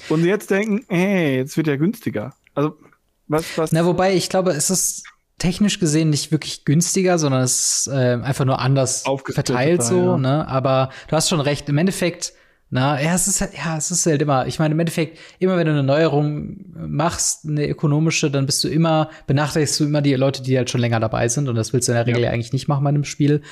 Und 0.08 0.24
jetzt 0.24 0.50
denken, 0.50 0.84
hey, 0.88 1.36
jetzt 1.36 1.56
wird 1.56 1.68
ja 1.68 1.76
günstiger. 1.76 2.34
Also, 2.54 2.76
was, 3.28 3.56
was? 3.56 3.72
Na, 3.72 3.86
wobei, 3.86 4.14
ich 4.14 4.28
glaube, 4.28 4.50
es 4.50 4.70
ist 4.70 5.04
technisch 5.38 5.78
gesehen 5.78 6.10
nicht 6.10 6.32
wirklich 6.32 6.64
günstiger, 6.64 7.18
sondern 7.18 7.42
es 7.42 7.86
ist 7.86 7.92
äh, 7.92 8.18
einfach 8.22 8.44
nur 8.44 8.58
anders 8.58 9.04
verteilt 9.26 9.82
so, 9.82 10.12
ja. 10.12 10.18
ne? 10.18 10.48
Aber 10.48 10.90
du 11.08 11.16
hast 11.16 11.28
schon 11.28 11.40
recht. 11.40 11.68
Im 11.68 11.78
Endeffekt, 11.78 12.32
na, 12.68 13.00
ja, 13.00 13.14
es 13.14 13.28
ist 13.28 13.40
halt, 13.40 13.52
ja, 13.56 13.76
es 13.76 13.92
ist 13.92 14.06
halt 14.06 14.20
immer, 14.20 14.46
ich 14.46 14.58
meine, 14.58 14.74
im 14.74 14.80
Endeffekt, 14.80 15.18
immer 15.38 15.56
wenn 15.56 15.66
du 15.66 15.72
eine 15.72 15.84
Neuerung 15.84 16.64
machst, 16.74 17.46
eine 17.46 17.68
ökonomische, 17.68 18.28
dann 18.28 18.44
bist 18.44 18.64
du 18.64 18.68
immer, 18.68 19.08
benachteiligst 19.28 19.78
du 19.78 19.84
immer 19.84 20.02
die 20.02 20.14
Leute, 20.14 20.42
die 20.42 20.56
halt 20.56 20.68
schon 20.68 20.80
länger 20.80 20.98
dabei 20.98 21.28
sind. 21.28 21.48
Und 21.48 21.54
das 21.54 21.72
willst 21.72 21.86
du 21.86 21.92
in 21.92 21.96
der 21.96 22.06
Regel 22.06 22.22
ja, 22.22 22.28
ja 22.28 22.32
eigentlich 22.32 22.52
nicht 22.52 22.66
machen 22.66 22.82
bei 22.82 22.88
einem 22.88 23.04
Spiel. 23.04 23.42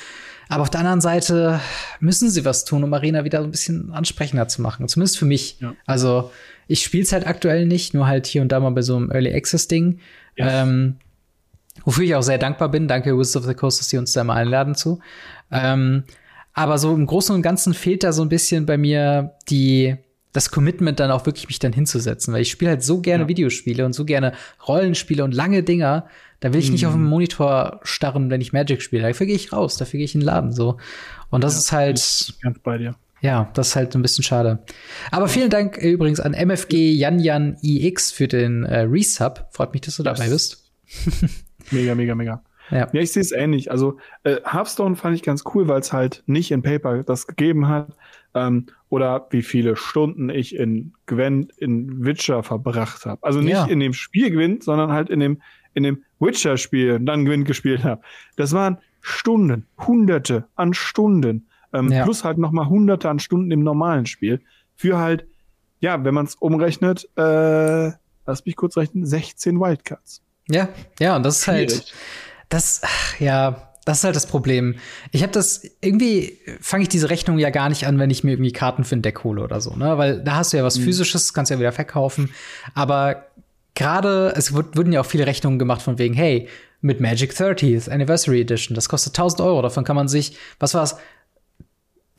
Aber 0.48 0.62
auf 0.62 0.70
der 0.70 0.80
anderen 0.80 1.00
Seite 1.00 1.60
müssen 2.00 2.28
sie 2.28 2.44
was 2.44 2.64
tun, 2.64 2.82
um 2.82 2.92
Arena 2.92 3.24
wieder 3.24 3.40
ein 3.40 3.52
bisschen 3.52 3.92
ansprechender 3.92 4.48
zu 4.48 4.62
machen. 4.62 4.88
Zumindest 4.88 5.16
für 5.16 5.26
mich. 5.26 5.58
Ja. 5.60 5.74
Also, 5.86 6.32
ich 6.66 6.82
spiele 6.82 7.04
es 7.04 7.12
halt 7.12 7.26
aktuell 7.26 7.66
nicht, 7.66 7.94
nur 7.94 8.08
halt 8.08 8.26
hier 8.26 8.42
und 8.42 8.50
da 8.50 8.58
mal 8.58 8.70
bei 8.70 8.82
so 8.82 8.96
einem 8.96 9.12
Early 9.12 9.32
Access 9.32 9.68
Ding. 9.68 10.00
Yes. 10.36 10.48
Ähm, 10.50 10.96
wofür 11.84 12.04
ich 12.04 12.14
auch 12.16 12.22
sehr 12.22 12.38
dankbar 12.38 12.68
bin. 12.68 12.88
Danke, 12.88 13.16
Wizards 13.16 13.36
of 13.36 13.44
the 13.44 13.54
Coast, 13.54 13.78
dass 13.78 13.88
sie 13.88 13.98
uns 13.98 14.12
da 14.12 14.24
mal 14.24 14.34
einladen 14.34 14.74
zu. 14.74 14.98
Ähm, 15.52 16.02
aber 16.54 16.78
so 16.78 16.94
im 16.94 17.06
Großen 17.06 17.34
und 17.34 17.42
Ganzen 17.42 17.74
fehlt 17.74 18.04
da 18.04 18.12
so 18.12 18.22
ein 18.22 18.28
bisschen 18.28 18.64
bei 18.64 18.78
mir 18.78 19.34
die, 19.48 19.96
das 20.32 20.50
Commitment 20.50 21.00
dann 21.00 21.10
auch 21.10 21.26
wirklich 21.26 21.48
mich 21.48 21.58
dann 21.58 21.72
hinzusetzen, 21.72 22.32
weil 22.32 22.42
ich 22.42 22.50
spiele 22.50 22.70
halt 22.70 22.82
so 22.82 23.00
gerne 23.00 23.24
ja. 23.24 23.28
Videospiele 23.28 23.84
und 23.84 23.92
so 23.92 24.04
gerne 24.04 24.32
Rollenspiele 24.66 25.24
und 25.24 25.34
lange 25.34 25.62
Dinger. 25.64 26.06
Da 26.40 26.52
will 26.52 26.60
ich 26.60 26.70
nicht 26.70 26.82
mhm. 26.82 26.88
auf 26.88 26.94
dem 26.94 27.04
Monitor 27.04 27.80
starren, 27.82 28.30
wenn 28.30 28.40
ich 28.40 28.52
Magic 28.52 28.82
spiele. 28.82 29.02
Dafür 29.02 29.26
gehe 29.26 29.34
ich 29.34 29.52
raus, 29.52 29.76
dafür 29.76 29.98
gehe 29.98 30.04
ich 30.04 30.14
in 30.14 30.20
den 30.20 30.26
Laden 30.26 30.52
so. 30.52 30.78
Und 31.30 31.42
das 31.42 31.54
ja, 31.54 31.58
ist 31.58 31.72
halt. 31.72 32.34
Ganz 32.42 32.58
bei 32.60 32.78
dir. 32.78 32.94
Ja, 33.20 33.50
das 33.54 33.68
ist 33.68 33.76
halt 33.76 33.94
ein 33.96 34.02
bisschen 34.02 34.22
schade. 34.22 34.58
Aber 35.10 35.28
vielen 35.28 35.48
Dank 35.48 35.78
äh, 35.78 35.90
übrigens 35.90 36.20
an 36.20 36.34
MFG 36.34 36.92
IX 36.92 38.12
für 38.12 38.28
den 38.28 38.64
äh, 38.64 38.80
Resub. 38.80 39.48
Freut 39.50 39.72
mich, 39.72 39.80
dass 39.80 39.96
du 39.96 40.02
dabei 40.02 40.28
bist. 40.28 40.70
mega, 41.70 41.94
mega, 41.94 42.14
mega. 42.14 42.42
Ja, 42.70 42.88
ja 42.92 43.00
ich 43.00 43.12
sehe 43.12 43.22
es 43.22 43.32
ähnlich. 43.32 43.70
Also 43.70 43.98
äh, 44.22 44.36
Hearthstone 44.44 44.96
fand 44.96 45.16
ich 45.16 45.22
ganz 45.22 45.44
cool, 45.54 45.68
weil 45.68 45.80
es 45.80 45.92
halt 45.92 46.22
nicht 46.26 46.50
in 46.50 46.62
Paper 46.62 47.02
das 47.02 47.26
gegeben 47.26 47.68
hat. 47.68 47.88
Ähm, 48.34 48.66
oder 48.88 49.26
wie 49.30 49.42
viele 49.42 49.76
Stunden 49.76 50.28
ich 50.28 50.54
in 50.54 50.92
Gwent 51.06 51.52
in 51.58 52.04
Witcher 52.04 52.42
verbracht 52.42 53.06
habe. 53.06 53.22
Also 53.22 53.40
nicht 53.40 53.52
ja. 53.52 53.64
in 53.66 53.80
dem 53.80 53.92
Spiel 53.92 54.30
Gwent, 54.30 54.62
sondern 54.62 54.92
halt 54.92 55.10
in 55.10 55.20
dem, 55.20 55.42
in 55.74 55.82
dem 55.82 56.04
Witcher-Spiel 56.20 57.00
dann 57.00 57.24
Gwent 57.24 57.46
gespielt 57.46 57.84
habe. 57.84 58.02
Das 58.36 58.52
waren 58.52 58.78
Stunden, 59.00 59.66
Hunderte 59.78 60.46
an 60.54 60.74
Stunden. 60.74 61.46
Ähm, 61.72 61.90
ja. 61.90 62.04
Plus 62.04 62.24
halt 62.24 62.38
nochmal 62.38 62.68
Hunderte 62.68 63.08
an 63.10 63.18
Stunden 63.18 63.50
im 63.50 63.62
normalen 63.62 64.06
Spiel. 64.06 64.40
Für 64.76 64.98
halt, 64.98 65.26
ja, 65.80 66.04
wenn 66.04 66.14
man 66.14 66.26
es 66.26 66.36
umrechnet, 66.36 67.08
äh, 67.16 67.90
lass 68.26 68.46
mich 68.46 68.56
kurz 68.56 68.76
rechnen, 68.76 69.04
16 69.04 69.60
Wildcards. 69.60 70.22
Ja, 70.48 70.68
ja, 70.98 71.16
und 71.16 71.24
das 71.24 71.40
ist 71.40 71.48
halt, 71.48 71.94
das, 72.48 72.80
ach, 72.84 73.20
ja, 73.20 73.74
das 73.84 73.98
ist 73.98 74.04
halt 74.04 74.16
das 74.16 74.26
Problem. 74.26 74.76
Ich 75.12 75.22
habe 75.22 75.32
das 75.32 75.62
irgendwie 75.80 76.38
fange 76.60 76.82
ich 76.82 76.88
diese 76.88 77.10
Rechnung 77.10 77.38
ja 77.38 77.50
gar 77.50 77.68
nicht 77.68 77.86
an, 77.86 77.98
wenn 77.98 78.10
ich 78.10 78.24
mir 78.24 78.32
irgendwie 78.32 78.52
Karten 78.52 78.84
für 78.84 78.96
ein 78.96 79.02
Deck 79.02 79.24
hole 79.24 79.42
oder 79.42 79.60
so, 79.60 79.74
ne? 79.76 79.98
Weil 79.98 80.22
da 80.22 80.36
hast 80.36 80.52
du 80.52 80.56
ja 80.56 80.64
was 80.64 80.78
mhm. 80.78 80.84
physisches, 80.84 81.34
kannst 81.34 81.50
ja 81.50 81.58
wieder 81.58 81.72
verkaufen, 81.72 82.30
aber 82.74 83.26
gerade 83.74 84.32
es 84.36 84.54
wurden 84.54 84.92
ja 84.92 85.00
auch 85.00 85.06
viele 85.06 85.26
Rechnungen 85.26 85.58
gemacht 85.58 85.82
von 85.82 85.98
wegen, 85.98 86.14
hey, 86.14 86.48
mit 86.80 87.00
Magic 87.00 87.32
30th 87.32 87.90
Anniversary 87.90 88.40
Edition, 88.40 88.74
das 88.74 88.88
kostet 88.88 89.14
1000 89.14 89.40
Euro, 89.40 89.62
davon 89.62 89.84
kann 89.84 89.96
man 89.96 90.08
sich, 90.08 90.36
was 90.58 90.74
war's, 90.74 90.96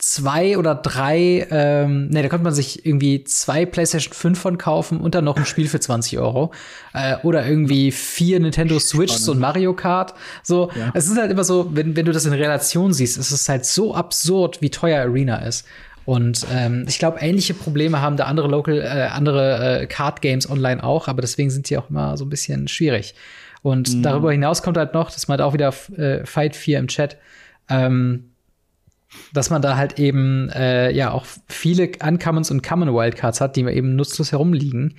zwei 0.08 0.56
oder 0.56 0.76
drei, 0.76 1.48
ähm, 1.50 2.08
ne, 2.10 2.22
da 2.22 2.28
konnte 2.28 2.44
man 2.44 2.54
sich 2.54 2.86
irgendwie 2.86 3.24
zwei 3.24 3.66
PlayStation 3.66 4.14
5 4.14 4.38
von 4.38 4.56
kaufen 4.56 5.00
und 5.00 5.16
dann 5.16 5.24
noch 5.24 5.36
ein 5.36 5.44
Spiel 5.44 5.66
für 5.66 5.80
20 5.80 6.20
Euro. 6.20 6.52
Äh, 6.94 7.16
oder 7.24 7.44
irgendwie 7.44 7.90
vier 7.90 8.38
Nintendo 8.38 8.78
Switch 8.78 9.26
und 9.26 9.40
Mario 9.40 9.74
Kart. 9.74 10.14
So, 10.44 10.70
ja. 10.76 10.92
es 10.94 11.08
ist 11.08 11.18
halt 11.18 11.32
immer 11.32 11.42
so, 11.42 11.74
wenn, 11.74 11.96
wenn 11.96 12.06
du 12.06 12.12
das 12.12 12.24
in 12.24 12.32
Relation 12.32 12.92
siehst, 12.92 13.18
es 13.18 13.32
ist 13.32 13.48
halt 13.48 13.66
so 13.66 13.96
absurd, 13.96 14.62
wie 14.62 14.70
teuer 14.70 15.00
Arena 15.00 15.38
ist. 15.38 15.66
Und 16.04 16.46
ähm, 16.52 16.84
ich 16.86 17.00
glaube, 17.00 17.18
ähnliche 17.20 17.54
Probleme 17.54 18.00
haben 18.00 18.16
da 18.16 18.26
andere 18.26 18.46
Local, 18.46 18.78
äh, 18.78 19.08
andere 19.12 19.80
äh, 19.80 19.86
Card 19.86 20.22
Games 20.22 20.48
online 20.48 20.84
auch, 20.84 21.08
aber 21.08 21.20
deswegen 21.20 21.50
sind 21.50 21.68
die 21.68 21.76
auch 21.76 21.90
immer 21.90 22.16
so 22.16 22.24
ein 22.24 22.30
bisschen 22.30 22.68
schwierig. 22.68 23.16
Und 23.62 23.92
mhm. 23.92 24.02
darüber 24.04 24.30
hinaus 24.30 24.62
kommt 24.62 24.76
halt 24.76 24.94
noch, 24.94 25.10
man 25.26 25.38
halt 25.38 25.40
auch 25.40 25.52
wieder 25.52 25.74
äh, 25.96 26.24
Fight 26.24 26.54
4 26.54 26.78
im 26.78 26.86
Chat, 26.86 27.16
ähm, 27.68 28.30
dass 29.32 29.50
man 29.50 29.62
da 29.62 29.76
halt 29.76 29.98
eben 29.98 30.48
äh, 30.50 30.90
ja 30.90 31.12
auch 31.12 31.26
viele 31.48 31.90
Uncommons 32.04 32.50
und 32.50 32.62
Common 32.62 32.92
Wildcards 32.92 33.40
hat, 33.40 33.56
die 33.56 33.62
eben 33.62 33.96
nutzlos 33.96 34.32
herumliegen. 34.32 34.94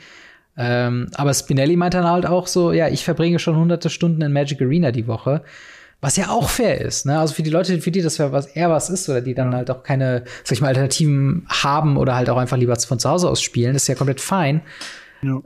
Ähm, 0.57 1.09
aber 1.15 1.33
Spinelli 1.33 1.75
meint 1.75 1.93
dann 1.93 2.05
halt 2.05 2.25
auch 2.25 2.47
so, 2.47 2.71
ja, 2.71 2.87
ich 2.87 3.03
verbringe 3.03 3.37
schon 3.37 3.55
hunderte 3.55 3.89
Stunden 3.89 4.21
in 4.21 4.33
Magic 4.33 4.61
Arena 4.61 4.91
die 4.91 5.07
Woche. 5.07 5.43
Was 5.99 6.15
ja 6.15 6.29
auch 6.29 6.49
fair 6.49 6.79
ist, 6.79 7.07
ne? 7.07 7.19
Also 7.19 7.33
für 7.33 7.41
die 7.41 7.49
Leute, 7.49 7.81
für 7.81 7.89
die 7.89 8.03
das 8.03 8.19
ja 8.19 8.31
was 8.31 8.45
eher 8.45 8.69
was 8.69 8.91
ist, 8.91 9.09
oder 9.09 9.19
die 9.19 9.33
dann 9.33 9.55
halt 9.55 9.71
auch 9.71 9.81
keine, 9.81 10.25
sag 10.43 10.53
ich 10.53 10.61
mal, 10.61 10.67
Alternativen 10.67 11.47
haben 11.49 11.97
oder 11.97 12.15
halt 12.15 12.29
auch 12.29 12.37
einfach 12.37 12.57
lieber 12.57 12.75
von 12.75 12.99
zu 12.99 13.09
Hause 13.09 13.29
aus 13.29 13.41
spielen, 13.41 13.75
ist 13.75 13.87
ja 13.87 13.95
komplett 13.95 14.21
fein. 14.21 14.61
Ja. 15.23 15.41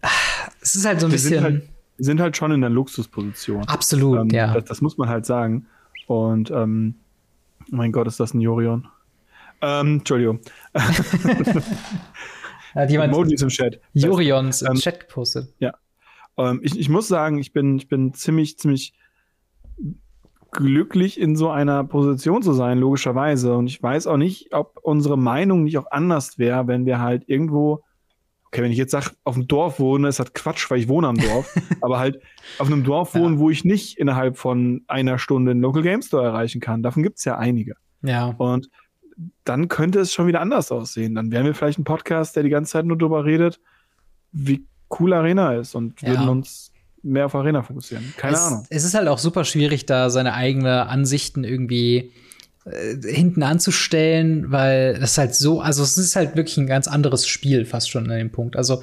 Es 0.62 0.76
ist 0.76 0.86
halt 0.86 1.00
so 1.00 1.08
ein 1.08 1.12
wir 1.12 1.16
bisschen. 1.16 1.32
Sind 1.32 1.44
halt, 1.44 1.64
wir 1.98 2.06
sind 2.06 2.20
halt 2.20 2.36
schon 2.36 2.52
in 2.52 2.62
der 2.62 2.70
Luxusposition. 2.70 3.66
Absolut, 3.68 4.20
ähm, 4.20 4.30
ja. 4.30 4.54
Das, 4.54 4.66
das, 4.66 4.82
muss 4.82 4.98
man 4.98 5.08
halt 5.08 5.26
sagen. 5.26 5.68
Und 6.08 6.52
ähm, 6.52 6.96
mein 7.72 7.92
Gott, 7.92 8.08
ist 8.08 8.20
das 8.20 8.34
ein 8.34 8.42
Jorion? 8.42 8.88
Ähm, 9.62 9.98
Entschuldigung. 10.00 10.42
Hat 12.74 12.90
jemand 12.90 13.14
Emojis 13.14 13.42
im 13.42 13.50
Chat. 13.50 13.80
Jorions 13.94 14.62
im 14.62 14.74
ähm, 14.74 14.76
Chat 14.76 15.00
gepostet. 15.02 15.54
Ja. 15.60 15.74
Ähm, 16.38 16.60
ich, 16.64 16.80
ich 16.80 16.90
muss 16.90 17.08
sagen, 17.08 17.38
ich 17.38 17.54
bin, 17.54 17.78
ich 17.78 17.88
bin 17.88 18.14
ziemlich, 18.14 18.58
ziemlich 18.58 18.94
glücklich 20.52 21.20
in 21.20 21.36
so 21.36 21.50
einer 21.50 21.84
Position 21.84 22.42
zu 22.42 22.54
sein, 22.54 22.78
logischerweise. 22.78 23.56
Und 23.56 23.68
ich 23.68 23.82
weiß 23.82 24.08
auch 24.08 24.18
nicht, 24.18 24.54
ob 24.54 24.80
unsere 24.82 25.18
Meinung 25.18 25.64
nicht 25.64 25.78
auch 25.78 25.90
anders 25.92 26.38
wäre, 26.38 26.68
wenn 26.68 26.86
wir 26.86 27.00
halt 27.00 27.24
irgendwo 27.28 27.84
okay, 28.52 28.64
wenn 28.64 28.72
ich 28.72 28.78
jetzt 28.78 28.92
sage, 28.92 29.12
auf 29.24 29.36
dem 29.36 29.48
Dorf 29.48 29.80
wohne, 29.80 30.10
ist 30.10 30.20
das 30.20 30.34
Quatsch, 30.34 30.70
weil 30.70 30.80
ich 30.80 30.90
wohne 30.90 31.08
am 31.08 31.18
Dorf, 31.18 31.56
aber 31.82 32.00
halt 32.00 32.22
auf 32.60 32.68
einem 32.68 32.84
Dorf 32.84 33.16
wohnen, 33.16 33.36
ja. 33.36 33.40
wo 33.40 33.50
ich 33.50 33.64
nicht 33.64 33.98
innerhalb 33.98 34.38
von 34.38 34.84
einer 34.88 35.18
Stunde 35.18 35.52
einen 35.52 35.62
Local 35.62 35.82
Game 35.82 36.02
Store 36.02 36.26
erreichen 36.26 36.60
kann. 36.60 36.84
Davon 36.84 37.02
gibt's 37.02 37.24
ja 37.24 37.38
einige. 37.38 37.76
Ja. 38.04 38.36
Und 38.38 38.70
dann 39.46 39.70
könnte 39.70 40.00
es 40.00 40.12
schon 40.12 40.28
wieder 40.28 40.42
anders 40.42 40.72
aussehen. 40.72 41.16
Dann 41.16 41.32
wären 41.32 41.46
wir 41.46 41.54
vielleicht 41.54 41.80
ein 41.80 41.86
Podcast, 41.86 42.36
der 42.36 42.44
die 42.44 42.50
ganze 42.50 42.74
Zeit 42.74 42.86
nur 42.86 42.98
darüber 42.98 43.24
redet, 43.24 43.62
wie 44.34 44.66
cool 45.00 45.14
Arena 45.14 45.56
ist 45.56 45.74
und 45.74 46.02
ja. 46.02 46.10
würden 46.10 46.28
uns 46.28 46.72
mehr 47.04 47.28
auf 47.28 47.36
Arena 47.36 47.64
fokussieren. 47.64 48.14
Keine 48.18 48.36
es, 48.36 48.42
Ahnung. 48.42 48.68
Es 48.70 48.84
ist 48.84 48.94
halt 48.94 49.08
auch 49.08 49.18
super 49.18 49.46
schwierig, 49.46 49.86
da 49.86 50.10
seine 50.10 50.34
eigenen 50.34 50.68
Ansichten 50.68 51.44
irgendwie 51.46 52.12
hinten 52.66 53.42
anzustellen, 53.44 54.52
weil 54.52 55.00
das 55.00 55.18
halt 55.18 55.34
so, 55.34 55.62
also 55.62 55.82
es 55.82 55.98
ist 55.98 56.16
halt 56.16 56.36
wirklich 56.36 56.58
ein 56.58 56.68
ganz 56.68 56.88
anderes 56.88 57.26
Spiel 57.26 57.66
fast 57.66 57.90
schon 57.90 58.10
an 58.10 58.18
dem 58.18 58.32
Punkt. 58.32 58.56
Also 58.56 58.82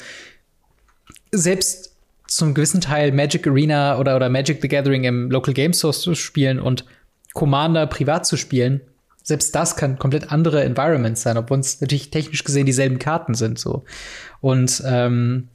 selbst 1.31 1.95
zum 2.27 2.55
gewissen 2.55 2.81
Teil 2.81 3.13
Magic 3.13 3.47
Arena 3.47 3.99
oder, 3.99 4.17
oder 4.17 4.29
Magic 4.29 4.61
the 4.61 4.69
Gathering 4.69 5.05
im 5.05 5.31
Local 5.31 5.55
Game 5.55 5.73
Source 5.73 6.01
zu 6.01 6.15
spielen 6.15 6.59
und 6.59 6.85
Commander 7.35 7.87
privat 7.87 8.27
zu 8.27 8.37
spielen, 8.37 8.81
selbst 9.23 9.55
das 9.55 9.77
kann 9.77 9.99
komplett 9.99 10.33
andere 10.33 10.65
Environments 10.65 11.23
sein, 11.23 11.37
obwohl 11.37 11.61
es 11.61 11.81
natürlich 11.81 12.11
technisch 12.11 12.45
gesehen 12.45 12.67
dieselben 12.67 12.99
Karten 12.99 13.35
sind 13.35 13.59
so. 13.59 13.85
Und 14.41 14.83
ähm, 14.87 15.49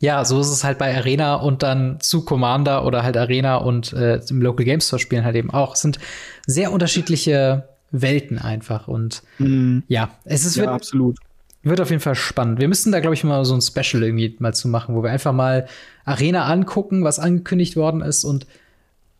ja, 0.00 0.24
so 0.24 0.40
ist 0.40 0.48
es 0.48 0.64
halt 0.64 0.78
bei 0.78 0.96
Arena 0.96 1.36
und 1.36 1.62
dann 1.62 2.00
zu 2.00 2.24
Commander 2.24 2.86
oder 2.86 3.02
halt 3.02 3.18
Arena 3.18 3.56
und 3.56 3.92
äh, 3.92 4.20
im 4.30 4.40
Local 4.40 4.64
Game 4.64 4.80
Store 4.80 4.98
spielen 4.98 5.24
halt 5.24 5.36
eben 5.36 5.50
auch. 5.50 5.74
Es 5.74 5.82
sind 5.82 5.98
sehr 6.46 6.72
unterschiedliche 6.72 7.68
Welten 7.90 8.38
einfach. 8.38 8.88
Und 8.88 9.22
mm. 9.38 9.80
ja, 9.88 10.10
es 10.24 10.46
ist 10.46 10.56
ja, 10.56 10.62
wird, 10.62 10.72
absolut. 10.72 11.18
Wird 11.62 11.82
auf 11.82 11.90
jeden 11.90 12.00
Fall 12.00 12.14
spannend. 12.14 12.60
Wir 12.60 12.68
müssen 12.68 12.92
da, 12.92 13.00
glaube 13.00 13.14
ich, 13.14 13.24
mal 13.24 13.44
so 13.44 13.54
ein 13.54 13.60
Special 13.60 14.02
irgendwie 14.02 14.34
mal 14.38 14.54
zu 14.54 14.68
machen, 14.68 14.94
wo 14.94 15.02
wir 15.02 15.10
einfach 15.10 15.34
mal 15.34 15.66
Arena 16.06 16.46
angucken, 16.46 17.04
was 17.04 17.18
angekündigt 17.18 17.76
worden 17.76 18.00
ist 18.00 18.24
und 18.24 18.46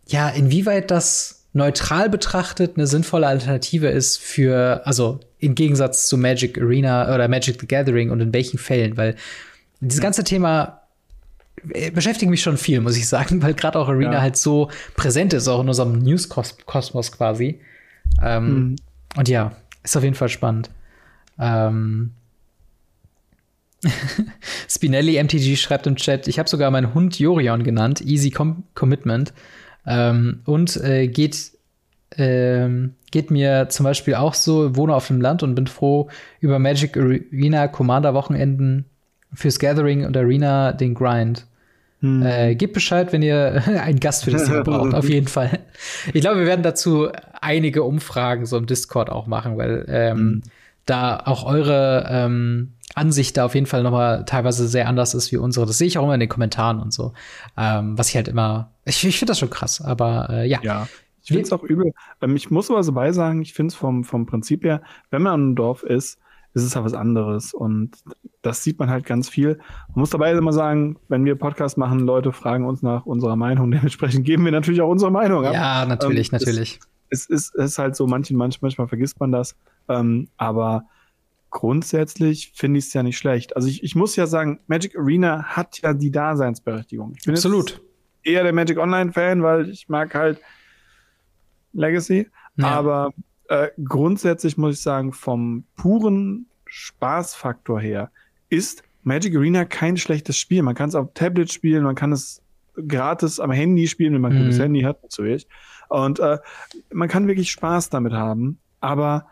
ja, 0.06 0.30
inwieweit 0.30 0.90
das 0.90 1.44
neutral 1.52 2.08
betrachtet 2.08 2.76
eine 2.76 2.86
sinnvolle 2.86 3.26
Alternative 3.26 3.88
ist 3.88 4.18
für, 4.18 4.82
also 4.84 5.20
im 5.38 5.54
Gegensatz 5.54 6.06
zu 6.06 6.16
Magic 6.16 6.58
Arena 6.58 7.14
oder 7.14 7.28
Magic 7.28 7.60
the 7.60 7.66
Gathering 7.66 8.10
und 8.10 8.20
in 8.20 8.32
welchen 8.32 8.58
Fällen, 8.58 8.96
weil 8.96 9.16
dieses 9.80 10.00
ganze 10.00 10.24
Thema 10.24 10.82
äh, 11.72 11.90
beschäftigt 11.90 12.30
mich 12.30 12.42
schon 12.42 12.56
viel, 12.56 12.80
muss 12.80 12.96
ich 12.96 13.08
sagen, 13.08 13.42
weil 13.42 13.54
gerade 13.54 13.78
auch 13.78 13.88
Arena 13.88 14.14
ja. 14.14 14.20
halt 14.20 14.36
so 14.36 14.70
präsent 14.96 15.32
ist, 15.32 15.48
auch 15.48 15.60
in 15.60 15.68
unserem 15.68 15.98
News-Kosmos 15.98 17.12
quasi. 17.12 17.60
Ähm, 18.22 18.44
mhm. 18.44 18.76
Und 19.16 19.28
ja, 19.28 19.52
ist 19.82 19.96
auf 19.96 20.04
jeden 20.04 20.14
Fall 20.14 20.28
spannend. 20.28 20.70
Ähm, 21.38 22.12
Spinelli 24.68 25.22
MTG 25.22 25.56
schreibt 25.56 25.86
im 25.86 25.96
Chat, 25.96 26.28
ich 26.28 26.38
habe 26.38 26.48
sogar 26.48 26.70
meinen 26.70 26.94
Hund 26.94 27.18
Jorion 27.18 27.64
genannt, 27.64 28.00
Easy 28.00 28.30
Com 28.30 28.64
Commitment. 28.74 29.32
Ähm, 29.86 30.42
und 30.44 30.76
äh, 30.76 31.08
geht, 31.08 31.52
ähm, 32.16 32.94
geht 33.10 33.30
mir 33.30 33.68
zum 33.70 33.84
Beispiel 33.84 34.16
auch 34.16 34.34
so, 34.34 34.76
wohne 34.76 34.94
auf 34.94 35.06
dem 35.06 35.20
Land 35.20 35.42
und 35.42 35.54
bin 35.54 35.66
froh 35.66 36.08
über 36.40 36.58
Magic 36.58 36.96
Arena 36.96 37.68
Commander 37.68 38.12
Wochenenden 38.12 38.84
fürs 39.34 39.58
Gathering 39.58 40.04
und 40.04 40.16
Arena 40.16 40.72
den 40.72 40.94
Grind. 40.94 41.46
Hm. 42.00 42.22
Äh, 42.22 42.54
gebt 42.54 42.72
Bescheid, 42.72 43.12
wenn 43.12 43.22
ihr 43.22 43.62
einen 43.82 44.00
Gast 44.00 44.24
für 44.24 44.30
das 44.30 44.44
Thema 44.46 44.62
braucht, 44.62 44.94
auf 44.94 45.08
jeden 45.08 45.28
Fall. 45.28 45.60
Ich 46.12 46.22
glaube, 46.22 46.40
wir 46.40 46.46
werden 46.46 46.62
dazu 46.62 47.08
einige 47.40 47.82
Umfragen 47.82 48.46
so 48.46 48.56
im 48.56 48.66
Discord 48.66 49.10
auch 49.10 49.26
machen, 49.26 49.58
weil 49.58 49.84
ähm, 49.88 50.18
hm. 50.18 50.42
da 50.86 51.20
auch 51.24 51.44
eure 51.44 52.06
ähm, 52.10 52.72
Ansicht 52.94 53.36
da 53.36 53.44
auf 53.44 53.54
jeden 53.54 53.66
Fall 53.66 53.82
noch 53.82 53.92
mal 53.92 54.24
teilweise 54.24 54.66
sehr 54.66 54.88
anders 54.88 55.14
ist 55.14 55.30
wie 55.30 55.36
unsere. 55.36 55.66
Das 55.66 55.78
sehe 55.78 55.86
ich 55.86 55.98
auch 55.98 56.04
immer 56.04 56.14
in 56.14 56.20
den 56.20 56.28
Kommentaren 56.28 56.80
und 56.80 56.92
so. 56.92 57.12
Ähm, 57.56 57.96
was 57.96 58.08
ich 58.08 58.16
halt 58.16 58.28
immer, 58.28 58.72
ich, 58.84 59.04
ich 59.06 59.18
finde 59.18 59.30
das 59.30 59.38
schon 59.38 59.50
krass, 59.50 59.80
aber 59.80 60.28
äh, 60.30 60.48
ja. 60.48 60.58
Ja, 60.62 60.88
ich 61.22 61.28
finde 61.28 61.42
es 61.42 61.52
auch 61.52 61.62
übel. 61.62 61.92
Ähm, 62.20 62.34
ich 62.34 62.50
muss 62.50 62.70
aber 62.70 62.82
so 62.82 62.92
beisagen, 62.92 63.42
ich 63.42 63.52
finde 63.52 63.72
es 63.72 63.74
vom, 63.74 64.04
vom 64.04 64.26
Prinzip 64.26 64.64
her, 64.64 64.82
wenn 65.10 65.22
man 65.22 65.40
im 65.40 65.54
Dorf 65.54 65.82
ist, 65.82 66.18
ist 66.54 66.64
es 66.64 66.74
halt 66.74 66.84
was 66.84 66.94
anderes. 66.94 67.54
Und 67.54 67.92
das 68.42 68.64
sieht 68.64 68.78
man 68.78 68.90
halt 68.90 69.06
ganz 69.06 69.28
viel. 69.28 69.58
Man 69.88 70.00
muss 70.00 70.10
dabei 70.10 70.32
immer 70.32 70.52
sagen, 70.52 70.98
wenn 71.08 71.24
wir 71.24 71.36
Podcast 71.36 71.78
machen, 71.78 72.00
Leute 72.00 72.32
fragen 72.32 72.66
uns 72.66 72.82
nach 72.82 73.06
unserer 73.06 73.36
Meinung. 73.36 73.70
Dementsprechend 73.70 74.24
geben 74.24 74.44
wir 74.44 74.52
natürlich 74.52 74.80
auch 74.80 74.90
unsere 74.90 75.10
Meinung 75.10 75.44
ab. 75.44 75.54
Ja, 75.54 75.86
natürlich, 75.86 76.32
ähm, 76.32 76.38
natürlich. 76.38 76.80
Es, 77.10 77.20
es, 77.20 77.26
ist, 77.26 77.54
es 77.56 77.64
ist 77.72 77.78
halt 77.78 77.96
so, 77.96 78.06
manchen, 78.06 78.36
manchmal, 78.36 78.68
manchmal 78.68 78.88
vergisst 78.88 79.20
man 79.20 79.32
das. 79.32 79.56
Ähm, 79.88 80.28
aber 80.36 80.84
grundsätzlich 81.50 82.52
finde 82.54 82.78
ich 82.78 82.86
es 82.86 82.92
ja 82.92 83.02
nicht 83.02 83.18
schlecht. 83.18 83.56
Also 83.56 83.68
ich, 83.68 83.82
ich 83.82 83.94
muss 83.94 84.16
ja 84.16 84.26
sagen, 84.26 84.60
Magic 84.66 84.96
Arena 84.96 85.42
hat 85.44 85.80
ja 85.82 85.92
die 85.92 86.10
Daseinsberechtigung. 86.10 87.14
Ich 87.16 87.24
bin 87.24 87.34
Absolut. 87.34 87.82
eher 88.22 88.42
der 88.42 88.52
Magic 88.52 88.78
Online-Fan, 88.78 89.42
weil 89.42 89.68
ich 89.68 89.88
mag 89.88 90.14
halt 90.14 90.40
Legacy. 91.72 92.28
Ja. 92.56 92.66
Aber 92.66 93.12
äh, 93.50 93.70
grundsätzlich 93.84 94.56
muss 94.56 94.76
ich 94.76 94.80
sagen, 94.80 95.12
vom 95.12 95.64
puren 95.74 96.46
Spaßfaktor 96.66 97.80
her 97.80 98.12
ist 98.48 98.84
Magic 99.02 99.34
Arena 99.34 99.64
kein 99.64 99.96
schlechtes 99.96 100.38
Spiel. 100.38 100.62
Man 100.62 100.76
kann 100.76 100.88
es 100.88 100.94
auf 100.94 101.12
Tablet 101.14 101.52
spielen, 101.52 101.82
man 101.82 101.96
kann 101.96 102.12
es 102.12 102.42
gratis 102.86 103.40
am 103.40 103.50
Handy 103.50 103.88
spielen, 103.88 104.14
wenn 104.14 104.20
man 104.20 104.32
ein 104.32 104.38
mhm. 104.38 104.44
gutes 104.44 104.60
Handy 104.60 104.82
hat, 104.82 105.02
natürlich. 105.02 105.48
Und 105.88 106.20
äh, 106.20 106.38
man 106.92 107.08
kann 107.08 107.26
wirklich 107.26 107.50
Spaß 107.50 107.90
damit 107.90 108.12
haben. 108.12 108.60
Aber 108.78 109.26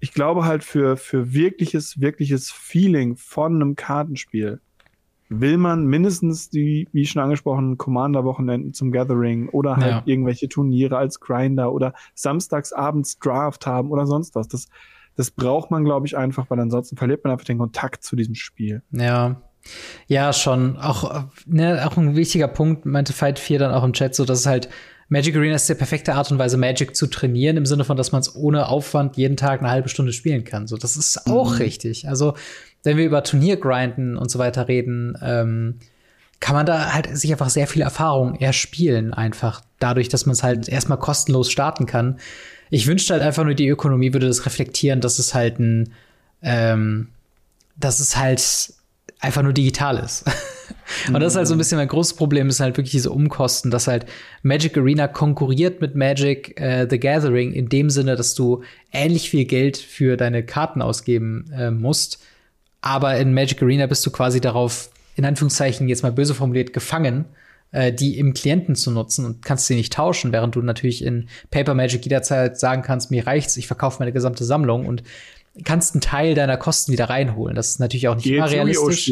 ich 0.00 0.12
glaube 0.12 0.44
halt 0.44 0.62
für, 0.62 0.98
für 0.98 1.32
wirkliches, 1.32 1.98
wirkliches 1.98 2.50
Feeling 2.50 3.16
von 3.16 3.54
einem 3.54 3.74
Kartenspiel 3.74 4.60
will 5.28 5.56
man 5.56 5.86
mindestens 5.86 6.50
die, 6.50 6.88
wie 6.92 7.06
schon 7.06 7.22
angesprochen, 7.22 7.78
Commander-Wochenenden 7.78 8.72
zum 8.72 8.92
Gathering 8.92 9.48
oder 9.48 9.76
halt 9.76 9.90
ja. 9.90 10.02
irgendwelche 10.04 10.48
Turniere 10.48 10.96
als 10.96 11.20
Grinder 11.20 11.72
oder 11.72 11.94
samstags 12.14 12.72
abends 12.72 13.18
Draft 13.18 13.66
haben 13.66 13.90
oder 13.90 14.06
sonst 14.06 14.34
was. 14.34 14.48
Das, 14.48 14.68
das 15.16 15.30
braucht 15.30 15.70
man, 15.70 15.84
glaube 15.84 16.06
ich, 16.06 16.16
einfach, 16.16 16.48
weil 16.50 16.60
ansonsten 16.60 16.96
verliert 16.96 17.24
man 17.24 17.32
einfach 17.32 17.46
den 17.46 17.58
Kontakt 17.58 18.04
zu 18.04 18.16
diesem 18.16 18.34
Spiel. 18.34 18.82
Ja. 18.92 19.42
Ja, 20.06 20.32
schon. 20.32 20.76
Auch, 20.76 21.24
ne, 21.44 21.84
auch 21.84 21.96
ein 21.96 22.14
wichtiger 22.14 22.46
Punkt, 22.46 22.86
meinte 22.86 23.12
Fight 23.12 23.40
4 23.40 23.58
dann 23.58 23.74
auch 23.74 23.82
im 23.82 23.92
Chat, 23.92 24.14
so 24.14 24.24
dass 24.24 24.40
es 24.40 24.46
halt 24.46 24.68
Magic 25.08 25.36
Arena 25.36 25.54
ist 25.54 25.68
die 25.68 25.74
perfekte 25.74 26.14
Art 26.14 26.32
und 26.32 26.38
Weise, 26.38 26.56
Magic 26.56 26.96
zu 26.96 27.06
trainieren, 27.06 27.56
im 27.56 27.66
Sinne 27.66 27.84
von, 27.84 27.96
dass 27.96 28.10
man 28.10 28.20
es 28.20 28.34
ohne 28.34 28.68
Aufwand 28.68 29.16
jeden 29.16 29.36
Tag 29.36 29.60
eine 29.60 29.70
halbe 29.70 29.88
Stunde 29.88 30.12
spielen 30.12 30.42
kann. 30.42 30.66
So, 30.66 30.76
das 30.76 30.96
ist 30.96 31.28
auch 31.28 31.52
mhm. 31.52 31.58
richtig. 31.58 32.08
Also, 32.08 32.34
wenn 32.86 32.96
wir 32.96 33.04
über 33.04 33.22
Turniergrinden 33.22 34.16
und 34.16 34.30
so 34.30 34.38
weiter 34.38 34.68
reden, 34.68 35.18
ähm, 35.22 35.74
kann 36.40 36.54
man 36.54 36.66
da 36.66 36.92
halt 36.92 37.16
sich 37.16 37.30
einfach 37.32 37.48
sehr 37.48 37.66
viel 37.66 37.82
Erfahrung 37.82 38.36
erspielen, 38.36 39.12
einfach 39.14 39.62
dadurch, 39.78 40.08
dass 40.08 40.26
man 40.26 40.34
es 40.34 40.42
halt 40.42 40.68
erstmal 40.68 40.98
kostenlos 40.98 41.50
starten 41.50 41.86
kann. 41.86 42.18
Ich 42.70 42.86
wünschte 42.86 43.14
halt 43.14 43.22
einfach 43.22 43.44
nur, 43.44 43.54
die 43.54 43.68
Ökonomie 43.68 44.12
würde 44.12 44.26
das 44.26 44.46
reflektieren, 44.46 45.00
dass 45.00 45.18
es 45.18 45.34
halt 45.34 45.58
ein, 45.58 45.92
ähm, 46.42 47.08
dass 47.76 48.00
es 48.00 48.16
halt 48.16 48.74
einfach 49.20 49.42
nur 49.42 49.52
digital 49.52 49.98
ist. 49.98 50.24
Und 51.08 51.20
das 51.20 51.32
ist 51.32 51.36
halt 51.36 51.48
so 51.48 51.54
ein 51.54 51.58
bisschen 51.58 51.78
mein 51.78 51.88
großes 51.88 52.14
Problem, 52.14 52.48
ist 52.48 52.60
halt 52.60 52.76
wirklich 52.76 52.92
diese 52.92 53.10
Umkosten, 53.10 53.70
dass 53.70 53.86
halt 53.86 54.06
Magic 54.42 54.76
Arena 54.76 55.08
konkurriert 55.08 55.80
mit 55.80 55.94
Magic 55.94 56.60
äh, 56.60 56.86
the 56.88 56.98
Gathering 56.98 57.52
in 57.52 57.68
dem 57.68 57.90
Sinne, 57.90 58.16
dass 58.16 58.34
du 58.34 58.62
ähnlich 58.92 59.30
viel 59.30 59.44
Geld 59.44 59.76
für 59.76 60.16
deine 60.16 60.44
Karten 60.44 60.82
ausgeben 60.82 61.50
äh, 61.52 61.70
musst. 61.70 62.20
Aber 62.80 63.16
in 63.16 63.34
Magic 63.34 63.62
Arena 63.62 63.86
bist 63.86 64.04
du 64.06 64.10
quasi 64.10 64.40
darauf, 64.40 64.90
in 65.16 65.24
Anführungszeichen 65.24 65.88
jetzt 65.88 66.02
mal 66.02 66.12
böse 66.12 66.34
formuliert, 66.34 66.72
gefangen, 66.72 67.24
äh, 67.72 67.92
die 67.92 68.18
im 68.18 68.34
Klienten 68.34 68.74
zu 68.74 68.90
nutzen 68.90 69.24
und 69.24 69.44
kannst 69.44 69.66
sie 69.66 69.74
nicht 69.74 69.92
tauschen, 69.92 70.32
während 70.32 70.54
du 70.54 70.62
natürlich 70.62 71.04
in 71.04 71.28
Paper 71.50 71.74
Magic 71.74 72.04
jederzeit 72.04 72.58
sagen 72.58 72.82
kannst, 72.82 73.10
mir 73.10 73.26
reicht's, 73.26 73.56
ich 73.56 73.66
verkaufe 73.66 73.98
meine 73.98 74.12
gesamte 74.12 74.44
Sammlung 74.44 74.86
und 74.86 75.02
kannst 75.64 75.94
einen 75.94 76.00
Teil 76.00 76.34
deiner 76.34 76.56
Kosten 76.56 76.92
wieder 76.92 77.08
reinholen. 77.08 77.56
Das 77.56 77.68
ist 77.68 77.80
natürlich 77.80 78.08
auch 78.08 78.14
nicht 78.14 78.24
Geht 78.24 78.36
immer 78.36 78.50
realistisch. 78.50 79.10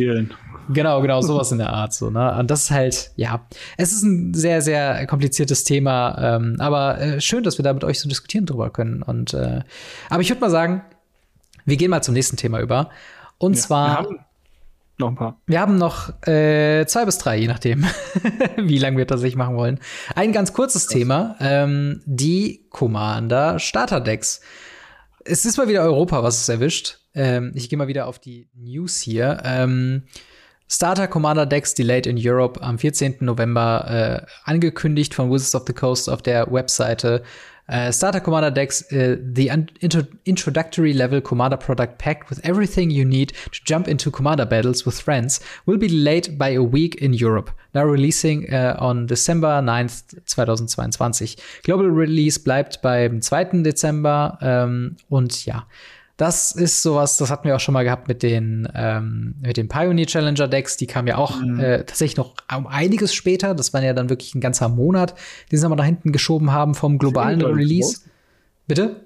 Genau, 0.73 1.03
genau, 1.03 1.21
sowas 1.21 1.53
in 1.53 1.59
der 1.59 1.71
Art. 1.71 1.93
So, 1.93 2.11
ne? 2.11 2.37
Und 2.39 2.51
das 2.51 2.65
ist 2.65 2.71
halt, 2.71 3.11
ja, 3.17 3.47
es 3.77 3.93
ist 3.93 4.03
ein 4.03 4.33
sehr, 4.35 4.63
sehr 4.63 5.07
kompliziertes 5.07 5.65
Thema, 5.65 6.37
ähm, 6.37 6.57
aber 6.59 7.01
äh, 7.01 7.21
schön, 7.21 7.45
dass 7.45 7.59
wir 7.59 7.63
da 7.63 7.73
mit 7.73 7.85
euch 7.85 8.01
so 8.01 8.09
diskutieren 8.09 8.47
drüber 8.47 8.71
können. 8.71 9.03
Und 9.03 9.35
äh, 9.35 9.61
aber 10.09 10.23
ich 10.23 10.31
würde 10.31 10.41
mal 10.41 10.51
sagen, 10.51 10.83
wir 11.67 11.77
gehen 11.77 11.91
mal 11.91 12.03
zum 12.03 12.15
nächsten 12.15 12.37
Thema 12.37 12.61
über. 12.61 12.91
Und 13.39 13.55
ja, 13.55 13.61
zwar. 13.61 13.89
Wir 13.89 13.97
haben 13.97 14.19
noch 14.99 15.09
ein 15.09 15.15
paar. 15.17 15.41
Wir 15.47 15.61
haben 15.61 15.77
noch 15.77 16.27
äh, 16.27 16.87
zwei 16.87 17.05
bis 17.05 17.19
drei, 17.19 17.37
je 17.37 17.49
nachdem, 17.49 17.85
wie 18.57 18.79
lange 18.79 18.99
wir 18.99 19.07
das 19.07 19.21
sich 19.21 19.37
machen 19.37 19.57
wollen. 19.57 19.81
Ein 20.15 20.33
ganz 20.33 20.53
kurzes 20.53 20.87
Thema: 20.87 21.37
ähm, 21.41 22.03
die 22.05 22.67
Commander 22.71 23.59
Starter 23.59 24.01
Decks. 24.01 24.41
Es 25.25 25.45
ist 25.45 25.57
mal 25.57 25.69
wieder 25.69 25.83
Europa, 25.83 26.23
was 26.23 26.41
es 26.41 26.49
erwischt. 26.49 26.99
Ähm, 27.15 27.53
ich 27.55 27.69
gehe 27.69 27.79
mal 27.79 27.89
wieder 27.89 28.07
auf 28.07 28.19
die 28.19 28.49
News 28.55 29.01
hier. 29.01 29.43
Ähm, 29.45 30.05
Starter 30.67 31.09
Commander 31.09 31.47
Decks 31.47 31.75
delayed 31.75 32.07
in 32.07 32.17
Europe 32.19 32.63
am 32.63 32.79
14. 32.79 33.17
November 33.21 34.25
äh, 34.25 34.27
angekündigt 34.45 35.15
von 35.15 35.31
Wizards 35.31 35.55
of 35.55 35.65
the 35.67 35.73
Coast 35.73 36.09
auf 36.09 36.23
der 36.23 36.51
Webseite. 36.53 37.23
Uh, 37.69 37.91
Starter 37.91 38.21
Commander 38.21 38.51
decks, 38.51 38.83
uh, 38.93 39.17
the 39.19 39.49
intro 39.81 40.03
introductory 40.27 40.93
level 40.93 41.21
Commander 41.21 41.57
product 41.57 41.99
packed 41.99 42.29
with 42.29 42.45
everything 42.45 42.91
you 42.91 43.05
need 43.05 43.33
to 43.53 43.65
jump 43.65 43.89
into 43.89 44.11
Commander 44.11 44.45
battles 44.45 44.85
with 44.85 45.01
friends, 45.01 45.41
will 45.65 45.79
be 45.79 45.89
delayed 45.89 46.37
by 46.37 46.51
a 46.51 46.63
week 46.63 46.97
in 46.97 47.15
Europe, 47.15 47.51
now 47.75 47.85
releasing 47.85 48.53
uh, 48.53 48.77
on 48.79 49.07
December 49.07 49.61
9th, 49.63 50.11
2022. 50.27 51.41
Global 51.63 51.87
Release 51.87 52.39
bleibt 52.39 52.83
beim 52.83 53.23
2. 53.23 53.63
Dezember 53.63 54.39
ähm, 54.43 54.97
und 55.09 55.47
ja, 55.47 55.67
das 56.17 56.53
ist 56.53 56.83
sowas, 56.83 57.17
das 57.17 57.31
hatten 57.31 57.49
wir 57.49 57.57
auch 57.57 57.61
schon 57.61 57.73
mal 57.73 57.83
gehabt 57.83 58.07
mit 58.07 58.23
den, 58.23 58.69
ähm, 58.75 59.35
mit 59.41 59.57
den 59.57 59.69
Pioneer 59.69 60.07
Challenger 60.07 60.47
Decks. 60.47 60.77
Die 60.77 60.87
kamen 60.87 61.09
ja 61.09 61.17
auch 61.17 61.41
mhm. 61.41 61.59
äh, 61.59 61.79
tatsächlich 61.79 62.17
noch 62.17 62.35
um 62.57 62.67
einiges 62.67 63.15
später. 63.15 63.55
Das 63.55 63.73
war 63.75 63.83
ja 63.83 63.95
dann 63.95 64.11
wirklich 64.11 64.35
ein 64.35 64.41
ganzer 64.41 64.69
Monat, 64.69 65.15
den 65.51 65.59
sie 65.59 65.67
aber 65.67 65.77
nach 65.77 65.85
hinten 65.85 66.13
geschoben 66.13 66.53
haben 66.53 66.75
vom 66.75 66.99
globalen 66.99 67.43
Release. 67.43 67.95
Draußen? 67.95 68.11
Bitte? 68.69 68.97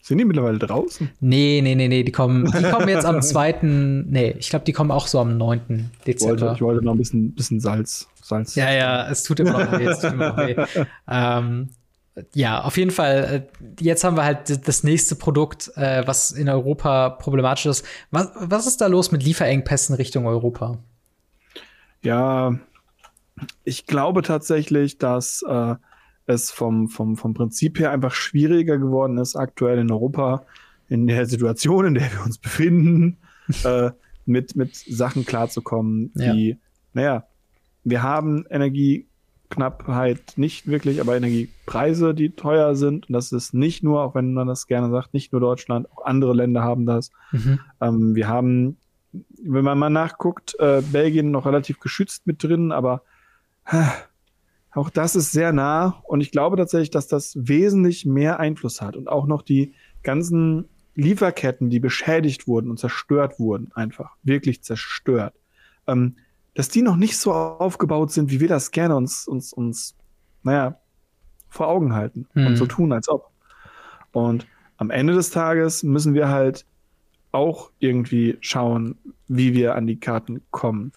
Sind 0.00 0.18
die 0.18 0.24
mittlerweile 0.24 0.58
draußen? 0.58 1.10
Nee, 1.20 1.60
nee, 1.62 1.76
nee, 1.76 1.86
nee, 1.86 2.02
die 2.02 2.10
kommen, 2.10 2.46
die 2.46 2.70
kommen 2.70 2.88
jetzt 2.88 3.04
am 3.04 3.22
2. 3.22 3.58
Nee, 3.62 4.34
ich 4.38 4.50
glaube, 4.50 4.64
die 4.64 4.72
kommen 4.72 4.90
auch 4.90 5.06
so 5.06 5.20
am 5.20 5.36
9. 5.36 5.90
Dezember. 6.06 6.34
Ich 6.34 6.40
wollte, 6.40 6.54
ich 6.56 6.62
wollte 6.62 6.84
noch 6.84 6.92
ein 6.92 6.98
bisschen, 6.98 7.34
bisschen 7.34 7.60
Salz, 7.60 8.08
Salz. 8.20 8.56
Ja, 8.56 8.72
ja, 8.72 9.08
es 9.08 9.22
tut 9.22 9.38
immer 9.40 9.64
noch 9.64 9.78
weh. 9.78 9.84
Es 9.84 10.00
tut 10.00 10.12
immer 10.12 10.30
noch 10.30 10.38
weh. 10.38 10.56
ähm, 11.08 11.70
ja, 12.34 12.62
auf 12.62 12.76
jeden 12.76 12.90
Fall. 12.90 13.48
Äh, 13.60 13.64
jetzt 13.80 14.04
haben 14.04 14.16
wir 14.16 14.24
halt 14.24 14.66
das 14.66 14.84
nächste 14.84 15.16
Produkt, 15.16 15.70
äh, 15.76 16.06
was 16.06 16.30
in 16.30 16.48
Europa 16.48 17.10
problematisch 17.10 17.66
ist. 17.66 17.86
Was, 18.10 18.30
was 18.34 18.66
ist 18.66 18.80
da 18.80 18.86
los 18.86 19.12
mit 19.12 19.22
Lieferengpässen 19.22 19.94
Richtung 19.94 20.26
Europa? 20.26 20.78
Ja, 22.02 22.58
ich 23.64 23.86
glaube 23.86 24.22
tatsächlich, 24.22 24.98
dass 24.98 25.42
äh, 25.48 25.74
es 26.26 26.50
vom, 26.50 26.88
vom, 26.88 27.16
vom 27.16 27.34
Prinzip 27.34 27.78
her 27.78 27.90
einfach 27.90 28.14
schwieriger 28.14 28.78
geworden 28.78 29.18
ist, 29.18 29.34
aktuell 29.36 29.78
in 29.78 29.90
Europa, 29.90 30.44
in 30.88 31.06
der 31.06 31.26
Situation, 31.26 31.86
in 31.86 31.94
der 31.94 32.12
wir 32.12 32.22
uns 32.22 32.38
befinden, 32.38 33.16
äh, 33.64 33.90
mit, 34.26 34.54
mit 34.54 34.76
Sachen 34.76 35.24
klarzukommen, 35.24 36.12
die, 36.14 36.50
ja. 36.50 36.56
naja, 36.92 37.26
wir 37.84 38.02
haben 38.02 38.44
Energie 38.50 39.08
Knappheit 39.52 40.34
nicht 40.36 40.66
wirklich, 40.66 41.00
aber 41.00 41.16
Energiepreise, 41.16 42.14
die 42.14 42.30
teuer 42.30 42.74
sind. 42.74 43.08
Und 43.08 43.12
das 43.12 43.32
ist 43.32 43.52
nicht 43.52 43.82
nur, 43.82 44.02
auch 44.02 44.14
wenn 44.14 44.32
man 44.32 44.46
das 44.46 44.66
gerne 44.66 44.90
sagt, 44.90 45.12
nicht 45.14 45.32
nur 45.32 45.40
Deutschland, 45.40 45.90
auch 45.92 46.04
andere 46.04 46.32
Länder 46.32 46.62
haben 46.62 46.86
das. 46.86 47.10
Mhm. 47.32 47.60
Ähm, 47.80 48.14
wir 48.14 48.28
haben, 48.28 48.78
wenn 49.12 49.64
man 49.64 49.78
mal 49.78 49.90
nachguckt, 49.90 50.58
äh, 50.58 50.82
Belgien 50.82 51.30
noch 51.30 51.46
relativ 51.46 51.80
geschützt 51.80 52.26
mit 52.26 52.42
drin, 52.42 52.72
aber 52.72 53.02
äh, 53.66 53.84
auch 54.72 54.88
das 54.88 55.16
ist 55.16 55.32
sehr 55.32 55.52
nah. 55.52 56.02
Und 56.04 56.22
ich 56.22 56.30
glaube 56.30 56.56
tatsächlich, 56.56 56.90
dass 56.90 57.06
das 57.06 57.36
wesentlich 57.38 58.06
mehr 58.06 58.40
Einfluss 58.40 58.80
hat 58.80 58.96
und 58.96 59.08
auch 59.08 59.26
noch 59.26 59.42
die 59.42 59.74
ganzen 60.02 60.68
Lieferketten, 60.94 61.68
die 61.68 61.80
beschädigt 61.80 62.46
wurden 62.46 62.70
und 62.70 62.78
zerstört 62.78 63.38
wurden, 63.38 63.70
einfach 63.74 64.16
wirklich 64.22 64.62
zerstört, 64.62 65.34
ähm, 65.86 66.16
dass 66.54 66.68
die 66.68 66.82
noch 66.82 66.96
nicht 66.96 67.16
so 67.16 67.32
aufgebaut 67.32 68.12
sind, 68.12 68.30
wie 68.30 68.40
wir 68.40 68.48
das 68.48 68.70
gerne 68.70 68.96
uns, 68.96 69.26
uns, 69.26 69.52
uns, 69.52 69.96
naja, 70.42 70.76
vor 71.48 71.68
Augen 71.68 71.94
halten 71.94 72.26
mhm. 72.34 72.48
und 72.48 72.56
so 72.56 72.66
tun, 72.66 72.92
als 72.92 73.08
ob. 73.08 73.30
Und 74.12 74.46
am 74.76 74.90
Ende 74.90 75.14
des 75.14 75.30
Tages 75.30 75.82
müssen 75.82 76.14
wir 76.14 76.28
halt 76.28 76.66
auch 77.30 77.70
irgendwie 77.78 78.36
schauen, 78.40 78.96
wie 79.28 79.54
wir 79.54 79.74
an 79.74 79.86
die 79.86 79.98
Karten 79.98 80.42
kommen. 80.50 80.92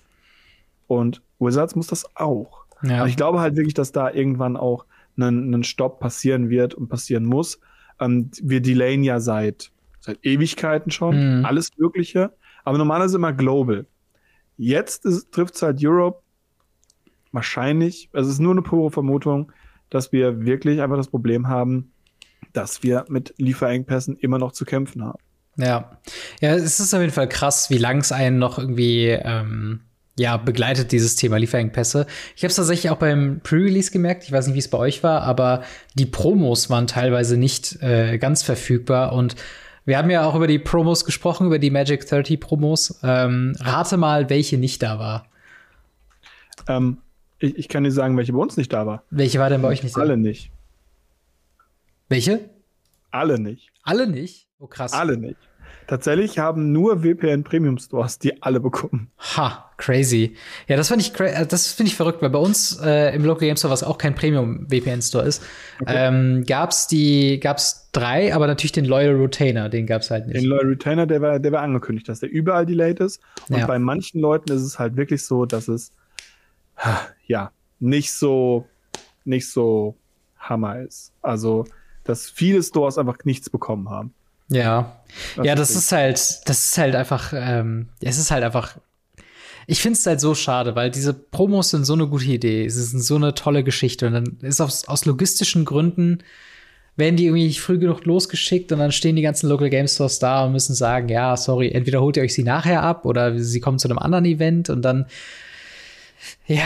Und 0.88 1.22
Wizards 1.40 1.76
muss 1.76 1.88
das 1.88 2.06
auch. 2.16 2.66
Ja. 2.84 3.06
Ich 3.06 3.16
glaube 3.16 3.40
halt 3.40 3.56
wirklich, 3.56 3.74
dass 3.74 3.92
da 3.92 4.12
irgendwann 4.12 4.58
auch 4.58 4.86
ein, 5.18 5.54
ein 5.54 5.64
Stopp 5.64 6.00
passieren 6.00 6.50
wird 6.50 6.74
und 6.74 6.90
passieren 6.90 7.26
muss. 7.26 7.60
Ähm, 8.00 8.30
wir 8.42 8.62
delayen 8.62 9.04
ja 9.04 9.20
seit, 9.20 9.72
seit 10.02 10.20
Ewigkeiten 10.26 10.92
schon, 10.92 11.40
mhm. 11.40 11.46
alles 11.46 11.70
Mögliche. 11.78 12.34
Aber 12.66 12.78
normalerweise 12.78 13.18
immer 13.18 13.34
global. 13.34 13.86
Jetzt 14.58 15.08
trifft 15.32 15.56
es 15.56 15.62
halt 15.62 15.80
Europe 15.84 16.22
wahrscheinlich, 17.32 18.10
also 18.14 18.30
es 18.30 18.36
ist 18.36 18.40
nur 18.40 18.54
eine 18.54 18.62
pure 18.62 18.92
Vermutung, 18.92 19.52
dass 19.90 20.12
wir 20.12 20.46
wirklich 20.46 20.82
einfach 20.82 20.98
das 20.98 21.10
Problem 21.10 21.48
haben, 21.48 21.92
dass 22.54 22.82
wir 22.84 23.06
mit 23.10 23.34
Lieferengpässen 23.38 24.18
immer 24.18 24.40
noch 24.40 24.54
zu 24.54 24.66
kämpfen 24.66 25.04
haben. 25.04 25.20
Ja. 25.58 25.98
Ja, 26.42 26.56
es 26.56 26.80
ist 26.80 26.94
auf 26.94 27.02
jeden 27.02 27.14
Fall 27.14 27.30
krass, 27.30 27.70
wie 27.70 27.78
lang 27.78 28.00
es 28.00 28.12
einen 28.12 28.40
noch 28.40 28.58
irgendwie 28.58 29.08
ähm, 29.10 29.82
ja, 30.18 30.38
begleitet 30.38 30.92
dieses 30.92 31.16
Thema 31.16 31.38
Lieferengpässe. 31.38 32.08
Ich 32.36 32.44
habe 32.44 32.50
es 32.50 32.56
tatsächlich 32.56 32.90
auch 32.90 32.98
beim 32.98 33.42
Pre-Release 33.44 33.92
gemerkt. 33.92 34.24
Ich 34.24 34.32
weiß 34.32 34.48
nicht, 34.48 34.56
wie 34.56 34.60
es 34.60 34.70
bei 34.70 34.78
euch 34.78 35.04
war, 35.04 35.22
aber 35.22 35.64
die 35.96 36.06
Promos 36.06 36.70
waren 36.70 36.88
teilweise 36.88 37.38
nicht 37.38 37.82
äh, 37.82 38.18
ganz 38.18 38.44
verfügbar. 38.44 39.14
Und 39.14 39.36
wir 39.86 39.98
haben 39.98 40.10
ja 40.10 40.26
auch 40.26 40.36
über 40.36 40.48
die 40.48 40.60
Promos 40.60 41.06
gesprochen, 41.06 41.48
über 41.48 41.60
die 41.60 41.70
Magic 41.70 42.08
30 42.08 42.40
Promos. 42.40 43.00
Ähm, 43.04 43.56
rate 43.60 43.98
mal, 43.98 44.30
welche 44.30 44.58
nicht 44.58 44.82
da 44.82 45.00
war. 45.00 45.28
Ähm, 46.68 46.98
ich, 47.40 47.58
ich, 47.58 47.70
kann 47.70 47.84
dir 47.84 47.92
sagen, 47.92 48.18
welche 48.18 48.34
bei 48.34 48.40
uns 48.40 48.58
nicht 48.58 48.74
da 48.74 48.86
war. 48.86 49.04
Welche 49.12 49.40
war 49.40 49.50
denn 49.50 49.62
bei 49.62 49.68
euch 49.68 49.84
nicht 49.84 49.96
da? 49.96 50.02
Alle 50.02 50.18
nicht. 50.18 50.52
Welche? 52.10 52.50
Alle 53.12 53.40
nicht. 53.40 53.72
Alle 53.84 54.08
nicht? 54.08 54.48
Oh, 54.60 54.68
krass. 54.68 54.94
Alle 54.94 55.18
nicht. 55.18 55.38
Tatsächlich 55.88 56.40
haben 56.40 56.72
nur 56.72 57.04
WPN 57.04 57.44
Premium 57.44 57.78
Stores 57.78 58.18
die 58.18 58.42
alle 58.42 58.60
bekommen. 58.60 59.12
Ha, 59.38 59.65
crazy. 59.78 60.36
Ja, 60.68 60.78
das 60.78 60.88
finde 60.88 61.04
ich, 61.06 61.20
äh, 61.20 61.46
das 61.46 61.72
finde 61.72 61.92
ich 61.92 61.96
verrückt, 61.96 62.22
weil 62.22 62.30
bei 62.30 62.40
uns 62.40 62.80
äh, 62.84 63.16
im 63.16 63.26
Local 63.26 63.48
Game 63.48 63.58
Store, 63.58 63.72
was 63.72 63.84
auch 63.84 63.98
kein 63.98 64.16
Premium 64.16 64.70
WPN 64.70 65.02
Store 65.02 65.26
ist, 65.26 65.44
okay. 65.82 65.94
ähm, 65.96 66.44
gab's 66.46 66.88
die, 66.88 67.40
gab's 67.40 67.90
drei, 67.92 68.34
aber 68.34 68.48
natürlich 68.48 68.72
den 68.72 68.86
Loyal 68.86 69.16
Retainer, 69.16 69.70
den 69.70 69.86
gab's 69.86 70.12
halt 70.12 70.28
nicht. 70.28 70.38
Den 70.38 70.46
Loyal 70.46 70.68
Retainer, 70.68 71.08
der 71.08 71.22
war, 71.22 71.40
der 71.40 71.52
war 71.52 71.62
angekündigt, 71.62 72.08
dass 72.10 72.20
der 72.20 72.30
überall 72.32 72.66
delayed 72.66 73.00
ist. 73.00 73.22
Und 73.50 73.60
ja. 73.60 73.68
bei 73.68 73.80
manchen 73.80 74.22
Leuten 74.22 74.52
ist 74.52 74.62
es 74.62 74.80
halt 74.80 74.96
wirklich 74.96 75.24
so, 75.24 75.46
dass 75.46 75.68
es, 75.68 75.92
ja, 77.26 77.52
nicht 77.80 78.12
so, 78.14 78.68
nicht 79.24 79.50
so 79.50 79.96
Hammer 80.38 80.80
ist. 80.80 81.12
Also, 81.22 81.66
dass 82.04 82.30
viele 82.30 82.62
Stores 82.64 82.98
einfach 82.98 83.18
nichts 83.24 83.50
bekommen 83.50 83.90
haben. 83.90 84.14
Ja. 84.50 85.02
Das 85.36 85.46
ja, 85.46 85.56
das 85.56 85.72
ist, 85.72 85.78
ist 85.78 85.92
halt, 85.92 86.18
das 86.46 86.66
ist 86.66 86.78
halt 86.78 86.96
einfach, 86.96 87.34
ähm, 87.36 87.90
es 88.02 88.18
ist 88.18 88.32
halt 88.32 88.44
einfach. 88.44 88.78
Ich 89.68 89.82
finde 89.82 89.98
es 89.98 90.06
halt 90.06 90.20
so 90.22 90.36
schade, 90.36 90.76
weil 90.76 90.92
diese 90.92 91.14
Promos 91.14 91.72
sind 91.72 91.86
so 91.86 91.94
eine 91.94 92.08
gute 92.08 92.26
Idee. 92.26 92.66
Es 92.66 92.76
ist 92.76 92.92
so 92.92 93.16
eine 93.16 93.34
tolle 93.34 93.64
Geschichte. 93.64 94.08
Und 94.08 94.14
dann 94.14 94.38
ist 94.42 94.62
aus, 94.62 94.88
aus 94.88 95.06
logistischen 95.06 95.66
Gründen 95.66 96.20
werden 96.98 97.18
die 97.18 97.26
irgendwie 97.26 97.48
nicht 97.48 97.62
früh 97.62 97.78
genug 97.78 98.06
losgeschickt 98.06 98.72
und 98.72 98.80
dann 98.80 98.92
stehen 98.92 99.16
die 99.16 99.22
ganzen 99.22 99.50
Local 99.50 99.70
Game 99.70 99.88
Stores 99.88 100.20
da 100.20 100.46
und 100.46 100.54
müssen 100.54 100.76
sagen, 100.76 101.10
ja, 101.10 101.36
sorry, 101.36 101.72
entweder 101.72 102.02
holt 102.02 102.16
ihr 102.16 102.24
euch 102.24 102.34
sie 102.34 102.44
nachher 102.44 102.84
ab 102.84 103.06
oder 103.06 103.38
sie 103.38 103.60
kommen 103.60 103.80
zu 103.80 103.90
einem 103.90 104.00
anderen 104.00 104.24
Event 104.24 104.70
und 104.70 104.82
dann, 104.82 105.06
ja, 106.48 106.64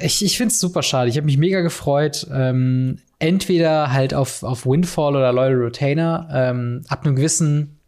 ich, 0.00 0.24
ich 0.24 0.36
finde 0.36 0.52
es 0.52 0.60
super 0.60 0.82
schade. 0.82 1.08
Ich 1.08 1.16
habe 1.16 1.26
mich 1.26 1.38
mega 1.38 1.60
gefreut. 1.60 2.26
Ähm, 2.32 2.98
entweder 3.18 3.92
halt 3.92 4.14
auf, 4.14 4.42
auf 4.42 4.66
Windfall 4.66 5.14
oder 5.14 5.32
Loyal 5.32 5.54
Retainer. 5.54 6.28
Ähm, 6.32 6.82
ab 6.88 7.04
einem 7.04 7.16
gewissen, 7.16 7.78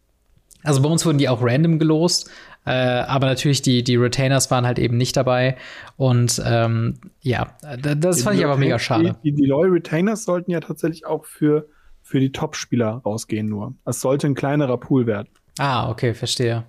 also 0.63 0.81
bei 0.81 0.89
uns 0.89 1.05
wurden 1.05 1.17
die 1.17 1.29
auch 1.29 1.41
random 1.41 1.79
gelost. 1.79 2.29
Äh, 2.65 2.71
aber 2.71 3.27
natürlich, 3.27 3.61
die, 3.61 3.83
die 3.83 3.95
Retainers 3.95 4.49
waren 4.49 4.65
halt 4.65 4.79
eben 4.79 4.97
nicht 4.97 5.17
dabei. 5.17 5.57
Und 5.97 6.41
ähm, 6.45 6.99
ja, 7.21 7.55
das 7.77 8.17
die 8.17 8.23
fand 8.23 8.37
ich 8.37 8.45
aber 8.45 8.57
mega 8.57 8.79
schade. 8.79 9.15
Die, 9.23 9.33
die, 9.33 9.45
Loyal 9.45 9.71
Retainers 9.71 10.23
sollten 10.23 10.51
ja 10.51 10.59
tatsächlich 10.59 11.05
auch 11.05 11.25
für, 11.25 11.67
für 12.01 12.19
die 12.19 12.31
Top-Spieler 12.31 13.01
rausgehen 13.05 13.47
nur. 13.47 13.75
Es 13.85 13.99
sollte 14.01 14.27
ein 14.27 14.35
kleinerer 14.35 14.77
Pool 14.77 15.07
werden. 15.07 15.27
Ah, 15.59 15.89
okay, 15.89 16.13
verstehe. 16.13 16.63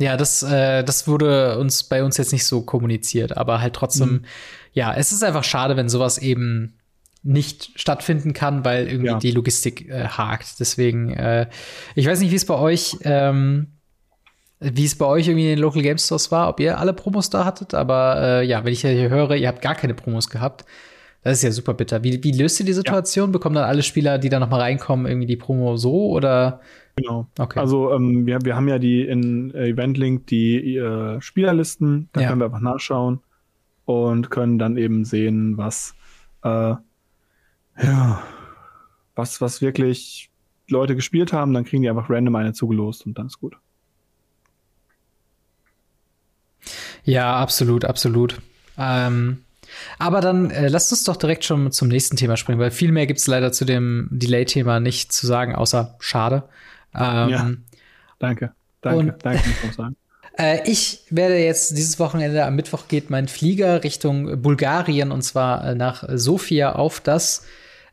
Ja, 0.00 0.16
das, 0.16 0.42
äh, 0.42 0.84
das 0.84 1.08
wurde 1.08 1.58
uns 1.58 1.84
bei 1.84 2.04
uns 2.04 2.16
jetzt 2.16 2.32
nicht 2.32 2.46
so 2.46 2.62
kommuniziert, 2.62 3.36
aber 3.36 3.60
halt 3.60 3.74
trotzdem, 3.74 4.10
mhm. 4.10 4.24
ja, 4.72 4.94
es 4.94 5.10
ist 5.10 5.24
einfach 5.24 5.42
schade, 5.42 5.76
wenn 5.76 5.88
sowas 5.88 6.18
eben 6.18 6.78
nicht 7.24 7.72
stattfinden 7.74 8.32
kann, 8.32 8.64
weil 8.64 8.86
irgendwie 8.86 9.08
ja. 9.08 9.18
die 9.18 9.32
Logistik 9.32 9.88
äh, 9.88 10.06
hakt. 10.06 10.60
Deswegen, 10.60 11.10
äh, 11.10 11.48
ich 11.96 12.06
weiß 12.06 12.20
nicht, 12.20 12.30
wie 12.30 12.36
es 12.36 12.46
bei 12.46 12.54
euch, 12.54 12.96
ähm, 13.02 13.77
wie 14.60 14.84
es 14.84 14.96
bei 14.96 15.06
euch 15.06 15.28
irgendwie 15.28 15.44
in 15.44 15.56
den 15.56 15.58
Local 15.60 15.82
Game 15.82 15.98
Stores 15.98 16.30
war, 16.30 16.48
ob 16.48 16.60
ihr 16.60 16.78
alle 16.78 16.92
Promos 16.92 17.30
da 17.30 17.44
hattet, 17.44 17.74
aber 17.74 18.20
äh, 18.20 18.46
ja, 18.46 18.64
wenn 18.64 18.72
ich 18.72 18.80
hier 18.80 19.08
höre, 19.08 19.36
ihr 19.36 19.48
habt 19.48 19.62
gar 19.62 19.74
keine 19.74 19.94
Promos 19.94 20.28
gehabt, 20.28 20.64
das 21.22 21.38
ist 21.38 21.42
ja 21.42 21.50
super 21.50 21.74
bitter. 21.74 22.04
Wie, 22.04 22.22
wie 22.22 22.32
löst 22.32 22.60
ihr 22.60 22.66
die 22.66 22.72
Situation? 22.72 23.28
Ja. 23.28 23.32
Bekommen 23.32 23.56
dann 23.56 23.64
alle 23.64 23.82
Spieler, 23.82 24.18
die 24.18 24.28
da 24.28 24.38
noch 24.38 24.50
mal 24.50 24.60
reinkommen, 24.60 25.06
irgendwie 25.06 25.26
die 25.26 25.36
Promo 25.36 25.76
so 25.76 26.10
oder? 26.10 26.60
Genau. 26.96 27.26
Okay. 27.38 27.58
Also 27.58 27.92
ähm, 27.92 28.26
wir, 28.26 28.38
wir 28.42 28.56
haben 28.56 28.68
ja 28.68 28.78
die 28.78 29.02
in 29.02 29.52
äh, 29.54 29.68
Eventlink 29.68 30.26
die 30.28 30.76
äh, 30.76 31.20
Spielerlisten, 31.20 32.08
da 32.12 32.20
ja. 32.20 32.28
können 32.28 32.40
wir 32.40 32.46
einfach 32.46 32.60
nachschauen 32.60 33.20
und 33.84 34.30
können 34.30 34.58
dann 34.58 34.76
eben 34.76 35.04
sehen, 35.04 35.56
was 35.56 35.94
äh, 36.42 36.74
ja, 37.82 38.22
was, 39.14 39.40
was 39.40 39.60
wirklich 39.60 40.30
Leute 40.68 40.94
gespielt 40.94 41.32
haben, 41.32 41.52
dann 41.52 41.64
kriegen 41.64 41.82
die 41.82 41.90
einfach 41.90 42.10
random 42.10 42.36
eine 42.36 42.52
zugelost 42.52 43.06
und 43.06 43.18
dann 43.18 43.26
ist 43.26 43.40
gut. 43.40 43.56
Ja, 47.08 47.36
absolut, 47.36 47.86
absolut. 47.86 48.36
Ähm, 48.76 49.38
aber 49.98 50.20
dann 50.20 50.50
äh, 50.50 50.68
lasst 50.68 50.92
uns 50.92 51.04
doch 51.04 51.16
direkt 51.16 51.44
schon 51.44 51.72
zum 51.72 51.88
nächsten 51.88 52.16
Thema 52.16 52.36
springen, 52.36 52.60
weil 52.60 52.70
viel 52.70 52.92
mehr 52.92 53.06
gibt 53.06 53.20
es 53.20 53.26
leider 53.26 53.50
zu 53.50 53.64
dem 53.64 54.08
Delay-Thema 54.10 54.78
nicht 54.78 55.12
zu 55.12 55.26
sagen, 55.26 55.54
außer 55.54 55.96
schade. 56.00 56.44
Ähm, 56.94 57.28
ja, 57.28 57.50
danke. 58.18 58.52
Danke, 58.82 58.98
und, 58.98 59.14
danke, 59.24 59.48
muss 59.48 59.70
ich 59.70 59.74
sagen. 59.74 59.96
Äh, 60.40 60.70
ich 60.70 61.00
werde 61.10 61.36
jetzt 61.36 61.76
dieses 61.76 61.98
Wochenende, 61.98 62.44
am 62.44 62.54
Mittwoch 62.54 62.86
geht 62.86 63.10
mein 63.10 63.26
Flieger 63.26 63.82
Richtung 63.82 64.40
Bulgarien 64.40 65.10
und 65.10 65.22
zwar 65.22 65.64
äh, 65.64 65.74
nach 65.74 66.04
Sofia 66.14 66.76
auf 66.76 67.00
das 67.00 67.44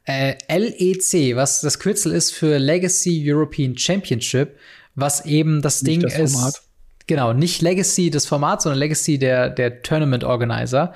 äh, 0.04 0.36
LEC, 0.48 1.36
was 1.36 1.62
das 1.62 1.80
Kürzel 1.80 2.12
ist 2.12 2.32
für 2.34 2.60
Legacy 2.60 3.24
European 3.26 3.76
Championship, 3.76 4.60
was 4.94 5.26
eben 5.26 5.64
das 5.64 5.82
nicht 5.82 6.04
Ding 6.04 6.10
das 6.10 6.20
ist. 6.20 6.65
Genau, 7.08 7.34
nicht 7.34 7.62
Legacy 7.62 8.10
des 8.10 8.26
Formats, 8.26 8.64
sondern 8.64 8.80
Legacy 8.80 9.20
der, 9.20 9.50
der 9.50 9.82
Tournament 9.82 10.24
Organizer. 10.24 10.94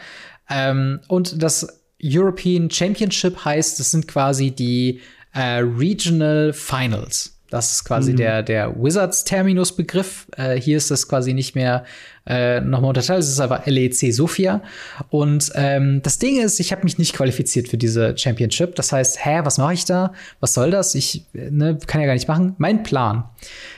Ähm, 0.49 1.01
und 1.07 1.41
das 1.41 1.81
European 2.03 2.69
Championship 2.71 3.43
heißt, 3.45 3.79
das 3.79 3.91
sind 3.91 4.07
quasi 4.07 4.51
die 4.51 5.01
äh, 5.33 5.59
Regional 5.59 6.53
Finals. 6.53 7.35
Das 7.49 7.73
ist 7.73 7.83
quasi 7.83 8.13
mhm. 8.13 8.17
der, 8.17 8.43
der 8.43 8.75
Wizards-Terminus-Begriff. 8.75 10.27
Äh, 10.37 10.55
hier 10.59 10.77
ist 10.77 10.91
das 10.91 11.07
quasi 11.07 11.33
nicht 11.33 11.55
mehr 11.55 11.83
äh, 12.29 12.61
nochmal 12.61 12.89
unterteilt, 12.89 13.19
es 13.19 13.29
ist 13.29 13.39
aber 13.39 13.63
LEC 13.65 14.13
Sofia. 14.13 14.61
Und 15.09 15.51
ähm, 15.55 16.01
das 16.03 16.19
Ding 16.19 16.39
ist, 16.39 16.59
ich 16.59 16.71
habe 16.71 16.83
mich 16.83 16.97
nicht 16.97 17.13
qualifiziert 17.13 17.67
für 17.67 17.77
diese 17.77 18.17
Championship. 18.17 18.75
Das 18.75 18.91
heißt, 18.91 19.25
hä, 19.25 19.41
was 19.43 19.57
mache 19.57 19.73
ich 19.73 19.85
da? 19.85 20.13
Was 20.39 20.53
soll 20.53 20.71
das? 20.71 20.95
Ich 20.95 21.25
ne, 21.33 21.77
kann 21.87 22.01
ja 22.01 22.07
gar 22.07 22.13
nicht 22.13 22.27
machen. 22.27 22.55
Mein 22.59 22.83
Plan 22.83 23.23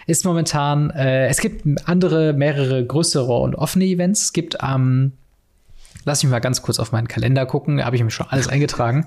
ist 0.06 0.26
momentan, 0.26 0.90
äh, 0.92 1.28
es 1.28 1.40
gibt 1.40 1.66
andere, 1.86 2.34
mehrere 2.34 2.86
größere 2.86 3.34
und 3.40 3.56
offene 3.56 3.86
Events. 3.86 4.26
Es 4.26 4.34
gibt 4.34 4.62
am 4.62 4.82
ähm, 4.82 5.12
Lass 6.04 6.24
mich 6.24 6.32
mal 6.32 6.40
ganz 6.40 6.62
kurz 6.62 6.80
auf 6.80 6.92
meinen 6.92 7.08
Kalender 7.08 7.46
gucken. 7.46 7.84
Habe 7.84 7.96
ich 7.96 8.04
mir 8.04 8.10
schon 8.10 8.28
alles 8.28 8.48
eingetragen. 8.48 9.06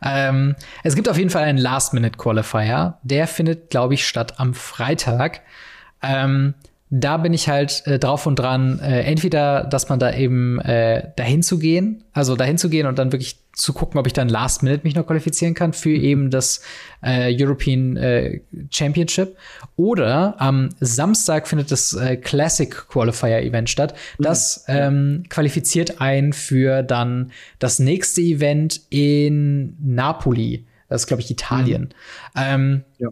Ähm, 0.00 0.54
es 0.84 0.94
gibt 0.94 1.08
auf 1.08 1.18
jeden 1.18 1.30
Fall 1.30 1.42
einen 1.42 1.58
Last-Minute-Qualifier. 1.58 2.98
Der 3.02 3.26
findet, 3.26 3.70
glaube 3.70 3.94
ich, 3.94 4.06
statt 4.06 4.38
am 4.38 4.54
Freitag. 4.54 5.40
Ähm, 6.02 6.54
da 6.88 7.16
bin 7.16 7.34
ich 7.34 7.48
halt 7.48 7.84
äh, 7.86 7.98
drauf 7.98 8.26
und 8.26 8.38
dran, 8.38 8.78
äh, 8.78 9.02
entweder, 9.02 9.64
dass 9.64 9.88
man 9.88 9.98
da 9.98 10.14
eben 10.14 10.60
äh, 10.60 11.10
dahin 11.16 11.42
zu 11.42 11.58
gehen, 11.58 12.04
also 12.12 12.36
dahin 12.36 12.58
zu 12.58 12.68
gehen 12.68 12.86
und 12.86 12.98
dann 12.98 13.10
wirklich 13.10 13.38
zu 13.52 13.72
gucken, 13.72 13.98
ob 13.98 14.06
ich 14.06 14.12
dann 14.12 14.28
Last 14.28 14.62
Minute 14.62 14.82
mich 14.84 14.94
noch 14.94 15.06
qualifizieren 15.06 15.54
kann 15.54 15.72
für 15.72 15.90
eben 15.90 16.30
das 16.30 16.60
äh, 17.02 17.34
European 17.36 17.96
äh, 17.96 18.40
Championship. 18.70 19.36
Oder 19.76 20.40
am 20.40 20.68
Samstag 20.78 21.48
findet 21.48 21.72
das 21.72 21.92
äh, 21.94 22.16
Classic 22.16 22.70
Qualifier 22.70 23.42
Event 23.42 23.68
statt. 23.68 23.94
Mhm. 24.18 24.22
Das 24.22 24.64
ähm, 24.68 25.24
qualifiziert 25.28 26.00
ein 26.00 26.32
für 26.32 26.82
dann 26.82 27.32
das 27.58 27.78
nächste 27.78 28.20
Event 28.20 28.82
in 28.90 29.76
Napoli. 29.80 30.66
Das 30.88 31.02
ist, 31.02 31.06
glaube 31.08 31.22
ich, 31.22 31.30
Italien. 31.30 31.94
Mhm. 32.34 32.42
Ähm, 32.42 32.84
ja. 32.98 33.08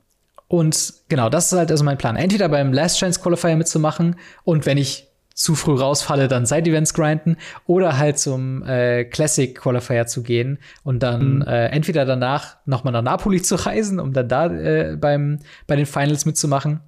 Und 0.54 0.94
genau, 1.08 1.30
das 1.30 1.50
ist 1.50 1.58
halt 1.58 1.72
also 1.72 1.82
mein 1.82 1.98
Plan. 1.98 2.14
Entweder 2.14 2.48
beim 2.48 2.72
Last 2.72 3.00
Chance 3.00 3.18
Qualifier 3.20 3.56
mitzumachen 3.56 4.14
und 4.44 4.66
wenn 4.66 4.78
ich 4.78 5.08
zu 5.34 5.56
früh 5.56 5.74
rausfalle, 5.74 6.28
dann 6.28 6.46
Side-Events 6.46 6.94
grinden 6.94 7.38
oder 7.66 7.98
halt 7.98 8.20
zum 8.20 8.62
äh, 8.62 9.04
Classic 9.04 9.52
Qualifier 9.52 10.06
zu 10.06 10.22
gehen 10.22 10.60
und 10.84 11.02
dann 11.02 11.38
mhm. 11.38 11.42
äh, 11.42 11.66
entweder 11.70 12.04
danach 12.04 12.58
nochmal 12.66 12.92
nach 12.92 13.02
Napoli 13.02 13.42
zu 13.42 13.56
reisen, 13.56 13.98
um 13.98 14.12
dann 14.12 14.28
da 14.28 14.46
äh, 14.46 14.96
beim, 14.96 15.40
bei 15.66 15.74
den 15.74 15.86
Finals 15.86 16.24
mitzumachen 16.24 16.82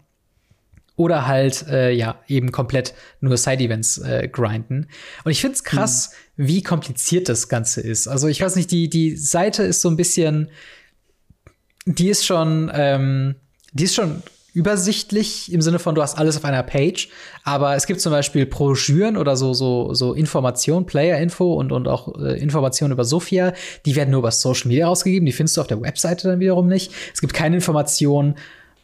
oder 0.94 1.26
halt 1.26 1.66
äh, 1.66 1.90
ja 1.90 2.20
eben 2.28 2.52
komplett 2.52 2.94
nur 3.20 3.36
Side-Events 3.36 3.98
äh, 3.98 4.28
grinden. 4.28 4.86
Und 5.24 5.32
ich 5.32 5.40
finde 5.40 5.56
es 5.56 5.64
krass, 5.64 6.12
mhm. 6.36 6.46
wie 6.46 6.62
kompliziert 6.62 7.28
das 7.28 7.48
Ganze 7.48 7.80
ist. 7.80 8.06
Also 8.06 8.28
ich 8.28 8.40
weiß 8.40 8.54
nicht, 8.54 8.70
die 8.70 8.88
die 8.88 9.16
Seite 9.16 9.64
ist 9.64 9.80
so 9.80 9.90
ein 9.90 9.96
bisschen, 9.96 10.50
die 11.84 12.10
ist 12.10 12.24
schon, 12.24 12.70
ähm, 12.72 13.34
die 13.76 13.84
ist 13.84 13.94
schon 13.94 14.22
übersichtlich 14.56 15.52
im 15.52 15.60
Sinne 15.60 15.78
von, 15.78 15.94
du 15.94 16.00
hast 16.00 16.16
alles 16.16 16.38
auf 16.38 16.44
einer 16.46 16.62
Page. 16.62 17.10
Aber 17.44 17.76
es 17.76 17.86
gibt 17.86 18.00
zum 18.00 18.10
Beispiel 18.10 18.46
Broschüren 18.46 19.18
oder 19.18 19.36
so, 19.36 19.52
so, 19.52 19.92
so 19.92 20.14
Informationen, 20.14 20.86
Player-Info 20.86 21.52
und, 21.52 21.72
und 21.72 21.86
auch 21.86 22.18
äh, 22.18 22.40
Informationen 22.40 22.92
über 22.92 23.04
Sophia. 23.04 23.52
Die 23.84 23.96
werden 23.96 24.12
nur 24.12 24.20
über 24.20 24.30
Social 24.30 24.68
Media 24.68 24.86
ausgegeben. 24.88 25.26
Die 25.26 25.32
findest 25.32 25.58
du 25.58 25.60
auf 25.60 25.66
der 25.66 25.82
Webseite 25.82 26.28
dann 26.28 26.40
wiederum 26.40 26.68
nicht. 26.68 26.90
Es 27.12 27.20
gibt 27.20 27.34
keine 27.34 27.56
Informationen, 27.56 28.36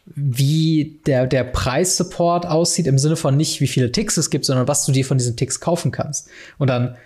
wie 0.05 0.99
der, 1.07 1.25
der 1.25 1.43
Preissupport 1.43 2.45
aussieht, 2.45 2.85
im 2.85 2.99
Sinne 2.99 3.15
von 3.15 3.35
nicht, 3.35 3.59
wie 3.59 3.67
viele 3.67 3.91
Ticks 3.91 4.17
es 4.17 4.29
gibt, 4.29 4.45
sondern 4.45 4.67
was 4.67 4.85
du 4.85 4.91
dir 4.91 5.05
von 5.05 5.17
diesen 5.17 5.37
Ticks 5.37 5.59
kaufen 5.59 5.91
kannst. 5.91 6.29
Und 6.59 6.69
dann 6.69 6.97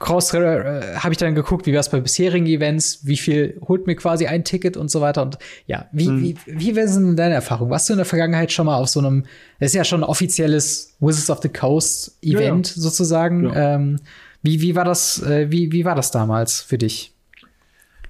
Cross 0.00 0.32
äh, 0.32 0.96
habe 0.96 1.12
ich 1.12 1.18
dann 1.18 1.34
geguckt, 1.34 1.66
wie 1.66 1.74
war 1.74 1.80
es 1.80 1.90
bei 1.90 2.00
bisherigen 2.00 2.46
Events, 2.46 3.06
wie 3.06 3.18
viel 3.18 3.60
holt 3.68 3.86
mir 3.86 3.94
quasi 3.96 4.26
ein 4.26 4.44
Ticket 4.44 4.78
und 4.78 4.90
so 4.90 5.02
weiter. 5.02 5.20
Und 5.20 5.38
ja, 5.66 5.86
wie, 5.92 6.08
mhm. 6.08 6.22
wie, 6.22 6.36
wie 6.46 6.74
wäre 6.74 6.86
denn 6.88 7.16
deine 7.16 7.34
Erfahrung? 7.34 7.68
Warst 7.68 7.88
du 7.88 7.92
in 7.92 7.98
der 7.98 8.06
Vergangenheit 8.06 8.50
schon 8.50 8.64
mal 8.64 8.78
auf 8.78 8.88
so 8.88 8.98
einem, 9.00 9.24
das 9.60 9.68
ist 9.68 9.74
ja 9.74 9.84
schon 9.84 10.00
ein 10.00 10.08
offizielles 10.08 10.96
Wizards 11.00 11.28
of 11.30 11.42
the 11.42 11.50
Coast 11.50 12.16
Event 12.22 12.68
ja, 12.68 12.76
ja. 12.76 12.82
sozusagen. 12.82 13.44
Ja. 13.44 13.74
Ähm, 13.74 14.00
wie, 14.42 14.62
wie 14.62 14.74
war 14.74 14.86
das, 14.86 15.22
äh, 15.22 15.50
wie, 15.50 15.70
wie 15.70 15.84
war 15.84 15.94
das 15.94 16.10
damals 16.10 16.62
für 16.62 16.78
dich? 16.78 17.12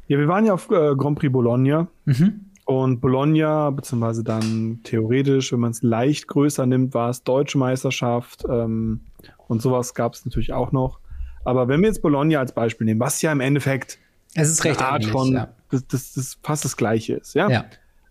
Ja, 0.06 0.16
wir 0.16 0.28
waren 0.28 0.46
ja 0.46 0.54
auf 0.54 0.70
äh, 0.70 0.94
Grand 0.94 1.18
Prix 1.18 1.32
Bologna. 1.32 1.88
Mhm. 2.04 2.46
Und 2.66 3.00
Bologna, 3.00 3.70
beziehungsweise 3.70 4.22
dann 4.22 4.78
theoretisch, 4.84 5.50
wenn 5.50 5.58
man 5.58 5.72
es 5.72 5.82
leicht 5.82 6.28
größer 6.28 6.66
nimmt, 6.66 6.94
war 6.94 7.10
es 7.10 7.24
Deutsche 7.24 7.58
Meisterschaft 7.58 8.44
ähm, 8.48 9.00
und 9.48 9.60
sowas 9.60 9.92
gab 9.94 10.14
es 10.14 10.24
natürlich 10.24 10.52
auch 10.52 10.70
noch. 10.70 11.00
Aber 11.44 11.68
wenn 11.68 11.80
wir 11.80 11.88
jetzt 11.88 12.02
Bologna 12.02 12.38
als 12.38 12.52
Beispiel 12.52 12.84
nehmen, 12.84 13.00
was 13.00 13.22
ja 13.22 13.32
im 13.32 13.40
Endeffekt 13.40 13.98
es 14.34 14.48
ist 14.48 14.64
recht 14.64 14.80
Art 14.80 15.02
ähnlich, 15.02 15.12
von, 15.12 15.32
ja. 15.32 15.48
das, 15.70 15.86
das, 15.88 16.12
das 16.14 16.38
fast 16.42 16.64
das 16.64 16.76
Gleiche 16.76 17.14
ist, 17.14 17.34
ja. 17.34 17.48
ja. 17.50 17.64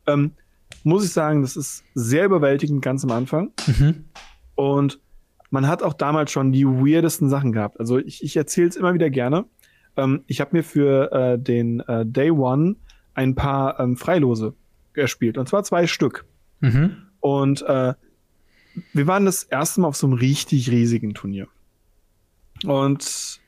Ähm, 0.08 0.32
muss 0.84 1.06
ich 1.06 1.12
sagen, 1.12 1.42
das 1.42 1.56
ist 1.56 1.84
sehr 1.94 2.26
überwältigend 2.26 2.82
ganz 2.82 3.04
am 3.04 3.12
Anfang. 3.12 3.52
Mhm. 3.68 4.06
Und 4.56 5.00
man 5.50 5.68
hat 5.68 5.84
auch 5.84 5.94
damals 5.94 6.32
schon 6.32 6.52
die 6.52 6.66
weirdesten 6.66 7.30
Sachen 7.30 7.52
gehabt. 7.52 7.80
Also 7.80 7.98
ich, 7.98 8.24
ich 8.24 8.36
erzähle 8.38 8.70
es 8.70 8.76
immer 8.76 8.94
wieder 8.94 9.10
gerne. 9.10 9.46
Ähm, 9.98 10.24
ich 10.28 10.42
habe 10.42 10.56
mir 10.58 10.64
für 10.64 11.12
äh, 11.12 11.40
den 11.40 11.80
äh, 11.82 12.06
Day 12.06 12.32
One 12.32 12.76
ein 13.14 13.36
paar 13.36 13.80
ähm, 13.80 13.98
Freilose 13.98 14.54
gespielt. 14.94 15.38
Und 15.38 15.48
zwar 15.50 15.64
zwei 15.64 15.88
Stück. 15.88 16.26
Mhm. 16.60 16.98
Und 17.20 17.62
äh, 17.64 17.94
wir 18.94 19.08
waren 19.08 19.26
das 19.26 19.44
erste 19.44 19.82
Mal 19.82 19.88
auf 19.88 19.96
so 19.96 20.08
einem 20.08 20.18
richtig 20.18 20.70
riesigen 20.72 21.14
Turnier. 21.14 21.48
Und 22.66 23.40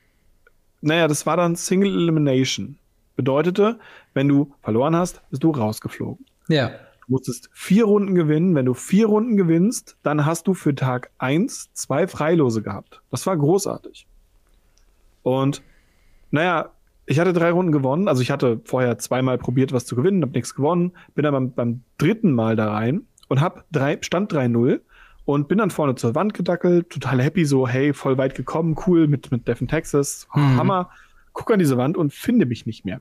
naja, 0.80 1.08
das 1.08 1.26
war 1.26 1.36
dann 1.36 1.56
Single 1.56 1.94
Elimination. 1.94 2.78
Bedeutete, 3.16 3.78
wenn 4.14 4.28
du 4.28 4.54
verloren 4.62 4.96
hast, 4.96 5.22
bist 5.30 5.44
du 5.44 5.50
rausgeflogen. 5.50 6.24
Ja. 6.48 6.68
Du 6.68 7.12
musstest 7.12 7.50
vier 7.52 7.84
Runden 7.84 8.14
gewinnen. 8.14 8.54
Wenn 8.54 8.66
du 8.66 8.74
vier 8.74 9.06
Runden 9.06 9.36
gewinnst, 9.36 9.96
dann 10.02 10.24
hast 10.24 10.46
du 10.46 10.54
für 10.54 10.74
Tag 10.74 11.10
eins 11.18 11.72
zwei 11.74 12.06
Freilose 12.06 12.62
gehabt. 12.62 13.02
Das 13.10 13.26
war 13.26 13.36
großartig. 13.36 14.06
Und 15.22 15.62
naja, 16.30 16.70
ich 17.06 17.18
hatte 17.20 17.32
drei 17.32 17.50
Runden 17.50 17.72
gewonnen. 17.72 18.08
Also 18.08 18.22
ich 18.22 18.30
hatte 18.30 18.60
vorher 18.64 18.98
zweimal 18.98 19.38
probiert, 19.38 19.72
was 19.72 19.86
zu 19.86 19.96
gewinnen, 19.96 20.22
habe 20.22 20.32
nichts 20.32 20.54
gewonnen. 20.54 20.92
Bin 21.14 21.24
dann 21.24 21.32
beim, 21.32 21.52
beim 21.52 21.82
dritten 21.98 22.32
Mal 22.32 22.56
da 22.56 22.72
rein 22.72 23.06
und 23.28 23.40
hab 23.40 23.66
drei, 23.72 23.98
stand 24.00 24.32
3-0 24.32 24.80
und 25.24 25.48
bin 25.48 25.58
dann 25.58 25.70
vorne 25.70 25.94
zur 25.94 26.14
Wand 26.14 26.34
gedackelt, 26.34 26.90
total 26.90 27.22
happy, 27.22 27.44
so, 27.44 27.68
hey, 27.68 27.92
voll 27.92 28.18
weit 28.18 28.34
gekommen, 28.34 28.76
cool, 28.86 29.06
mit, 29.06 29.30
mit 29.30 29.46
Devin 29.46 29.68
Texas, 29.68 30.26
hm. 30.32 30.56
Hammer. 30.56 30.90
Guck 31.32 31.50
an 31.50 31.58
diese 31.58 31.78
Wand 31.78 31.96
und 31.96 32.12
finde 32.12 32.44
mich 32.44 32.66
nicht 32.66 32.84
mehr. 32.84 33.00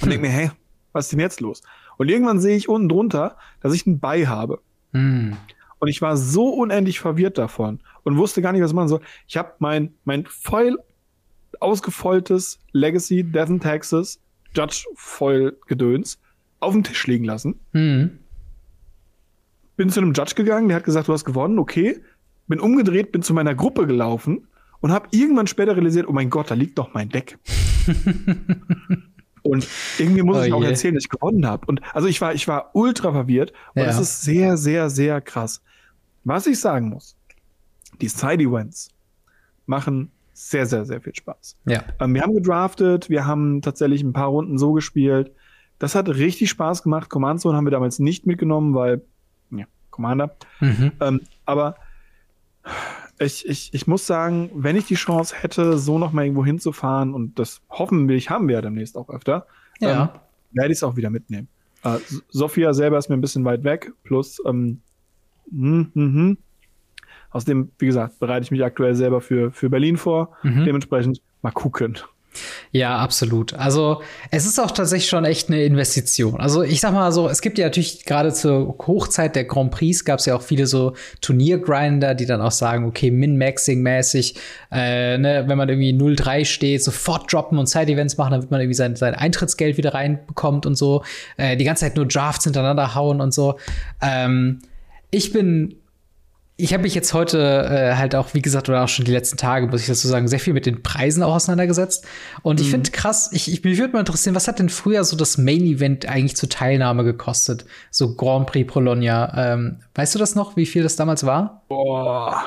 Und 0.00 0.04
hm. 0.04 0.10
denke 0.10 0.26
mir, 0.26 0.32
hey, 0.32 0.50
was 0.92 1.06
ist 1.06 1.12
denn 1.12 1.20
jetzt 1.20 1.40
los? 1.40 1.62
Und 1.96 2.08
irgendwann 2.08 2.40
sehe 2.40 2.56
ich 2.56 2.68
unten 2.68 2.88
drunter, 2.88 3.36
dass 3.60 3.72
ich 3.72 3.86
ein 3.86 4.00
Bei 4.00 4.26
habe. 4.26 4.60
Hm. 4.92 5.36
Und 5.78 5.88
ich 5.88 6.02
war 6.02 6.16
so 6.16 6.48
unendlich 6.48 6.98
verwirrt 6.98 7.38
davon 7.38 7.80
und 8.02 8.16
wusste 8.16 8.42
gar 8.42 8.52
nicht, 8.52 8.62
was 8.62 8.72
ich 8.72 8.74
machen 8.74 8.88
soll. 8.88 9.00
Ich 9.28 9.36
habe 9.36 9.52
mein, 9.60 9.94
mein 10.04 10.26
voll 10.26 10.76
ausgefoiltes 11.60 12.58
Legacy 12.72 13.22
Devin 13.22 13.60
Texas 13.60 14.20
Judge 14.54 14.86
Foil 14.96 15.56
Gedöns 15.66 16.18
auf 16.58 16.72
dem 16.72 16.82
Tisch 16.82 17.06
liegen 17.06 17.24
lassen. 17.24 17.60
Hm 17.72 18.18
bin 19.78 19.90
zu 19.90 20.00
einem 20.00 20.12
Judge 20.12 20.34
gegangen, 20.34 20.68
der 20.68 20.76
hat 20.76 20.84
gesagt, 20.84 21.08
du 21.08 21.12
hast 21.12 21.24
gewonnen, 21.24 21.58
okay. 21.58 22.02
Bin 22.48 22.60
umgedreht, 22.60 23.12
bin 23.12 23.22
zu 23.22 23.32
meiner 23.32 23.54
Gruppe 23.54 23.86
gelaufen 23.86 24.48
und 24.80 24.90
habe 24.90 25.08
irgendwann 25.12 25.46
später 25.46 25.76
realisiert, 25.76 26.08
oh 26.08 26.12
mein 26.12 26.30
Gott, 26.30 26.50
da 26.50 26.54
liegt 26.54 26.76
doch 26.78 26.92
mein 26.94 27.08
Deck. 27.08 27.38
und 29.42 29.66
irgendwie 29.98 30.22
muss 30.22 30.38
oh 30.38 30.42
ich 30.42 30.52
auch 30.52 30.64
erzählen, 30.64 30.94
dass 30.94 31.04
ich 31.04 31.10
gewonnen 31.10 31.46
habe. 31.46 31.64
Und 31.66 31.80
also 31.94 32.08
ich 32.08 32.20
war, 32.20 32.34
ich 32.34 32.48
war 32.48 32.70
ultra 32.74 33.12
verwirrt 33.12 33.52
und 33.74 33.82
ja. 33.82 33.86
das 33.86 34.00
ist 34.00 34.22
sehr, 34.22 34.56
sehr, 34.56 34.90
sehr 34.90 35.20
krass. 35.20 35.62
Was 36.24 36.46
ich 36.48 36.58
sagen 36.58 36.88
muss, 36.88 37.16
die 38.00 38.08
Side-Events 38.08 38.90
machen 39.66 40.10
sehr, 40.32 40.66
sehr, 40.66 40.86
sehr 40.86 41.00
viel 41.00 41.14
Spaß. 41.14 41.56
Ja. 41.66 41.84
Ähm, 42.00 42.14
wir 42.14 42.22
haben 42.22 42.34
gedraftet, 42.34 43.10
wir 43.10 43.26
haben 43.26 43.62
tatsächlich 43.62 44.02
ein 44.02 44.12
paar 44.12 44.28
Runden 44.28 44.58
so 44.58 44.72
gespielt. 44.72 45.30
Das 45.78 45.94
hat 45.94 46.08
richtig 46.08 46.50
Spaß 46.50 46.82
gemacht. 46.82 47.08
Command 47.10 47.40
Zone 47.40 47.56
haben 47.56 47.66
wir 47.66 47.70
damals 47.70 48.00
nicht 48.00 48.26
mitgenommen, 48.26 48.74
weil 48.74 49.02
Commander. 49.98 50.36
Mhm. 50.60 50.92
Ähm, 51.00 51.20
aber 51.44 51.74
ich, 53.18 53.48
ich, 53.48 53.74
ich 53.74 53.86
muss 53.88 54.06
sagen, 54.06 54.50
wenn 54.54 54.76
ich 54.76 54.86
die 54.86 54.94
Chance 54.94 55.34
hätte, 55.36 55.76
so 55.76 55.98
noch 55.98 56.12
mal 56.12 56.22
irgendwo 56.22 56.44
hinzufahren, 56.44 57.14
und 57.14 57.38
das 57.38 57.62
hoffentlich 57.68 58.30
haben 58.30 58.46
wir 58.46 58.54
ja 58.54 58.62
demnächst 58.62 58.96
auch 58.96 59.10
öfter, 59.10 59.46
ja. 59.80 60.02
ähm, 60.02 60.08
werde 60.52 60.72
ich 60.72 60.78
es 60.78 60.84
auch 60.84 60.94
wieder 60.94 61.10
mitnehmen. 61.10 61.48
Äh, 61.82 61.98
Sophia 62.28 62.72
selber 62.74 62.96
ist 62.98 63.08
mir 63.08 63.16
ein 63.16 63.20
bisschen 63.20 63.44
weit 63.44 63.64
weg, 63.64 63.92
plus 64.04 64.40
ähm, 64.46 64.80
hm, 65.50 65.90
hm, 65.94 66.14
hm. 66.14 66.38
Außerdem, 67.30 67.72
wie 67.78 67.86
gesagt, 67.86 68.20
bereite 68.20 68.44
ich 68.44 68.50
mich 68.52 68.64
aktuell 68.64 68.94
selber 68.94 69.20
für, 69.20 69.50
für 69.50 69.68
Berlin 69.68 69.96
vor. 69.96 70.36
Mhm. 70.44 70.64
Dementsprechend 70.64 71.20
mal 71.42 71.50
gucken. 71.50 71.98
Ja, 72.72 72.98
absolut. 72.98 73.54
Also 73.54 74.02
es 74.30 74.46
ist 74.46 74.58
auch 74.58 74.70
tatsächlich 74.70 75.08
schon 75.08 75.24
echt 75.24 75.48
eine 75.48 75.62
Investition. 75.64 76.40
Also 76.40 76.62
ich 76.62 76.80
sag 76.80 76.92
mal 76.92 77.10
so, 77.12 77.28
es 77.28 77.40
gibt 77.40 77.58
ja 77.58 77.66
natürlich 77.66 78.04
gerade 78.04 78.32
zur 78.32 78.76
Hochzeit 78.86 79.36
der 79.36 79.44
Grand 79.44 79.70
Prix 79.70 80.04
gab 80.04 80.18
es 80.18 80.26
ja 80.26 80.36
auch 80.36 80.42
viele 80.42 80.66
so 80.66 80.94
Turniergrinder, 81.20 82.14
die 82.14 82.26
dann 82.26 82.40
auch 82.40 82.52
sagen, 82.52 82.86
okay, 82.86 83.10
Min-Maxing-mäßig, 83.10 84.36
äh, 84.70 85.18
ne, 85.18 85.44
wenn 85.46 85.58
man 85.58 85.68
irgendwie 85.68 85.92
0-3 85.92 86.44
steht, 86.44 86.84
sofort 86.84 87.32
droppen 87.32 87.58
und 87.58 87.68
Side-Events 87.68 88.16
machen, 88.16 88.32
damit 88.32 88.50
man 88.50 88.60
irgendwie 88.60 88.74
sein, 88.74 88.96
sein 88.96 89.14
Eintrittsgeld 89.14 89.76
wieder 89.76 89.94
reinbekommt 89.94 90.66
und 90.66 90.76
so. 90.76 91.04
Äh, 91.36 91.56
die 91.56 91.64
ganze 91.64 91.84
Zeit 91.84 91.96
nur 91.96 92.06
Drafts 92.06 92.44
hintereinander 92.44 92.94
hauen 92.94 93.20
und 93.20 93.32
so. 93.32 93.58
Ähm, 94.02 94.60
ich 95.10 95.32
bin 95.32 95.76
ich 96.60 96.72
habe 96.72 96.82
mich 96.82 96.94
jetzt 96.94 97.14
heute 97.14 97.38
äh, 97.38 97.94
halt 97.94 98.16
auch, 98.16 98.34
wie 98.34 98.42
gesagt, 98.42 98.68
oder 98.68 98.82
auch 98.82 98.88
schon 98.88 99.04
die 99.04 99.12
letzten 99.12 99.36
Tage, 99.36 99.68
muss 99.68 99.82
ich 99.82 99.86
dazu 99.86 100.08
sagen, 100.08 100.26
sehr 100.26 100.40
viel 100.40 100.52
mit 100.52 100.66
den 100.66 100.82
Preisen 100.82 101.22
auch 101.22 101.36
auseinandergesetzt. 101.36 102.04
Und 102.42 102.58
mhm. 102.58 102.64
ich 102.64 102.70
finde 102.70 102.90
krass, 102.90 103.30
ich, 103.32 103.52
ich, 103.52 103.62
mich 103.62 103.78
würde 103.78 103.92
mal 103.92 104.00
interessieren, 104.00 104.34
was 104.34 104.48
hat 104.48 104.58
denn 104.58 104.68
früher 104.68 105.04
so 105.04 105.16
das 105.16 105.38
Main 105.38 105.62
Event 105.62 106.06
eigentlich 106.06 106.36
zur 106.36 106.48
Teilnahme 106.48 107.04
gekostet? 107.04 107.64
So 107.92 108.16
Grand 108.16 108.48
Prix 108.48 108.72
Bologna. 108.72 109.52
Ähm, 109.52 109.78
weißt 109.94 110.16
du 110.16 110.18
das 110.18 110.34
noch, 110.34 110.56
wie 110.56 110.66
viel 110.66 110.82
das 110.82 110.96
damals 110.96 111.24
war? 111.24 111.62
Boah. 111.68 112.42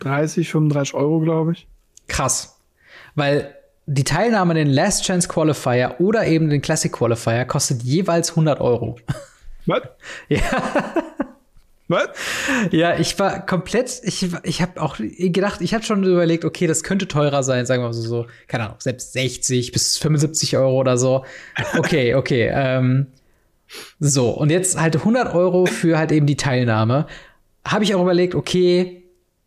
30, 0.00 0.50
35 0.50 0.92
Euro, 0.92 1.20
glaube 1.20 1.52
ich. 1.52 1.66
Krass. 2.08 2.60
Weil 3.14 3.54
die 3.86 4.04
Teilnahme 4.04 4.50
an 4.50 4.56
den 4.56 4.70
Last 4.70 5.04
Chance 5.04 5.28
Qualifier 5.28 5.94
oder 5.98 6.26
eben 6.26 6.50
den 6.50 6.60
Classic 6.60 6.92
Qualifier 6.92 7.46
kostet 7.46 7.82
jeweils 7.82 8.30
100 8.30 8.60
Euro. 8.60 8.98
Was? 9.64 9.80
ja. 10.28 10.40
Was? 11.94 12.08
Ja, 12.70 12.98
ich 12.98 13.18
war 13.18 13.44
komplett, 13.44 14.00
ich, 14.04 14.28
ich 14.42 14.62
habe 14.62 14.80
auch 14.80 14.96
gedacht, 14.98 15.60
ich 15.60 15.74
habe 15.74 15.84
schon 15.84 16.02
überlegt, 16.04 16.44
okay, 16.44 16.66
das 16.66 16.82
könnte 16.82 17.08
teurer 17.08 17.42
sein, 17.42 17.66
sagen 17.66 17.82
wir 17.82 17.88
mal 17.88 17.92
so, 17.92 18.02
so, 18.02 18.26
keine 18.46 18.64
Ahnung, 18.64 18.76
selbst 18.80 19.12
60 19.12 19.72
bis 19.72 19.98
75 19.98 20.56
Euro 20.56 20.78
oder 20.78 20.98
so. 20.98 21.24
Okay, 21.76 22.14
okay. 22.14 22.50
ähm, 22.52 23.06
so, 23.98 24.30
und 24.30 24.50
jetzt 24.50 24.78
halt 24.78 24.96
100 24.96 25.34
Euro 25.34 25.66
für 25.66 25.98
halt 25.98 26.12
eben 26.12 26.26
die 26.26 26.36
Teilnahme. 26.36 27.06
Habe 27.66 27.84
ich 27.84 27.94
auch 27.94 28.02
überlegt, 28.02 28.34
okay, 28.34 29.04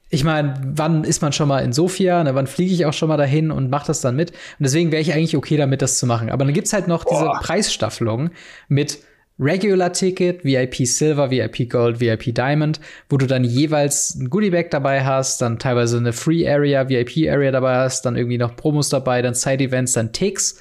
ich 0.10 0.24
meine, 0.24 0.54
wann 0.64 1.04
ist 1.04 1.22
man 1.22 1.34
schon 1.34 1.50
mal 1.50 1.60
in 1.60 1.74
Sofia? 1.74 2.24
Ne, 2.24 2.34
wann 2.34 2.48
fliege 2.48 2.74
ich 2.74 2.86
auch 2.86 2.94
schon 2.94 3.10
mal 3.10 3.18
dahin 3.18 3.52
und 3.52 3.70
mache 3.70 3.88
das 3.88 4.02
dann 4.02 4.16
mit? 4.16 4.32
Und 4.32 4.38
deswegen 4.62 4.92
wäre 4.92 5.02
ich 5.02 5.14
eigentlich 5.14 5.36
okay 5.36 5.58
damit, 5.58 5.82
das 5.82 6.00
zu 6.00 6.06
machen. 6.06 6.30
Aber 6.30 6.46
dann 6.46 6.54
gibt's 6.54 6.74
halt 6.74 6.88
noch 6.88 7.04
Boah. 7.04 7.20
diese 7.20 7.46
Preisstaffelung 7.46 8.30
mit 8.70 9.00
Regular 9.40 9.94
Ticket, 9.94 10.44
VIP 10.44 10.88
Silver, 10.88 11.30
VIP 11.30 11.70
Gold, 11.70 12.00
VIP 12.00 12.34
Diamond, 12.34 12.80
wo 13.10 13.18
du 13.18 13.28
dann 13.28 13.44
jeweils 13.44 14.16
ein 14.16 14.30
Goodie 14.30 14.50
Bag 14.50 14.70
dabei 14.72 15.04
hast, 15.04 15.42
dann 15.42 15.60
teilweise 15.60 15.98
eine 15.98 16.14
Free 16.14 16.50
Area, 16.50 16.90
VIP 16.90 17.30
Area 17.30 17.52
dabei 17.52 17.76
hast, 17.76 18.04
dann 18.06 18.16
irgendwie 18.16 18.40
noch 18.40 18.56
Promos 18.56 18.90
dabei, 18.90 19.22
dann 19.22 19.36
Side 19.36 19.64
Events, 19.64 19.94
dann 19.94 20.12
Ticks. 20.12 20.60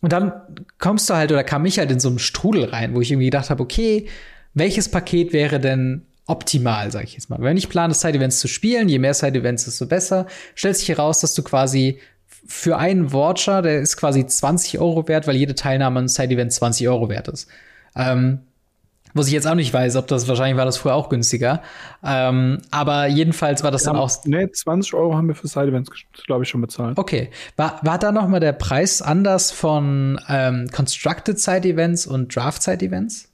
Und 0.00 0.12
dann 0.12 0.32
kommst 0.78 1.10
du 1.10 1.14
halt 1.14 1.32
oder 1.32 1.42
kam 1.42 1.66
ich 1.66 1.78
halt 1.78 1.90
in 1.90 1.98
so 1.98 2.08
einen 2.08 2.20
Strudel 2.20 2.66
rein, 2.66 2.94
wo 2.94 3.00
ich 3.00 3.10
irgendwie 3.10 3.26
gedacht 3.26 3.50
habe, 3.50 3.62
okay, 3.62 4.06
welches 4.54 4.88
Paket 4.88 5.32
wäre 5.32 5.58
denn 5.58 6.06
optimal, 6.26 6.92
sag 6.92 7.04
ich 7.04 7.14
jetzt 7.14 7.30
mal. 7.30 7.40
Wenn 7.40 7.56
ich 7.56 7.68
plane, 7.68 7.94
Side-Events 7.94 8.38
zu 8.38 8.48
spielen, 8.48 8.88
je 8.88 8.98
mehr 8.98 9.14
Side-Events, 9.14 9.64
desto 9.64 9.86
besser, 9.86 10.26
stellt 10.54 10.76
sich 10.76 10.88
heraus, 10.88 11.20
dass 11.20 11.34
du 11.34 11.42
quasi 11.42 11.98
für 12.48 12.78
einen 12.78 13.12
Voucher, 13.12 13.62
der 13.62 13.80
ist 13.80 13.96
quasi 13.98 14.26
20 14.26 14.78
Euro 14.80 15.06
wert, 15.06 15.26
weil 15.26 15.36
jede 15.36 15.54
Teilnahme 15.54 16.00
an 16.00 16.08
Side-Event 16.08 16.52
20 16.52 16.88
Euro 16.88 17.08
wert 17.10 17.28
ist. 17.28 17.46
Ähm, 17.94 18.40
was 19.14 19.26
ich 19.26 19.32
jetzt 19.32 19.46
auch 19.46 19.54
nicht 19.54 19.72
weiß, 19.72 19.96
ob 19.96 20.06
das 20.06 20.28
wahrscheinlich 20.28 20.56
war 20.56 20.64
das 20.64 20.78
früher 20.78 20.94
auch 20.94 21.08
günstiger. 21.08 21.62
Ähm, 22.02 22.58
aber 22.70 23.06
jedenfalls 23.06 23.62
war 23.62 23.70
das 23.70 23.82
Wir 23.82 23.92
dann 23.92 23.96
haben, 23.96 24.04
auch. 24.04 24.24
Nee, 24.24 24.50
20 24.50 24.94
Euro 24.94 25.14
haben 25.14 25.28
wir 25.28 25.34
für 25.34 25.46
Side-Events, 25.46 25.90
glaube 26.26 26.44
ich, 26.44 26.48
schon 26.48 26.60
bezahlt. 26.62 26.96
Okay. 26.98 27.30
War, 27.56 27.80
war 27.82 27.98
da 27.98 28.12
noch 28.12 28.28
mal 28.28 28.40
der 28.40 28.52
Preis 28.52 29.02
anders 29.02 29.50
von 29.50 30.18
ähm, 30.28 30.68
Constructed 30.74 31.38
Side-Events 31.38 32.06
und 32.06 32.34
Draft 32.34 32.62
Side-Events? 32.62 33.28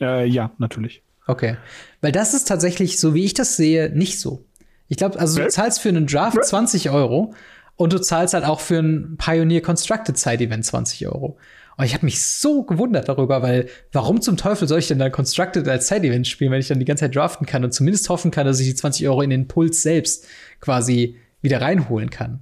Äh, 0.00 0.26
ja, 0.26 0.50
natürlich. 0.58 1.02
Okay. 1.26 1.56
Weil 2.00 2.12
das 2.12 2.34
ist 2.34 2.48
tatsächlich, 2.48 2.98
so 2.98 3.14
wie 3.14 3.24
ich 3.24 3.34
das 3.34 3.56
sehe, 3.56 3.90
nicht 3.90 4.18
so. 4.18 4.44
Ich 4.88 4.96
glaube, 4.96 5.18
also 5.20 5.40
du 5.40 5.48
zahlst 5.48 5.80
für 5.80 5.90
einen 5.90 6.06
Draft 6.06 6.36
Nee. 6.36 6.42
20 6.42 6.90
Euro 6.90 7.34
und 7.78 7.92
du 7.94 8.00
zahlst 8.00 8.34
halt 8.34 8.44
auch 8.44 8.60
für 8.60 8.78
ein 8.80 9.16
Pioneer 9.16 9.62
Constructed 9.62 10.18
Side 10.18 10.44
Event 10.44 10.66
20 10.66 11.06
Euro. 11.06 11.38
Und 11.76 11.84
ich 11.84 11.94
habe 11.94 12.04
mich 12.04 12.22
so 12.24 12.64
gewundert 12.64 13.08
darüber, 13.08 13.40
weil 13.40 13.68
warum 13.92 14.20
zum 14.20 14.36
Teufel 14.36 14.66
soll 14.66 14.80
ich 14.80 14.88
denn 14.88 14.98
dann 14.98 15.12
Constructed 15.12 15.66
als 15.68 15.86
Side 15.86 16.04
Event 16.06 16.26
spielen, 16.26 16.50
wenn 16.50 16.58
ich 16.60 16.66
dann 16.68 16.80
die 16.80 16.84
ganze 16.84 17.04
Zeit 17.04 17.14
draften 17.14 17.46
kann 17.46 17.62
und 17.64 17.72
zumindest 17.72 18.08
hoffen 18.08 18.32
kann, 18.32 18.46
dass 18.46 18.58
ich 18.58 18.66
die 18.66 18.74
20 18.74 19.06
Euro 19.08 19.22
in 19.22 19.30
den 19.30 19.46
Puls 19.46 19.80
selbst 19.82 20.26
quasi 20.60 21.16
wieder 21.40 21.60
reinholen 21.62 22.10
kann. 22.10 22.40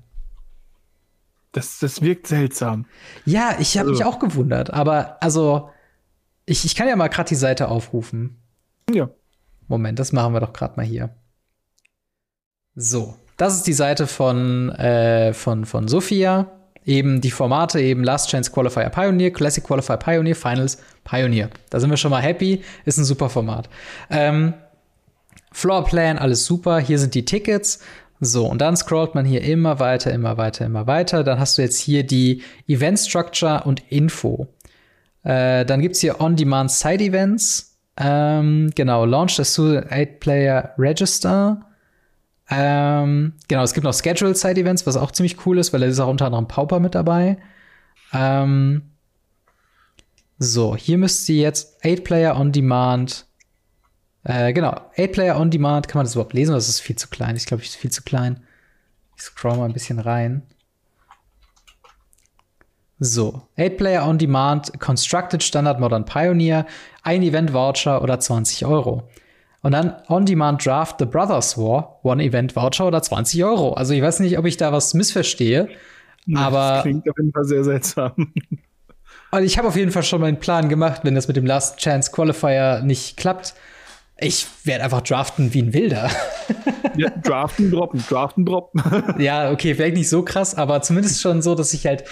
Das, 1.53 1.79
das 1.81 2.01
wirkt 2.01 2.27
seltsam. 2.27 2.87
Ja, 3.27 3.57
ich 3.59 3.77
habe 3.77 3.91
Also- 3.91 3.99
mich 3.99 4.05
auch 4.07 4.19
gewundert, 4.19 4.73
aber 4.73 5.23
also 5.23 5.69
ich, 6.47 6.65
ich 6.65 6.75
kann 6.75 6.89
ja 6.89 6.97
mal 6.97 7.09
gerade 7.09 7.29
die 7.29 7.35
Seite 7.35 7.69
aufrufen. 7.69 8.39
Ja. 8.91 9.11
Moment, 9.69 9.99
das 9.99 10.13
machen 10.13 10.33
wir 10.33 10.41
doch 10.41 10.55
gerade 10.55 10.77
mal 10.77 10.87
hier. 10.87 11.15
So, 12.75 13.17
das 13.37 13.55
ist 13.55 13.67
die 13.67 13.73
Seite 13.73 14.07
von, 14.07 14.71
äh, 14.71 15.33
von, 15.33 15.65
von 15.65 15.89
Sophia. 15.89 16.51
Eben 16.85 17.21
die 17.21 17.33
Formate, 17.33 17.81
eben 17.81 18.05
Last 18.05 18.31
Chance 18.31 18.53
Qualifier 18.53 18.89
Pioneer, 18.91 19.33
Classic 19.33 19.63
Qualifier 19.63 19.97
Pioneer, 19.97 20.37
Finals 20.37 20.79
Pioneer. 21.03 21.51
Da 21.69 21.81
sind 21.81 21.91
wir 21.91 21.97
schon 21.97 22.13
mal 22.13 22.23
happy. 22.23 22.63
Ist 22.85 22.99
ein 22.99 23.05
super 23.05 23.29
Format. 23.29 23.69
Ähm, 24.09 24.55
Floorplan, 25.53 26.19
alles 26.19 26.47
super. 26.47 26.79
Hier 26.79 26.99
sind 26.99 27.15
die 27.15 27.25
Tickets. 27.25 27.81
So, 28.21 28.47
und 28.47 28.61
dann 28.61 28.77
scrollt 28.77 29.15
man 29.15 29.27
hier 29.27 29.43
immer 29.43 29.79
weiter, 29.79 30.13
immer 30.13 30.39
weiter, 30.39 30.65
immer 30.65 30.87
weiter. 30.87 31.25
Dann 31.25 31.39
hast 31.39 31.59
du 31.59 31.63
jetzt 31.63 31.79
hier 31.79 32.05
die 32.07 32.43
Event 32.69 33.01
Structure 33.01 33.63
und 33.65 33.83
Info. 33.91 34.47
Äh, 35.25 35.65
dann 35.65 35.81
gibt's 35.81 36.01
hier 36.01 36.21
On-Demand 36.21 36.71
Side 36.71 37.03
Events. 37.03 37.77
Ähm, 37.99 38.71
genau, 38.75 39.05
Launch 39.05 39.41
as 39.41 39.55
soon 39.55 39.79
8-Player 39.81 40.75
Register. 40.79 41.61
Ähm, 42.49 43.35
genau, 43.49 43.63
es 43.63 43.75
gibt 43.75 43.85
noch 43.85 43.95
Scheduled 43.95 44.37
Side 44.37 44.61
Events, 44.61 44.87
was 44.87 44.97
auch 44.97 45.11
ziemlich 45.11 45.45
cool 45.47 45.59
ist, 45.59 45.73
weil 45.73 45.81
da 45.81 45.87
ist 45.87 45.99
auch 45.99 46.09
unter 46.09 46.27
anderem 46.27 46.49
Pauper 46.49 46.79
mit 46.81 46.95
dabei. 46.95 47.39
Ähm, 48.13 48.83
so, 50.39 50.77
hier 50.77 50.99
müsst 50.99 51.29
ihr 51.29 51.37
jetzt 51.37 51.83
8-Player 51.83 52.39
On 52.39 52.53
Demand. 52.53 53.27
Äh, 54.23 54.53
genau, 54.53 54.81
8-Player 54.97 55.41
On 55.41 55.51
Demand. 55.51 55.89
Kann 55.89 55.99
man 55.99 56.07
das 56.07 56.15
überhaupt 56.15 56.35
lesen? 56.35 56.53
Das 56.53 56.69
ist 56.69 56.81
viel 56.81 56.97
zu 56.97 57.09
klein. 57.09 57.37
Ich 57.37 57.47
glaube, 57.47 57.63
ich 57.63 57.71
ist 57.71 57.77
viel 57.77 57.91
zu 57.91 58.03
klein. 58.03 58.45
Ich 59.17 59.23
scroll 59.23 59.57
mal 59.57 59.65
ein 59.65 59.73
bisschen 59.73 59.99
rein. 59.99 60.43
So, 62.99 63.43
8-Player 63.59 64.07
on 64.07 64.17
Demand, 64.17 64.81
Constructed 64.81 65.43
Standard 65.43 65.81
Modern 65.81 66.07
Pioneer, 66.07 66.67
ein 67.03 67.23
Event 67.23 67.53
Voucher 67.53 68.03
oder 68.03 68.19
20 68.19 68.65
Euro. 68.65 69.09
Und 69.67 69.73
dann 69.73 69.97
On 70.07 70.25
Demand 70.25 70.65
Draft 70.65 71.01
The 71.01 71.07
Brothers 71.07 71.59
War, 71.59 71.99
One 72.05 72.23
Event 72.23 72.55
Voucher 72.55 72.87
oder 72.87 73.03
20 73.03 73.43
Euro. 73.43 73.73
Also 73.73 73.95
ich 73.95 74.01
weiß 74.01 74.21
nicht, 74.21 74.39
ob 74.39 74.45
ich 74.45 74.57
da 74.57 74.71
was 74.71 74.95
missverstehe, 74.95 75.69
aber 76.37 76.75
Das 76.75 76.83
klingt 76.83 77.11
auf 77.11 77.17
jeden 77.19 77.33
Fall 77.33 77.45
sehr 77.47 77.65
seltsam. 77.65 78.13
und 79.33 79.43
ich 79.43 79.59
habe 79.59 79.67
auf 79.67 79.75
jeden 79.75 79.91
Fall 79.91 80.05
schon 80.05 80.21
meinen 80.21 80.39
Plan 80.39 80.69
gemacht, 80.69 81.01
wenn 81.03 81.17
das 81.17 81.27
mit 81.27 81.37
dem 81.37 81.47
Last 81.47 81.79
Chance 81.79 82.13
Qualifier 82.13 82.83
nicht 82.85 83.17
klappt. 83.17 83.55
Ich 84.19 84.47
werde 84.65 84.85
einfach 84.85 85.03
draften 85.03 85.53
wie 85.53 85.61
ein 85.61 85.75
Wilder. 85.75 86.11
ja, 86.97 87.11
draften, 87.11 87.71
droppen, 87.71 88.03
draften, 88.09 88.47
droppen. 88.47 88.83
ja, 89.19 89.51
okay, 89.51 89.75
vielleicht 89.75 89.97
nicht 89.97 90.09
so 90.09 90.23
krass, 90.23 90.55
aber 90.55 90.81
zumindest 90.81 91.21
schon 91.21 91.43
so, 91.43 91.55
dass 91.55 91.75
ich 91.75 91.87
halt 91.87 92.05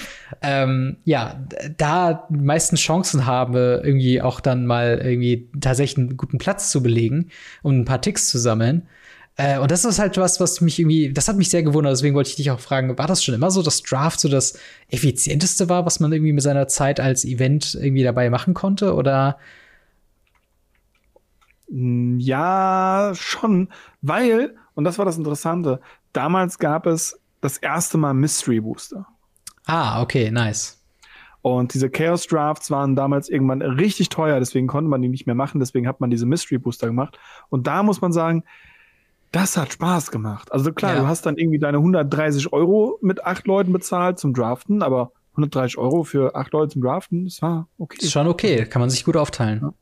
ähm, 0.42 0.98
ja 1.04 1.42
da 1.78 2.26
die 2.28 2.44
meisten 2.44 2.76
Chancen 2.76 3.24
habe, 3.24 3.80
irgendwie 3.84 4.20
auch 4.20 4.40
dann 4.40 4.66
mal 4.66 5.00
irgendwie 5.02 5.48
tatsächlich 5.58 5.96
einen 5.96 6.16
guten 6.18 6.36
Platz 6.36 6.70
zu 6.70 6.82
belegen 6.82 7.30
und 7.62 7.80
ein 7.80 7.84
paar 7.86 8.02
Ticks 8.02 8.28
zu 8.28 8.38
sammeln. 8.38 8.86
Äh, 9.36 9.58
und 9.58 9.70
das 9.70 9.86
ist 9.86 9.98
halt 9.98 10.18
was, 10.18 10.40
was 10.40 10.60
mich 10.60 10.78
irgendwie, 10.78 11.12
das 11.12 11.26
hat 11.28 11.36
mich 11.36 11.48
sehr 11.48 11.62
gewundert. 11.62 11.92
Deswegen 11.94 12.14
wollte 12.14 12.30
ich 12.30 12.36
dich 12.36 12.50
auch 12.50 12.60
fragen, 12.60 12.96
war 12.98 13.06
das 13.06 13.24
schon 13.24 13.34
immer 13.34 13.50
so, 13.50 13.62
dass 13.62 13.82
Draft 13.82 14.20
so 14.20 14.28
das 14.28 14.58
effizienteste 14.90 15.70
war, 15.70 15.86
was 15.86 16.00
man 16.00 16.12
irgendwie 16.12 16.32
mit 16.32 16.42
seiner 16.42 16.68
Zeit 16.68 17.00
als 17.00 17.24
Event 17.24 17.74
irgendwie 17.80 18.04
dabei 18.04 18.28
machen 18.28 18.52
konnte? 18.52 18.94
Oder 18.94 19.38
Ja, 21.76 23.12
schon, 23.14 23.68
weil, 24.00 24.54
und 24.74 24.84
das 24.84 24.98
war 24.98 25.04
das 25.04 25.18
Interessante, 25.18 25.80
damals 26.12 26.58
gab 26.58 26.86
es 26.86 27.18
das 27.40 27.58
erste 27.58 27.98
Mal 27.98 28.14
Mystery 28.14 28.60
Booster. 28.60 29.06
ah, 29.66 30.00
okay, 30.02 30.30
nice. 30.30 30.80
Und 31.42 31.74
diese 31.74 31.90
Chaos 31.90 32.26
Drafts 32.26 32.70
waren 32.70 32.96
damals 32.96 33.28
irgendwann 33.28 33.60
richtig 33.60 34.08
teuer, 34.08 34.38
deswegen 34.38 34.66
konnte 34.66 34.88
man 34.88 35.02
die 35.02 35.08
nicht 35.08 35.26
mehr 35.26 35.34
machen, 35.34 35.58
deswegen 35.60 35.86
hat 35.86 36.00
man 36.00 36.10
diese 36.10 36.24
Mystery 36.26 36.58
Booster 36.58 36.86
gemacht. 36.86 37.18
Und 37.50 37.66
da 37.66 37.82
muss 37.82 38.00
man 38.00 38.12
sagen, 38.12 38.44
das 39.32 39.56
hat 39.56 39.72
Spaß 39.72 40.10
gemacht. 40.10 40.52
Also 40.52 40.72
klar, 40.72 40.94
Ja. 40.94 41.00
du 41.02 41.06
hast 41.08 41.26
dann 41.26 41.36
irgendwie 41.36 41.58
deine 41.58 41.78
130 41.78 42.52
Euro 42.52 42.98
mit 43.02 43.24
acht 43.26 43.46
Leuten 43.46 43.72
bezahlt 43.72 44.18
zum 44.18 44.32
Draften, 44.32 44.80
aber 44.82 45.10
130 45.32 45.76
Euro 45.76 46.04
für 46.04 46.34
acht 46.36 46.52
Leute 46.52 46.74
zum 46.74 46.82
Draften, 46.82 47.24
das 47.24 47.42
war 47.42 47.66
okay. 47.78 47.98
Ist 48.00 48.12
schon 48.12 48.28
okay, 48.28 48.64
kann 48.64 48.80
man 48.80 48.88
sich 48.90 49.04
gut 49.04 49.16
aufteilen. 49.16 49.60
Ja. 49.60 49.74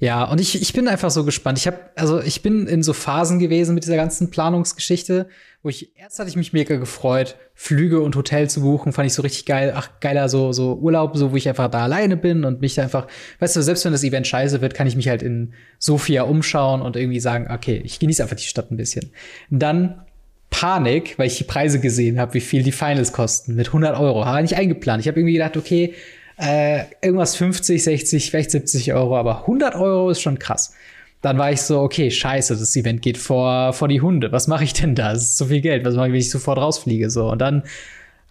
Ja, 0.00 0.24
und 0.24 0.40
ich, 0.40 0.60
ich 0.60 0.72
bin 0.72 0.88
einfach 0.88 1.10
so 1.10 1.24
gespannt. 1.24 1.58
Ich 1.58 1.66
habe 1.66 1.78
also 1.94 2.22
ich 2.22 2.40
bin 2.40 2.66
in 2.66 2.82
so 2.82 2.94
Phasen 2.94 3.38
gewesen 3.38 3.74
mit 3.74 3.84
dieser 3.84 3.96
ganzen 3.96 4.30
Planungsgeschichte, 4.30 5.28
wo 5.62 5.68
ich 5.68 5.94
erst 5.98 6.18
hatte 6.18 6.30
ich 6.30 6.36
mich 6.36 6.54
mega 6.54 6.76
gefreut, 6.76 7.36
Flüge 7.54 8.00
und 8.00 8.16
Hotel 8.16 8.48
zu 8.48 8.62
buchen, 8.62 8.94
fand 8.94 9.06
ich 9.06 9.12
so 9.12 9.20
richtig 9.20 9.44
geil. 9.44 9.74
Ach, 9.76 9.90
geiler 10.00 10.30
so 10.30 10.52
so 10.52 10.74
Urlaub, 10.76 11.18
so 11.18 11.32
wo 11.32 11.36
ich 11.36 11.46
einfach 11.50 11.70
da 11.70 11.84
alleine 11.84 12.16
bin 12.16 12.46
und 12.46 12.62
mich 12.62 12.74
da 12.74 12.82
einfach, 12.82 13.08
weißt 13.40 13.56
du, 13.56 13.62
selbst 13.62 13.84
wenn 13.84 13.92
das 13.92 14.02
Event 14.02 14.26
scheiße 14.26 14.62
wird, 14.62 14.72
kann 14.72 14.86
ich 14.86 14.96
mich 14.96 15.08
halt 15.08 15.22
in 15.22 15.52
Sofia 15.78 16.22
umschauen 16.22 16.80
und 16.80 16.96
irgendwie 16.96 17.20
sagen, 17.20 17.48
okay, 17.52 17.82
ich 17.84 17.98
genieße 17.98 18.22
einfach 18.22 18.36
die 18.36 18.44
Stadt 18.44 18.70
ein 18.70 18.78
bisschen. 18.78 19.12
Dann 19.50 20.00
Panik, 20.48 21.18
weil 21.18 21.26
ich 21.26 21.36
die 21.36 21.44
Preise 21.44 21.78
gesehen 21.78 22.18
habe, 22.18 22.32
wie 22.34 22.40
viel 22.40 22.62
die 22.62 22.72
Finals 22.72 23.12
kosten 23.12 23.54
mit 23.54 23.68
100 23.68 23.98
Euro. 23.98 24.24
Habe 24.24 24.40
nicht 24.40 24.56
eingeplant. 24.56 25.00
Ich 25.02 25.08
habe 25.08 25.20
irgendwie 25.20 25.34
gedacht, 25.34 25.58
okay, 25.58 25.94
äh, 26.40 26.84
irgendwas 27.02 27.36
50, 27.36 27.84
60, 27.84 28.30
vielleicht 28.30 28.50
70 28.50 28.94
Euro, 28.94 29.16
aber 29.16 29.42
100 29.42 29.74
Euro 29.74 30.10
ist 30.10 30.22
schon 30.22 30.38
krass. 30.38 30.72
Dann 31.20 31.36
war 31.36 31.52
ich 31.52 31.60
so, 31.60 31.80
okay, 31.80 32.10
scheiße, 32.10 32.56
das 32.56 32.74
Event 32.76 33.02
geht 33.02 33.18
vor, 33.18 33.74
vor 33.74 33.88
die 33.88 34.00
Hunde. 34.00 34.32
Was 34.32 34.48
mache 34.48 34.64
ich 34.64 34.72
denn 34.72 34.94
da? 34.94 35.12
Das 35.12 35.22
ist 35.22 35.36
so 35.36 35.46
viel 35.46 35.60
Geld. 35.60 35.84
Was 35.84 35.94
mache 35.94 36.06
ich, 36.06 36.12
wenn 36.12 36.20
ich 36.20 36.30
sofort 36.30 36.58
rausfliege? 36.58 37.10
So. 37.10 37.30
Und 37.30 37.40
dann 37.40 37.64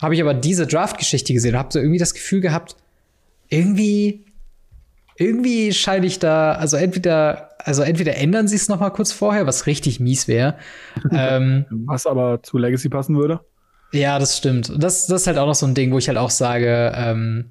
habe 0.02 0.16
ich 0.16 0.22
aber 0.22 0.34
diese 0.34 0.66
Draft-Geschichte 0.66 1.34
gesehen 1.34 1.54
und 1.54 1.60
habe 1.60 1.72
so 1.72 1.78
irgendwie 1.78 2.00
das 2.00 2.16
Gefühl 2.16 2.42
gehabt, 2.42 2.76
irgendwie, 3.50 4.26
irgendwie 5.18 5.72
scheine 5.72 6.08
ich 6.08 6.18
da, 6.18 6.54
also 6.54 6.78
entweder, 6.78 7.52
also 7.60 7.84
entweder 7.84 8.16
ändern 8.16 8.48
sie 8.48 8.56
es 8.56 8.70
noch 8.70 8.80
mal 8.80 8.90
kurz 8.90 9.12
vorher, 9.12 9.46
was 9.46 9.68
richtig 9.68 10.00
mies 10.00 10.28
wäre. 10.28 10.56
ähm, 11.12 11.66
Was 11.86 12.08
aber 12.08 12.42
zu 12.42 12.58
Legacy 12.58 12.90
passen 12.90 13.16
würde. 13.16 13.42
ja, 13.92 14.18
das 14.18 14.36
stimmt. 14.36 14.72
Das, 14.82 15.06
das 15.06 15.22
ist 15.22 15.28
halt 15.28 15.38
auch 15.38 15.46
noch 15.46 15.56
so 15.56 15.68
ein 15.68 15.76
Ding, 15.76 15.92
wo 15.92 16.00
ich 16.00 16.08
halt 16.08 16.18
auch 16.18 16.32
sage, 16.32 16.92
ähm, 16.96 17.50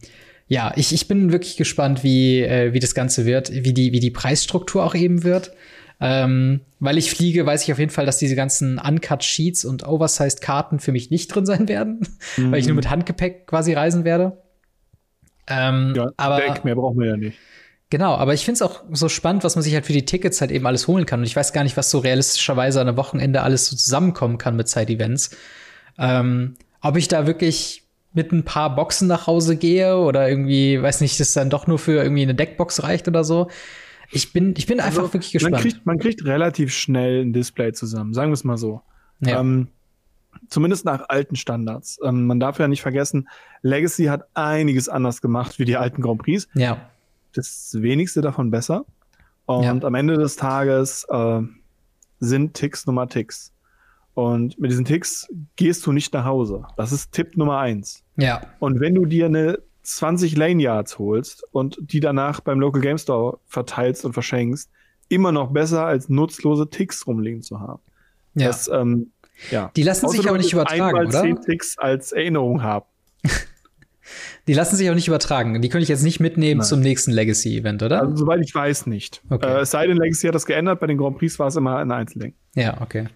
ja, 0.48 0.72
ich, 0.76 0.92
ich 0.94 1.08
bin 1.08 1.30
wirklich 1.30 1.56
gespannt, 1.56 2.02
wie, 2.02 2.40
äh, 2.40 2.72
wie 2.72 2.80
das 2.80 2.94
Ganze 2.94 3.26
wird, 3.26 3.52
wie 3.52 3.74
die, 3.74 3.92
wie 3.92 4.00
die 4.00 4.10
Preisstruktur 4.10 4.84
auch 4.84 4.94
eben 4.94 5.22
wird. 5.22 5.52
Ähm, 6.00 6.60
weil 6.78 6.96
ich 6.96 7.10
fliege, 7.10 7.44
weiß 7.44 7.64
ich 7.64 7.72
auf 7.72 7.78
jeden 7.78 7.90
Fall, 7.90 8.06
dass 8.06 8.18
diese 8.18 8.36
ganzen 8.36 8.78
Uncut-Sheets 8.78 9.64
und 9.64 9.86
Oversized-Karten 9.86 10.78
für 10.78 10.92
mich 10.92 11.10
nicht 11.10 11.34
drin 11.34 11.44
sein 11.44 11.68
werden, 11.68 12.00
weil 12.36 12.60
ich 12.60 12.66
nur 12.66 12.76
mit 12.76 12.88
Handgepäck 12.88 13.46
quasi 13.46 13.72
reisen 13.72 14.04
werde. 14.04 14.38
Ähm, 15.48 15.94
Ja, 15.96 16.10
aber 16.16 16.40
Deck, 16.40 16.64
mehr 16.64 16.76
brauchen 16.76 16.98
wir 16.98 17.08
ja 17.08 17.16
nicht. 17.16 17.36
Genau, 17.90 18.14
aber 18.14 18.34
ich 18.34 18.44
finde 18.44 18.56
es 18.56 18.62
auch 18.62 18.84
so 18.92 19.08
spannend, 19.08 19.44
was 19.44 19.56
man 19.56 19.62
sich 19.62 19.74
halt 19.74 19.86
für 19.86 19.94
die 19.94 20.04
Tickets 20.04 20.40
halt 20.40 20.50
eben 20.50 20.66
alles 20.66 20.86
holen 20.88 21.06
kann. 21.06 21.20
Und 21.20 21.26
ich 21.26 21.34
weiß 21.34 21.52
gar 21.52 21.64
nicht, 21.64 21.76
was 21.76 21.90
so 21.90 21.98
realistischerweise 21.98 22.80
an 22.80 22.88
einem 22.88 22.98
Wochenende 22.98 23.42
alles 23.42 23.66
so 23.66 23.76
zusammenkommen 23.76 24.38
kann 24.38 24.56
mit 24.56 24.68
Side-Events. 24.68 25.36
Ähm, 25.98 26.54
ob 26.80 26.96
ich 26.96 27.08
da 27.08 27.26
wirklich 27.26 27.87
mit 28.18 28.32
ein 28.32 28.42
paar 28.42 28.74
Boxen 28.74 29.06
nach 29.06 29.28
Hause 29.28 29.56
gehe 29.56 29.96
oder 29.96 30.28
irgendwie, 30.28 30.82
weiß 30.82 31.02
nicht, 31.02 31.20
das 31.20 31.32
dann 31.34 31.50
doch 31.50 31.68
nur 31.68 31.78
für 31.78 32.02
irgendwie 32.02 32.22
eine 32.22 32.34
Deckbox 32.34 32.82
reicht 32.82 33.06
oder 33.06 33.22
so. 33.22 33.48
Ich 34.10 34.32
bin, 34.32 34.54
ich 34.58 34.66
bin 34.66 34.80
einfach 34.80 35.02
also, 35.02 35.14
wirklich 35.14 35.30
gespannt. 35.30 35.52
Man 35.52 35.62
kriegt, 35.62 35.86
man 35.86 35.98
kriegt 35.98 36.24
relativ 36.24 36.74
schnell 36.74 37.24
ein 37.24 37.32
Display 37.32 37.72
zusammen, 37.72 38.14
sagen 38.14 38.30
wir 38.30 38.34
es 38.34 38.42
mal 38.42 38.58
so. 38.58 38.82
Ja. 39.20 39.38
Ähm, 39.38 39.68
zumindest 40.48 40.84
nach 40.84 41.08
alten 41.08 41.36
Standards. 41.36 42.00
Ähm, 42.02 42.26
man 42.26 42.40
darf 42.40 42.58
ja 42.58 42.66
nicht 42.66 42.82
vergessen, 42.82 43.28
Legacy 43.62 44.06
hat 44.06 44.24
einiges 44.34 44.88
anders 44.88 45.22
gemacht 45.22 45.60
wie 45.60 45.64
die 45.64 45.76
alten 45.76 46.02
Grand 46.02 46.20
Prix. 46.20 46.48
Ja. 46.54 46.90
Das 47.34 47.76
wenigste 47.78 48.20
davon 48.20 48.50
besser. 48.50 48.84
Und 49.46 49.62
ja. 49.62 49.80
am 49.80 49.94
Ende 49.94 50.16
des 50.16 50.34
Tages 50.34 51.06
äh, 51.08 51.42
sind 52.18 52.54
Ticks 52.54 52.84
Nummer 52.84 53.06
Ticks. 53.06 53.52
Und 54.18 54.58
mit 54.58 54.72
diesen 54.72 54.84
Ticks 54.84 55.28
gehst 55.54 55.86
du 55.86 55.92
nicht 55.92 56.12
nach 56.12 56.24
Hause. 56.24 56.64
Das 56.76 56.90
ist 56.90 57.12
Tipp 57.12 57.36
Nummer 57.36 57.60
eins. 57.60 58.02
Ja. 58.16 58.42
Und 58.58 58.80
wenn 58.80 58.96
du 58.96 59.04
dir 59.04 59.26
eine 59.26 59.60
20 59.84 60.36
Lane 60.36 60.60
Yards 60.60 60.98
holst 60.98 61.44
und 61.52 61.78
die 61.80 62.00
danach 62.00 62.40
beim 62.40 62.58
Local 62.58 62.82
Game 62.82 62.98
Store 62.98 63.38
verteilst 63.46 64.04
und 64.04 64.14
verschenkst, 64.14 64.70
immer 65.08 65.30
noch 65.30 65.52
besser 65.52 65.86
als 65.86 66.08
nutzlose 66.08 66.68
Ticks 66.68 67.06
rumliegen 67.06 67.42
zu 67.42 67.60
haben. 67.60 67.80
Ja. 68.34 68.48
Das, 68.48 68.66
ähm, 68.66 69.12
ja. 69.52 69.70
Die 69.76 69.84
lassen 69.84 70.08
sich 70.08 70.28
aber 70.28 70.38
nicht 70.38 70.52
übertragen, 70.52 70.98
oder? 70.98 71.20
10 71.22 71.40
Ticks 71.42 71.78
als 71.78 72.10
Erinnerung 72.10 72.60
haben. 72.64 72.86
Die 74.48 74.54
lassen 74.54 74.74
sich 74.74 74.90
auch 74.90 74.96
nicht 74.96 75.06
übertragen. 75.06 75.62
Die 75.62 75.68
könnte 75.68 75.84
ich 75.84 75.90
jetzt 75.90 76.02
nicht 76.02 76.18
mitnehmen 76.18 76.58
Nein. 76.58 76.66
zum 76.66 76.80
nächsten 76.80 77.12
Legacy-Event, 77.12 77.84
oder? 77.84 78.00
Also, 78.00 78.16
soweit 78.16 78.40
ich 78.42 78.52
weiß, 78.52 78.86
nicht. 78.86 79.22
Okay. 79.30 79.46
Äh, 79.46 79.60
es 79.60 79.70
sei 79.70 79.86
denn, 79.86 79.96
Legacy 79.96 80.26
hat 80.26 80.34
das 80.34 80.44
geändert. 80.44 80.80
Bei 80.80 80.88
den 80.88 80.98
Grand 80.98 81.18
Prix 81.18 81.38
war 81.38 81.46
es 81.46 81.54
immer 81.54 81.76
ein 81.76 81.92
Einzelding. 81.92 82.34
Ja, 82.56 82.80
okay. 82.80 83.06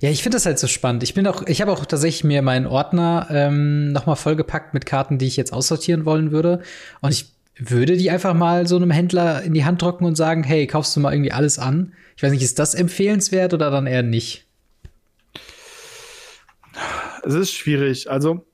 Ja, 0.00 0.10
ich 0.10 0.22
finde 0.22 0.36
das 0.36 0.46
halt 0.46 0.58
so 0.58 0.66
spannend. 0.66 1.02
Ich 1.02 1.14
bin 1.14 1.26
auch, 1.26 1.46
ich 1.46 1.60
habe 1.60 1.72
auch 1.72 1.84
tatsächlich 1.84 2.24
mir 2.24 2.42
meinen 2.42 2.66
Ordner 2.66 3.26
ähm, 3.30 3.92
nochmal 3.92 4.16
vollgepackt 4.16 4.74
mit 4.74 4.86
Karten, 4.86 5.18
die 5.18 5.26
ich 5.26 5.36
jetzt 5.36 5.52
aussortieren 5.52 6.04
wollen 6.04 6.30
würde. 6.30 6.62
Und 7.00 7.12
ich 7.12 7.32
würde 7.56 7.96
die 7.96 8.10
einfach 8.10 8.34
mal 8.34 8.66
so 8.66 8.76
einem 8.76 8.90
Händler 8.90 9.42
in 9.42 9.54
die 9.54 9.64
Hand 9.64 9.80
drücken 9.82 10.04
und 10.04 10.16
sagen, 10.16 10.42
hey, 10.42 10.66
kaufst 10.66 10.96
du 10.96 11.00
mal 11.00 11.12
irgendwie 11.12 11.32
alles 11.32 11.58
an? 11.58 11.92
Ich 12.16 12.22
weiß 12.22 12.32
nicht, 12.32 12.42
ist 12.42 12.58
das 12.58 12.74
empfehlenswert 12.74 13.54
oder 13.54 13.70
dann 13.70 13.86
eher 13.86 14.02
nicht? 14.02 14.46
Es 17.24 17.34
ist 17.34 17.52
schwierig. 17.52 18.10
Also 18.10 18.44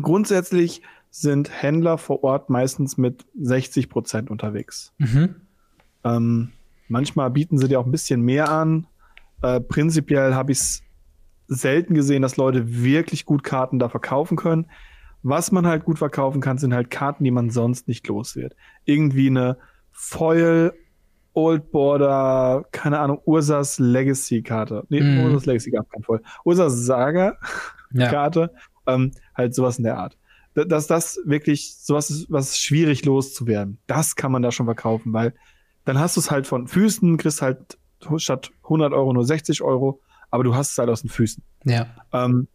grundsätzlich 0.00 0.82
sind 1.10 1.50
Händler 1.62 1.98
vor 1.98 2.24
Ort 2.24 2.50
meistens 2.50 2.96
mit 2.96 3.24
60 3.40 3.88
Prozent 3.88 4.30
unterwegs. 4.30 4.92
Mhm. 4.98 5.36
Ähm, 6.04 6.52
manchmal 6.88 7.30
bieten 7.30 7.58
sie 7.58 7.68
dir 7.68 7.78
auch 7.78 7.86
ein 7.86 7.92
bisschen 7.92 8.22
mehr 8.22 8.50
an. 8.50 8.86
Äh, 9.42 9.60
prinzipiell 9.60 10.34
habe 10.34 10.52
ich 10.52 10.58
es 10.58 10.82
selten 11.48 11.94
gesehen, 11.94 12.22
dass 12.22 12.36
Leute 12.36 12.82
wirklich 12.82 13.24
gut 13.26 13.42
Karten 13.42 13.78
da 13.78 13.88
verkaufen 13.88 14.36
können. 14.36 14.66
Was 15.22 15.52
man 15.52 15.66
halt 15.66 15.84
gut 15.84 15.98
verkaufen 15.98 16.40
kann, 16.40 16.58
sind 16.58 16.74
halt 16.74 16.90
Karten, 16.90 17.24
die 17.24 17.30
man 17.30 17.50
sonst 17.50 17.86
nicht 17.88 18.06
los 18.08 18.34
wird. 18.34 18.56
Irgendwie 18.84 19.28
eine 19.28 19.56
Foil, 19.92 20.72
Old 21.34 21.70
Border, 21.70 22.64
keine 22.72 22.98
Ahnung, 22.98 23.20
Ursas 23.24 23.78
Legacy 23.78 24.42
Karte. 24.42 24.84
Nee, 24.88 25.00
mm. 25.00 25.24
Ursas 25.24 25.46
Legacy 25.46 25.70
gab 25.70 25.88
kein 25.90 26.02
Foil. 26.02 26.20
Ursas 26.44 26.84
Saga 26.84 27.38
ja. 27.92 28.10
Karte. 28.10 28.50
Ähm, 28.86 29.12
halt 29.34 29.54
sowas 29.54 29.78
in 29.78 29.84
der 29.84 29.98
Art. 29.98 30.18
Dass 30.54 30.86
das 30.86 31.20
wirklich 31.24 31.76
sowas 31.76 32.10
ist, 32.10 32.30
was 32.30 32.58
schwierig 32.58 33.04
loszuwerden. 33.04 33.78
Das 33.86 34.16
kann 34.16 34.32
man 34.32 34.42
da 34.42 34.50
schon 34.50 34.66
verkaufen, 34.66 35.12
weil 35.12 35.34
dann 35.84 35.98
hast 35.98 36.16
du 36.16 36.20
es 36.20 36.30
halt 36.30 36.46
von 36.46 36.66
Füßen, 36.66 37.16
kriegst 37.16 37.42
halt 37.42 37.78
statt 38.16 38.50
100 38.64 38.92
Euro 38.92 39.12
nur 39.12 39.24
60 39.24 39.62
Euro, 39.62 40.00
aber 40.30 40.44
du 40.44 40.54
hast 40.54 40.72
es 40.72 40.78
halt 40.78 40.88
aus 40.88 41.02
den 41.02 41.10
Füßen. 41.10 41.42
Ja. 41.64 41.86
Ähm, 42.12 42.48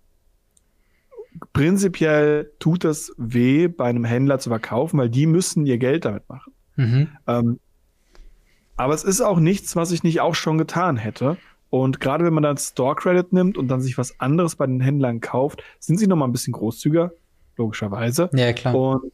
prinzipiell 1.53 2.51
tut 2.59 2.85
es 2.85 3.13
weh, 3.17 3.67
bei 3.67 3.85
einem 3.85 4.05
Händler 4.05 4.39
zu 4.39 4.49
verkaufen, 4.49 4.97
weil 4.99 5.09
die 5.09 5.25
müssen 5.25 5.65
ihr 5.65 5.77
Geld 5.77 6.05
damit 6.05 6.27
machen. 6.29 6.53
Mhm. 6.75 7.09
Ähm, 7.27 7.59
aber 8.75 8.93
es 8.93 9.03
ist 9.03 9.21
auch 9.21 9.39
nichts, 9.39 9.75
was 9.75 9.91
ich 9.91 10.03
nicht 10.03 10.21
auch 10.21 10.35
schon 10.35 10.57
getan 10.57 10.97
hätte. 10.97 11.37
Und 11.69 11.99
gerade 11.99 12.23
wenn 12.23 12.33
man 12.33 12.43
dann 12.43 12.57
Store 12.57 12.95
Credit 12.95 13.33
nimmt 13.33 13.57
und 13.57 13.67
dann 13.67 13.81
sich 13.81 13.97
was 13.97 14.19
anderes 14.19 14.55
bei 14.55 14.67
den 14.67 14.79
Händlern 14.79 15.19
kauft, 15.19 15.63
sind 15.79 15.97
sie 15.97 16.07
noch 16.07 16.15
mal 16.15 16.25
ein 16.25 16.31
bisschen 16.31 16.53
großzügiger, 16.53 17.11
logischerweise. 17.57 18.29
Ja, 18.33 18.53
klar. 18.53 18.75
Und 18.75 19.11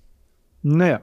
naja, 0.61 1.01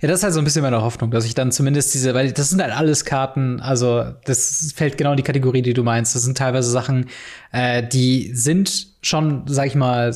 ja, 0.00 0.08
das 0.08 0.18
ist 0.18 0.24
halt 0.24 0.34
so 0.34 0.40
ein 0.40 0.44
bisschen 0.44 0.62
meine 0.62 0.82
Hoffnung, 0.82 1.10
dass 1.10 1.24
ich 1.24 1.34
dann 1.34 1.52
zumindest 1.52 1.94
diese, 1.94 2.14
weil 2.14 2.32
das 2.32 2.50
sind 2.50 2.60
halt 2.60 2.72
alles 2.72 3.04
Karten, 3.04 3.60
also 3.60 4.04
das 4.24 4.72
fällt 4.74 4.98
genau 4.98 5.12
in 5.12 5.16
die 5.16 5.22
Kategorie, 5.22 5.62
die 5.62 5.74
du 5.74 5.82
meinst. 5.82 6.14
Das 6.14 6.22
sind 6.22 6.36
teilweise 6.36 6.70
Sachen, 6.70 7.08
äh, 7.52 7.82
die 7.86 8.30
sind 8.34 8.88
schon, 9.02 9.44
sag 9.46 9.66
ich 9.66 9.74
mal, 9.74 10.14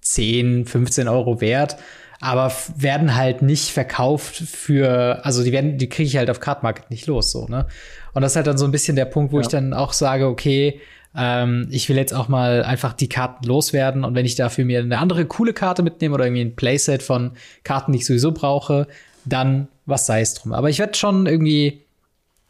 10, 0.00 0.66
15 0.66 1.08
Euro 1.08 1.40
wert, 1.40 1.76
aber 2.20 2.52
werden 2.76 3.14
halt 3.14 3.42
nicht 3.42 3.70
verkauft 3.70 4.36
für, 4.36 5.24
also 5.24 5.44
die 5.44 5.52
werden, 5.52 5.78
die 5.78 5.88
kriege 5.88 6.08
ich 6.08 6.16
halt 6.16 6.30
auf 6.30 6.40
Card 6.40 6.62
Market 6.62 6.90
nicht 6.90 7.06
los, 7.06 7.30
so, 7.30 7.46
ne? 7.46 7.66
Und 8.14 8.22
das 8.22 8.32
ist 8.32 8.36
halt 8.36 8.46
dann 8.46 8.58
so 8.58 8.64
ein 8.64 8.72
bisschen 8.72 8.96
der 8.96 9.04
Punkt, 9.04 9.32
wo 9.32 9.36
ja. 9.36 9.42
ich 9.42 9.48
dann 9.48 9.72
auch 9.72 9.92
sage, 9.92 10.26
okay, 10.26 10.80
ähm, 11.18 11.66
ich 11.70 11.88
will 11.88 11.96
jetzt 11.96 12.14
auch 12.14 12.28
mal 12.28 12.62
einfach 12.62 12.92
die 12.92 13.08
Karten 13.08 13.44
loswerden 13.44 14.04
und 14.04 14.14
wenn 14.14 14.24
ich 14.24 14.36
dafür 14.36 14.64
mir 14.64 14.78
eine 14.78 14.98
andere 14.98 15.26
coole 15.26 15.52
Karte 15.52 15.82
mitnehme 15.82 16.14
oder 16.14 16.24
irgendwie 16.24 16.42
ein 16.42 16.54
Playset 16.54 17.02
von 17.02 17.32
Karten, 17.64 17.92
die 17.92 17.98
ich 17.98 18.06
sowieso 18.06 18.30
brauche, 18.30 18.86
dann 19.24 19.66
was 19.84 20.06
sei 20.06 20.20
es 20.20 20.34
drum. 20.34 20.52
Aber 20.52 20.70
ich 20.70 20.78
werde 20.78 20.94
schon 20.94 21.26
irgendwie, 21.26 21.82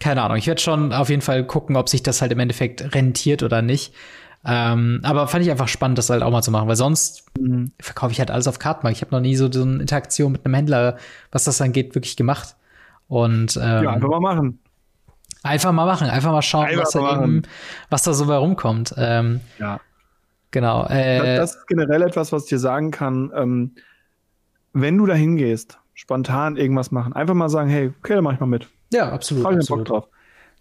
keine 0.01 0.23
Ahnung, 0.23 0.37
ich 0.37 0.47
werde 0.47 0.61
schon 0.61 0.93
auf 0.93 1.09
jeden 1.09 1.23
Fall 1.23 1.45
gucken, 1.45 1.77
ob 1.77 1.89
sich 1.89 2.03
das 2.03 2.21
halt 2.21 2.31
im 2.31 2.41
Endeffekt 2.41 2.95
rentiert 2.95 3.43
oder 3.43 3.63
nicht. 3.63 3.95
Ähm, 4.45 5.01
aber 5.03 5.27
fand 5.29 5.45
ich 5.45 5.51
einfach 5.51 5.69
spannend, 5.69 5.99
das 5.99 6.11
halt 6.11 6.23
auch 6.23 6.31
mal 6.31 6.43
zu 6.43 6.51
machen, 6.51 6.69
weil 6.69 6.77
sonst 6.77 7.25
mhm. 7.39 7.73
verkaufe 7.81 8.13
ich 8.13 8.19
halt 8.19 8.31
alles 8.31 8.49
auf 8.49 8.59
Kartenmarkt. 8.59 8.97
Ich 8.97 9.03
habe 9.03 9.15
noch 9.15 9.21
nie 9.21 9.35
so, 9.35 9.51
so 9.51 9.63
eine 9.63 9.81
Interaktion 9.81 10.33
mit 10.33 10.45
einem 10.45 10.55
Händler, 10.55 10.99
was 11.33 11.45
das 11.45 11.61
angeht, 11.61 11.95
wirklich 11.95 12.17
gemacht. 12.17 12.55
Und 13.09 13.57
ähm, 13.57 13.85
ja, 13.85 13.91
einfach 13.91 14.09
mal 14.09 14.21
machen. 14.21 14.59
Einfach 15.43 15.73
mal 15.73 15.87
machen, 15.87 16.09
einfach 16.09 16.33
mal 16.33 16.43
schauen, 16.43 16.67
einfach 16.67 16.85
was, 16.85 16.91
da 16.93 17.23
eben, 17.23 17.43
was 17.91 18.03
da 18.03 18.13
so 18.13 18.27
bei 18.27 18.37
rumkommt. 18.37 18.95
Ähm, 18.97 19.41
ja. 19.59 19.81
Genau. 20.51 20.87
Äh, 20.87 21.19
das, 21.19 21.53
das, 21.53 21.57
ist 21.57 21.67
generell 21.69 22.03
etwas, 22.03 22.33
was 22.33 22.45
ich 22.45 22.49
dir 22.49 22.59
sagen 22.59 22.91
kann. 22.91 23.31
Ähm, 23.35 23.75
wenn 24.73 24.99
du 24.99 25.07
da 25.07 25.15
hingehst, 25.15 25.79
spontan 25.95 26.57
irgendwas 26.57 26.91
machen, 26.91 27.13
einfach 27.13 27.35
mal 27.35 27.49
sagen, 27.49 27.69
hey, 27.69 27.93
okay, 27.99 28.15
dann 28.15 28.25
mach 28.25 28.33
ich 28.33 28.41
mal 28.41 28.47
mit. 28.47 28.69
Ja, 28.93 29.11
absolut. 29.11 29.45
Hab 29.45 29.53
ich 29.53 29.59
absolut. 29.59 29.89
Bock 29.89 30.03
drauf. 30.03 30.09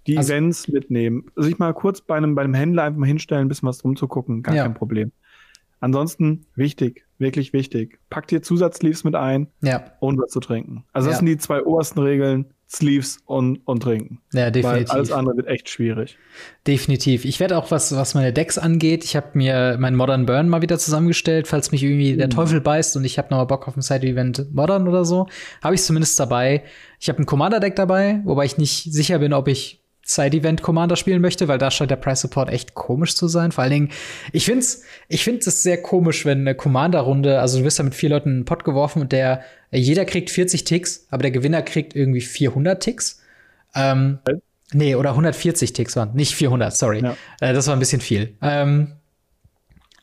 Die 0.05 0.17
also, 0.17 0.33
Events 0.33 0.67
mitnehmen. 0.67 1.25
Sich 1.35 1.59
mal 1.59 1.73
kurz 1.73 2.01
bei 2.01 2.15
einem, 2.15 2.35
bei 2.35 2.43
einem 2.43 2.53
Händler 2.53 2.83
einfach 2.83 2.99
mal 2.99 3.07
hinstellen, 3.07 3.45
ein 3.45 3.47
bisschen 3.47 3.67
was 3.67 3.79
drum 3.79 3.95
zu 3.95 4.07
gucken, 4.07 4.41
gar 4.41 4.55
ja. 4.55 4.63
kein 4.63 4.73
Problem. 4.73 5.11
Ansonsten 5.79 6.45
wichtig, 6.55 7.05
wirklich 7.19 7.53
wichtig. 7.53 7.99
Pack 8.09 8.27
dir 8.27 8.41
Zusatzleaves 8.41 9.03
mit 9.03 9.15
ein 9.15 9.47
ja. 9.61 9.91
und 9.99 10.19
was 10.19 10.31
zu 10.31 10.39
trinken. 10.39 10.85
Also 10.91 11.07
das 11.07 11.15
ja. 11.15 11.17
sind 11.19 11.27
die 11.27 11.37
zwei 11.37 11.61
obersten 11.63 11.99
Regeln. 11.99 12.45
Sleeves 12.69 13.19
und, 13.25 13.65
und 13.65 13.81
trinken. 13.81 14.19
Ja, 14.33 14.51
definitiv. 14.51 14.89
Weil 14.89 14.95
alles 14.95 15.11
andere 15.11 15.37
wird 15.37 15.47
echt 15.47 15.69
schwierig. 15.69 16.17
Definitiv. 16.65 17.23
Ich 17.23 17.39
werde 17.39 17.57
auch, 17.57 17.71
was, 17.71 17.95
was 17.95 18.13
meine 18.13 18.33
Decks 18.33 18.57
angeht, 18.57 19.05
ich 19.05 19.15
habe 19.15 19.29
mir 19.35 19.77
meinen 19.79 19.95
Modern 19.95 20.25
Burn 20.25 20.49
mal 20.49 20.61
wieder 20.61 20.77
zusammengestellt, 20.77 21.47
falls 21.47 21.71
mich 21.71 21.81
irgendwie 21.83 22.13
mhm. 22.13 22.17
der 22.17 22.29
Teufel 22.29 22.59
beißt 22.59 22.97
und 22.97 23.05
ich 23.05 23.17
habe 23.17 23.29
noch 23.31 23.37
mal 23.37 23.45
Bock 23.45 23.67
auf 23.69 23.77
ein 23.77 23.81
Side-Event 23.81 24.53
Modern 24.53 24.87
oder 24.87 25.05
so. 25.05 25.27
Habe 25.63 25.75
ich 25.75 25.83
zumindest 25.83 26.19
dabei. 26.19 26.63
Ich 26.99 27.07
habe 27.07 27.21
ein 27.21 27.25
Commander-Deck 27.25 27.75
dabei, 27.75 28.21
wobei 28.25 28.43
ich 28.43 28.57
nicht 28.57 28.91
sicher 28.91 29.19
bin, 29.19 29.31
ob 29.31 29.47
ich 29.47 29.86
Side-Event 30.07 30.61
Commander 30.61 30.95
spielen 30.95 31.21
möchte, 31.21 31.49
weil 31.49 31.57
da 31.57 31.69
scheint 31.69 31.91
der 31.91 31.97
Price 31.97 32.21
Support 32.21 32.49
echt 32.49 32.73
komisch 32.73 33.15
zu 33.15 33.27
sein. 33.27 33.51
Vor 33.51 33.63
allen 33.63 33.73
Dingen, 33.73 33.89
ich 34.31 34.45
find's, 34.45 34.83
ich 35.09 35.23
find's 35.23 35.45
sehr 35.61 35.81
komisch, 35.81 36.25
wenn 36.25 36.39
eine 36.39 36.55
Commander-Runde, 36.55 37.41
also 37.41 37.59
du 37.59 37.65
wirst 37.65 37.79
da 37.79 37.83
mit 37.83 37.93
vier 37.93 38.09
Leuten 38.09 38.29
in 38.29 38.35
einen 38.35 38.45
Pot 38.45 38.63
geworfen 38.63 39.01
und 39.01 39.11
der, 39.11 39.41
jeder 39.69 40.05
kriegt 40.05 40.29
40 40.29 40.63
Ticks, 40.63 41.07
aber 41.11 41.23
der 41.23 41.31
Gewinner 41.31 41.61
kriegt 41.61 41.93
irgendwie 41.93 42.21
400 42.21 42.81
Ticks. 42.81 43.21
Ähm, 43.75 44.19
nee, 44.71 44.95
oder 44.95 45.09
140 45.09 45.73
Ticks 45.73 45.97
waren, 45.97 46.15
nicht 46.15 46.33
400, 46.35 46.73
sorry. 46.73 47.03
Ja. 47.03 47.17
Äh, 47.41 47.53
das 47.53 47.67
war 47.67 47.75
ein 47.75 47.79
bisschen 47.79 48.01
viel. 48.01 48.33
Ähm, 48.41 48.93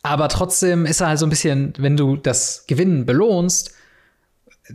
aber 0.03 0.29
trotzdem 0.29 0.85
ist 0.85 1.01
er 1.01 1.09
halt 1.09 1.19
so 1.19 1.25
ein 1.25 1.31
bisschen, 1.31 1.73
wenn 1.79 1.97
du 1.97 2.17
das 2.17 2.67
Gewinnen 2.67 3.07
belohnst, 3.07 3.75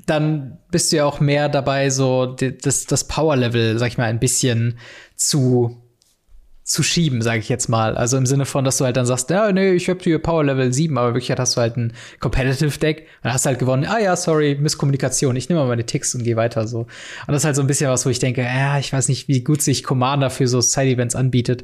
dann 0.05 0.59
bist 0.71 0.91
du 0.91 0.97
ja 0.97 1.05
auch 1.05 1.19
mehr 1.19 1.49
dabei, 1.49 1.89
so 1.89 2.25
das, 2.25 2.85
das 2.85 3.07
Power-Level, 3.07 3.79
sag 3.79 3.87
ich 3.87 3.97
mal, 3.97 4.05
ein 4.05 4.19
bisschen 4.19 4.77
zu, 5.15 5.81
zu 6.63 6.83
schieben, 6.83 7.23
sage 7.23 7.39
ich 7.39 7.49
jetzt 7.49 7.69
mal. 7.69 7.97
Also 7.97 8.15
im 8.15 8.27
Sinne 8.27 8.45
von, 8.45 8.63
dass 8.63 8.77
du 8.77 8.85
halt 8.85 8.97
dann 8.97 9.07
sagst, 9.07 9.31
ja, 9.31 9.51
nee, 9.51 9.71
ich 9.71 9.89
hab 9.89 10.03
hier 10.03 10.19
Power 10.19 10.43
Level 10.43 10.71
7, 10.71 10.95
aber 10.95 11.15
wirklich 11.15 11.31
hast 11.31 11.57
du 11.57 11.61
halt 11.61 11.77
ein 11.77 11.93
Competitive 12.19 12.77
Deck 12.77 13.07
und 13.23 13.33
hast 13.33 13.47
halt 13.47 13.57
gewonnen, 13.57 13.85
ah 13.85 13.97
ja, 13.97 14.15
sorry, 14.15 14.55
Misskommunikation, 14.59 15.35
ich 15.35 15.49
nehme 15.49 15.61
mal 15.61 15.67
meine 15.67 15.85
Ticks 15.87 16.13
und 16.13 16.23
gehe 16.23 16.35
weiter 16.35 16.67
so. 16.67 16.81
Und 16.81 16.89
das 17.27 17.37
ist 17.37 17.45
halt 17.45 17.55
so 17.55 17.61
ein 17.61 17.67
bisschen 17.67 17.89
was, 17.89 18.05
wo 18.05 18.11
ich 18.11 18.19
denke, 18.19 18.43
ja, 18.43 18.77
ich 18.77 18.93
weiß 18.93 19.07
nicht, 19.07 19.27
wie 19.27 19.43
gut 19.43 19.63
sich 19.63 19.83
Commander 19.83 20.29
für 20.29 20.47
so 20.47 20.61
Side-Events 20.61 21.15
anbietet. 21.15 21.63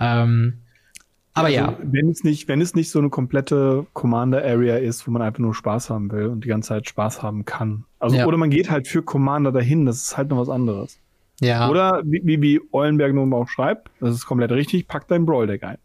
Ähm, 0.00 0.63
aber 1.34 1.48
also, 1.48 1.58
ja. 1.58 1.76
Wenn 1.82 2.08
es 2.08 2.22
nicht, 2.22 2.46
wenn 2.46 2.60
es 2.60 2.74
nicht 2.74 2.90
so 2.90 3.00
eine 3.00 3.10
komplette 3.10 3.86
Commander-Area 3.92 4.76
ist, 4.76 5.06
wo 5.06 5.10
man 5.10 5.20
einfach 5.20 5.40
nur 5.40 5.54
Spaß 5.54 5.90
haben 5.90 6.10
will 6.12 6.26
und 6.26 6.44
die 6.44 6.48
ganze 6.48 6.68
Zeit 6.68 6.88
Spaß 6.88 7.22
haben 7.22 7.44
kann. 7.44 7.84
Also, 7.98 8.16
ja. 8.16 8.26
oder 8.26 8.36
man 8.36 8.50
geht 8.50 8.70
halt 8.70 8.86
für 8.86 9.02
Commander 9.02 9.50
dahin, 9.50 9.84
das 9.84 9.96
ist 9.96 10.16
halt 10.16 10.30
noch 10.30 10.38
was 10.38 10.48
anderes. 10.48 10.98
Ja. 11.40 11.68
Oder 11.68 12.02
wie, 12.04 12.22
wie, 12.24 12.40
wie 12.40 12.60
Eulenberg 12.72 13.12
nun 13.12 13.32
auch 13.32 13.48
schreibt, 13.48 13.90
das 13.98 14.14
ist 14.14 14.26
komplett 14.26 14.52
richtig, 14.52 14.86
pack 14.86 15.08
dein 15.08 15.26
Brawl-Deck 15.26 15.64
ein. 15.64 15.78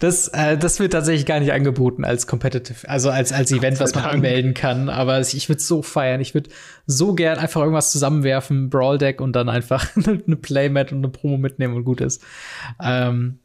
Das, 0.00 0.28
äh, 0.28 0.58
das 0.58 0.80
wird 0.80 0.92
tatsächlich 0.92 1.24
gar 1.26 1.38
nicht 1.40 1.52
angeboten 1.52 2.04
als 2.04 2.26
Competitive, 2.26 2.88
also 2.88 3.10
als, 3.10 3.32
als 3.32 3.52
Event, 3.52 3.78
was 3.80 3.94
man 3.94 4.04
anmelden 4.04 4.54
kann. 4.54 4.88
Aber 4.88 5.20
ich 5.20 5.48
würde 5.48 5.60
so 5.60 5.82
feiern. 5.82 6.20
Ich 6.20 6.34
würde 6.34 6.50
so 6.86 7.14
gern 7.14 7.38
einfach 7.38 7.60
irgendwas 7.60 7.92
zusammenwerfen, 7.92 8.70
Brawl 8.70 8.98
Deck 8.98 9.20
und 9.20 9.34
dann 9.34 9.48
einfach 9.48 9.88
eine 9.96 10.36
Playmat 10.36 10.92
und 10.92 10.98
eine 10.98 11.08
Promo 11.08 11.36
mitnehmen 11.36 11.74
und 11.74 11.84
gut 11.84 12.00
ist. 12.00 12.22
Ähm, 12.82 13.38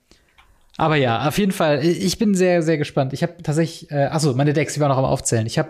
aber 0.78 0.96
ja, 0.96 1.28
auf 1.28 1.38
jeden 1.38 1.52
Fall, 1.52 1.84
ich 1.84 2.18
bin 2.20 2.36
sehr, 2.36 2.62
sehr 2.62 2.78
gespannt. 2.78 3.14
Ich 3.14 3.24
habe 3.24 3.34
tatsächlich, 3.42 3.92
äh, 3.92 4.06
achso, 4.06 4.34
meine 4.34 4.54
Decks, 4.54 4.76
die 4.76 4.80
waren 4.80 4.90
noch 4.90 4.98
am 4.98 5.06
Aufzählen. 5.06 5.48
Ich 5.48 5.58
habe 5.58 5.70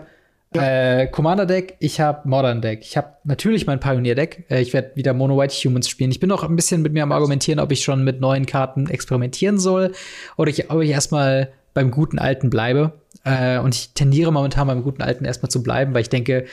ja. 0.54 1.00
Äh, 1.00 1.06
Commander 1.08 1.46
Deck, 1.46 1.76
ich 1.78 2.00
habe 2.00 2.26
Modern 2.28 2.62
Deck. 2.62 2.80
Ich 2.82 2.96
habe 2.96 3.14
natürlich 3.24 3.66
mein 3.66 3.80
Pioneer 3.80 4.14
Deck. 4.14 4.46
Äh, 4.50 4.62
ich 4.62 4.72
werde 4.72 4.92
wieder 4.94 5.12
Mono 5.12 5.36
White 5.38 5.54
Humans 5.54 5.88
spielen. 5.88 6.10
Ich 6.10 6.20
bin 6.20 6.28
noch 6.28 6.42
ein 6.42 6.56
bisschen 6.56 6.80
mit 6.82 6.92
mir 6.92 7.02
am 7.02 7.12
argumentieren, 7.12 7.60
ob 7.60 7.70
ich 7.70 7.84
schon 7.84 8.02
mit 8.02 8.20
neuen 8.20 8.46
Karten 8.46 8.88
experimentieren 8.88 9.58
soll 9.58 9.92
oder 10.36 10.50
ich, 10.50 10.70
ob 10.70 10.80
ich 10.80 10.90
erstmal 10.90 11.52
beim 11.74 11.90
guten 11.90 12.18
Alten 12.18 12.48
bleibe. 12.48 12.92
Äh, 13.24 13.58
und 13.58 13.74
ich 13.74 13.92
tendiere 13.92 14.32
momentan 14.32 14.66
beim 14.66 14.82
guten 14.82 15.02
Alten 15.02 15.24
erstmal 15.24 15.50
zu 15.50 15.62
bleiben, 15.62 15.92
weil 15.92 16.02
ich 16.02 16.08
denke, 16.08 16.46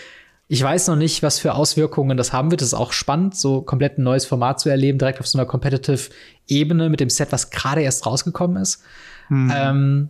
ich 0.47 0.61
weiß 0.61 0.89
noch 0.89 0.95
nicht, 0.95 1.23
was 1.23 1.39
für 1.39 1.55
Auswirkungen 1.55 2.17
das 2.17 2.33
haben 2.33 2.51
wird. 2.51 2.61
Es 2.61 2.67
ist 2.67 2.73
auch 2.73 2.91
spannend, 2.91 3.35
so 3.35 3.61
komplett 3.61 3.97
ein 3.97 4.03
neues 4.03 4.25
Format 4.25 4.59
zu 4.59 4.69
erleben, 4.69 4.99
direkt 4.99 5.19
auf 5.19 5.27
so 5.27 5.39
einer 5.39 5.47
Competitive-Ebene 5.47 6.89
mit 6.89 6.99
dem 6.99 7.09
Set, 7.09 7.31
was 7.31 7.49
gerade 7.49 7.81
erst 7.81 8.05
rausgekommen 8.05 8.61
ist. 8.61 8.83
Mhm. 9.29 9.53
Ähm, 9.55 10.09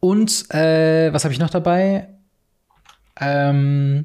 und 0.00 0.50
äh, 0.54 1.12
was 1.12 1.24
habe 1.24 1.34
ich 1.34 1.40
noch 1.40 1.50
dabei? 1.50 2.13
Ähm, 3.20 4.04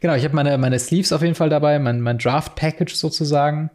genau, 0.00 0.14
ich 0.14 0.24
habe 0.24 0.34
meine, 0.34 0.56
meine 0.58 0.78
Sleeves 0.78 1.12
auf 1.12 1.22
jeden 1.22 1.34
Fall 1.34 1.50
dabei, 1.50 1.78
mein, 1.78 2.00
mein 2.00 2.18
Draft-Package 2.18 2.94
sozusagen. 2.94 3.70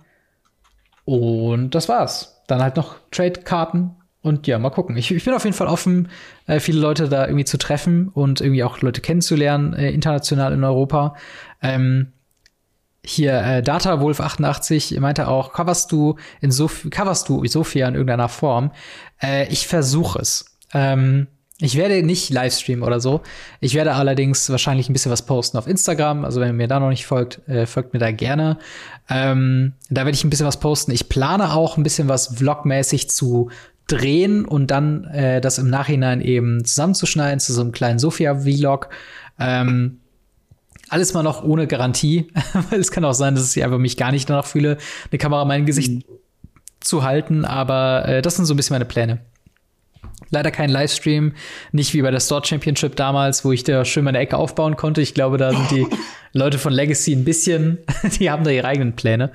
Und 1.06 1.76
das 1.76 1.90
war's. 1.90 2.44
Dann 2.48 2.62
halt 2.62 2.76
noch 2.76 2.98
Trade-Karten. 3.12 3.92
Und 4.22 4.46
ja, 4.48 4.60
mal 4.60 4.72
gucken. 4.72 4.98
Ich, 4.98 5.12
ich 5.12 5.24
bin 5.24 5.34
auf 5.34 5.46
jeden 5.46 5.56
Fall 5.56 5.68
offen, 5.68 6.10
äh, 6.48 6.60
viele 6.60 6.80
Leute 6.80 7.08
da 7.08 7.26
irgendwie 7.26 7.46
zu 7.46 7.58
treffen 7.58 8.10
und 8.10 8.42
irgendwie 8.42 8.64
auch 8.64 8.82
Leute 8.82 9.00
kennenzulernen, 9.00 9.74
äh, 9.74 9.92
international 9.92 10.54
in 10.54 10.64
Europa. 10.64 11.16
Ähm, 11.62 12.12
hier 13.06 13.42
äh, 13.42 13.62
Data 13.62 14.02
Wolf 14.02 14.20
88 14.20 15.00
meinte 15.00 15.30
auch, 15.30 15.54
coverst 15.54 15.92
du 15.94 16.18
in 16.42 16.52
so 16.52 16.70
coverst 16.90 17.30
du 17.30 17.46
Sophia 17.46 17.88
in 17.88 17.94
irgendeiner 17.94 18.28
Form? 18.28 18.72
Äh, 19.22 19.48
ich 19.48 19.68
versuche 19.68 20.20
es. 20.20 20.58
Ähm, 20.74 21.28
ich 21.60 21.76
werde 21.76 22.04
nicht 22.04 22.30
Livestreamen 22.30 22.84
oder 22.84 23.00
so. 23.00 23.22
Ich 23.62 23.74
werde 23.74 23.94
allerdings 23.94 24.50
wahrscheinlich 24.50 24.90
ein 24.90 24.94
bisschen 24.94 25.12
was 25.12 25.26
posten 25.26 25.58
auf 25.58 25.66
Instagram. 25.66 26.24
Also 26.24 26.40
wenn 26.40 26.50
ihr 26.50 26.54
mir 26.54 26.68
da 26.68 26.80
noch 26.80 26.90
nicht 26.90 27.08
folgt, 27.08 27.48
äh, 27.48 27.66
folgt 27.66 27.94
mir 27.94 28.00
da 28.00 28.12
gerne. 28.12 28.60
Ähm, 29.10 29.74
da 29.90 30.02
werde 30.02 30.16
ich 30.16 30.24
ein 30.24 30.30
bisschen 30.30 30.46
was 30.46 30.60
posten. 30.60 30.92
Ich 30.92 31.10
plane 31.10 31.54
auch 31.54 31.78
ein 31.78 31.84
bisschen 31.84 32.08
was 32.08 32.28
vlogmäßig 32.28 33.10
zu 33.10 33.50
drehen 33.88 34.46
und 34.46 34.70
dann 34.70 35.06
äh, 35.06 35.42
das 35.42 35.58
im 35.58 35.70
Nachhinein 35.70 36.22
eben 36.22 36.64
zusammenzuschneiden 36.64 37.40
zu 37.40 37.54
so 37.54 37.62
einem 37.62 37.72
kleinen 37.72 37.98
Sophia-Vlog. 37.98 38.90
Ähm, 39.40 40.02
alles 40.90 41.14
mal 41.14 41.24
noch 41.24 41.44
ohne 41.44 41.66
Garantie, 41.66 42.28
weil 42.70 42.80
es 42.80 42.92
kann 42.92 43.04
auch 43.04 43.14
sein, 43.14 43.34
dass 43.34 43.56
ich 43.56 43.64
einfach 43.64 43.80
mich 43.80 43.98
gar 43.98 44.12
nicht 44.12 44.30
danach 44.30 44.46
fühle, 44.46 44.78
eine 45.10 45.18
Kamera 45.18 45.44
mein 45.46 45.66
Gesicht 45.66 45.92
mhm. 45.92 46.04
zu 46.82 47.04
halten. 47.04 47.46
Aber 47.46 48.08
äh, 48.08 48.22
das 48.22 48.36
sind 48.36 48.46
so 48.46 48.54
ein 48.54 48.58
bisschen 48.58 48.76
meine 48.76 48.86
Pläne. 48.86 49.22
Leider 50.30 50.52
kein 50.52 50.70
Livestream, 50.70 51.34
nicht 51.72 51.94
wie 51.94 52.02
bei 52.02 52.12
der 52.12 52.20
Store 52.20 52.44
Championship 52.44 52.96
damals, 52.96 53.46
wo 53.46 53.52
ich 53.52 53.64
da 53.64 53.86
schön 53.86 54.04
meine 54.04 54.20
Ecke 54.20 54.38
aufbauen 54.38 54.76
konnte. 54.76 55.02
Ich 55.02 55.14
glaube, 55.14 55.38
da 55.38 55.52
sind 55.52 55.72
die 55.72 55.88
Leute 56.34 56.58
von 56.58 56.74
Legacy 56.74 57.14
ein 57.14 57.24
bisschen, 57.24 57.78
die 58.20 58.30
haben 58.30 58.44
da 58.44 58.52
ihre 58.52 58.68
eigenen 58.68 58.94
Pläne. 58.94 59.32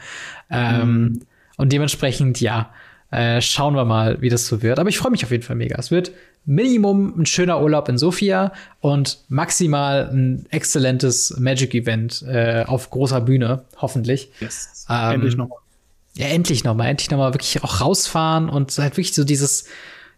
Ähm, 0.50 1.02
mhm. 1.02 1.20
Und 1.56 1.72
dementsprechend, 1.72 2.40
ja, 2.40 2.70
äh, 3.10 3.40
schauen 3.40 3.74
wir 3.74 3.84
mal, 3.84 4.20
wie 4.20 4.28
das 4.28 4.46
so 4.46 4.62
wird. 4.62 4.78
Aber 4.78 4.88
ich 4.88 4.98
freue 4.98 5.12
mich 5.12 5.24
auf 5.24 5.30
jeden 5.30 5.42
Fall 5.42 5.56
mega. 5.56 5.78
Es 5.78 5.90
wird 5.90 6.12
Minimum 6.44 7.20
ein 7.20 7.26
schöner 7.26 7.62
Urlaub 7.62 7.88
in 7.88 7.98
Sofia 7.98 8.52
und 8.80 9.18
maximal 9.28 10.10
ein 10.12 10.46
exzellentes 10.50 11.38
Magic-Event 11.38 12.22
äh, 12.22 12.64
auf 12.66 12.90
großer 12.90 13.20
Bühne, 13.20 13.64
hoffentlich. 13.76 14.30
Yes. 14.40 14.86
Ähm, 14.88 15.12
endlich 15.12 15.36
nochmal. 15.36 15.58
Ja, 16.14 16.26
endlich 16.26 16.64
nochmal. 16.64 16.88
Endlich 16.88 17.10
nochmal 17.10 17.32
wirklich 17.32 17.62
auch 17.62 17.80
rausfahren 17.80 18.48
und 18.48 18.76
halt 18.76 18.94
wirklich 18.94 19.14
so 19.14 19.24
dieses 19.24 19.66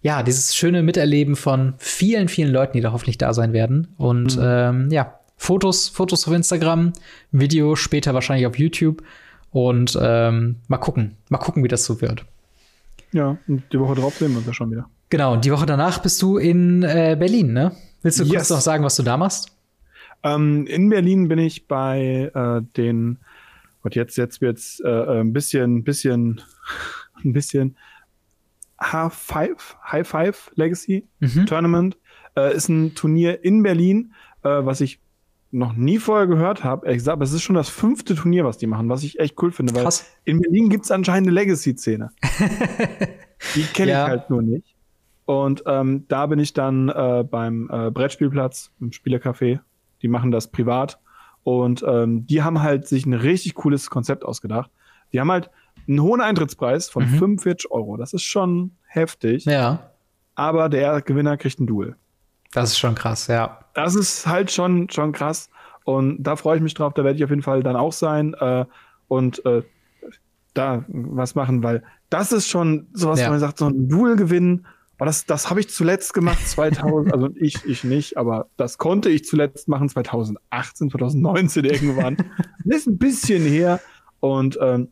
ja, 0.04 0.22
dieses 0.22 0.54
schöne 0.54 0.82
Miterleben 0.82 1.34
von 1.34 1.72
vielen, 1.78 2.28
vielen 2.28 2.52
Leuten, 2.52 2.74
die 2.74 2.82
da 2.82 2.92
hoffentlich 2.92 3.16
da 3.16 3.32
sein 3.32 3.54
werden. 3.54 3.88
Und 3.96 4.36
mhm. 4.36 4.42
ähm, 4.44 4.90
ja, 4.90 5.18
Fotos, 5.38 5.88
Fotos 5.88 6.28
auf 6.28 6.34
Instagram, 6.34 6.92
Video 7.32 7.74
später 7.74 8.12
wahrscheinlich 8.12 8.46
auf 8.46 8.58
YouTube. 8.58 9.02
Und 9.50 9.98
ähm, 9.98 10.56
mal 10.68 10.76
gucken, 10.76 11.16
mal 11.30 11.38
gucken, 11.38 11.64
wie 11.64 11.68
das 11.68 11.86
so 11.86 12.02
wird. 12.02 12.26
Ja, 13.12 13.38
und 13.48 13.62
die 13.72 13.80
Woche 13.80 13.94
drauf 13.94 14.16
sehen 14.16 14.32
wir 14.32 14.38
uns 14.38 14.46
ja 14.46 14.52
schon 14.52 14.70
wieder. 14.70 14.90
Genau, 15.08 15.32
und 15.32 15.46
die 15.46 15.52
Woche 15.52 15.64
danach 15.64 16.02
bist 16.02 16.20
du 16.20 16.36
in 16.36 16.82
äh, 16.82 17.16
Berlin, 17.18 17.54
ne? 17.54 17.72
Willst 18.02 18.20
du 18.20 18.24
yes. 18.24 18.32
kurz 18.32 18.50
noch 18.50 18.60
sagen, 18.60 18.84
was 18.84 18.96
du 18.96 19.04
da 19.04 19.16
machst? 19.16 19.56
Ähm, 20.22 20.66
in 20.66 20.90
Berlin 20.90 21.28
bin 21.28 21.38
ich 21.38 21.66
bei 21.66 22.30
äh, 22.34 22.60
den, 22.76 23.20
und 23.82 23.94
jetzt, 23.94 24.18
jetzt 24.18 24.42
wird's 24.42 24.80
äh, 24.80 24.90
äh 24.90 25.20
ein 25.20 25.32
bisschen, 25.32 25.82
bisschen, 25.82 26.42
ein 27.24 27.32
bisschen 27.32 27.76
H5, 28.84 29.56
High 29.90 30.06
Five 30.06 30.52
Legacy 30.54 31.08
mhm. 31.20 31.46
Tournament. 31.46 31.98
Äh, 32.36 32.54
ist 32.54 32.68
ein 32.68 32.94
Turnier 32.94 33.44
in 33.44 33.62
Berlin, 33.62 34.12
äh, 34.42 34.48
was 34.48 34.80
ich 34.80 35.00
noch 35.54 35.72
nie 35.74 35.98
vorher 35.98 36.26
gehört 36.26 36.64
habe. 36.64 36.86
Ehrlich 36.86 36.98
gesagt, 36.98 37.14
aber 37.14 37.24
es 37.24 37.32
ist 37.32 37.42
schon 37.42 37.54
das 37.54 37.68
fünfte 37.68 38.16
Turnier, 38.16 38.44
was 38.44 38.58
die 38.58 38.66
machen, 38.66 38.88
was 38.88 39.04
ich 39.04 39.20
echt 39.20 39.40
cool 39.40 39.52
finde, 39.52 39.74
weil 39.74 39.84
Krass. 39.84 40.04
in 40.24 40.40
Berlin 40.40 40.68
gibt 40.68 40.84
es 40.84 40.90
anscheinend 40.90 41.28
eine 41.28 41.34
Legacy-Szene. 41.34 42.10
die 43.54 43.62
kenne 43.62 43.92
ja. 43.92 44.04
ich 44.04 44.10
halt 44.10 44.30
nur 44.30 44.42
nicht. 44.42 44.74
Und 45.26 45.62
ähm, 45.66 46.06
da 46.08 46.26
bin 46.26 46.40
ich 46.40 46.52
dann 46.52 46.88
äh, 46.88 47.24
beim 47.28 47.70
äh, 47.72 47.90
Brettspielplatz, 47.90 48.72
im 48.80 48.90
Spielercafé. 48.90 49.60
Die 50.02 50.08
machen 50.08 50.32
das 50.32 50.50
privat. 50.50 50.98
Und 51.44 51.84
ähm, 51.86 52.26
die 52.26 52.42
haben 52.42 52.60
halt 52.60 52.88
sich 52.88 53.06
ein 53.06 53.14
richtig 53.14 53.54
cooles 53.54 53.90
Konzept 53.90 54.24
ausgedacht. 54.24 54.70
Die 55.12 55.20
haben 55.20 55.30
halt 55.30 55.50
einen 55.88 56.00
hohen 56.00 56.20
Eintrittspreis 56.20 56.88
von 56.88 57.04
mhm. 57.04 57.18
45 57.18 57.70
Euro. 57.70 57.96
Das 57.96 58.12
ist 58.12 58.22
schon 58.22 58.72
heftig. 58.86 59.44
Ja. 59.44 59.90
Aber 60.34 60.68
der 60.68 61.00
Gewinner 61.02 61.36
kriegt 61.36 61.60
ein 61.60 61.66
Duel. 61.66 61.96
Das 62.52 62.70
ist 62.70 62.78
schon 62.78 62.94
krass, 62.94 63.26
ja. 63.26 63.60
Das 63.74 63.94
ist 63.94 64.26
halt 64.26 64.50
schon, 64.50 64.88
schon 64.90 65.12
krass. 65.12 65.50
Und 65.84 66.22
da 66.22 66.36
freue 66.36 66.56
ich 66.56 66.62
mich 66.62 66.74
drauf. 66.74 66.94
Da 66.94 67.04
werde 67.04 67.16
ich 67.16 67.24
auf 67.24 67.30
jeden 67.30 67.42
Fall 67.42 67.62
dann 67.62 67.76
auch 67.76 67.92
sein 67.92 68.34
äh, 68.34 68.64
und 69.08 69.44
äh, 69.44 69.62
da 70.54 70.84
was 70.88 71.34
machen, 71.34 71.62
weil 71.62 71.82
das 72.10 72.32
ist 72.32 72.48
schon 72.48 72.86
sowas, 72.92 73.20
ja. 73.20 73.26
wo 73.26 73.30
man 73.32 73.40
sagt, 73.40 73.58
so 73.58 73.66
ein 73.66 73.88
Duel 73.88 74.16
gewinnen. 74.16 74.66
Aber 74.96 75.06
das, 75.06 75.26
das 75.26 75.50
habe 75.50 75.60
ich 75.60 75.68
zuletzt 75.68 76.14
gemacht, 76.14 76.38
2000, 76.48 77.12
also 77.12 77.28
ich, 77.34 77.64
ich 77.66 77.82
nicht, 77.82 78.16
aber 78.16 78.46
das 78.56 78.78
konnte 78.78 79.10
ich 79.10 79.24
zuletzt 79.24 79.68
machen, 79.68 79.88
2018, 79.88 80.90
2019 80.90 81.64
irgendwann. 81.64 82.16
das 82.64 82.76
ist 82.78 82.86
ein 82.86 82.98
bisschen 82.98 83.42
her. 83.42 83.80
Und 84.20 84.58
ähm, 84.62 84.88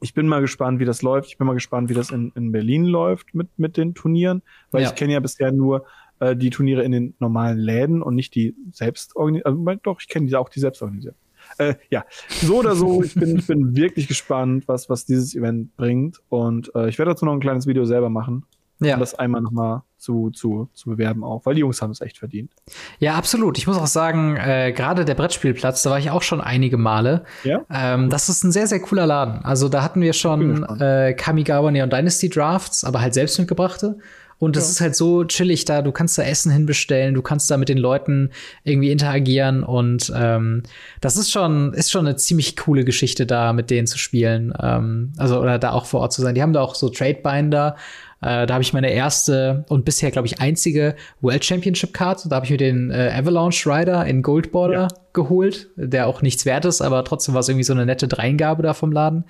ich 0.00 0.14
bin 0.14 0.28
mal 0.28 0.40
gespannt, 0.40 0.80
wie 0.80 0.84
das 0.84 1.02
läuft. 1.02 1.28
Ich 1.30 1.38
bin 1.38 1.46
mal 1.46 1.54
gespannt, 1.54 1.88
wie 1.88 1.94
das 1.94 2.10
in, 2.10 2.32
in 2.34 2.52
Berlin 2.52 2.84
läuft 2.84 3.34
mit, 3.34 3.48
mit 3.58 3.76
den 3.76 3.94
Turnieren, 3.94 4.42
weil 4.70 4.82
ja. 4.82 4.88
ich 4.88 4.94
kenne 4.94 5.12
ja 5.12 5.20
bisher 5.20 5.52
nur 5.52 5.86
äh, 6.20 6.36
die 6.36 6.50
Turniere 6.50 6.82
in 6.82 6.92
den 6.92 7.14
normalen 7.18 7.58
Läden 7.58 8.02
und 8.02 8.14
nicht 8.14 8.34
die 8.34 8.54
selbst. 8.72 9.16
Also, 9.16 9.40
doch, 9.82 10.00
ich 10.00 10.08
kenne 10.08 10.26
die 10.26 10.36
auch 10.36 10.48
die 10.48 10.60
selbst 10.60 10.82
organisierten. 10.82 11.20
Äh, 11.58 11.74
ja, 11.90 12.04
so 12.28 12.58
oder 12.58 12.74
so, 12.74 13.02
ich 13.02 13.14
bin, 13.14 13.36
ich 13.38 13.46
bin 13.46 13.76
wirklich 13.76 14.08
gespannt, 14.08 14.66
was, 14.66 14.90
was 14.90 15.06
dieses 15.06 15.34
Event 15.34 15.76
bringt. 15.76 16.20
Und 16.28 16.74
äh, 16.74 16.88
ich 16.88 16.98
werde 16.98 17.12
dazu 17.12 17.24
noch 17.24 17.32
ein 17.32 17.40
kleines 17.40 17.66
Video 17.66 17.84
selber 17.84 18.10
machen 18.10 18.44
ja. 18.80 18.94
um 18.94 19.00
das 19.00 19.14
einmal 19.14 19.40
nochmal 19.40 19.82
zu, 19.98 20.30
zu, 20.30 20.68
zu 20.74 20.90
bewerben 20.90 21.24
auch, 21.24 21.46
weil 21.46 21.54
die 21.54 21.60
Jungs 21.60 21.80
haben 21.82 21.90
es 21.90 22.00
echt 22.00 22.18
verdient. 22.18 22.52
Ja, 22.98 23.14
absolut. 23.14 23.58
Ich 23.58 23.66
muss 23.66 23.78
auch 23.78 23.86
sagen, 23.86 24.36
äh, 24.36 24.72
gerade 24.72 25.04
der 25.04 25.14
Brettspielplatz, 25.14 25.82
da 25.82 25.90
war 25.90 25.98
ich 25.98 26.10
auch 26.10 26.22
schon 26.22 26.40
einige 26.40 26.76
Male. 26.76 27.24
Ja? 27.44 27.64
Ähm, 27.70 28.10
das 28.10 28.28
ist 28.28 28.44
ein 28.44 28.52
sehr, 28.52 28.66
sehr 28.66 28.80
cooler 28.80 29.06
Laden. 29.06 29.44
Also 29.44 29.68
da 29.68 29.82
hatten 29.82 30.00
wir 30.00 30.12
schon 30.12 30.62
äh, 30.80 31.14
Kamigawa 31.14 31.70
Neon 31.70 31.90
Dynasty 31.90 32.28
Drafts, 32.28 32.84
aber 32.84 33.00
halt 33.00 33.14
selbst 33.14 33.38
mitgebrachte. 33.38 33.98
Und 34.38 34.56
das 34.56 34.64
ja. 34.64 34.70
ist 34.70 34.80
halt 34.80 34.96
so 34.96 35.24
chillig 35.24 35.64
da. 35.64 35.82
Du 35.82 35.92
kannst 35.92 36.18
da 36.18 36.22
Essen 36.22 36.52
hinbestellen, 36.52 37.14
du 37.14 37.22
kannst 37.22 37.50
da 37.50 37.56
mit 37.56 37.68
den 37.68 37.78
Leuten 37.78 38.30
irgendwie 38.64 38.90
interagieren 38.90 39.62
und 39.62 40.12
ähm, 40.14 40.62
das 41.00 41.16
ist 41.16 41.30
schon 41.30 41.72
ist 41.72 41.90
schon 41.90 42.06
eine 42.06 42.16
ziemlich 42.16 42.56
coole 42.56 42.84
Geschichte 42.84 43.26
da 43.26 43.52
mit 43.52 43.70
denen 43.70 43.86
zu 43.86 43.98
spielen. 43.98 44.52
Ähm, 44.60 45.12
also 45.16 45.40
oder 45.40 45.58
da 45.58 45.72
auch 45.72 45.86
vor 45.86 46.00
Ort 46.00 46.12
zu 46.12 46.22
sein. 46.22 46.34
Die 46.34 46.42
haben 46.42 46.52
da 46.52 46.60
auch 46.60 46.74
so 46.74 46.88
Trade 46.88 47.20
Binder 47.22 47.76
äh, 48.22 48.46
da 48.46 48.54
habe 48.54 48.62
ich 48.62 48.72
meine 48.72 48.90
erste 48.90 49.64
und 49.68 49.84
bisher, 49.84 50.10
glaube 50.10 50.26
ich, 50.26 50.40
einzige 50.40 50.96
World 51.20 51.44
Championship 51.44 51.92
Card. 51.92 52.30
Da 52.30 52.36
habe 52.36 52.46
ich 52.46 52.50
mir 52.50 52.56
den 52.56 52.90
äh, 52.90 53.12
Avalanche 53.14 53.68
Rider 53.68 54.06
in 54.06 54.22
Gold 54.22 54.52
Border 54.52 54.82
ja. 54.82 54.88
geholt, 55.12 55.68
der 55.76 56.06
auch 56.06 56.22
nichts 56.22 56.46
wert 56.46 56.64
ist, 56.64 56.80
aber 56.80 57.04
trotzdem 57.04 57.34
war 57.34 57.40
es 57.40 57.48
irgendwie 57.48 57.64
so 57.64 57.74
eine 57.74 57.84
nette 57.84 58.08
Dreingabe 58.08 58.62
da 58.62 58.72
vom 58.72 58.90
Laden. 58.90 59.24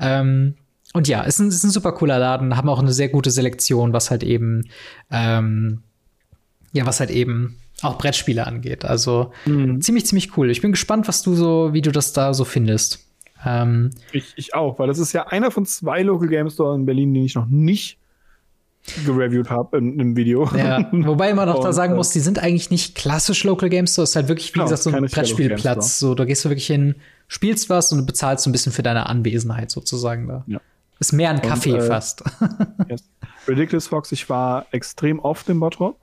Ähm, 0.00 0.56
und 0.96 1.08
ja, 1.08 1.20
ist 1.20 1.40
ein, 1.40 1.48
ist 1.48 1.62
ein 1.62 1.70
super 1.70 1.92
cooler 1.92 2.18
Laden, 2.18 2.56
haben 2.56 2.70
auch 2.70 2.78
eine 2.78 2.90
sehr 2.90 3.10
gute 3.10 3.30
Selektion, 3.30 3.92
was 3.92 4.10
halt 4.10 4.22
eben, 4.22 4.62
ähm, 5.10 5.82
ja, 6.72 6.86
was 6.86 7.00
halt 7.00 7.10
eben 7.10 7.58
auch 7.82 7.98
Brettspiele 7.98 8.46
angeht. 8.46 8.86
Also 8.86 9.30
mhm. 9.44 9.82
ziemlich, 9.82 10.06
ziemlich 10.06 10.38
cool. 10.38 10.50
Ich 10.50 10.62
bin 10.62 10.72
gespannt, 10.72 11.06
was 11.06 11.20
du 11.20 11.34
so, 11.34 11.74
wie 11.74 11.82
du 11.82 11.92
das 11.92 12.14
da 12.14 12.32
so 12.32 12.46
findest. 12.46 13.06
Ähm, 13.44 13.90
ich, 14.10 14.32
ich 14.36 14.54
auch, 14.54 14.78
weil 14.78 14.88
das 14.88 14.98
ist 14.98 15.12
ja 15.12 15.26
einer 15.26 15.50
von 15.50 15.66
zwei 15.66 16.00
Local 16.00 16.28
Game 16.28 16.48
Store 16.48 16.74
in 16.74 16.86
Berlin, 16.86 17.12
den 17.12 17.24
ich 17.24 17.34
noch 17.34 17.46
nicht 17.46 17.98
gereviewt 19.04 19.50
habe 19.50 19.76
in 19.76 20.00
einem 20.00 20.16
Video. 20.16 20.48
Ja, 20.56 20.88
wobei 20.92 21.34
man 21.34 21.50
auch 21.50 21.62
da 21.62 21.74
sagen 21.74 21.92
äh, 21.92 21.96
muss, 21.96 22.08
die 22.08 22.20
sind 22.20 22.38
eigentlich 22.38 22.70
nicht 22.70 22.94
klassisch 22.94 23.44
Local 23.44 23.68
Game 23.68 23.86
Store, 23.86 24.04
ist 24.04 24.16
halt 24.16 24.28
wirklich, 24.28 24.48
wie 24.54 24.60
genau, 24.60 24.64
gesagt, 24.64 24.82
so 24.82 24.90
ein 24.90 25.04
Brettspielplatz. 25.04 25.98
So, 25.98 26.14
da 26.14 26.24
gehst 26.24 26.42
du 26.46 26.48
wirklich 26.48 26.68
hin, 26.68 26.94
spielst 27.28 27.68
was 27.68 27.92
und 27.92 28.06
bezahlst 28.06 28.44
so 28.44 28.48
ein 28.48 28.52
bisschen 28.52 28.72
für 28.72 28.82
deine 28.82 29.10
Anwesenheit 29.10 29.70
sozusagen 29.70 30.26
da. 30.28 30.42
Ja. 30.46 30.58
Ist 30.98 31.12
mehr 31.12 31.30
ein 31.30 31.42
Kaffee 31.42 31.74
und, 31.74 31.80
äh, 31.80 31.82
fast. 31.82 32.24
yes. 32.88 33.04
Ridiculous 33.46 33.88
Fox, 33.88 34.12
ich 34.12 34.30
war 34.30 34.66
extrem 34.70 35.18
oft 35.18 35.46
im 35.48 35.60
Bottrop 35.60 36.00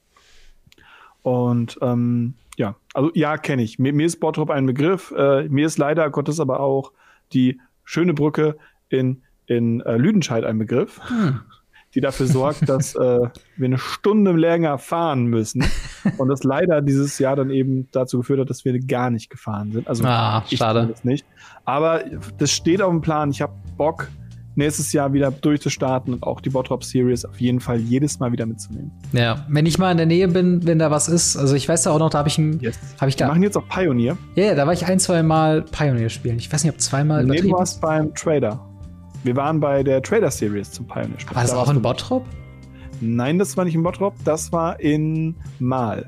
Und 1.22 1.78
ähm, 1.82 2.34
ja, 2.58 2.76
also 2.94 3.12
ja, 3.14 3.38
kenne 3.38 3.64
ich. 3.64 3.80
Mir, 3.80 3.94
mir, 3.94 4.06
ist 4.06 4.20
Bottrop 4.20 4.50
ein 4.50 4.66
Begriff. 4.66 5.14
Äh, 5.18 5.48
mir 5.48 5.66
ist 5.66 5.78
leider 5.78 6.10
Gottes 6.10 6.42
aber 6.42 6.60
auch 6.60 6.92
die 7.32 7.62
schöne 7.86 8.14
Brücke 8.14 8.58
in, 8.90 9.24
in 9.46 9.80
äh, 9.82 9.96
Lüdenscheid 9.96 10.44
ein 10.44 10.60
Begriff. 10.60 11.00
Hm 11.08 11.40
die 11.96 12.02
dafür 12.02 12.28
sorgt, 12.28 12.68
dass 12.70 12.96
äh, 12.96 13.00
wir 13.00 13.66
eine 13.66 13.78
Stunde 13.78 14.32
länger 14.32 14.78
fahren 14.78 15.26
müssen. 15.26 15.64
Und 16.18 16.28
das 16.28 16.44
leider 16.44 16.82
dieses 16.82 17.20
Jahr 17.20 17.36
dann 17.36 17.50
eben 17.50 17.88
dazu 17.92 18.20
geführt 18.20 18.40
hat, 18.40 18.50
dass 18.50 18.66
wir 18.66 18.78
gar 18.80 19.10
nicht 19.10 19.30
gefahren 19.30 19.72
sind. 19.72 19.88
Also 19.88 20.04
ah, 20.06 20.44
ich 20.50 20.58
schade. 20.58 20.94
nicht. 21.04 21.26
Aber 21.66 22.04
das 22.38 22.52
steht 22.52 22.82
auf 22.82 22.92
dem 22.92 23.02
Plan. 23.02 23.30
Ich 23.32 23.42
habe 23.42 23.54
Bock, 23.78 24.08
nächstes 24.56 24.94
Jahr 24.94 25.14
wieder 25.14 25.32
durchzustarten 25.32 26.14
und 26.14 26.24
auch 26.24 26.42
die 26.42 26.50
Bottrop 26.50 26.84
Series 26.84 27.26
auf 27.26 27.40
jeden 27.40 27.60
Fall 27.60 27.80
jedes 27.80 28.20
Mal 28.20 28.32
wieder 28.32 28.46
mitzunehmen. 28.46 28.92
Ja, 29.12 29.46
wenn 29.50 29.66
ich 29.66 29.78
mal 29.78 29.92
in 29.92 29.98
der 29.98 30.06
Nähe 30.06 30.28
bin, 30.28 30.66
wenn 30.66 30.80
da 30.80 30.92
was 30.92 31.08
ist, 31.08 31.38
also 31.38 31.56
ich 31.56 31.68
weiß 31.68 31.84
da 31.84 31.92
auch 31.92 32.00
noch, 32.00 32.10
da 32.10 32.20
habe 32.20 32.30
ich 32.30 32.38
ein, 32.38 32.60
yes. 32.60 32.78
habe 33.00 33.10
ich 33.10 33.16
da. 33.16 33.26
Wir 33.26 33.30
machen 33.30 33.44
jetzt 33.44 33.58
auch 33.58 33.68
Pioneer. 33.68 34.18
Ja, 34.36 34.44
yeah, 34.44 34.56
da 34.56 34.66
war 34.66 34.74
ich 34.74 34.86
ein, 34.86 35.00
zwei 35.00 35.24
Mal 35.24 35.64
Pioneer 35.64 36.10
spielen. 36.10 36.38
Ich 36.38 36.52
weiß 36.52 36.64
nicht, 36.64 36.74
ob 36.74 36.82
zweimal. 36.82 37.24
Nee, 37.24 37.42
du 37.42 37.52
warst 37.52 37.82
beim 37.82 38.14
Trader. 38.14 38.73
Wir 39.24 39.38
waren 39.38 39.60
bei 39.60 39.84
der 39.84 40.02
Trader 40.02 40.30
Series 40.30 40.72
zum 40.72 40.86
Pioneer. 40.86 41.16
War 41.32 41.42
das 41.44 41.52
da 41.52 41.58
auch 41.58 41.70
in 41.70 41.82
Bottrop? 41.82 42.26
Nein, 43.00 43.40
das 43.40 43.56
war 43.56 43.64
nicht 43.64 43.76
in 43.76 43.82
Bottrop, 43.82 44.14
das 44.26 44.52
war 44.52 44.80
in 44.80 45.36
Mal. 45.60 46.06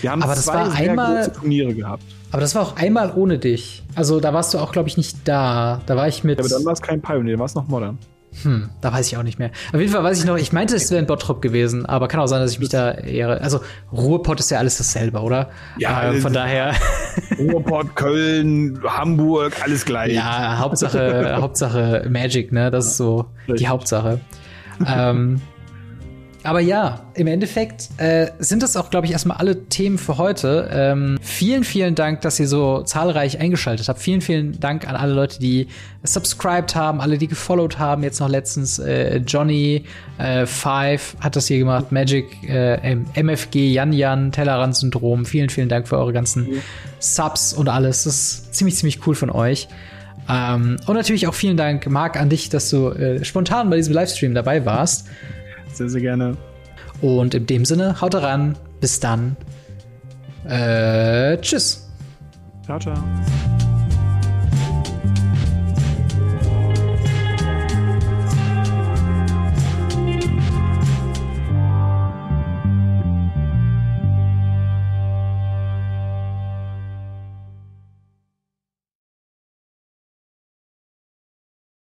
Wir 0.00 0.12
haben 0.12 0.22
aber 0.22 0.34
das 0.34 0.44
zwei 0.44 0.54
war 0.54 0.70
sehr 0.70 0.90
einmal, 0.90 1.16
große 1.16 1.32
Turniere 1.32 1.74
gehabt. 1.74 2.04
Aber 2.30 2.40
das 2.40 2.54
war 2.54 2.62
auch 2.62 2.76
einmal 2.76 3.12
ohne 3.14 3.38
dich. 3.38 3.82
Also 3.96 4.20
da 4.20 4.32
warst 4.32 4.54
du 4.54 4.58
auch, 4.58 4.72
glaube 4.72 4.88
ich, 4.88 4.96
nicht 4.96 5.26
da. 5.26 5.80
Da 5.86 5.96
war 5.96 6.06
ich 6.06 6.24
mit. 6.24 6.38
Ja, 6.38 6.44
aber 6.44 6.54
dann 6.54 6.64
war 6.64 6.72
es 6.72 6.80
kein 6.80 7.02
Pioneer, 7.02 7.34
da 7.34 7.38
war 7.40 7.46
es 7.46 7.54
noch 7.54 7.66
Modern. 7.66 7.98
Hm, 8.42 8.70
da 8.80 8.92
weiß 8.92 9.06
ich 9.06 9.16
auch 9.16 9.22
nicht 9.22 9.38
mehr. 9.38 9.50
Auf 9.72 9.80
jeden 9.80 9.92
Fall 9.92 10.02
weiß 10.02 10.18
ich 10.18 10.24
noch, 10.24 10.36
ich 10.38 10.52
meinte, 10.52 10.74
es 10.74 10.90
wäre 10.90 10.98
in 11.00 11.06
Bottrop 11.06 11.42
gewesen, 11.42 11.84
aber 11.84 12.08
kann 12.08 12.18
auch 12.20 12.26
sein, 12.26 12.40
dass 12.40 12.52
ich 12.52 12.58
mich 12.58 12.70
da 12.70 12.92
ehre. 12.92 13.40
Also 13.42 13.60
Ruhrpott 13.92 14.40
ist 14.40 14.50
ja 14.50 14.58
alles 14.58 14.78
dasselbe, 14.78 15.20
oder? 15.20 15.50
Ja, 15.78 16.10
äh, 16.10 16.14
von 16.14 16.32
daher. 16.32 16.74
Ruhrpott, 17.38 17.94
Köln, 17.94 18.80
Hamburg, 18.84 19.52
alles 19.62 19.84
gleich. 19.84 20.14
Ja, 20.14 20.58
Hauptsache, 20.58 21.36
Hauptsache 21.40 22.06
Magic, 22.08 22.52
ne? 22.52 22.70
Das 22.70 22.86
ist 22.86 22.96
so 22.96 23.26
die 23.48 23.68
Hauptsache. 23.68 24.20
ähm, 24.86 25.40
aber 26.44 26.60
ja, 26.60 27.00
im 27.14 27.26
Endeffekt 27.26 27.88
äh, 27.98 28.30
sind 28.38 28.62
das 28.62 28.76
auch, 28.76 28.90
glaube 28.90 29.06
ich, 29.06 29.12
erstmal 29.12 29.36
alle 29.36 29.68
Themen 29.68 29.98
für 29.98 30.18
heute. 30.18 30.68
Ähm, 30.72 31.18
vielen, 31.22 31.64
vielen 31.64 31.94
Dank, 31.94 32.20
dass 32.22 32.40
ihr 32.40 32.48
so 32.48 32.82
zahlreich 32.82 33.38
eingeschaltet 33.38 33.88
habt. 33.88 34.00
Vielen, 34.00 34.20
vielen 34.20 34.58
Dank 34.58 34.88
an 34.88 34.96
alle 34.96 35.12
Leute, 35.12 35.38
die 35.38 35.68
subscribed 36.02 36.74
haben, 36.74 37.00
alle, 37.00 37.18
die 37.18 37.28
gefollowt 37.28 37.78
haben. 37.78 38.02
Jetzt 38.02 38.20
noch 38.20 38.28
letztens 38.28 38.78
äh, 38.78 39.18
Johnny 39.18 39.84
äh, 40.18 40.46
Five 40.46 41.16
hat 41.20 41.36
das 41.36 41.46
hier 41.46 41.58
gemacht, 41.58 41.92
Magic, 41.92 42.26
äh, 42.48 42.96
MFG, 43.14 43.70
Jan 43.72 43.92
Jan, 43.92 44.32
Tellerrand-Syndrom. 44.32 45.24
Vielen, 45.24 45.48
vielen 45.48 45.68
Dank 45.68 45.86
für 45.86 45.98
eure 45.98 46.12
ganzen. 46.12 46.62
Subs 46.98 47.52
und 47.52 47.68
alles. 47.68 48.04
Das 48.04 48.14
ist 48.14 48.54
ziemlich, 48.54 48.76
ziemlich 48.76 49.06
cool 49.06 49.14
von 49.14 49.30
euch. 49.30 49.68
Ähm, 50.28 50.76
und 50.86 50.94
natürlich 50.94 51.26
auch 51.26 51.34
vielen 51.34 51.56
Dank, 51.56 51.88
Marc, 51.88 52.18
an 52.18 52.28
dich, 52.28 52.48
dass 52.48 52.70
du 52.70 52.90
äh, 52.90 53.24
spontan 53.24 53.70
bei 53.70 53.76
diesem 53.76 53.92
Livestream 53.92 54.34
dabei 54.34 54.64
warst. 54.64 55.06
Sehr, 55.72 55.88
sehr 55.88 56.00
gerne. 56.00 56.36
Und 57.00 57.34
in 57.34 57.46
dem 57.46 57.64
Sinne, 57.64 58.00
haut 58.00 58.14
ran. 58.14 58.56
Bis 58.80 59.00
dann. 59.00 59.36
Äh, 60.44 61.38
tschüss. 61.38 61.88
Ciao, 62.64 62.78
ciao. 62.78 62.94